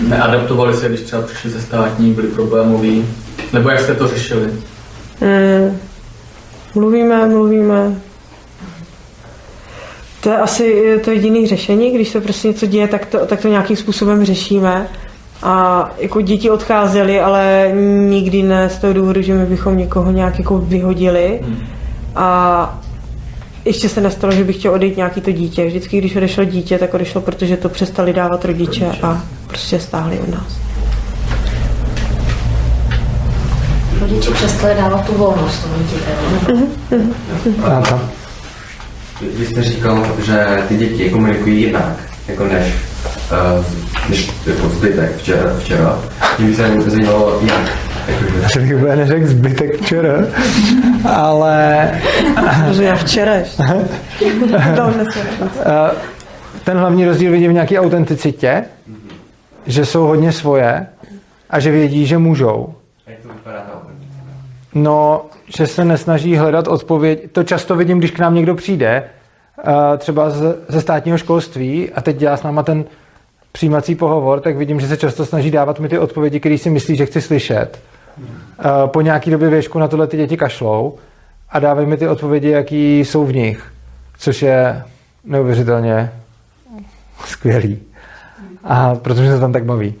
neadaptovali 0.00 0.76
se, 0.76 0.88
když 0.88 1.00
třeba 1.00 1.22
přišli 1.22 1.50
ze 1.50 1.62
státní, 1.62 2.12
byli 2.12 2.28
problémoví? 2.28 3.06
Nebo 3.52 3.70
jak 3.70 3.80
jste 3.80 3.94
to 3.94 4.08
řešili? 4.08 4.50
Mm, 5.20 5.78
mluvíme, 6.74 7.28
mluvíme. 7.28 7.94
To 10.20 10.30
je 10.30 10.36
asi 10.36 10.98
to 11.04 11.10
jediné 11.10 11.46
řešení, 11.46 11.90
když 11.90 12.08
se 12.08 12.20
prostě 12.20 12.48
něco 12.48 12.66
děje, 12.66 12.88
tak 12.88 13.06
to, 13.06 13.18
tak 13.18 13.40
to 13.40 13.48
nějakým 13.48 13.76
způsobem 13.76 14.24
řešíme. 14.24 14.88
A 15.44 15.90
jako 15.98 16.20
děti 16.20 16.50
odcházely, 16.50 17.20
ale 17.20 17.72
nikdy 18.08 18.42
ne 18.42 18.70
z 18.70 18.78
toho 18.78 18.92
důvodu, 18.92 19.22
že 19.22 19.34
my 19.34 19.46
bychom 19.46 19.76
někoho 19.76 20.10
nějak 20.10 20.38
jako 20.38 20.58
vyhodili. 20.58 21.40
A 22.16 22.78
ještě 23.64 23.88
se 23.88 24.00
nestalo, 24.00 24.32
že 24.32 24.44
bych 24.44 24.56
chtěl 24.56 24.72
odejít 24.72 24.96
nějaký 24.96 25.20
to 25.20 25.32
dítě. 25.32 25.66
Vždycky, 25.66 25.98
když 25.98 26.16
odešlo 26.16 26.44
dítě, 26.44 26.78
tak 26.78 26.94
odešlo, 26.94 27.20
protože 27.20 27.56
to 27.56 27.68
přestali 27.68 28.12
dávat 28.12 28.44
rodiče 28.44 28.86
a 29.02 29.22
prostě 29.46 29.80
stáhli 29.80 30.18
od 30.18 30.28
nás. 30.28 30.58
Rodiče 34.00 34.30
přestali 34.30 34.74
dávat 34.74 35.06
tu 35.06 35.12
volnost 35.12 35.62
tomu 35.62 35.74
dítěti. 35.82 36.12
Vy 39.38 39.46
jste 39.46 39.62
říkal, 39.62 40.06
že 40.24 40.46
ty 40.68 40.76
děti 40.76 41.10
komunikují 41.10 41.60
jinak, 41.60 41.96
jako 42.28 42.44
než, 42.44 42.74
uh, 43.30 43.64
než 44.10 44.32
jako 44.46 44.68
zbytek 44.68 45.16
včera. 45.16 45.54
včera. 45.58 45.98
Mě 46.38 46.48
by 46.48 46.54
se 46.54 46.90
zajímalo, 46.90 47.40
jak. 47.42 47.60
Asi 48.46 48.58
bych 48.60 48.76
úplně 48.76 48.96
neřekl 48.96 49.26
zbytek 49.26 49.80
včera, 49.80 50.14
ale... 51.14 51.90
Protože 52.68 52.84
já 52.84 52.94
včera. 52.94 53.32
Eh, 55.66 55.90
Ten 56.64 56.78
hlavní 56.78 57.04
rozdíl 57.04 57.32
vidím 57.32 57.50
v 57.50 57.54
nějaké 57.54 57.80
autenticitě, 57.80 58.64
že 59.66 59.86
jsou 59.86 60.06
hodně 60.06 60.32
svoje 60.32 60.86
a 61.50 61.60
že 61.60 61.70
vědí, 61.70 62.06
že 62.06 62.18
můžou. 62.18 62.74
Jak 63.06 63.18
to 63.18 63.28
vypadá 63.28 63.56
ta 63.60 63.82
No, 64.74 65.22
že 65.56 65.66
se 65.66 65.84
nesnaží 65.84 66.36
hledat 66.36 66.68
odpověď. 66.68 67.32
To 67.32 67.44
často 67.44 67.76
vidím, 67.76 67.98
když 67.98 68.10
k 68.10 68.18
nám 68.18 68.34
někdo 68.34 68.54
přijde, 68.54 69.02
eh, 69.64 69.98
třeba 69.98 70.30
z- 70.30 70.56
ze 70.68 70.80
státního 70.80 71.18
školství 71.18 71.90
a 71.94 72.00
teď 72.00 72.16
dělá 72.16 72.36
s 72.36 72.42
náma 72.42 72.62
ten 72.62 72.84
přijímací 73.54 73.94
pohovor, 73.94 74.40
tak 74.40 74.56
vidím, 74.56 74.80
že 74.80 74.88
se 74.88 74.96
často 74.96 75.26
snaží 75.26 75.50
dávat 75.50 75.80
mi 75.80 75.88
ty 75.88 75.98
odpovědi, 75.98 76.40
které 76.40 76.58
si 76.58 76.70
myslí, 76.70 76.96
že 76.96 77.06
chci 77.06 77.20
slyšet. 77.20 77.78
Eh, 78.18 78.62
Po 78.86 79.00
nějaký 79.00 79.30
době 79.30 79.48
věšku 79.48 79.78
na 79.78 79.88
tohle 79.88 80.06
ty 80.06 80.16
děti 80.16 80.36
kašlou 80.36 80.98
a 81.50 81.58
dávají 81.58 81.86
mi 81.86 81.96
ty 81.96 82.08
odpovědi, 82.08 82.50
jaký 82.50 83.00
jsou 83.00 83.24
v 83.24 83.34
nich, 83.34 83.72
což 84.18 84.42
je 84.42 84.82
neuvěřitelně 85.24 86.12
skvělý. 87.24 87.78
A 88.64 88.94
protože 88.94 89.32
se 89.32 89.40
tam 89.40 89.52
tak 89.52 89.64
baví. 89.64 89.94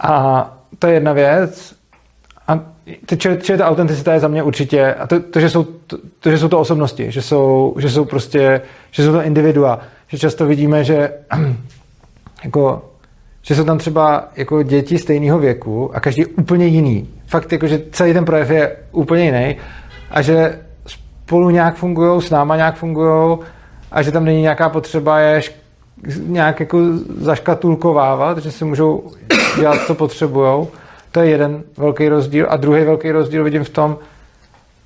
A 0.00 0.56
to 0.78 0.86
je 0.86 0.94
jedna 0.94 1.12
věc. 1.12 1.74
A 2.48 2.60
to, 3.06 3.16
či, 3.16 3.28
či 3.42 3.56
ta 3.56 3.68
autenticita 3.68 4.12
je 4.12 4.20
za 4.20 4.28
mě 4.28 4.42
určitě, 4.42 4.94
a 4.94 5.06
to, 5.06 5.20
to, 5.20 5.40
že, 5.40 5.50
jsou, 5.50 5.64
to, 5.64 5.98
to, 6.20 6.30
že 6.30 6.38
jsou 6.38 6.48
to 6.48 6.60
osobnosti, 6.60 7.12
že 7.12 7.22
jsou, 7.22 7.74
že 7.78 7.90
jsou 7.90 8.04
prostě, 8.04 8.60
že 8.90 9.04
jsou 9.04 9.12
to 9.12 9.22
individua, 9.22 9.80
že 10.08 10.18
často 10.18 10.46
vidíme, 10.46 10.84
že 10.84 11.12
jako, 12.44 12.82
že 13.42 13.54
jsou 13.54 13.64
tam 13.64 13.78
třeba 13.78 14.28
jako 14.36 14.62
děti 14.62 14.98
stejného 14.98 15.38
věku 15.38 15.90
a 15.94 16.00
každý 16.00 16.22
je 16.22 16.26
úplně 16.26 16.66
jiný. 16.66 17.08
Fakt 17.26 17.52
jako, 17.52 17.66
že 17.66 17.82
celý 17.92 18.12
ten 18.12 18.24
projev 18.24 18.50
je 18.50 18.76
úplně 18.92 19.24
jiný 19.24 19.56
a 20.10 20.22
že 20.22 20.60
spolu 20.86 21.50
nějak 21.50 21.74
fungují, 21.76 22.22
s 22.22 22.30
náma 22.30 22.56
nějak 22.56 22.76
fungují 22.76 23.38
a 23.92 24.02
že 24.02 24.12
tam 24.12 24.24
není 24.24 24.42
nějaká 24.42 24.68
potřeba 24.68 25.18
je 25.18 25.42
nějak 26.26 26.60
jako 26.60 26.78
zaškatulkovávat, 27.18 28.38
že 28.38 28.52
si 28.52 28.64
můžou 28.64 29.10
dělat, 29.56 29.78
co 29.86 29.94
potřebují. 29.94 30.68
To 31.12 31.20
je 31.20 31.30
jeden 31.30 31.62
velký 31.76 32.08
rozdíl. 32.08 32.46
A 32.50 32.56
druhý 32.56 32.84
velký 32.84 33.10
rozdíl 33.10 33.44
vidím 33.44 33.64
v 33.64 33.70
tom, 33.70 33.98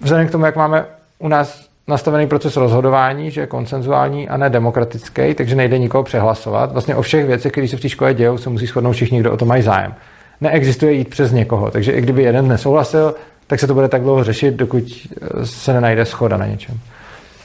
vzhledem 0.01 0.29
k 0.29 0.31
tomu, 0.31 0.45
jak 0.45 0.57
máme 0.57 0.87
u 1.19 1.29
nás 1.29 1.69
nastavený 1.89 2.27
proces 2.27 2.57
rozhodování, 2.57 3.31
že 3.31 3.41
je 3.41 3.47
konsenzuální 3.47 4.29
a 4.29 4.37
ne 4.37 4.51
demokratický, 4.51 5.35
takže 5.35 5.55
nejde 5.55 5.79
nikoho 5.79 6.05
přehlasovat. 6.05 6.73
Vlastně 6.73 6.95
o 6.95 7.03
všech 7.03 7.27
věcech, 7.27 7.53
které 7.53 7.69
se 7.69 7.77
v 7.77 7.81
té 7.81 7.89
škole 7.89 8.15
dějou, 8.15 8.39
se 8.39 8.51
musí 8.51 8.67
shodnout 8.67 8.93
všichni, 8.93 9.21
kdo 9.21 9.33
o 9.33 9.37
to 9.37 9.45
mají 9.45 9.63
zájem. 9.63 9.95
Neexistuje 10.41 10.93
jít 10.93 11.09
přes 11.09 11.33
někoho, 11.33 11.71
takže 11.71 11.93
i 11.93 12.01
kdyby 12.01 12.23
jeden 12.23 12.49
nesouhlasil, 12.49 13.15
tak 13.47 13.61
se 13.61 13.67
to 13.67 13.75
bude 13.75 13.89
tak 13.89 14.03
dlouho 14.03 14.25
řešit, 14.25 14.55
dokud 14.55 14.83
eh, 14.83 15.47
se 15.47 15.73
nenajde 15.73 16.05
schoda 16.05 16.37
na 16.37 16.47
něčem. 16.47 16.79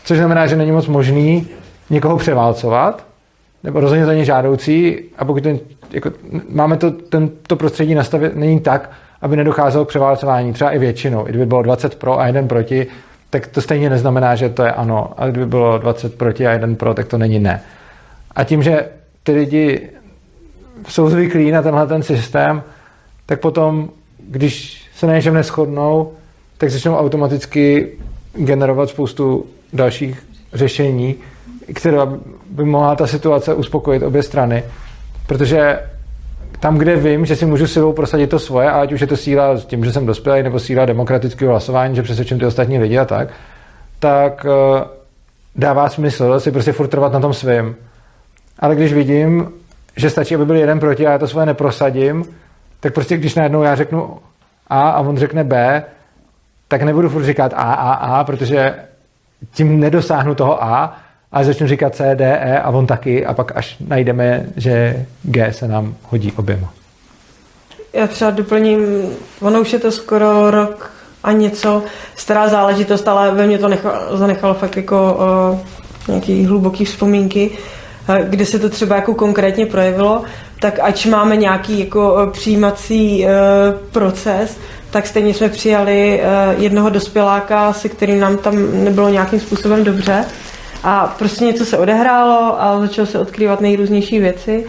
Což 0.04 0.18
znamená, 0.18 0.48
že 0.48 0.56
není 0.56 0.72
moc 0.72 0.88
možný 0.88 1.48
někoho 1.90 2.18
převálcovat, 2.18 3.06
nebo 3.64 3.80
rozhodně 3.80 4.06
to 4.06 4.12
není 4.12 4.26
žádoucí, 4.26 5.00
a 5.18 5.26
pokud 5.26 5.44
ten, 5.44 5.60
jako, 5.92 6.12
máme 6.50 6.78
to, 6.78 6.92
ten, 6.92 7.30
to 7.48 7.56
prostředí 7.56 7.96
nastavit, 7.96 8.36
není 8.36 8.60
tak, 8.60 8.90
aby 9.22 9.38
nedocházelo 9.38 9.86
k 9.86 9.88
převálcování, 9.88 10.54
třeba 10.54 10.72
i 10.72 10.80
většinou. 10.80 11.28
I 11.28 11.30
kdyby 11.30 11.46
bylo 11.46 11.62
20 11.62 11.96
pro 11.96 12.20
a 12.20 12.28
jeden 12.28 12.48
proti, 12.48 12.88
tak 13.30 13.48
to 13.48 13.62
stejně 13.62 13.90
neznamená, 13.90 14.36
že 14.36 14.50
to 14.50 14.64
je 14.64 14.72
ano. 14.72 15.14
A 15.18 15.28
kdyby 15.28 15.46
bylo 15.46 15.78
20 15.78 16.18
proti 16.18 16.48
a 16.48 16.52
jeden 16.52 16.76
pro, 16.76 16.94
tak 16.94 17.08
to 17.08 17.18
není 17.18 17.40
ne. 17.40 17.62
A 18.36 18.44
tím, 18.44 18.64
že 18.64 18.90
ty 19.24 19.32
lidi 19.32 19.90
jsou 20.88 21.10
zvyklí 21.10 21.52
na 21.52 21.62
tenhle 21.62 21.88
ten 21.88 22.04
systém, 22.04 22.64
tak 23.26 23.40
potom, 23.40 23.90
když 24.30 24.84
se 24.96 25.08
na 25.08 25.14
něčem 25.14 25.34
neschodnou, 25.34 26.14
tak 26.58 26.70
začnou 26.70 26.96
automaticky 26.96 27.92
generovat 28.34 28.90
spoustu 28.90 29.46
dalších 29.74 30.24
řešení, 30.54 31.16
která 31.74 32.06
by 32.50 32.64
mohla 32.66 32.96
ta 32.96 33.08
situace 33.08 33.54
uspokojit 33.54 34.04
obě 34.04 34.24
strany. 34.24 34.64
Protože 35.28 35.80
tam, 36.60 36.78
kde 36.78 36.96
vím, 36.96 37.26
že 37.26 37.36
si 37.36 37.46
můžu 37.46 37.68
silou 37.68 37.94
prosadit 37.94 38.30
to 38.30 38.40
svoje, 38.40 38.72
ať 38.72 38.92
už 38.92 39.02
je 39.02 39.08
to 39.08 39.18
síla 39.18 39.60
tím, 39.60 39.86
že 39.86 39.92
jsem 39.92 40.06
dospělý, 40.06 40.44
nebo 40.44 40.60
síla 40.60 40.86
demokratického 40.86 41.52
hlasování, 41.52 41.96
že 41.96 42.04
přesvědčím 42.04 42.40
ty 42.40 42.46
ostatní 42.46 42.80
lidi 42.80 42.98
a 42.98 43.06
tak, 43.06 43.30
tak 44.00 44.46
eh, 44.46 44.84
dává 45.56 45.90
smysl 45.90 46.40
si 46.40 46.52
prostě 46.52 46.72
furt 46.72 46.88
trvat 46.88 47.14
na 47.14 47.20
tom 47.20 47.34
svém. 47.34 47.76
Ale 48.60 48.76
když 48.76 48.94
vidím, 48.94 49.52
že 49.96 50.10
stačí, 50.10 50.36
aby 50.36 50.46
byl 50.46 50.56
jeden 50.56 50.80
proti 50.80 51.08
a 51.08 51.12
já 51.12 51.18
to 51.18 51.28
svoje 51.28 51.46
neprosadím, 51.46 52.26
tak 52.80 52.94
prostě 52.94 53.18
když 53.18 53.36
najednou 53.36 53.64
já 53.64 53.76
řeknu 53.76 54.18
A 54.68 54.90
a 54.90 55.00
on 55.00 55.18
řekne 55.18 55.44
B, 55.44 55.84
tak 56.68 56.82
nebudu 56.82 57.10
furt 57.10 57.24
říkat 57.24 57.54
A, 57.54 57.74
A, 57.74 57.94
A, 57.94 58.24
protože 58.24 58.76
tím 59.52 59.80
nedosáhnu 59.80 60.36
toho 60.36 60.64
A, 60.64 60.98
ale 61.32 61.46
začnu 61.46 61.68
říkat 61.68 61.96
C, 61.96 62.16
D, 62.16 62.26
E 62.26 62.60
a 62.60 62.70
on 62.70 62.88
taky 62.88 63.26
a 63.26 63.34
pak 63.34 63.58
až 63.58 63.78
najdeme, 63.88 64.46
že 64.56 65.06
G 65.24 65.54
se 65.54 65.68
nám 65.68 65.96
hodí 66.04 66.32
oběma. 66.32 66.74
Já 67.94 68.08
třeba 68.08 68.32
doplním, 68.32 68.80
ono 69.42 69.62
už 69.62 69.74
je 69.74 69.80
to 69.80 69.92
skoro 69.92 70.52
rok 70.52 70.92
a 71.24 71.32
něco, 71.32 71.84
stará 72.16 72.48
záležitost, 72.48 73.08
ale 73.08 73.32
ve 73.32 73.48
mně 73.48 73.58
to 73.58 73.68
nechalo, 73.68 74.18
zanechalo 74.18 74.54
fakt 74.54 74.78
jako 74.78 75.18
uh, 75.54 75.60
nějaký 76.08 76.46
hluboký 76.46 76.86
vzpomínky, 76.86 77.52
uh, 78.10 78.16
kde 78.16 78.46
se 78.46 78.60
to 78.60 78.70
třeba 78.70 78.96
jako 78.96 79.14
konkrétně 79.14 79.66
projevilo, 79.66 80.24
tak 80.60 80.80
ač 80.80 81.06
máme 81.06 81.36
nějaký 81.36 81.80
jako 81.80 82.30
přijímací 82.32 83.26
uh, 83.26 83.32
proces, 83.92 84.58
tak 84.90 85.08
stejně 85.08 85.34
jsme 85.34 85.50
přijali 85.50 86.22
uh, 86.22 86.64
jednoho 86.64 86.90
dospěláka, 86.90 87.74
se 87.74 87.90
kterým 87.90 88.20
nám 88.20 88.38
tam 88.38 88.84
nebylo 88.84 89.10
nějakým 89.10 89.40
způsobem 89.40 89.84
dobře. 89.84 90.26
A 90.84 91.16
prostě 91.18 91.46
něco 91.46 91.66
se 91.66 91.78
odehrálo 91.78 92.62
a 92.62 92.80
začalo 92.80 93.08
se 93.08 93.20
odkrývat 93.20 93.62
nejrůznější 93.62 94.20
věci. 94.20 94.66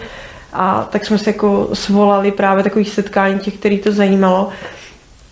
A 0.52 0.88
tak 0.90 1.06
jsme 1.06 1.18
se 1.18 1.30
jako 1.30 1.68
svolali 1.72 2.30
právě 2.30 2.64
takových 2.64 2.90
setkání 2.90 3.38
těch, 3.38 3.54
který 3.54 3.78
to 3.78 3.92
zajímalo. 3.92 4.48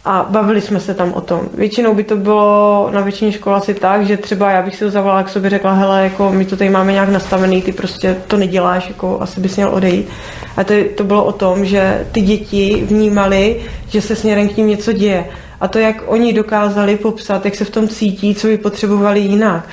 a 0.05 0.27
bavili 0.31 0.61
jsme 0.61 0.81
se 0.81 0.95
tam 0.95 1.13
o 1.13 1.21
tom. 1.21 1.41
Většinou 1.55 1.95
by 1.95 2.05
to 2.05 2.17
bylo 2.17 2.89
na 2.93 3.01
většině 3.01 3.33
škol 3.33 3.55
asi 3.55 3.75
tak, 3.75 4.07
že 4.07 4.17
třeba 4.17 4.51
já 4.51 4.63
bych 4.63 4.77
si 4.77 4.85
to 4.85 4.91
zavolala 4.91 5.23
k 5.23 5.29
sobě, 5.29 5.51
řekla, 5.51 5.73
hele, 5.73 6.05
jako 6.05 6.33
my 6.33 6.45
to 6.45 6.57
tady 6.57 6.71
máme 6.71 6.93
nějak 6.93 7.09
nastavený, 7.09 7.63
ty 7.63 7.73
prostě 7.73 8.17
to 8.29 8.37
neděláš, 8.37 8.89
jako 8.89 9.21
asi 9.21 9.41
bys 9.41 9.57
měl 9.57 9.69
odejít. 9.75 10.09
A 10.57 10.65
to, 10.65 10.75
to 10.97 11.05
bylo 11.05 11.25
o 11.25 11.33
tom, 11.33 11.65
že 11.65 12.07
ty 12.13 12.21
děti 12.21 12.85
vnímali, 12.87 13.61
že 13.89 14.01
se 14.01 14.17
směrem 14.17 14.49
k 14.49 14.57
ním 14.57 14.67
něco 14.67 14.93
děje. 14.93 15.25
A 15.61 15.69
to, 15.69 15.79
jak 15.79 16.03
oni 16.07 16.33
dokázali 16.33 16.97
popsat, 16.97 17.45
jak 17.45 17.55
se 17.55 17.65
v 17.65 17.71
tom 17.71 17.89
cítí, 17.89 18.35
co 18.35 18.47
by 18.47 18.59
potřebovali 18.59 19.21
jinak. 19.21 19.69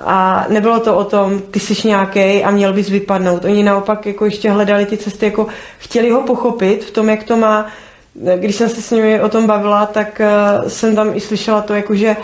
A 0.00 0.46
nebylo 0.48 0.80
to 0.80 0.96
o 0.96 1.04
tom, 1.04 1.40
ty 1.50 1.60
jsi 1.60 1.88
nějaký 1.88 2.44
a 2.44 2.50
měl 2.50 2.72
bys 2.72 2.88
vypadnout. 2.88 3.44
Oni 3.44 3.62
naopak 3.62 4.06
jako 4.06 4.24
ještě 4.24 4.50
hledali 4.50 4.86
ty 4.86 4.96
cesty, 4.96 5.26
jako 5.26 5.46
chtěli 5.78 6.10
ho 6.10 6.22
pochopit 6.22 6.84
v 6.84 6.90
tom, 6.90 7.08
jak 7.08 7.24
to 7.24 7.36
má. 7.36 7.66
Když 8.36 8.56
jsem 8.56 8.68
se 8.68 8.82
s 8.82 8.90
nimi 8.90 9.20
o 9.20 9.28
tom 9.28 9.46
bavila, 9.46 9.86
tak 9.86 10.20
uh, 10.20 10.68
jsem 10.68 10.96
tam 10.96 11.16
i 11.16 11.20
slyšela 11.20 11.60
to, 11.60 11.74
jako 11.74 11.94
že 11.94 12.16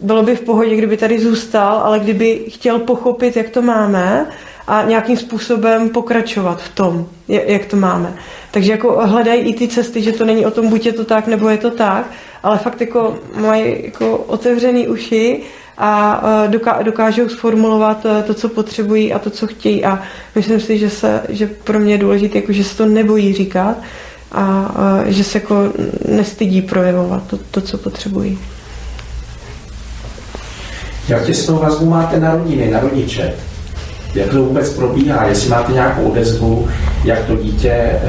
bylo 0.00 0.22
by 0.22 0.36
v 0.36 0.40
pohodě, 0.40 0.76
kdyby 0.76 0.96
tady 0.96 1.20
zůstal, 1.20 1.78
ale 1.78 1.98
kdyby 1.98 2.44
chtěl 2.48 2.78
pochopit, 2.78 3.36
jak 3.36 3.50
to 3.50 3.62
máme 3.62 4.26
a 4.66 4.82
nějakým 4.82 5.16
způsobem 5.16 5.88
pokračovat 5.88 6.62
v 6.62 6.68
tom, 6.68 7.06
jak 7.28 7.66
to 7.66 7.76
máme. 7.76 8.14
Takže 8.50 8.72
jako 8.72 9.06
hledají 9.06 9.40
i 9.40 9.54
ty 9.54 9.68
cesty, 9.68 10.02
že 10.02 10.12
to 10.12 10.24
není 10.24 10.46
o 10.46 10.50
tom, 10.50 10.68
buď 10.68 10.86
je 10.86 10.92
to 10.92 11.04
tak, 11.04 11.26
nebo 11.26 11.48
je 11.48 11.58
to 11.58 11.70
tak, 11.70 12.10
ale 12.42 12.58
fakt 12.58 12.80
jako 12.80 13.18
mají 13.36 13.84
jako 13.84 14.16
otevřený 14.16 14.88
uši 14.88 15.42
a 15.78 16.22
dokážou 16.82 17.28
sformulovat 17.28 18.06
e, 18.06 18.22
to, 18.22 18.34
co 18.34 18.48
potřebují 18.48 19.12
a 19.12 19.18
to, 19.18 19.30
co 19.30 19.46
chtějí. 19.46 19.84
A 19.84 19.98
myslím 20.34 20.60
si, 20.60 20.78
že, 20.78 20.90
se, 20.90 21.20
že 21.28 21.46
pro 21.46 21.80
mě 21.80 21.94
je 21.94 21.98
důležité, 21.98 22.38
jako, 22.38 22.52
že 22.52 22.64
se 22.64 22.76
to 22.76 22.86
nebojí 22.86 23.34
říkat 23.34 23.76
a, 24.32 24.42
a 24.42 25.02
že 25.06 25.24
se 25.24 25.38
jako 25.38 25.72
nestydí 26.08 26.62
projevovat 26.62 27.26
to, 27.26 27.38
to 27.50 27.60
co 27.60 27.78
potřebují. 27.78 28.38
Jak 31.08 31.26
těsnou 31.26 31.58
vazbu 31.58 31.90
máte 31.90 32.20
na 32.20 32.32
rodiny, 32.36 32.70
na 32.70 32.80
rodiče? 32.80 33.32
Jak 34.14 34.28
to 34.28 34.42
vůbec 34.44 34.72
probíhá? 34.72 35.24
Jestli 35.26 35.50
máte 35.50 35.72
nějakou 35.72 36.02
odezvu, 36.02 36.68
jak 37.04 37.24
to 37.24 37.36
dítě 37.36 38.00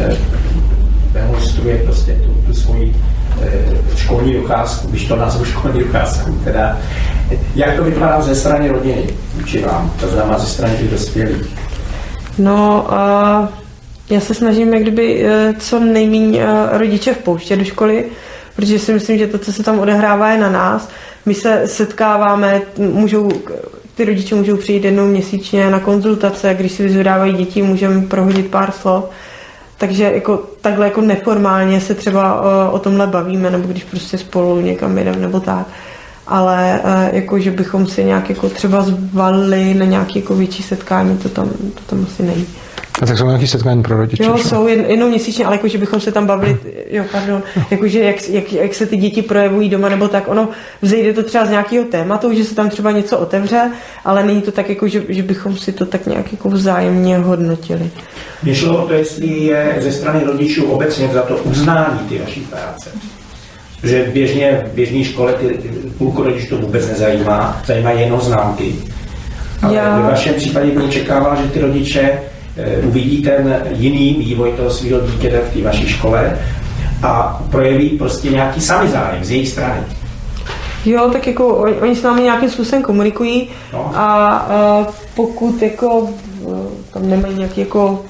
demonstruje 1.13 1.77
prostě 1.77 2.21
tu, 2.25 2.33
tu 2.47 2.53
svoji 2.53 2.95
školní 3.95 4.33
docházku, 4.33 4.87
když 4.87 5.05
to 5.05 5.15
nazvu 5.15 5.45
školní 5.45 5.79
docházku, 5.79 6.39
teda 6.43 6.77
jak 7.55 7.75
to 7.75 7.83
vypadá 7.83 8.21
ze 8.21 8.35
strany 8.35 8.69
rodiny 8.69 9.03
vůči 9.35 9.61
vám, 9.61 9.91
to 9.99 10.07
znamená 10.07 10.39
ze 10.39 10.47
strany 10.47 10.77
těch 10.77 10.91
dospělých? 10.91 11.47
No, 12.37 12.87
uh, 12.89 13.47
já 14.09 14.19
se 14.19 14.33
snažím 14.33 14.73
jak 14.73 14.81
kdyby 14.81 15.25
uh, 15.25 15.29
co 15.59 15.79
nejméně 15.79 16.43
uh, 16.43 16.49
rodiče 16.77 17.13
vpouštět 17.13 17.59
do 17.59 17.65
školy, 17.65 18.05
protože 18.55 18.79
si 18.79 18.93
myslím, 18.93 19.17
že 19.17 19.27
to, 19.27 19.37
co 19.37 19.53
se 19.53 19.63
tam 19.63 19.79
odehrává, 19.79 20.31
je 20.31 20.37
na 20.37 20.49
nás. 20.49 20.89
My 21.25 21.33
se 21.33 21.61
setkáváme, 21.65 22.61
můžou, 22.77 23.29
ty 23.95 24.05
rodiče 24.05 24.35
můžou 24.35 24.57
přijít 24.57 24.83
jednou 24.83 25.05
měsíčně 25.05 25.69
na 25.69 25.79
konzultace, 25.79 26.53
když 26.53 26.71
si 26.71 26.83
vyzvedávají 26.83 27.33
děti, 27.33 27.61
můžeme 27.61 28.01
prohodit 28.01 28.47
pár 28.47 28.71
slov. 28.71 29.05
Takže 29.77 30.03
jako 30.03 30.43
takhle 30.61 30.85
jako 30.85 31.01
neformálně 31.01 31.81
se 31.81 31.95
třeba 31.95 32.41
uh, 32.41 32.75
o 32.75 32.79
tomhle 32.79 33.07
bavíme, 33.07 33.49
nebo 33.49 33.67
když 33.67 33.83
prostě 33.83 34.17
spolu 34.17 34.61
někam 34.61 34.97
jdeme, 34.97 35.17
nebo 35.17 35.39
tak 35.39 35.67
ale 36.27 36.79
uh, 36.83 37.15
jako, 37.15 37.39
že 37.39 37.51
bychom 37.51 37.87
si 37.87 38.03
nějak 38.03 38.29
jako 38.29 38.49
třeba 38.49 38.81
zvalili 38.81 39.73
na 39.73 39.85
nějaké 39.85 40.19
jako 40.19 40.35
větší 40.35 40.63
setkání, 40.63 41.17
to 41.17 41.29
tam, 41.29 41.49
to 41.49 41.81
tam 41.87 42.05
asi 42.09 42.23
není. 42.23 42.47
A 43.01 43.05
tak 43.05 43.17
jsou 43.17 43.27
nějaké 43.27 43.47
setkání 43.47 43.83
pro 43.83 43.97
rodiče? 43.97 44.23
Jo, 44.23 44.37
jsou 44.37 44.67
jen, 44.67 44.85
jednou 44.85 45.07
měsíčně, 45.07 45.45
ale 45.45 45.55
jako, 45.55 45.67
že 45.67 45.77
bychom 45.77 45.99
se 45.99 46.11
tam 46.11 46.27
bavili, 46.27 46.57
jo, 46.89 47.03
pardon, 47.11 47.43
jako, 47.71 47.87
že 47.87 47.99
jak, 47.99 48.29
jak, 48.29 48.53
jak, 48.53 48.73
se 48.73 48.85
ty 48.85 48.97
děti 48.97 49.21
projevují 49.21 49.69
doma, 49.69 49.89
nebo 49.89 50.07
tak, 50.07 50.27
ono 50.27 50.49
vzejde 50.81 51.13
to 51.13 51.23
třeba 51.23 51.45
z 51.45 51.49
nějakého 51.49 51.85
tématu, 51.85 52.33
že 52.33 52.43
se 52.43 52.55
tam 52.55 52.69
třeba 52.69 52.91
něco 52.91 53.17
otevře, 53.17 53.71
ale 54.05 54.23
není 54.23 54.41
to 54.41 54.51
tak, 54.51 54.69
jako, 54.69 54.87
že, 54.87 55.03
že 55.09 55.23
bychom 55.23 55.57
si 55.57 55.71
to 55.71 55.85
tak 55.85 56.05
nějak 56.05 56.31
jako 56.31 56.49
vzájemně 56.49 57.17
hodnotili. 57.17 57.89
Mě 58.43 58.55
šlo 58.55 58.83
o 58.83 58.87
to, 58.87 58.93
jestli 58.93 59.27
je 59.27 59.77
ze 59.79 59.91
strany 59.91 60.23
rodičů 60.23 60.65
obecně 60.65 61.09
za 61.13 61.21
to 61.21 61.37
uznání 61.37 61.99
ty 62.09 62.19
vaší 62.19 62.41
práce. 62.41 62.89
Že 63.85 64.05
běžně 64.13 64.63
v 64.71 64.75
běžné 64.75 65.03
škole 65.03 65.33
ty, 65.33 65.59
půlku 65.97 66.23
rodičů 66.23 66.55
to 66.55 66.61
vůbec 66.61 66.87
nezajímá, 66.87 67.61
zajímá 67.65 67.91
jenom 67.91 68.21
známky. 68.21 68.75
Ale 69.61 69.75
Já... 69.75 69.97
ve 69.97 70.09
vašem 70.09 70.33
případě 70.33 70.71
mě 70.71 70.89
čekává, 70.89 71.35
že 71.35 71.47
ty 71.47 71.59
rodiče 71.59 72.19
Eh, 72.57 72.87
uvidí 72.87 73.21
ten 73.21 73.63
jiný 73.71 74.13
vývoj 74.13 74.51
toho 74.51 74.69
svého 74.69 75.01
dítěte 75.01 75.39
v 75.39 75.53
té 75.53 75.61
vaší 75.61 75.87
škole 75.87 76.37
a 77.03 77.41
projeví 77.51 77.89
prostě 77.89 78.29
nějaký 78.29 78.61
sami 78.61 78.89
zájem 78.89 79.23
z 79.23 79.31
jejich 79.31 79.49
strany. 79.49 79.79
Jo, 80.85 81.09
tak 81.13 81.27
jako 81.27 81.47
oni, 81.47 81.73
oni 81.73 81.95
s 81.95 82.03
námi 82.03 82.21
nějakým 82.21 82.49
způsobem 82.49 82.83
komunikují 82.83 83.49
no. 83.73 83.91
a, 83.95 84.35
a 84.37 84.87
pokud 85.15 85.61
jako 85.61 86.09
eh, 86.41 86.93
tam 86.93 87.09
nemají 87.09 87.35
nějaký 87.35 87.61
jako 87.61 88.05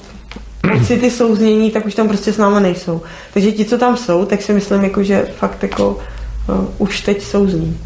pocity 0.78 1.10
souznění, 1.10 1.70
tak 1.70 1.86
už 1.86 1.94
tam 1.94 2.08
prostě 2.08 2.32
s 2.32 2.38
námi 2.38 2.60
nejsou. 2.60 3.02
Takže 3.34 3.52
ti, 3.52 3.64
co 3.64 3.78
tam 3.78 3.96
jsou, 3.96 4.24
tak 4.24 4.42
si 4.42 4.52
myslím, 4.52 4.84
jako, 4.84 5.02
že 5.02 5.28
fakt 5.38 5.62
jako 5.62 5.98
uh, 6.48 6.64
už 6.78 7.00
teď 7.00 7.22
souzní. 7.22 7.78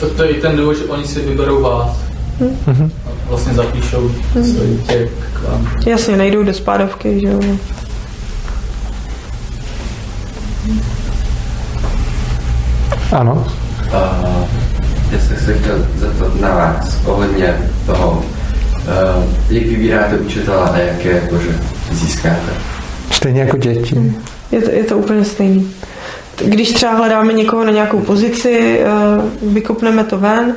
To, 0.00 0.10
to 0.10 0.22
je 0.22 0.30
i 0.30 0.40
ten 0.40 0.56
důvod, 0.56 0.74
že 0.74 0.84
oni 0.84 1.06
si 1.06 1.20
vyberou 1.20 1.62
vás. 1.62 1.96
Mm-hmm. 2.40 2.90
Vlastně 3.28 3.54
zapíšou 3.54 4.10
mm-hmm. 4.34 4.82
tě 4.88 5.08
k 5.32 5.48
vám. 5.48 5.70
Jasně, 5.86 6.16
nejdou 6.16 6.42
do 6.42 6.54
spádovky, 6.54 7.20
že 7.20 7.28
jo. 7.28 7.40
Ano. 13.12 13.46
Uh, 13.86 14.48
já 15.10 15.18
jsem 15.18 15.36
se 15.36 15.58
chtěl 15.58 15.86
zeptat 15.96 16.40
na 16.40 16.48
vás 16.48 16.98
ohledně 17.04 17.70
toho, 17.86 18.22
jak 19.50 19.66
vybíráte 19.66 20.16
učitele 20.16 20.70
a 20.70 20.78
jak 20.78 21.04
je 21.04 21.12
jakože 21.12 21.60
získáte. 21.90 22.52
Stejně 23.10 23.40
jako 23.40 23.56
děti. 23.56 23.94
Hmm. 23.94 24.22
Je 24.52 24.62
to, 24.62 24.70
je 24.70 24.84
to 24.84 24.96
úplně 24.96 25.24
stejný. 25.24 25.70
Když 26.44 26.72
třeba 26.72 26.92
hledáme 26.92 27.32
někoho 27.32 27.64
na 27.64 27.70
nějakou 27.70 28.00
pozici, 28.00 28.80
uh, 29.42 29.52
vykopneme 29.52 30.04
to 30.04 30.18
ven, 30.18 30.54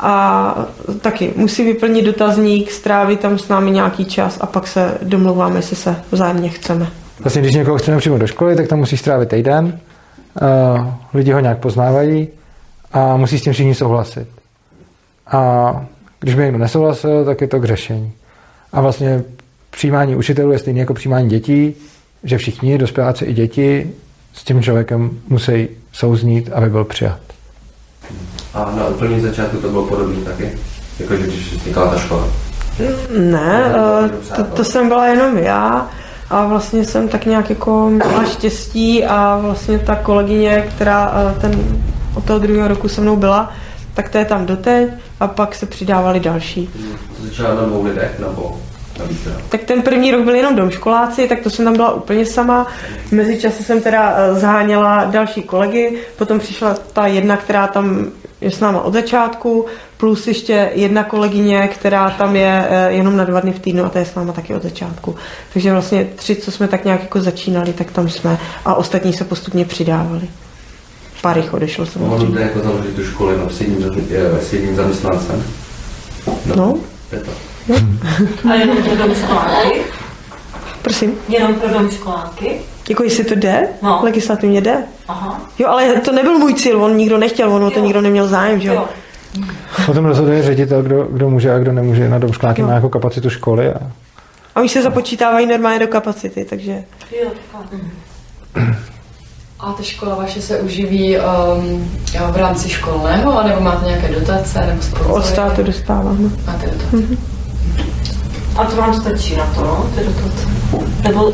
a 0.00 0.54
taky 1.00 1.32
musí 1.36 1.64
vyplnit 1.64 2.04
dotazník, 2.04 2.70
strávit 2.70 3.20
tam 3.20 3.38
s 3.38 3.48
námi 3.48 3.70
nějaký 3.70 4.04
čas 4.04 4.38
a 4.40 4.46
pak 4.46 4.66
se 4.66 4.98
domluváme, 5.02 5.58
jestli 5.58 5.76
se 5.76 5.96
vzájemně 6.12 6.48
chceme. 6.48 6.86
Vlastně, 7.20 7.42
když 7.42 7.54
někoho 7.54 7.78
chceme 7.78 7.98
přímo 7.98 8.18
do 8.18 8.26
školy, 8.26 8.56
tak 8.56 8.68
tam 8.68 8.78
musí 8.78 8.96
strávit 8.96 9.28
týden, 9.28 9.80
uh, 10.74 10.86
lidi 11.14 11.32
ho 11.32 11.40
nějak 11.40 11.58
poznávají 11.58 12.28
a 12.92 13.16
musí 13.16 13.38
s 13.38 13.42
tím 13.42 13.52
všichni 13.52 13.74
souhlasit. 13.74 14.28
A 15.26 15.72
když 16.20 16.34
by 16.34 16.42
někdo 16.42 16.58
nesouhlasil, 16.58 17.24
tak 17.24 17.40
je 17.40 17.48
to 17.48 17.60
k 17.60 17.64
řešení. 17.64 18.12
A 18.72 18.80
vlastně 18.80 19.24
přijímání 19.70 20.16
učitelů 20.16 20.52
je 20.52 20.58
stejné 20.58 20.80
jako 20.80 20.94
přijímání 20.94 21.28
dětí, 21.28 21.74
že 22.24 22.38
všichni, 22.38 22.78
dospěláci 22.78 23.24
i 23.24 23.32
děti, 23.32 23.90
s 24.32 24.44
tím 24.44 24.62
člověkem 24.62 25.10
musí 25.28 25.68
souznít, 25.92 26.50
aby 26.52 26.70
byl 26.70 26.84
přijat. 26.84 27.20
A 28.54 28.72
na 28.76 28.86
úplném 28.86 29.20
začátku 29.20 29.56
to 29.56 29.68
bylo 29.68 29.86
podobné 29.86 30.24
taky? 30.24 30.50
Jakože 31.00 31.22
když 31.22 31.52
vznikala 31.52 31.90
ta 31.90 31.98
škola? 31.98 32.28
Ne, 33.18 33.74
eh, 33.74 34.36
to, 34.36 34.44
to 34.44 34.64
jsem 34.64 34.88
byla 34.88 35.06
jenom 35.06 35.38
já 35.38 35.90
a 36.30 36.46
vlastně 36.46 36.84
jsem 36.84 37.08
tak 37.08 37.26
nějak 37.26 37.50
jako 37.50 37.90
měla 37.90 38.24
štěstí 38.24 39.04
a 39.04 39.38
vlastně 39.42 39.78
ta 39.78 39.96
kolegyně, 39.96 40.66
která 40.74 41.14
eh, 41.14 41.40
ten, 41.40 41.80
od 42.14 42.24
toho 42.24 42.38
druhého 42.38 42.68
roku 42.68 42.88
se 42.88 43.00
mnou 43.00 43.16
byla, 43.16 43.52
tak 43.96 44.08
to 44.08 44.18
je 44.18 44.24
tam 44.24 44.46
doteď 44.46 44.88
a 45.20 45.26
pak 45.26 45.54
se 45.54 45.66
přidávali 45.66 46.20
další. 46.20 46.70
To 47.16 47.26
začala 47.26 47.54
na 47.54 47.62
dvou 47.62 47.84
lidech 47.84 48.18
nebo 48.18 48.60
tak 49.48 49.64
ten 49.64 49.82
první 49.82 50.10
rok 50.10 50.24
byl 50.24 50.34
jenom 50.34 50.56
domškoláci, 50.56 51.28
tak 51.28 51.40
to 51.40 51.50
jsem 51.50 51.64
tam 51.64 51.76
byla 51.76 51.94
úplně 51.94 52.26
sama. 52.26 52.66
Mezičase 53.10 53.62
jsem 53.62 53.80
teda 53.80 54.16
eh, 54.16 54.34
zháněla 54.34 55.04
další 55.04 55.42
kolegy, 55.42 55.98
potom 56.18 56.38
přišla 56.38 56.74
ta 56.92 57.06
jedna, 57.06 57.36
která 57.36 57.66
tam 57.66 58.06
je 58.40 58.50
s 58.50 58.60
náma 58.60 58.80
od 58.80 58.92
začátku, 58.92 59.66
plus 59.96 60.26
ještě 60.26 60.70
jedna 60.74 61.04
kolegyně, 61.04 61.68
která 61.68 62.10
tam 62.10 62.36
je 62.36 62.66
eh, 62.68 62.92
jenom 62.92 63.16
na 63.16 63.24
dva 63.24 63.40
dny 63.40 63.52
v 63.52 63.58
týdnu 63.58 63.84
a 63.84 63.88
ta 63.88 63.98
je 63.98 64.04
s 64.04 64.14
náma 64.14 64.32
taky 64.32 64.54
od 64.54 64.62
začátku. 64.62 65.14
Takže 65.52 65.72
vlastně 65.72 66.08
tři, 66.16 66.36
co 66.36 66.50
jsme 66.50 66.68
tak 66.68 66.84
nějak 66.84 67.00
jako 67.00 67.20
začínali, 67.20 67.72
tak 67.72 67.90
tam 67.90 68.08
jsme 68.08 68.38
a 68.64 68.74
ostatní 68.74 69.12
se 69.12 69.24
postupně 69.24 69.64
přidávali. 69.64 70.28
Pár 71.22 71.36
jich 71.36 71.54
odešlo 71.54 71.86
samozřejmě. 71.86 72.16
Mohlo 72.16 72.38
jako 72.38 72.60
založit 72.60 72.94
tu 72.96 73.04
školu 73.04 73.30
jenom 73.30 73.50
s 73.50 73.60
jedním, 73.60 73.90
s 74.40 74.52
jedním 74.52 74.76
zaměstnancem? 74.76 75.44
No. 76.26 76.56
no. 76.56 76.74
Je 77.12 77.18
to. 77.18 77.30
A 78.50 78.54
jenom 78.54 78.76
pro 78.76 78.96
domškoláky? 78.96 79.80
Prosím? 80.82 81.14
Jenom 81.28 81.54
pro 81.54 81.68
domškoláky? 81.68 82.60
Jako 82.88 83.04
jestli 83.04 83.24
to 83.24 83.34
jde? 83.34 83.68
No. 83.82 84.00
Legislativně 84.02 84.60
jde? 84.60 84.76
Aha. 85.08 85.40
Jo, 85.58 85.68
ale 85.68 86.00
to 86.00 86.12
nebyl 86.12 86.38
můj 86.38 86.54
cíl, 86.54 86.84
on 86.84 86.96
nikdo 86.96 87.18
nechtěl, 87.18 87.52
on 87.52 87.64
o 87.64 87.70
to 87.70 87.80
nikdo 87.80 88.00
neměl 88.00 88.28
zájem, 88.28 88.60
že 88.60 88.68
jo? 88.68 88.88
O 89.88 89.94
tom 89.94 90.04
rozhoduje 90.04 90.42
ředitel, 90.42 90.82
kdo, 90.82 91.02
kdo 91.10 91.30
může 91.30 91.52
a 91.52 91.58
kdo 91.58 91.72
nemůže. 91.72 92.08
Na 92.08 92.18
domškoláky 92.18 92.62
má 92.62 92.72
jako 92.72 92.88
kapacitu 92.88 93.30
školy. 93.30 93.72
A... 93.72 93.78
a 94.54 94.60
oni 94.60 94.68
se 94.68 94.82
započítávají 94.82 95.46
normálně 95.46 95.78
do 95.78 95.88
kapacity, 95.88 96.44
takže... 96.44 96.84
Jo, 97.22 97.30
A 99.60 99.72
ta 99.72 99.82
škola 99.82 100.14
vaše 100.14 100.40
se 100.42 100.60
uživí 100.60 101.16
um, 101.18 101.90
v 102.32 102.36
rámci 102.36 102.68
školného, 102.68 103.42
nebo 103.48 103.60
máte 103.60 103.86
nějaké 103.86 104.08
dotace, 104.08 104.66
nebo 104.66 104.82
sponzory? 104.82 105.12
Od 105.12 105.26
státu 105.26 105.62
dostáváme. 105.62 106.30
Máte 106.46 106.66
dotace. 106.66 106.96
Mhm. 106.96 107.16
A 108.56 108.64
to 108.64 108.76
vám 108.76 108.94
stačí 108.94 109.36
na 109.36 109.46
to, 109.46 109.60
no, 109.60 109.90
ty 109.94 110.04
dotace? 110.04 110.48
Nebo 111.02 111.32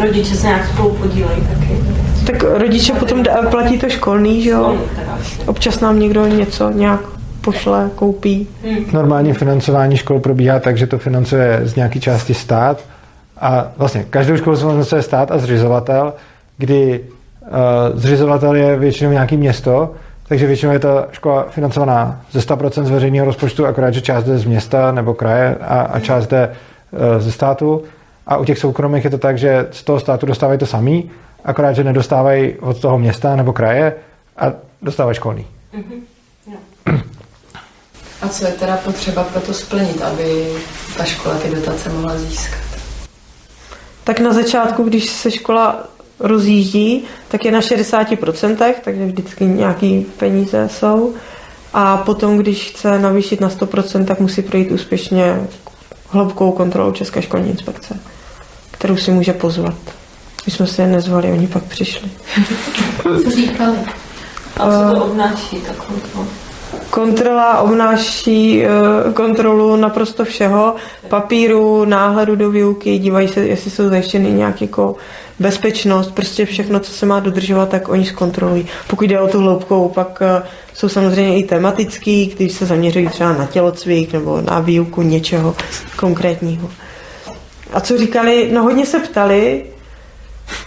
rodiče 0.00 0.34
se 0.34 0.46
nějak 0.46 0.68
spolu 0.68 0.90
podílejí 0.90 1.40
taky? 1.40 1.78
Tak 2.26 2.42
rodiče 2.42 2.92
potom 2.92 3.24
platí 3.50 3.78
to 3.78 3.88
školný, 3.88 4.42
že 4.42 4.50
jo? 4.50 4.76
Občas 5.46 5.80
nám 5.80 6.00
někdo 6.00 6.26
něco 6.26 6.70
nějak 6.70 7.00
pošle, 7.40 7.90
koupí. 7.94 8.48
Normální 8.92 9.32
financování 9.32 9.96
škol 9.96 10.20
probíhá 10.20 10.58
tak, 10.58 10.78
že 10.78 10.86
to 10.86 10.98
financuje 10.98 11.60
z 11.64 11.74
nějaké 11.74 12.00
části 12.00 12.34
stát 12.34 12.84
a 13.40 13.66
vlastně 13.76 14.04
každou 14.10 14.36
školu 14.36 14.56
financuje 14.56 15.02
stát 15.02 15.30
a 15.30 15.38
zřizovatel, 15.38 16.12
kdy 16.58 17.00
zřizovatel 17.94 18.54
je 18.54 18.76
většinou 18.76 19.10
nějaký 19.10 19.36
město, 19.36 19.94
takže 20.28 20.46
většinou 20.46 20.72
je 20.72 20.78
ta 20.78 21.08
škola 21.12 21.46
financovaná 21.50 22.20
ze 22.30 22.40
100% 22.40 22.84
z 22.84 22.90
veřejného 22.90 23.26
rozpočtu, 23.26 23.66
akorát, 23.66 23.90
že 23.90 24.00
část 24.00 24.24
jde 24.24 24.38
z 24.38 24.44
města 24.44 24.92
nebo 24.92 25.14
kraje 25.14 25.56
a, 25.60 25.80
a 25.80 26.00
část 26.00 26.26
jde 26.26 26.48
uh, 26.90 27.22
ze 27.22 27.32
státu. 27.32 27.82
A 28.26 28.36
u 28.36 28.44
těch 28.44 28.58
soukromých 28.58 29.04
je 29.04 29.10
to 29.10 29.18
tak, 29.18 29.38
že 29.38 29.66
z 29.70 29.82
toho 29.82 30.00
státu 30.00 30.26
dostávají 30.26 30.58
to 30.58 30.66
samý, 30.66 31.10
akorát, 31.44 31.72
že 31.72 31.84
nedostávají 31.84 32.54
od 32.60 32.80
toho 32.80 32.98
města 32.98 33.36
nebo 33.36 33.52
kraje 33.52 33.94
a 34.36 34.52
dostávají 34.82 35.14
školný. 35.14 35.46
A 38.22 38.28
co 38.28 38.46
je 38.46 38.52
teda 38.52 38.76
potřeba 38.76 39.24
pro 39.24 39.40
to 39.40 39.54
splnit, 39.54 40.02
aby 40.02 40.48
ta 40.96 41.04
škola 41.04 41.38
ty 41.38 41.50
dotace 41.50 41.88
mohla 41.88 42.18
získat? 42.18 42.60
Tak 44.04 44.20
na 44.20 44.32
začátku, 44.32 44.82
když 44.82 45.10
se 45.10 45.30
škola 45.30 45.88
rozjíždí, 46.20 47.04
tak 47.28 47.44
je 47.44 47.52
na 47.52 47.60
60%, 47.60 48.74
takže 48.84 49.06
vždycky 49.06 49.44
nějaký 49.44 50.06
peníze 50.16 50.68
jsou. 50.72 51.14
A 51.72 51.96
potom, 51.96 52.38
když 52.38 52.70
chce 52.70 52.98
navýšit 52.98 53.40
na 53.40 53.48
100%, 53.48 54.04
tak 54.04 54.20
musí 54.20 54.42
projít 54.42 54.70
úspěšně 54.70 55.40
hloubkou 56.08 56.52
kontrolou 56.52 56.92
České 56.92 57.22
školní 57.22 57.50
inspekce, 57.50 58.00
kterou 58.70 58.96
si 58.96 59.10
může 59.10 59.32
pozvat. 59.32 59.74
My 60.46 60.52
jsme 60.52 60.66
si 60.66 60.80
je 60.80 60.86
nezvali, 60.86 61.32
oni 61.32 61.46
pak 61.46 61.64
přišli. 61.64 62.10
Co 63.22 63.30
říkali? 63.30 63.78
A 64.56 64.70
co 64.70 64.94
to 64.94 65.04
obnáší, 65.04 65.56
ta 65.56 65.72
kontrola? 65.74 66.47
Kontrola 66.90 67.58
obnáší 67.58 68.64
eh, 68.64 68.68
kontrolu 69.12 69.76
naprosto 69.76 70.24
všeho, 70.24 70.74
papíru, 71.08 71.84
náhledu 71.84 72.36
do 72.36 72.50
výuky, 72.50 72.98
dívají 72.98 73.28
se, 73.28 73.40
jestli 73.40 73.70
jsou 73.70 73.88
zajištěny 73.88 74.32
nějak 74.32 74.60
jako 74.62 74.96
bezpečnost, 75.38 76.10
prostě 76.10 76.46
všechno, 76.46 76.80
co 76.80 76.92
se 76.92 77.06
má 77.06 77.20
dodržovat, 77.20 77.68
tak 77.68 77.88
oni 77.88 78.06
zkontrolují. 78.06 78.66
Pokud 78.86 79.04
jde 79.04 79.20
o 79.20 79.28
tu 79.28 79.38
hloubkou, 79.38 79.88
pak 79.88 80.18
eh, 80.20 80.42
jsou 80.74 80.88
samozřejmě 80.88 81.38
i 81.38 81.42
tematický, 81.42 82.26
když 82.36 82.52
se 82.52 82.66
zaměřují 82.66 83.08
třeba 83.08 83.32
na 83.32 83.46
tělocvik 83.46 84.12
nebo 84.12 84.40
na 84.40 84.60
výuku 84.60 85.02
něčeho 85.02 85.56
konkrétního. 85.96 86.70
A 87.72 87.80
co 87.80 87.98
říkali? 87.98 88.50
No 88.52 88.62
hodně 88.62 88.86
se 88.86 88.98
ptali, 88.98 89.64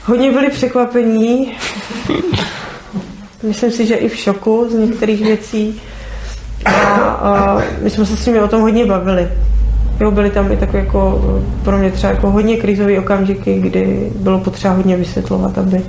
hodně 0.06 0.32
byli 0.32 0.50
překvapení, 0.50 1.58
myslím 3.44 3.72
si, 3.72 3.86
že 3.86 3.96
i 3.96 4.10
v 4.10 4.16
šoku 4.16 4.68
z 4.70 4.74
některých 4.74 5.22
věcí. 5.22 5.82
A, 6.66 6.72
a 6.72 7.62
my 7.82 7.90
jsme 7.90 8.06
se 8.06 8.18
s 8.18 8.26
nimi 8.26 8.42
o 8.42 8.48
tom 8.48 8.62
hodně 8.62 8.86
bavili. 8.86 9.30
Jo, 10.00 10.12
byly 10.12 10.30
tam 10.30 10.52
i 10.52 10.58
takové 10.58 10.80
jako 10.80 11.22
pro 11.64 11.78
mě 11.78 11.92
třeba 11.92 12.14
jako 12.14 12.32
hodně 12.32 12.58
krizové 12.58 13.00
okamžiky, 13.00 13.60
kdy 13.60 14.12
bylo 14.16 14.40
potřeba 14.40 14.74
hodně 14.74 14.98
vysvětlovat, 14.98 15.58
aby 15.58 15.82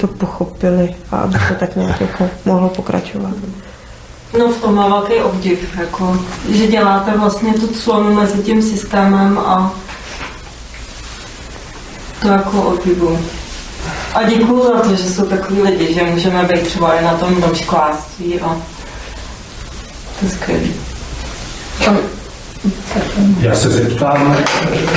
to 0.00 0.06
pochopili 0.06 0.94
a 1.10 1.16
aby 1.16 1.38
to 1.48 1.54
tak 1.60 1.76
nějak 1.76 2.00
jako 2.00 2.28
mohlo 2.44 2.68
pokračovat. 2.68 3.32
No 4.38 4.48
v 4.48 4.60
tom 4.60 4.74
má 4.74 4.88
velký 4.88 5.14
obdiv, 5.14 5.78
jako, 5.78 6.18
že 6.48 6.66
děláte 6.66 7.18
vlastně 7.18 7.54
tu 7.54 7.66
clonu 7.66 8.14
mezi 8.14 8.42
tím 8.42 8.62
systémem 8.62 9.38
a 9.38 9.72
to 12.22 12.28
jako 12.28 12.62
obdivu. 12.62 13.18
A 14.14 14.22
děkuju 14.22 14.62
za 14.62 14.80
to, 14.80 14.94
že 14.94 15.10
jsou 15.10 15.26
takový 15.26 15.62
lidi, 15.62 15.94
že 15.94 16.02
můžeme 16.02 16.44
být 16.44 16.62
třeba 16.62 16.94
i 16.94 17.04
na 17.04 17.14
tom 17.14 17.40
domškoláctví 17.40 18.40
a 18.40 18.56
to 20.20 20.26
je 20.26 20.30
skvělý. 20.30 20.72
Já 23.40 23.54
se 23.54 23.70
zeptám, 23.70 24.36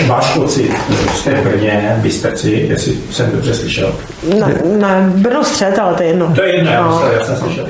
váš 0.07 0.33
pocit, 0.33 0.71
jste 1.15 1.31
v 1.33 1.43
Brně, 1.43 1.95
Bystrci, 2.01 2.65
jestli 2.69 2.97
jsem 3.11 3.31
dobře 3.31 3.53
slyšel. 3.55 3.95
Ne, 4.39 4.61
ne 4.79 5.11
Brno 5.15 5.43
střed, 5.43 5.79
ale 5.79 5.95
to 5.95 6.03
je 6.03 6.09
jedno. 6.09 6.33
To 6.35 6.43
je 6.43 6.55
jedno, 6.55 6.71
No. 6.73 6.89
no. 6.89 7.11
já 7.19 7.25
jsem 7.25 7.35
slyšel. 7.35 7.67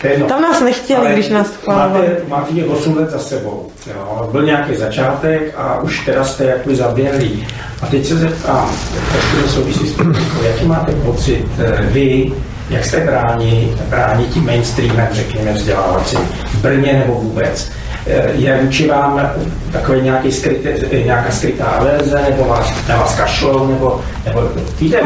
To 0.00 0.06
je 0.06 0.12
jedno. 0.12 0.26
Tam 0.26 0.42
nás 0.42 0.60
nechtěli, 0.60 1.00
Ale 1.00 1.12
když 1.12 1.28
nás 1.28 1.46
chválovali. 1.64 2.06
Máte, 2.08 2.20
máte 2.28 2.52
mě 2.52 2.64
8 2.64 2.96
let 2.96 3.10
za 3.10 3.18
sebou. 3.18 3.68
Jo. 3.86 4.28
Byl 4.32 4.42
nějaký 4.42 4.74
začátek 4.76 5.54
a 5.56 5.80
už 5.80 6.00
teda 6.06 6.24
jste 6.24 6.44
jako 6.44 6.74
zaběhlí. 6.74 7.46
A 7.82 7.86
teď 7.86 8.06
se 8.06 8.16
zeptám, 8.16 8.70
jak 9.04 9.42
to 9.44 9.48
souvisí 9.50 9.86
s 9.88 9.92
tím, 9.96 10.16
jaký 10.42 10.64
máte 10.64 10.92
pocit 10.92 11.44
eh, 11.58 11.82
vy, 11.82 12.32
jak 12.70 12.84
jste 12.84 13.00
bráni, 13.00 13.76
bráni 13.88 14.24
tím 14.24 14.46
mainstreamem, 14.46 15.08
řekněme, 15.12 15.52
vzdělávacím 15.52 16.18
v 16.44 16.60
Brně 16.62 16.92
nebo 16.92 17.14
vůbec? 17.20 17.70
Eh, 18.06 18.30
Je 18.34 18.58
vůči 18.62 18.88
vám 18.88 19.30
takový 19.72 20.00
nějaký 20.00 20.32
skrytý, 20.32 20.68
nějaká 21.04 21.30
skrytá 21.30 21.64
averze, 21.64 22.22
nebo 22.30 22.44
vás, 22.44 22.72
na 22.88 22.96
vás 22.96 23.14
kašlou, 23.16 23.66
nebo, 23.66 24.00
nebo 24.26 24.42
víte, 24.80 25.00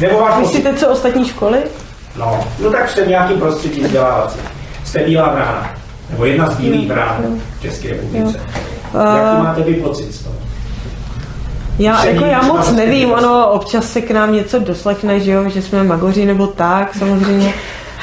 nebo 0.00 0.18
váš 0.20 0.34
pocit, 0.34 0.46
Myslíte, 0.46 0.74
co 0.74 0.88
ostatní 0.88 1.28
školy? 1.28 1.58
No, 2.16 2.40
no 2.62 2.70
tak 2.70 2.90
jste 2.90 3.04
v 3.04 3.08
nějakým 3.08 3.38
prostředí 3.38 3.80
vzdělávací. 3.80 4.38
Jste 4.84 4.98
bílá 5.04 5.28
brána. 5.28 5.74
Nebo 6.10 6.24
jedna 6.24 6.50
z 6.50 6.54
bílých 6.56 6.88
brán 6.88 7.16
v 7.58 7.62
České 7.62 7.88
republice. 7.88 8.40
Jaký 8.94 9.42
máte 9.42 9.62
vy 9.62 9.74
pocit 9.74 10.12
z 10.14 10.22
toho? 10.24 10.34
Já, 11.78 12.04
jako 12.04 12.24
já 12.24 12.42
moc 12.42 12.72
nevím, 12.72 13.12
ono 13.12 13.50
občas 13.50 13.92
se 13.92 14.00
k 14.00 14.10
nám 14.10 14.32
něco 14.32 14.58
doslechne, 14.58 15.20
že 15.20 15.30
jo, 15.30 15.48
že 15.48 15.62
jsme 15.62 15.84
magoři 15.84 16.26
nebo 16.26 16.46
tak, 16.46 16.94
samozřejmě, 16.94 17.54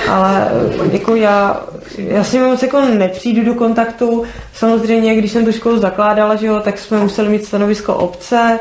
ale 0.09 0.47
eh, 0.51 0.89
jako 0.91 1.15
já, 1.15 1.61
já 1.97 2.23
s 2.23 2.33
nimi 2.33 2.45
moc 2.45 2.63
jako 2.63 2.81
nepřijdu 2.81 3.45
do 3.45 3.53
kontaktu, 3.53 4.23
samozřejmě, 4.53 5.15
když 5.15 5.31
jsem 5.31 5.45
tu 5.45 5.51
školu 5.51 5.79
zakládala, 5.79 6.35
že 6.35 6.47
jo, 6.47 6.59
tak 6.59 6.79
jsme 6.79 6.99
museli 6.99 7.29
mít 7.29 7.45
stanovisko 7.45 7.95
obce, 7.95 8.59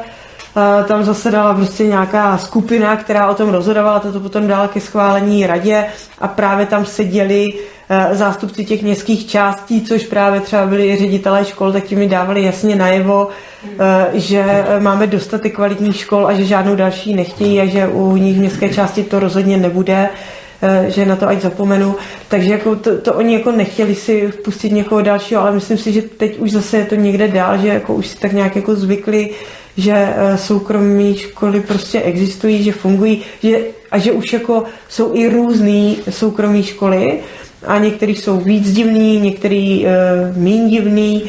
a 0.55 0.83
tam 0.83 1.05
zasedala 1.05 1.55
prostě 1.55 1.87
nějaká 1.87 2.39
skupina, 2.39 2.97
která 2.97 3.31
o 3.31 3.35
tom 3.35 3.49
rozhodovala, 3.51 4.01
to 4.01 4.21
potom 4.21 4.47
dala 4.47 4.69
ke 4.69 4.81
schválení 4.81 5.47
radě 5.47 5.87
a 6.19 6.29
právě 6.29 6.67
tam 6.67 6.85
seděli 6.85 7.49
eh, 7.55 7.80
zástupci 8.13 8.65
těch 8.65 8.83
městských 8.83 9.27
částí, 9.27 9.83
což 9.83 10.07
právě 10.07 10.41
třeba 10.41 10.67
byli 10.67 10.89
i 10.89 10.97
ředitelé 10.97 11.45
škol, 11.45 11.73
tak 11.73 11.85
ti 11.85 11.97
mi 11.97 12.09
dávali 12.09 12.45
jasně 12.45 12.77
najevo, 12.77 13.29
eh, 13.79 14.11
že 14.15 14.45
eh, 14.47 14.81
máme 14.81 15.07
dostatek 15.07 15.55
kvalitních 15.55 15.97
škol 15.97 16.27
a 16.27 16.35
že 16.35 16.45
žádnou 16.45 16.77
další 16.77 17.15
nechtějí 17.15 17.61
a 17.61 17.67
že 17.67 17.89
u 17.89 18.17
nich 18.17 18.37
v 18.37 18.41
městské 18.41 18.69
části 18.69 19.03
to 19.03 19.21
rozhodně 19.21 19.57
nebude 19.57 20.09
eh, 20.63 20.85
že 20.91 21.07
na 21.07 21.17
to 21.17 21.29
ať 21.29 21.41
zapomenu. 21.41 21.95
Takže 22.29 22.53
jako 22.53 22.77
to, 22.77 22.99
to, 22.99 23.15
oni 23.15 23.35
jako 23.35 23.53
nechtěli 23.53 23.95
si 23.95 24.29
vpustit 24.29 24.73
někoho 24.73 25.03
dalšího, 25.03 25.41
ale 25.41 25.53
myslím 25.53 25.79
si, 25.79 25.93
že 25.93 26.03
teď 26.03 26.39
už 26.39 26.51
zase 26.51 26.77
je 26.77 26.85
to 26.85 26.95
někde 26.95 27.29
dál, 27.29 27.59
že 27.59 27.69
jako 27.69 27.95
už 27.95 28.07
si 28.07 28.19
tak 28.19 28.33
nějak 28.33 28.57
jako 28.57 28.75
zvykli, 28.75 29.31
že 29.77 29.93
eh, 29.95 30.39
soukromé 30.39 31.15
školy 31.15 31.61
prostě 31.61 32.01
existují, 32.01 32.63
že 32.63 32.73
fungují 32.73 33.23
že, 33.43 33.59
a 33.91 33.99
že 33.99 34.13
už 34.13 34.33
jako 34.33 34.65
jsou 34.89 35.15
i 35.15 35.29
různé 35.29 35.95
soukromé 36.11 36.63
školy 36.63 37.21
a 37.67 37.79
některý 37.79 38.17
jsou 38.17 38.37
víc 38.37 38.73
divný, 38.73 39.21
některý 39.21 39.85
uh, 39.85 40.37
méně 40.37 40.69
divný 40.69 41.23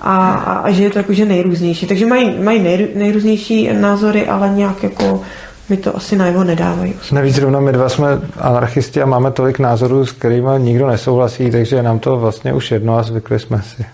a, 0.00 0.28
a, 0.28 0.52
a 0.52 0.70
že 0.70 0.82
je 0.82 0.90
to 0.90 0.98
jakože 0.98 1.24
nejrůznější. 1.24 1.86
Takže 1.86 2.06
mají, 2.06 2.38
mají 2.38 2.62
nej, 2.62 2.88
nejrůznější 2.94 3.72
názory, 3.72 4.26
ale 4.26 4.48
nějak 4.48 4.82
jako 4.82 5.22
mi 5.68 5.76
to 5.76 5.96
asi 5.96 6.16
najevo 6.16 6.44
nedávají. 6.44 6.94
Navíc 7.12 7.34
zrovna 7.34 7.60
my 7.60 7.72
dva 7.72 7.88
jsme 7.88 8.06
anarchisti 8.38 9.02
a 9.02 9.06
máme 9.06 9.30
tolik 9.30 9.58
názorů, 9.58 10.06
s 10.06 10.12
kterými 10.12 10.50
nikdo 10.58 10.86
nesouhlasí, 10.86 11.50
takže 11.50 11.76
je 11.76 11.82
nám 11.82 11.98
to 11.98 12.16
vlastně 12.16 12.52
už 12.52 12.70
jedno 12.70 12.98
a 12.98 13.02
zvykli 13.02 13.38
jsme 13.38 13.62
si. 13.62 13.86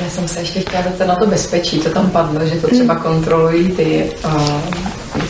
Já 0.00 0.08
jsem 0.08 0.28
se 0.28 0.40
ještě 0.40 0.60
chtěla 0.60 0.82
zeptat 0.82 1.08
na 1.08 1.16
to 1.16 1.26
bezpečí, 1.26 1.78
to 1.78 1.90
tam 1.90 2.10
padlo, 2.10 2.46
že 2.46 2.60
to 2.60 2.68
třeba 2.68 2.94
kontrolují 2.96 3.72
ty, 3.72 4.10
uh, 4.24 4.60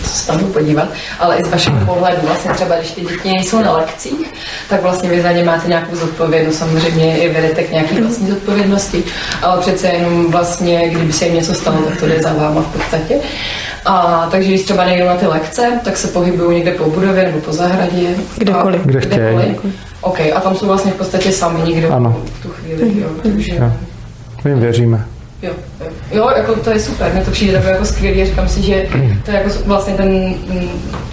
co 0.03 0.09
se 0.09 0.27
tam 0.27 0.39
jdu 0.39 0.47
podívat, 0.47 0.89
ale 1.19 1.37
i 1.37 1.45
z 1.45 1.49
vašeho 1.49 1.87
pohledu, 1.87 2.17
vlastně 2.23 2.51
třeba 2.51 2.77
když 2.77 2.91
ty 2.91 3.01
děti 3.01 3.29
nejsou 3.29 3.63
na 3.63 3.73
lekcích, 3.73 4.33
tak 4.69 4.83
vlastně 4.83 5.11
vy 5.11 5.23
za 5.23 5.33
ně 5.33 5.45
máte 5.45 5.69
nějakou 5.69 5.97
zodpovědnost, 5.97 6.59
samozřejmě 6.59 7.19
i 7.19 7.33
vedete 7.33 7.63
k 7.63 7.71
nějaké 7.71 8.01
vlastní 8.03 8.29
zodpovědnosti, 8.31 9.05
ale 9.43 9.61
přece 9.61 9.87
jenom 9.89 10.31
vlastně, 10.31 10.89
kdyby 10.89 11.13
se 11.13 11.25
jim 11.25 11.35
něco 11.35 11.55
stalo, 11.55 11.77
tak 11.77 12.01
to 12.01 12.07
jde 12.07 12.23
za 12.23 12.33
váma 12.33 12.61
v 12.63 12.67
podstatě. 12.73 13.15
A, 13.85 14.29
takže 14.31 14.49
když 14.49 14.63
třeba 14.63 14.85
nejdou 14.85 15.07
na 15.07 15.17
ty 15.17 15.27
lekce, 15.27 15.81
tak 15.85 15.97
se 15.97 16.09
pohybují 16.09 16.57
někde 16.57 16.73
po 16.73 16.91
budově 16.91 17.25
nebo 17.25 17.41
po 17.41 17.53
zahradě. 17.53 18.09
Kdekoliv. 18.39 18.81
Kde 18.85 19.01
chtějí. 19.01 19.57
OK, 20.01 20.21
a 20.35 20.41
tam 20.41 20.57
jsou 20.57 20.67
vlastně 20.67 20.93
v 20.93 20.95
podstatě 20.95 21.33
sami 21.33 21.63
nikdo 21.63 21.93
Ano. 21.93 22.23
v 22.39 22.43
tu 22.43 22.49
chvíli, 22.49 23.01
jo, 23.01 23.09
takže... 23.23 23.55
Jo. 23.55 23.73
My 24.45 24.51
jim 24.51 24.61
věříme. 24.61 25.05
Jo, 25.43 25.51
jo. 25.81 25.87
jo, 26.13 26.31
jako 26.37 26.55
to 26.57 26.71
je 26.71 26.81
super, 26.81 27.13
mě 27.13 27.25
to 27.25 27.31
přijde 27.31 27.53
takové 27.53 27.73
jako 27.73 27.85
skvělý, 27.85 28.25
říkám 28.25 28.49
si, 28.49 28.63
že 28.63 28.87
to 29.25 29.31
je 29.31 29.37
jako 29.37 29.51
vlastně 29.67 29.95
ten 29.95 30.09
mm, 30.13 30.69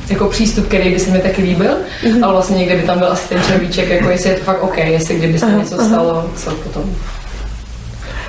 jako 0.09 0.25
přístup, 0.25 0.67
který 0.67 0.89
by 0.93 0.99
se 0.99 1.11
mi 1.11 1.19
taky 1.19 1.41
líbil, 1.41 1.71
Mhm. 2.05 2.23
ale 2.23 2.33
vlastně 2.33 2.57
někde 2.57 2.75
by 2.75 2.81
tam 2.83 2.99
byl 2.99 3.11
asi 3.11 3.29
ten 3.29 3.41
červíček, 3.47 3.89
jako 3.89 4.09
jestli 4.09 4.29
je 4.29 4.35
to 4.35 4.43
fakt 4.43 4.63
OK, 4.63 4.77
jestli 4.77 5.15
kdyby 5.15 5.39
se 5.39 5.45
Aha, 5.45 5.57
něco 5.57 5.75
aha. 5.79 5.87
stalo, 5.87 6.25
co 6.35 6.51
potom. 6.51 6.83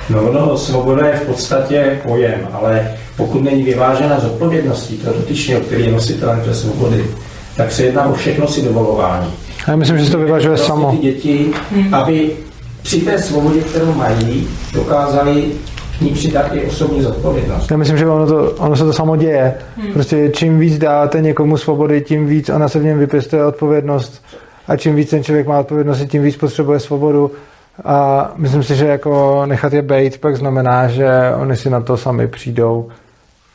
No, 0.09 0.31
no, 0.33 0.57
svoboda 0.57 1.07
je 1.07 1.15
v 1.17 1.21
podstatě 1.21 1.99
pojem, 2.07 2.47
ale 2.53 2.91
pokud 3.17 3.43
není 3.43 3.63
vyvážena 3.63 4.19
z 4.19 4.25
odpovědností 4.25 4.97
toho 4.97 5.13
dotyčného, 5.13 5.61
který 5.61 5.85
je 5.85 5.91
nositelem 5.91 6.41
té 6.41 6.53
svobody, 6.53 7.05
tak 7.55 7.71
se 7.71 7.83
jedná 7.83 8.05
o 8.05 8.13
všechno 8.13 8.47
si 8.47 8.61
dovolování. 8.61 9.33
Já 9.67 9.75
myslím, 9.75 9.97
že 9.97 10.05
se 10.05 10.11
to 10.11 10.17
vyvažuje 10.17 10.49
Vlastně 10.55 10.67
samo. 10.67 10.91
Ty 10.91 10.97
děti, 10.97 11.51
aby 11.91 12.31
při 12.81 13.01
té 13.01 13.21
svobodě, 13.21 13.59
kterou 13.61 13.93
mají, 13.93 14.47
dokázali 14.73 15.43
ní 16.01 16.11
přidat 16.11 16.49
i 16.53 16.65
osobní 16.65 17.01
zodpovědnost. 17.01 17.71
Já 17.71 17.77
myslím, 17.77 17.97
že 17.97 18.07
ono, 18.07 18.27
to, 18.27 18.51
ono 18.51 18.75
se 18.75 18.83
to 18.83 18.93
samo 18.93 19.15
děje. 19.15 19.53
Hmm. 19.77 19.93
Prostě 19.93 20.29
čím 20.29 20.59
víc 20.59 20.77
dáte 20.77 21.21
někomu 21.21 21.57
svobody, 21.57 22.01
tím 22.01 22.27
víc 22.27 22.49
ona 22.49 22.69
se 22.69 22.79
v 22.79 22.83
něm 22.83 22.99
vypěstuje 22.99 23.45
odpovědnost. 23.45 24.23
A 24.67 24.77
čím 24.77 24.95
víc 24.95 25.09
ten 25.09 25.23
člověk 25.23 25.47
má 25.47 25.59
odpovědnosti, 25.59 26.07
tím 26.07 26.23
víc 26.23 26.37
potřebuje 26.37 26.79
svobodu. 26.79 27.31
A 27.85 28.31
myslím 28.35 28.63
si, 28.63 28.75
že 28.75 28.85
jako 28.87 29.43
nechat 29.45 29.73
je 29.73 29.81
bejt 29.81 30.17
pak 30.17 30.35
znamená, 30.37 30.87
že 30.87 31.09
oni 31.41 31.55
si 31.55 31.69
na 31.69 31.81
to 31.81 31.97
sami 31.97 32.27
přijdou. 32.27 32.89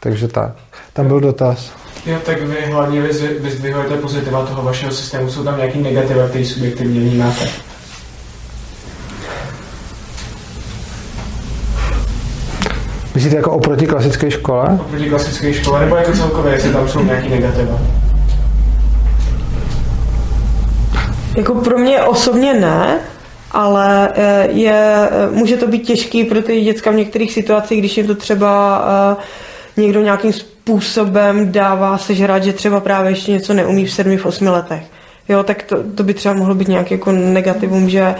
Takže 0.00 0.28
tak. 0.28 0.52
Tam 0.92 1.08
byl 1.08 1.20
dotaz. 1.20 1.72
Jo, 2.06 2.18
tak 2.26 2.42
vy 2.42 2.56
hlavně 2.72 3.02
vyz- 3.02 3.40
vyzdvihujete 3.40 3.96
pozitiva 3.96 4.46
toho 4.46 4.62
vašeho 4.62 4.92
systému. 4.92 5.30
Jsou 5.30 5.44
tam 5.44 5.56
nějaký 5.56 5.82
negativa, 5.82 6.28
který 6.28 6.44
subjektivně 6.44 7.00
vnímáte? 7.00 7.44
Myslíte 13.14 13.36
jako 13.36 13.50
oproti 13.50 13.86
klasické 13.86 14.30
škole? 14.30 14.78
Oproti 14.80 15.08
klasické 15.08 15.54
škole, 15.54 15.80
nebo 15.80 15.96
jako 15.96 16.12
celkově, 16.12 16.52
jestli 16.52 16.72
tam 16.72 16.88
jsou 16.88 17.04
nějaký 17.04 17.28
negativa? 17.28 17.78
Jako 21.36 21.54
pro 21.54 21.78
mě 21.78 22.02
osobně 22.02 22.54
ne, 22.54 22.98
ale 23.50 24.12
eh, 24.14 24.48
je, 24.50 25.08
může 25.30 25.56
to 25.56 25.66
být 25.66 25.86
těžký 25.86 26.24
pro 26.24 26.42
ty 26.42 26.60
děcka 26.60 26.90
v 26.90 26.94
některých 26.94 27.32
situacích, 27.32 27.78
když 27.78 27.96
jim 27.96 28.06
to 28.06 28.14
třeba 28.14 28.84
eh, 29.18 29.22
někdo 29.80 30.00
nějakým 30.00 30.32
způsobem 30.32 31.52
dává 31.52 31.98
sežrat, 31.98 32.44
že 32.44 32.52
třeba 32.52 32.80
právě 32.80 33.12
ještě 33.12 33.32
něco 33.32 33.54
neumí 33.54 33.86
v 33.86 33.92
sedmi, 33.92 34.16
v 34.16 34.26
osmi 34.26 34.48
letech. 34.48 34.82
Jo, 35.28 35.42
tak 35.42 35.62
to, 35.62 35.76
to 35.94 36.02
by 36.02 36.14
třeba 36.14 36.34
mohlo 36.34 36.54
být 36.54 36.68
nějaký 36.68 36.94
jako 36.94 37.12
negativum, 37.12 37.88
že 37.88 38.14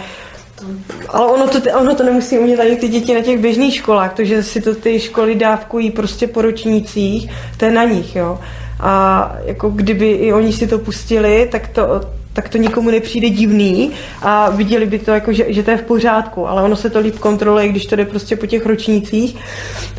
ale 1.09 1.27
ono 1.27 1.47
to, 1.47 1.59
ono 1.79 1.95
to 1.95 2.03
nemusí 2.03 2.39
umět 2.39 2.59
ani 2.59 2.75
ty 2.75 2.87
děti 2.87 3.13
na 3.13 3.21
těch 3.21 3.39
běžných 3.39 3.75
školách, 3.75 4.13
to, 4.13 4.23
že 4.23 4.43
si 4.43 4.61
to 4.61 4.75
ty 4.75 4.99
školy 4.99 5.35
dávkují 5.35 5.91
prostě 5.91 6.27
po 6.27 6.41
ročnících, 6.41 7.31
to 7.57 7.65
je 7.65 7.71
na 7.71 7.83
nich, 7.83 8.15
jo. 8.15 8.39
A 8.79 9.35
jako 9.45 9.69
kdyby 9.69 10.11
i 10.11 10.33
oni 10.33 10.53
si 10.53 10.67
to 10.67 10.79
pustili, 10.79 11.47
tak 11.51 11.67
to, 11.67 12.01
tak 12.33 12.49
to 12.49 12.57
nikomu 12.57 12.91
nepřijde 12.91 13.29
divný 13.29 13.91
a 14.21 14.49
viděli 14.49 14.85
by 14.85 14.99
to 14.99 15.11
jako, 15.11 15.33
že, 15.33 15.53
že 15.53 15.63
to 15.63 15.71
je 15.71 15.77
v 15.77 15.83
pořádku, 15.83 16.47
ale 16.47 16.63
ono 16.63 16.75
se 16.75 16.89
to 16.89 16.99
líp 16.99 17.19
kontroluje, 17.19 17.67
když 17.67 17.85
to 17.85 17.95
jde 17.95 18.05
prostě 18.05 18.35
po 18.35 18.45
těch 18.45 18.65
ročnících 18.65 19.37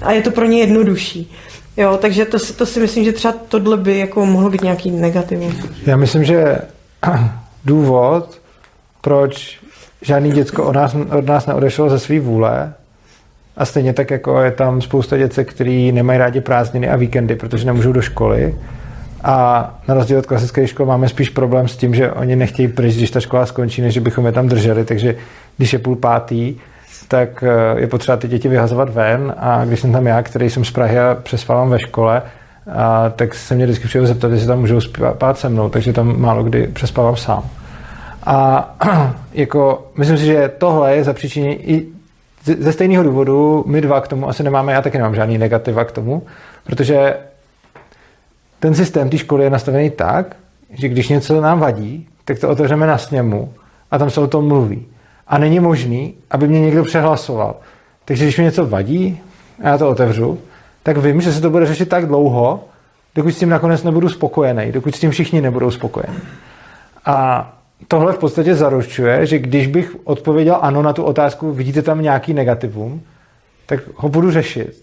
a 0.02 0.12
je 0.12 0.22
to 0.22 0.30
pro 0.30 0.44
ně 0.44 0.58
jednodušší. 0.58 1.32
Jo, 1.76 1.98
takže 2.00 2.24
to, 2.24 2.38
to 2.56 2.66
si 2.66 2.80
myslím, 2.80 3.04
že 3.04 3.12
třeba 3.12 3.34
tohle 3.48 3.76
by 3.76 3.98
jako 3.98 4.26
mohlo 4.26 4.50
být 4.50 4.62
nějaký 4.62 4.90
negativum. 4.90 5.56
Já 5.86 5.96
myslím, 5.96 6.24
že 6.24 6.58
důvod, 7.64 8.40
proč 9.00 9.58
žádný 10.02 10.32
děcko 10.32 10.64
od 10.64 10.74
nás, 10.74 10.96
od 11.18 11.26
nás 11.26 11.46
neodešlo 11.46 11.90
ze 11.90 11.98
své 11.98 12.20
vůle, 12.20 12.72
a 13.56 13.64
stejně 13.64 13.92
tak 13.92 14.10
jako 14.10 14.40
je 14.40 14.50
tam 14.50 14.82
spousta 14.82 15.16
děcek, 15.16 15.50
který 15.50 15.92
nemají 15.92 16.18
rádi 16.18 16.40
prázdniny 16.40 16.88
a 16.88 16.96
víkendy, 16.96 17.36
protože 17.36 17.66
nemůžou 17.66 17.92
do 17.92 18.02
školy. 18.02 18.54
A 19.24 19.74
na 19.88 19.94
rozdíl 19.94 20.18
od 20.18 20.26
klasické 20.26 20.66
školy 20.66 20.88
máme 20.88 21.08
spíš 21.08 21.28
problém 21.28 21.68
s 21.68 21.76
tím, 21.76 21.94
že 21.94 22.12
oni 22.12 22.36
nechtějí 22.36 22.68
pryč, 22.68 22.96
když 22.96 23.10
ta 23.10 23.20
škola 23.20 23.46
skončí, 23.46 23.82
než 23.82 23.98
bychom 23.98 24.26
je 24.26 24.32
tam 24.32 24.48
drželi. 24.48 24.84
Takže 24.84 25.14
když 25.56 25.72
je 25.72 25.78
půl 25.78 25.96
pátý, 25.96 26.56
tak 27.08 27.44
eh, 27.46 27.80
je 27.80 27.86
potřeba 27.86 28.16
ty 28.16 28.28
děti 28.28 28.48
vyhazovat 28.48 28.94
ven 28.94 29.34
a 29.38 29.64
když 29.64 29.80
jsem 29.80 29.92
tam 29.92 30.06
já, 30.06 30.22
který 30.22 30.50
jsem 30.50 30.64
z 30.64 30.70
Prahy 30.70 30.98
a 30.98 31.16
přespávám 31.22 31.70
ve 31.70 31.78
škole, 31.80 32.22
a, 32.72 33.08
tak 33.10 33.34
se 33.34 33.54
mě 33.54 33.64
vždycky 33.64 33.88
přijde 33.88 34.06
zeptat, 34.06 34.32
jestli 34.32 34.46
tam 34.46 34.60
můžou 34.60 34.80
spát 34.80 35.38
se 35.38 35.48
mnou, 35.48 35.68
takže 35.68 35.92
tam 35.92 36.20
málo 36.20 36.44
kdy 36.44 36.66
přespávám 36.66 37.16
sám. 37.16 37.42
A 38.26 38.76
jako, 39.32 39.90
myslím 39.96 40.18
si, 40.18 40.24
že 40.24 40.52
tohle 40.58 40.96
je 40.96 41.04
zapříčinění 41.04 41.70
i 41.70 41.86
ze- 42.44 42.72
stejného 42.72 43.04
důvodu 43.04 43.64
my 43.66 43.80
dva 43.80 44.00
k 44.00 44.08
tomu 44.08 44.28
asi 44.28 44.42
nemáme, 44.42 44.72
já 44.72 44.82
taky 44.82 44.98
nemám 44.98 45.14
žádný 45.14 45.38
negativa 45.38 45.84
k 45.84 45.92
tomu, 45.92 46.22
protože 46.64 47.16
ten 48.60 48.74
systém 48.74 49.10
té 49.10 49.18
školy 49.18 49.44
je 49.44 49.50
nastavený 49.50 49.90
tak, 49.90 50.36
že 50.70 50.88
když 50.88 51.08
něco 51.08 51.40
nám 51.40 51.60
vadí, 51.60 52.08
tak 52.24 52.38
to 52.38 52.48
otevřeme 52.48 52.86
na 52.86 52.98
sněmu 52.98 53.52
a 53.90 53.98
tam 53.98 54.10
se 54.10 54.20
o 54.20 54.26
tom 54.26 54.48
mluví. 54.48 54.86
A 55.26 55.38
není 55.38 55.60
možný, 55.60 56.14
aby 56.30 56.48
mě 56.48 56.60
někdo 56.60 56.84
přehlasoval. 56.84 57.56
Takže 58.04 58.24
když 58.24 58.38
mi 58.38 58.44
něco 58.44 58.66
vadí 58.66 59.20
a 59.62 59.68
já 59.68 59.78
to 59.78 59.88
otevřu, 59.88 60.38
tak 60.82 60.96
vím, 60.96 61.20
že 61.20 61.32
se 61.32 61.40
to 61.40 61.50
bude 61.50 61.66
řešit 61.66 61.88
tak 61.88 62.06
dlouho, 62.06 62.64
dokud 63.14 63.30
s 63.30 63.38
tím 63.38 63.48
nakonec 63.48 63.82
nebudu 63.82 64.08
spokojený, 64.08 64.72
dokud 64.72 64.94
s 64.94 65.00
tím 65.00 65.10
všichni 65.10 65.40
nebudou 65.40 65.70
spokojeni. 65.70 66.18
A 67.04 67.55
tohle 67.88 68.12
v 68.12 68.18
podstatě 68.18 68.54
zaručuje, 68.54 69.26
že 69.26 69.38
když 69.38 69.66
bych 69.66 69.96
odpověděl 70.04 70.58
ano 70.60 70.82
na 70.82 70.92
tu 70.92 71.02
otázku, 71.02 71.52
vidíte 71.52 71.82
tam 71.82 72.02
nějaký 72.02 72.34
negativum, 72.34 73.02
tak 73.66 73.80
ho 73.94 74.08
budu 74.08 74.30
řešit 74.30 74.82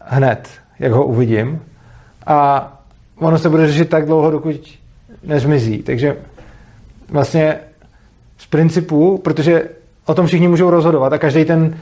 hned, 0.00 0.48
jak 0.78 0.92
ho 0.92 1.04
uvidím. 1.04 1.60
A 2.26 2.72
ono 3.18 3.38
se 3.38 3.48
bude 3.48 3.66
řešit 3.66 3.88
tak 3.88 4.06
dlouho, 4.06 4.30
dokud 4.30 4.78
nezmizí. 5.22 5.82
Takže 5.82 6.16
vlastně 7.08 7.58
z 8.38 8.46
principu, 8.46 9.18
protože 9.18 9.62
o 10.06 10.14
tom 10.14 10.26
všichni 10.26 10.48
můžou 10.48 10.70
rozhodovat 10.70 11.12
a 11.12 11.18
každý 11.18 11.44
ten 11.44 11.78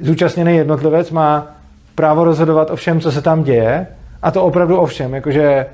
zúčastněný 0.00 0.56
jednotlivec 0.56 1.10
má 1.10 1.46
právo 1.94 2.24
rozhodovat 2.24 2.70
o 2.70 2.76
všem, 2.76 3.00
co 3.00 3.12
se 3.12 3.22
tam 3.22 3.42
děje 3.42 3.86
a 4.22 4.30
to 4.30 4.44
opravdu 4.44 4.76
o 4.76 4.86
všem, 4.86 5.14
jakože 5.14 5.66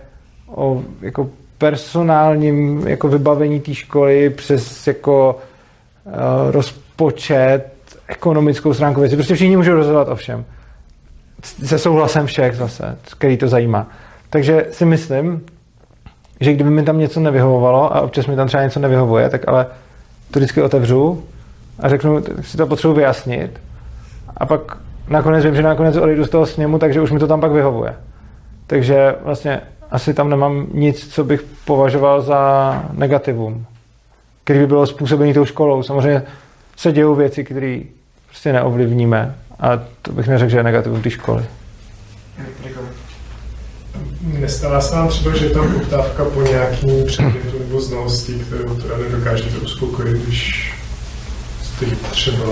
o 0.49 0.83
jako 1.01 1.31
personálním 1.65 2.89
jako 2.89 3.09
vybavení 3.09 3.61
té 3.61 3.75
školy 3.75 4.31
přes 4.31 4.87
jako 4.87 5.39
uh, 6.05 6.13
rozpočet, 6.51 7.65
ekonomickou 8.09 8.75
stránku 8.75 9.01
věci. 9.01 9.17
Prostě 9.17 9.35
všichni 9.35 9.57
můžou 9.57 9.75
rozhodovat 9.75 10.09
o 10.09 10.17
všem. 10.17 10.45
Se 11.65 11.79
souhlasem 11.79 12.27
všech 12.27 12.57
zase, 12.57 12.99
který 13.19 13.37
to 13.37 13.49
zajímá. 13.49 13.89
Takže 14.31 14.67
si 14.71 14.85
myslím, 14.85 15.47
že 16.41 16.53
kdyby 16.53 16.71
mi 16.71 16.83
tam 16.83 16.99
něco 16.99 17.21
nevyhovovalo 17.21 17.97
a 17.97 18.01
občas 18.01 18.27
mi 18.27 18.37
tam 18.37 18.47
třeba 18.47 18.63
něco 18.63 18.81
nevyhovuje, 18.81 19.29
tak 19.29 19.49
ale 19.49 19.67
to 20.31 20.39
vždycky 20.39 20.63
otevřu 20.63 21.25
a 21.81 21.89
řeknu, 21.89 22.23
si 22.41 22.57
to 22.57 22.67
potřebuji 22.67 22.95
vyjasnit 22.95 23.61
a 24.37 24.47
pak 24.47 24.77
nakonec 25.09 25.45
vím, 25.45 25.55
že 25.55 25.63
nakonec 25.63 25.97
odejdu 25.97 26.25
z 26.25 26.31
toho 26.31 26.47
sněmu, 26.47 26.79
takže 26.79 27.01
už 27.01 27.11
mi 27.11 27.19
to 27.19 27.27
tam 27.27 27.41
pak 27.41 27.53
vyhovuje. 27.53 27.95
Takže 28.67 29.15
vlastně 29.25 29.61
asi 29.95 30.15
tam 30.15 30.31
nemám 30.31 30.67
nic, 30.73 31.15
co 31.15 31.25
bych 31.25 31.45
považoval 31.65 32.23
za 32.23 32.83
negativum, 32.93 33.67
který 34.45 34.59
by 34.59 34.67
bylo 34.67 34.87
způsobený 34.87 35.35
tou 35.35 35.45
školou. 35.45 35.83
Samozřejmě 35.83 36.23
se 36.77 36.93
dějou 36.93 37.15
věci, 37.15 37.45
které 37.45 37.81
prostě 38.29 38.53
neovlivníme 38.53 39.35
a 39.61 39.83
to 40.03 40.13
bych 40.13 40.29
neřekl, 40.29 40.51
že 40.51 40.57
je 40.57 40.63
negativum 40.63 41.03
té 41.03 41.11
školy. 41.11 41.45
Nestává 44.21 44.81
se 44.81 44.95
vám 44.95 45.09
třeba, 45.09 45.37
že 45.37 45.45
je 45.45 45.51
tam 45.51 45.73
poptávka 45.73 46.25
po 46.25 46.43
nějakým 46.43 47.07
předmětu 47.07 47.59
nebo 47.59 47.81
znalosti, 47.81 48.33
kterou 48.33 48.75
teda 48.75 48.97
nedokážete 48.97 49.59
uspokojit, 49.59 50.17
když 50.17 50.73
jste 51.63 51.87
třeba 52.11 52.45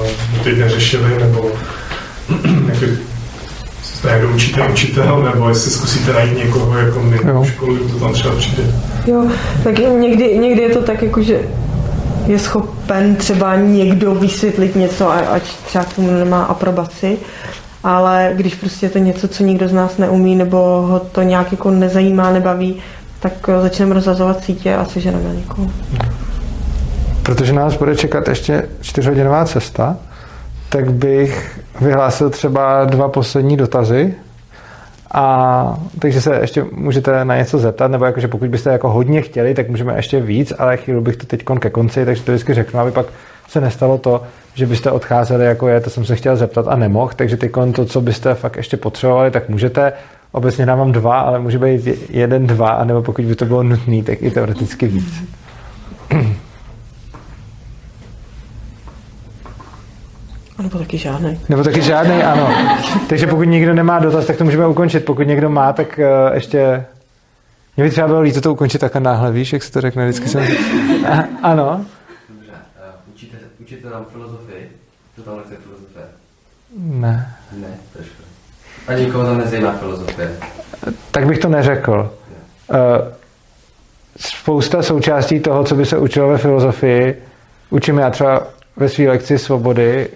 teď 0.45 0.59
neřešili, 0.59 1.19
nebo 1.19 1.51
jste 4.03 4.13
někdo 4.13 4.29
učitel, 4.29 4.71
učitel, 4.73 5.23
nebo 5.35 5.49
jestli 5.49 5.71
zkusíte 5.71 6.13
najít 6.13 6.39
někoho 6.39 6.79
jako 6.79 7.01
mimo 7.01 7.45
školu, 7.45 7.75
kdo 7.75 7.89
to 7.89 8.01
tam 8.05 8.13
třeba 8.13 8.35
přijde. 8.37 8.63
Jo, 9.07 9.27
tak 9.65 9.79
někdy, 9.79 10.39
někdy 10.39 10.63
je 10.63 10.69
to 10.69 10.83
tak, 10.83 11.03
jako, 11.03 11.23
že 11.23 11.41
je 12.27 12.39
schopen 12.39 13.17
třeba 13.17 13.57
někdo 13.57 14.15
vysvětlit 14.15 14.77
něco, 14.77 15.11
a- 15.11 15.15
ať 15.19 15.43
třeba 15.43 15.85
k 15.85 15.93
tomu 15.93 16.11
nemá 16.11 16.45
aprobaci, 16.45 17.17
ale 17.85 18.33
když 18.37 18.55
prostě 18.55 18.87
je 18.87 18.91
to 18.91 18.99
něco, 18.99 19.29
co 19.29 19.45
nikdo 19.45 19.69
z 19.69 19.73
nás 19.73 19.99
neumí, 19.99 20.37
nebo 20.37 20.57
ho 20.89 21.01
to 21.13 21.23
nějak 21.23 21.53
jako 21.53 21.71
nezajímá, 21.71 22.31
nebaví, 22.33 22.77
tak 23.21 23.33
eh, 23.49 23.63
začneme 23.63 23.95
rozhazovat 23.95 24.45
sítě 24.45 24.75
a 24.77 24.85
seženeme 24.85 25.35
někoho. 25.35 25.71
Protože 27.23 27.53
nás 27.53 27.77
bude 27.77 27.97
čekat 27.97 28.29
ještě 28.29 28.69
čtyřhodinová 28.81 29.45
cesta, 29.45 29.97
tak 30.73 30.93
bych 30.93 31.61
vyhlásil 31.81 32.31
třeba 32.31 32.85
dva 32.85 33.09
poslední 33.09 33.57
dotazy. 33.57 34.15
A 35.15 35.77
takže 35.99 36.21
se 36.21 36.39
ještě 36.41 36.65
můžete 36.73 37.25
na 37.25 37.37
něco 37.37 37.59
zeptat, 37.59 37.91
nebo 37.91 38.05
jakože 38.05 38.29
pokud 38.29 38.49
byste 38.49 38.73
jako 38.73 38.91
hodně 38.91 39.23
chtěli, 39.23 39.55
tak 39.55 39.69
můžeme 39.69 39.97
ještě 39.97 40.21
víc, 40.21 40.53
ale 40.59 40.77
chvíli 40.77 41.01
bych 41.01 41.17
to 41.17 41.27
teď 41.27 41.45
ke 41.59 41.71
konci, 41.71 42.05
takže 42.05 42.23
to 42.23 42.33
vždycky 42.33 42.55
řeknu, 42.55 42.81
aby 42.81 42.91
pak 42.91 43.07
se 43.49 43.61
nestalo 43.61 43.99
to, 43.99 44.23
že 44.55 44.67
byste 44.67 44.91
odcházeli, 44.91 45.45
jako 45.45 45.69
je, 45.69 45.81
to 45.81 45.91
jsem 45.91 46.05
se 46.05 46.17
chtěl 46.17 46.37
zeptat 46.37 46.69
a 46.69 46.77
nemohl, 46.77 47.13
takže 47.17 47.37
ty 47.37 47.51
to, 47.73 47.85
co 47.85 48.01
byste 48.01 48.35
fakt 48.35 48.57
ještě 48.57 48.77
potřebovali, 48.77 49.31
tak 49.31 49.49
můžete. 49.49 49.93
Obecně 50.33 50.67
dávám 50.67 50.93
dva, 50.93 51.21
ale 51.21 51.39
může 51.39 51.59
být 51.59 51.89
jeden, 52.11 52.47
dva, 52.47 52.69
anebo 52.69 53.03
pokud 53.03 53.25
by 53.25 53.35
to 53.35 53.45
bylo 53.45 53.63
nutné, 53.63 54.03
tak 54.03 54.23
i 54.23 54.31
teoreticky 54.31 54.87
víc. 54.87 55.25
A 60.63 60.65
nebo 60.65 60.79
taky 60.79 60.99
žádný. 60.99 61.41
Nebo 61.49 61.65
taky 61.65 61.83
žádný, 61.83 62.23
ano. 62.23 62.55
Takže 63.09 63.27
pokud 63.27 63.43
někdo 63.43 63.75
nemá 63.75 63.99
dotaz, 63.99 64.27
tak 64.27 64.37
to 64.37 64.45
můžeme 64.45 64.67
ukončit. 64.67 65.05
Pokud 65.05 65.27
někdo 65.27 65.51
má, 65.51 65.73
tak 65.73 65.99
uh, 65.99 66.35
ještě... 66.35 66.85
Mě 67.77 67.85
by 67.85 67.91
třeba 67.91 68.07
bylo 68.07 68.21
líto 68.21 68.41
to 68.41 68.53
ukončit 68.53 68.79
takhle 68.79 69.01
náhle, 69.01 69.33
víš, 69.33 69.53
jak 69.53 69.63
se 69.63 69.73
to 69.73 69.81
řekne, 69.81 70.05
vždycky 70.05 70.29
jsem... 70.29 70.43
A, 71.09 71.25
ano. 71.43 71.85
Dobře, 72.29 72.53
uh, 72.53 73.15
učíte, 73.15 73.37
učíte 73.61 73.91
nám 73.91 74.05
filozofii? 74.13 74.71
To 75.17 75.23
tam 75.23 75.37
lekce 75.37 75.55
filozofie? 75.57 76.05
Ne. 76.77 77.35
Ne, 77.53 77.69
to 77.93 77.99
je 77.99 78.05
škoda. 78.05 78.29
A 78.89 78.93
nikoho 78.93 79.25
tam 79.25 79.39
nezajímá 79.39 79.73
filozofie. 79.73 80.31
Tak 81.11 81.27
bych 81.27 81.39
to 81.39 81.49
neřekl. 81.49 82.13
Uh, 82.71 82.77
spousta 84.17 84.83
součástí 84.83 85.41
toho, 85.41 85.65
co 85.65 85.75
by 85.75 85.87
se 85.87 85.99
učilo 85.99 86.29
ve 86.29 86.39
filozofii, 86.39 87.23
učím 87.71 87.99
já 87.99 88.11
třeba 88.11 88.47
ve 88.77 88.89
své 88.89 89.09
lekci 89.09 89.39
svobody, 89.39 90.09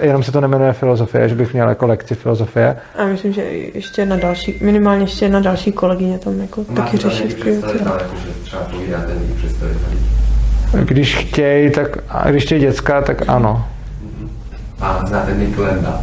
jenom 0.00 0.22
se 0.22 0.32
to 0.32 0.40
nemenuje 0.40 0.72
filozofie, 0.72 1.28
že 1.28 1.34
bych 1.34 1.52
měl 1.52 1.68
jako 1.68 1.86
lekci 1.86 2.14
filozofie. 2.14 2.76
A 2.98 3.04
myslím, 3.04 3.32
že 3.32 3.42
ještě 3.74 4.06
na 4.06 4.16
další, 4.16 4.58
minimálně 4.60 5.02
ještě 5.02 5.28
na 5.28 5.40
další 5.40 5.72
kolegyně 5.72 6.18
tam 6.18 6.40
jako 6.40 6.64
Máte 6.68 6.82
taky 6.82 6.96
představitel. 6.96 7.98
Když 10.84 11.16
chtějí, 11.16 11.70
tak 11.70 11.98
a 12.08 12.30
když 12.30 12.44
chtějí 12.44 12.60
děcka, 12.60 13.02
tak 13.02 13.28
ano. 13.28 13.66
A 14.80 15.06
znáte 15.06 15.34
Nick 15.34 15.58
Landa? 15.58 16.00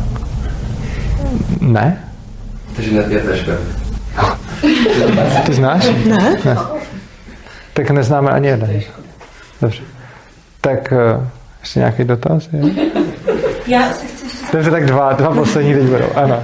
Ne? 1.62 2.04
Takže 2.76 2.92
ne, 2.92 3.06
je 3.10 3.20
to 3.20 3.30
je 3.30 3.38
škoda. 3.38 3.58
Ty 5.46 5.54
znáš? 5.54 5.88
Ne. 6.06 6.38
ne. 6.46 6.58
Tak 7.74 7.92
neznáme 7.92 8.32
ani 8.32 8.48
jeden. 8.48 8.82
Dobře. 9.62 9.84
Tak 10.62 10.92
uh, 10.92 11.24
ještě 11.60 11.80
nějaký 11.80 12.04
dotaz? 12.04 12.50
Je? 12.54 12.62
Já 13.68 13.94
se 13.94 14.06
chci 14.06 14.28
Dobře, 14.54 14.72
tak 14.72 14.86
dva, 14.86 15.14
dva 15.14 15.34
poslední 15.34 15.74
teď 15.74 15.84
budou. 15.84 16.06
Ano. 16.16 16.44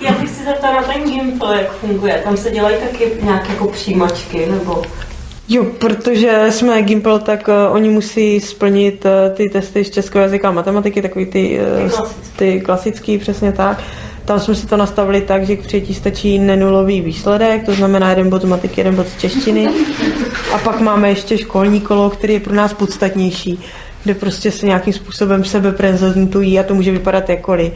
Já 0.00 0.14
se 0.14 0.26
chci 0.26 0.44
zeptat 0.44 0.72
na 0.72 0.82
ten 0.82 1.16
gameplay, 1.16 1.58
jak 1.58 1.72
funguje. 1.72 2.20
Tam 2.24 2.36
se 2.36 2.50
dělají 2.50 2.76
taky 2.76 3.12
nějaké 3.22 3.52
jako 3.52 3.66
přijímačky, 3.68 4.46
nebo... 4.50 4.82
Jo, 5.48 5.64
protože 5.78 6.46
jsme 6.50 6.82
Gimpel, 6.82 7.18
tak 7.18 7.48
uh, 7.48 7.74
oni 7.74 7.88
musí 7.88 8.40
splnit 8.40 9.04
uh, 9.04 9.36
ty 9.36 9.48
testy 9.48 9.84
z 9.84 9.90
českého 9.90 10.22
jazyka 10.22 10.48
a 10.48 10.52
matematiky, 10.52 11.02
takový 11.02 11.26
ty, 11.26 11.60
uh, 11.94 12.06
ty 12.36 12.60
klasický, 12.60 13.18
přesně 13.18 13.52
tak. 13.52 13.82
Tam 14.24 14.40
jsme 14.40 14.54
si 14.54 14.66
to 14.66 14.76
nastavili 14.76 15.20
tak, 15.20 15.46
že 15.46 15.56
k 15.56 15.62
přijetí 15.62 15.94
stačí 15.94 16.38
nenulový 16.38 17.00
výsledek, 17.00 17.66
to 17.66 17.72
znamená 17.72 18.10
jeden 18.10 18.30
bod 18.30 18.42
z 18.42 18.44
matiky, 18.44 18.80
jeden 18.80 18.94
bod 18.94 19.08
z 19.08 19.18
češtiny. 19.18 19.68
A 20.54 20.58
pak 20.58 20.80
máme 20.80 21.08
ještě 21.08 21.38
školní 21.38 21.80
kolo, 21.80 22.10
který 22.10 22.34
je 22.34 22.40
pro 22.40 22.54
nás 22.54 22.72
podstatnější, 22.74 23.60
kde 24.04 24.14
prostě 24.14 24.50
se 24.50 24.66
nějakým 24.66 24.92
způsobem 24.92 25.44
sebe 25.44 25.72
prezentují 25.72 26.58
a 26.58 26.62
to 26.62 26.74
může 26.74 26.92
vypadat 26.92 27.28
jakkoliv 27.28 27.72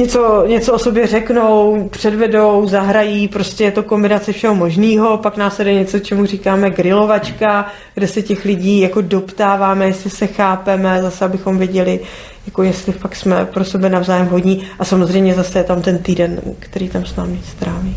něco, 0.00 0.44
něco 0.46 0.72
o 0.72 0.78
sobě 0.78 1.06
řeknou, 1.06 1.88
předvedou, 1.88 2.68
zahrají, 2.68 3.28
prostě 3.28 3.64
je 3.64 3.70
to 3.70 3.82
kombinace 3.82 4.32
všeho 4.32 4.54
možného, 4.54 5.16
pak 5.16 5.36
následuje 5.36 5.74
něco, 5.74 5.98
čemu 5.98 6.26
říkáme 6.26 6.70
grilovačka, 6.70 7.66
kde 7.94 8.06
se 8.06 8.22
těch 8.22 8.44
lidí 8.44 8.80
jako 8.80 9.00
doptáváme, 9.00 9.86
jestli 9.86 10.10
se 10.10 10.26
chápeme, 10.26 11.02
zase 11.02 11.24
abychom 11.24 11.58
věděli, 11.58 12.00
jako 12.46 12.62
jestli 12.62 12.92
fakt 12.92 13.16
jsme 13.16 13.44
pro 13.44 13.64
sebe 13.64 13.88
navzájem 13.88 14.26
hodní 14.26 14.62
a 14.78 14.84
samozřejmě 14.84 15.34
zase 15.34 15.58
je 15.58 15.64
tam 15.64 15.82
ten 15.82 15.98
týden, 15.98 16.40
který 16.58 16.88
tam 16.88 17.06
s 17.06 17.16
námi 17.16 17.40
stráví. 17.50 17.96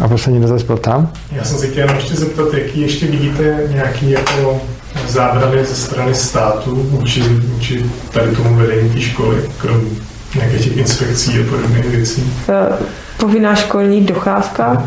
A 0.00 0.08
poslední 0.08 0.40
dotaz 0.40 0.62
byl 0.62 0.78
tam? 0.78 1.12
Já 1.32 1.44
jsem 1.44 1.58
se 1.58 1.66
chtěl 1.66 1.90
ještě 1.94 2.14
zeptat, 2.14 2.54
jaký 2.54 2.80
ještě 2.80 3.06
vidíte 3.06 3.68
nějaký 3.72 4.10
jako 4.10 4.60
zábrany 5.08 5.64
ze 5.64 5.74
strany 5.74 6.14
státu 6.14 6.74
vůči, 6.90 7.20
vůči 7.22 7.90
tady 8.12 8.36
tomu 8.36 8.56
vedení 8.56 8.90
té 8.90 9.00
školy, 9.00 9.50
krom 9.58 9.80
nějakých 10.34 10.64
těch 10.64 10.76
inspekcí 10.76 11.38
a 11.40 11.50
podobných 11.50 11.84
věcí. 11.84 12.32
Eh, 12.48 12.76
Povinná 13.16 13.54
školní 13.54 14.00
docházka 14.00 14.86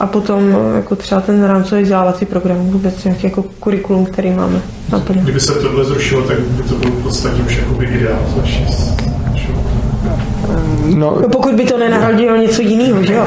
a 0.00 0.06
potom 0.06 0.56
eh, 0.72 0.76
jako 0.76 0.96
třeba 0.96 1.20
ten 1.20 1.44
rámcový 1.44 1.82
vzdělávací 1.82 2.26
program, 2.26 2.56
vůbec 2.58 3.04
nějaký 3.04 3.26
jako 3.26 3.42
kurikulum, 3.42 4.06
který 4.06 4.30
máme 4.30 4.62
naplněn. 4.92 5.24
Kdyby 5.24 5.40
se 5.40 5.52
tohle 5.52 5.84
zrušilo, 5.84 6.22
tak 6.22 6.40
by 6.40 6.62
to 6.62 6.74
bylo 6.74 6.92
v 6.92 7.02
podstatě 7.02 7.42
už 7.42 7.56
jakoby 7.56 7.84
ideál 7.84 8.18
z 8.34 8.40
vaší 8.40 8.66
No, 10.86 11.16
No 11.22 11.28
pokud 11.28 11.54
by 11.54 11.64
to 11.64 11.78
nenahradilo 11.78 12.36
něco 12.36 12.62
jiného, 12.62 13.02
že 13.02 13.14
jo? 13.14 13.24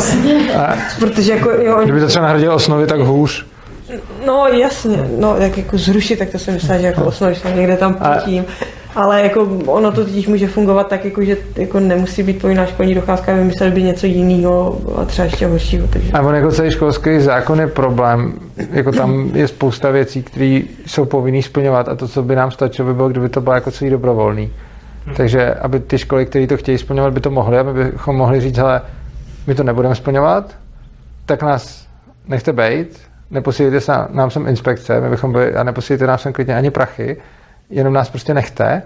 Protože 1.00 1.32
jako, 1.32 1.50
jo, 1.52 1.80
Kdyby 1.84 2.00
to 2.00 2.08
třeba 2.08 2.26
nahradilo 2.26 2.56
osnovy, 2.56 2.88
tak 2.88 3.00
hůř. 3.00 3.46
No 4.26 4.48
jasně, 4.48 5.10
no 5.20 5.36
jak 5.38 5.58
jako 5.58 5.78
zrušit, 5.78 6.20
tak 6.20 6.30
to 6.30 6.40
jsem 6.40 6.54
myslela, 6.54 6.82
že 6.82 6.88
jako 6.88 7.06
osnovy 7.06 7.36
se 7.36 7.52
někde 7.52 7.78
tam 7.78 7.94
pustím. 7.94 8.46
Ale 8.96 9.24
jako 9.24 9.44
ono 9.66 9.92
to 9.92 10.06
totiž 10.06 10.28
může 10.28 10.48
fungovat 10.48 10.88
tak, 10.88 11.06
jako, 11.06 11.24
že 11.24 11.38
jako 11.56 11.80
nemusí 11.80 12.24
být 12.24 12.42
povinná 12.42 12.66
školní 12.66 12.96
docházka, 12.96 13.34
vymysleli 13.34 13.72
by 13.72 13.84
něco 13.84 14.06
jiného 14.06 14.82
a 14.98 15.06
třeba 15.06 15.26
ještě 15.26 15.48
horšího. 15.48 15.88
Takže. 15.88 16.12
A 16.12 16.22
on 16.22 16.36
jako 16.36 16.52
celý 16.52 16.72
školský 16.72 17.20
zákon 17.20 17.60
je 17.60 17.68
problém. 17.68 18.34
Jako 18.72 18.92
tam 18.92 19.32
je 19.34 19.48
spousta 19.48 19.92
věcí, 19.92 20.24
které 20.24 20.62
jsou 20.86 21.06
povinný 21.06 21.44
splňovat 21.44 21.90
a 21.90 21.96
to, 21.96 22.08
co 22.08 22.24
by 22.24 22.36
nám 22.36 22.52
stačilo, 22.52 22.88
by 22.88 22.94
bylo, 22.94 23.10
kdyby 23.10 23.30
to 23.30 23.42
bylo 23.42 23.56
jako 23.56 23.72
celý 23.72 23.92
dobrovolný. 23.92 24.50
Takže 25.16 25.54
aby 25.54 25.80
ty 25.80 25.98
školy, 25.98 26.26
které 26.26 26.48
to 26.48 26.58
chtějí 26.58 26.78
splňovat, 26.78 27.14
by 27.14 27.20
to 27.20 27.32
mohly, 27.32 27.58
aby 27.58 27.84
bychom 27.84 28.16
mohli 28.16 28.42
říct, 28.42 28.58
hele, 28.58 28.82
my 29.48 29.56
to 29.56 29.64
nebudeme 29.64 29.96
splňovat, 29.96 30.56
tak 31.26 31.44
nás 31.44 31.88
nechte 32.28 32.54
bejt, 32.54 33.00
neposílejte 33.34 33.82
se 33.82 33.92
nám 34.10 34.30
sem 34.30 34.48
inspekce, 34.48 35.02
my 35.02 35.10
bychom 35.10 35.32
byli, 35.32 35.56
a 35.56 35.64
neposílejte 35.64 36.08
nám 36.08 36.18
sem 36.18 36.34
klidně 36.34 36.56
ani 36.56 36.72
prachy, 36.72 37.18
jenom 37.70 37.94
nás 37.94 38.10
prostě 38.10 38.34
nechte 38.34 38.82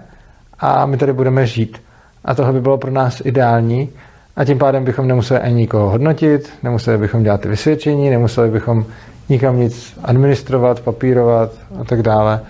a 0.58 0.86
my 0.86 0.96
tady 0.96 1.12
budeme 1.12 1.46
žít. 1.46 1.82
A 2.24 2.34
tohle 2.34 2.52
by 2.52 2.60
bylo 2.60 2.78
pro 2.78 2.90
nás 2.90 3.22
ideální 3.24 3.92
a 4.36 4.44
tím 4.44 4.58
pádem 4.58 4.84
bychom 4.84 5.08
nemuseli 5.08 5.40
ani 5.40 5.54
nikoho 5.54 5.90
hodnotit, 5.90 6.52
nemuseli 6.62 6.98
bychom 6.98 7.22
dělat 7.22 7.40
ty 7.40 7.48
vysvědčení, 7.48 8.10
nemuseli 8.10 8.50
bychom 8.50 8.86
nikam 9.28 9.58
nic 9.58 9.98
administrovat, 10.04 10.80
papírovat 10.80 11.50
a 11.80 11.84
tak 11.84 12.02
dále. 12.02 12.40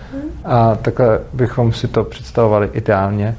A 0.45 0.75
takhle 0.75 1.19
bychom 1.33 1.73
si 1.73 1.87
to 1.87 2.03
představovali 2.03 2.69
ideálně. 2.73 3.37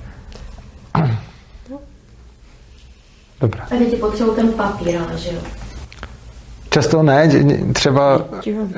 Dobrá. 3.41 3.67
A 3.71 3.77
děti 3.77 3.97
potřebují 3.97 4.37
ten 4.37 4.53
papír, 4.53 4.97
ale 4.97 5.19
že 5.19 5.33
jo? 5.33 5.60
Často 6.71 7.03
ne, 7.03 7.27
dě- 7.29 7.73
třeba 7.73 8.21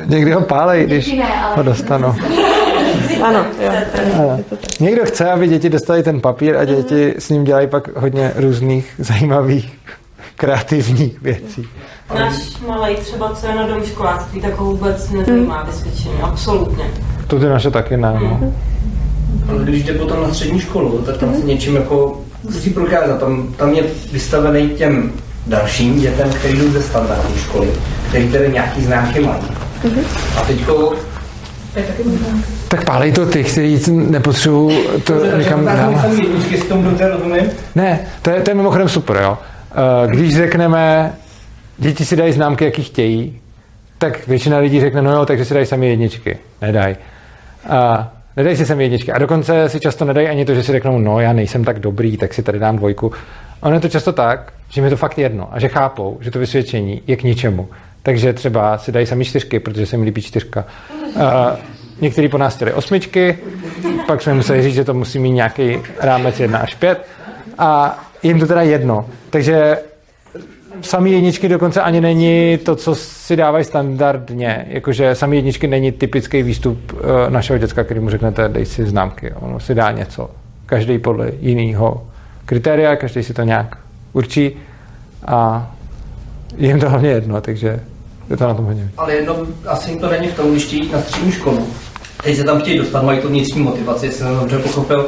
někdy 0.07 0.33
ho 0.33 0.41
pálej, 0.41 0.87
když 0.87 1.15
ho 1.57 1.63
dostanou. 1.63 2.15
Ano, 3.23 3.45
jo. 3.61 3.71
Ano. 4.19 4.41
Někdo 4.81 5.05
chce, 5.05 5.31
aby 5.31 5.49
děti 5.49 5.71
dostali 5.71 6.03
ten 6.03 6.21
papír 6.21 6.57
a 6.57 6.65
děti 6.65 7.15
s 7.19 7.29
ním 7.31 7.45
dělají 7.45 7.67
pak 7.67 7.97
hodně 7.97 8.33
různých 8.37 8.95
zajímavých, 8.99 9.73
kreativních 10.37 11.23
věcí. 11.23 11.69
Náš 12.15 12.35
malej 12.69 12.97
třeba, 12.97 13.33
co 13.35 13.47
je 13.47 13.55
na 13.55 13.67
domškoláctví, 13.67 14.41
tak 14.41 14.57
ho 14.57 14.65
vůbec 14.67 15.11
nezajímá 15.11 15.63
vysvědčení, 15.63 16.15
absolutně. 16.23 16.85
To 17.27 17.39
ty 17.39 17.45
naše 17.47 17.71
taky 17.71 17.97
ne, 17.97 18.19
no. 18.23 18.53
Ale 19.51 19.65
když 19.65 19.85
jde 19.85 19.93
potom 19.95 20.23
na 20.23 20.29
střední 20.29 20.61
školu, 20.61 20.99
tak 20.99 21.17
tam 21.17 21.35
se 21.35 21.47
něčím 21.47 21.77
jako 21.77 22.21
musí 22.43 22.71
prokázat. 22.71 23.21
Tam, 23.21 23.55
tam 23.57 23.73
je 23.73 23.83
vystavený 24.13 24.69
těm 24.71 25.13
dalším 25.47 26.01
dětem, 26.01 26.31
kteří 26.31 26.59
jdou 26.59 26.71
ze 26.71 26.83
standardní 26.83 27.39
školy, 27.39 27.69
který 28.09 28.29
tedy 28.29 28.53
nějaký 28.53 28.85
známky 28.85 29.21
mají. 29.21 29.43
A 30.37 30.41
teďko. 30.41 30.95
Tak 32.69 32.85
pálej 32.85 33.13
to 33.13 33.27
ty, 33.27 33.45
kteří 33.45 33.81
nepotřebují 33.93 34.79
to 35.05 35.37
někam 35.37 35.69
rozumím. 37.01 37.51
Ne, 37.75 38.01
to 38.23 38.31
je, 38.31 38.41
to 38.41 38.51
je 38.51 38.55
mimochodem 38.55 38.89
super, 38.89 39.17
jo. 39.23 39.39
Eh, 39.71 40.09
Když 40.09 40.37
řekneme, 40.37 41.13
děti 41.79 42.05
si 42.05 42.17
dají 42.17 42.33
známky, 42.33 42.65
jaký 42.65 42.83
chtějí, 42.83 43.39
tak 43.99 44.27
většina 44.27 44.59
lidí 44.59 44.81
řekne, 44.81 45.03
no 45.03 45.13
jo, 45.13 45.27
takže 45.27 45.45
si 45.45 45.55
dají 45.55 45.67
sami 45.67 45.89
jedničky. 45.89 46.39
Nedaj. 46.63 46.97
A 47.69 48.13
nedají 48.37 48.57
si 48.57 48.67
sami 48.67 48.85
jedničky. 48.85 49.13
A 49.13 49.19
dokonce 49.19 49.69
si 49.69 49.81
často 49.81 50.05
nedají 50.05 50.29
ani 50.29 50.45
to, 50.45 50.55
že 50.55 50.63
si 50.63 50.73
řeknou, 50.73 50.99
no 50.99 51.21
já 51.21 51.33
nejsem 51.33 51.65
tak 51.65 51.79
dobrý, 51.79 52.17
tak 52.17 52.35
si 52.35 52.43
tady 52.43 52.59
dám 52.59 52.77
dvojku. 52.77 53.13
Ono 53.61 53.75
je 53.75 53.81
to 53.81 53.89
často 53.89 54.13
tak, 54.13 54.53
že 54.73 54.83
mi 54.83 54.91
to 54.91 54.97
fakt 54.97 55.19
jedno 55.19 55.49
a 55.53 55.59
že 55.59 55.69
chápou, 55.69 56.19
že 56.21 56.31
to 56.31 56.39
vysvědčení 56.39 57.03
je 57.07 57.17
k 57.17 57.23
ničemu. 57.23 57.69
Takže 58.03 58.33
třeba 58.33 58.79
si 58.79 58.93
dají 58.93 59.07
sami 59.07 59.25
čtyřky, 59.25 59.61
protože 59.61 59.87
se 59.87 59.97
mi 59.97 60.05
líbí 60.05 60.23
čtyřka. 60.23 60.65
A 61.21 61.57
někteří 62.01 62.29
po 62.29 62.39
nás 62.39 62.57
chtěli 62.57 62.73
osmičky, 62.73 63.39
pak 64.07 64.23
jsme 64.23 64.35
museli 64.35 64.63
říct, 64.63 64.75
že 64.75 64.85
to 64.85 64.95
musí 64.95 65.19
mít 65.19 65.31
nějaký 65.31 65.79
rámec 66.01 66.41
1 66.41 66.59
až 66.59 66.75
5 66.75 67.07
a 67.59 67.99
jim 68.23 68.41
to 68.41 68.47
teda 68.47 68.63
jedno. 68.63 69.07
Takže 69.31 69.79
samý 70.81 71.13
jedničky 71.13 71.49
dokonce 71.49 71.81
ani 71.81 72.01
není 72.01 72.59
to, 72.59 72.77
co 72.77 72.95
si 72.95 73.37
dávají 73.37 73.65
standardně. 73.65 74.67
Jakože 74.69 75.15
samý 75.15 75.37
jedničky 75.37 75.67
není 75.67 75.93
typický 75.93 76.43
výstup 76.43 76.93
eh, 76.93 77.31
našeho 77.31 77.59
děcka, 77.59 77.85
který 77.85 78.01
mu 78.01 78.11
řeknete, 78.11 78.49
dej 78.49 78.67
si 78.67 78.87
známky. 78.87 79.33
On 79.33 79.61
si 79.61 79.75
dá 79.75 79.91
něco. 79.91 80.31
Každý 80.67 80.99
podle 80.99 81.31
jiného 81.41 82.07
kritéria, 82.45 82.97
každý 82.97 83.23
si 83.23 83.35
to 83.35 83.43
nějak 83.43 83.82
určí 84.13 84.57
a 85.27 85.71
je 86.57 86.69
jim 86.69 86.81
to 86.81 86.91
hlavně 86.91 87.09
jedno, 87.11 87.41
takže 87.41 87.81
je 88.31 88.37
to 88.37 88.47
na 88.49 88.55
tom 88.55 88.65
hodně. 88.65 88.91
Ale 88.97 89.13
jedno, 89.15 89.37
asi 89.67 89.91
jim 89.91 89.99
to 89.99 90.11
není 90.11 90.29
v 90.29 90.35
tom, 90.37 90.51
když 90.51 90.65
chtějí 90.65 90.83
jít 90.83 90.93
na 90.93 91.01
střední 91.01 91.33
školu. 91.33 91.67
Teď 92.25 92.37
se 92.37 92.45
tam 92.45 92.61
chtějí 92.61 92.79
dostat, 92.79 93.03
mají 93.03 93.21
tu 93.21 93.29
vnitřní 93.29 93.63
motivaci, 93.63 94.07
jestli 94.07 94.19
jsem 94.25 94.39
dobře 94.39 94.59
pochopil. 94.59 95.07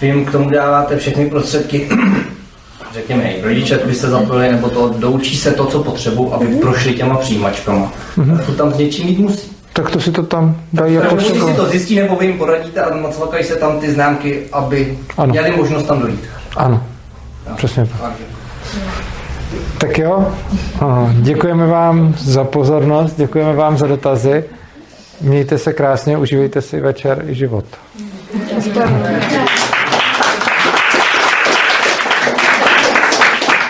Vy 0.00 0.06
jim 0.06 0.24
k 0.24 0.32
tomu 0.32 0.50
dáváte 0.50 0.96
všechny 0.96 1.30
prostředky, 1.30 1.88
řekněme, 2.94 3.22
i 3.22 3.42
rodiče 3.42 3.78
by 3.78 3.94
se 3.94 4.08
zapojili, 4.10 4.52
nebo 4.52 4.68
to 4.70 4.88
doučí 4.98 5.36
se 5.36 5.52
to, 5.52 5.66
co 5.66 5.82
potřebují, 5.82 6.32
aby 6.32 6.46
prošli 6.46 6.94
těma 6.94 7.16
přijímačkama. 7.16 7.92
Mhm. 8.16 8.38
To 8.46 8.52
tam 8.52 8.74
s 8.74 8.78
něčím 8.78 9.06
mít 9.06 9.18
musí. 9.18 9.50
Tak 9.72 9.90
to 9.90 10.00
si 10.00 10.12
to 10.12 10.22
tam 10.22 10.56
dají 10.72 10.94
jako 10.94 11.14
Musí 11.14 11.40
si 11.40 11.54
to 11.56 11.66
zjistit, 11.66 11.96
nebo 12.02 12.16
vy 12.16 12.26
jim 12.26 12.38
poradíte 12.38 12.80
a 12.80 12.96
nacvakají 12.96 13.44
se 13.44 13.56
tam 13.56 13.80
ty 13.80 13.92
známky, 13.92 14.42
aby 14.52 14.98
Ano. 15.16 15.30
měli 15.32 15.56
možnost 15.56 15.84
tam 15.86 16.00
dojít. 16.00 16.20
Ano, 16.56 16.82
přesně 17.56 17.86
tak. 17.86 18.12
Tak 19.78 19.98
jo, 19.98 20.34
děkujeme 21.12 21.66
vám 21.66 22.14
za 22.18 22.44
pozornost, 22.44 23.16
děkujeme 23.16 23.52
vám 23.54 23.78
za 23.78 23.86
dotazy. 23.86 24.44
Mějte 25.20 25.58
se 25.58 25.72
krásně, 25.72 26.18
užívejte 26.18 26.62
si 26.62 26.80
večer 26.80 27.24
i 27.28 27.34
život. 27.34 27.64
Často. 28.48 28.80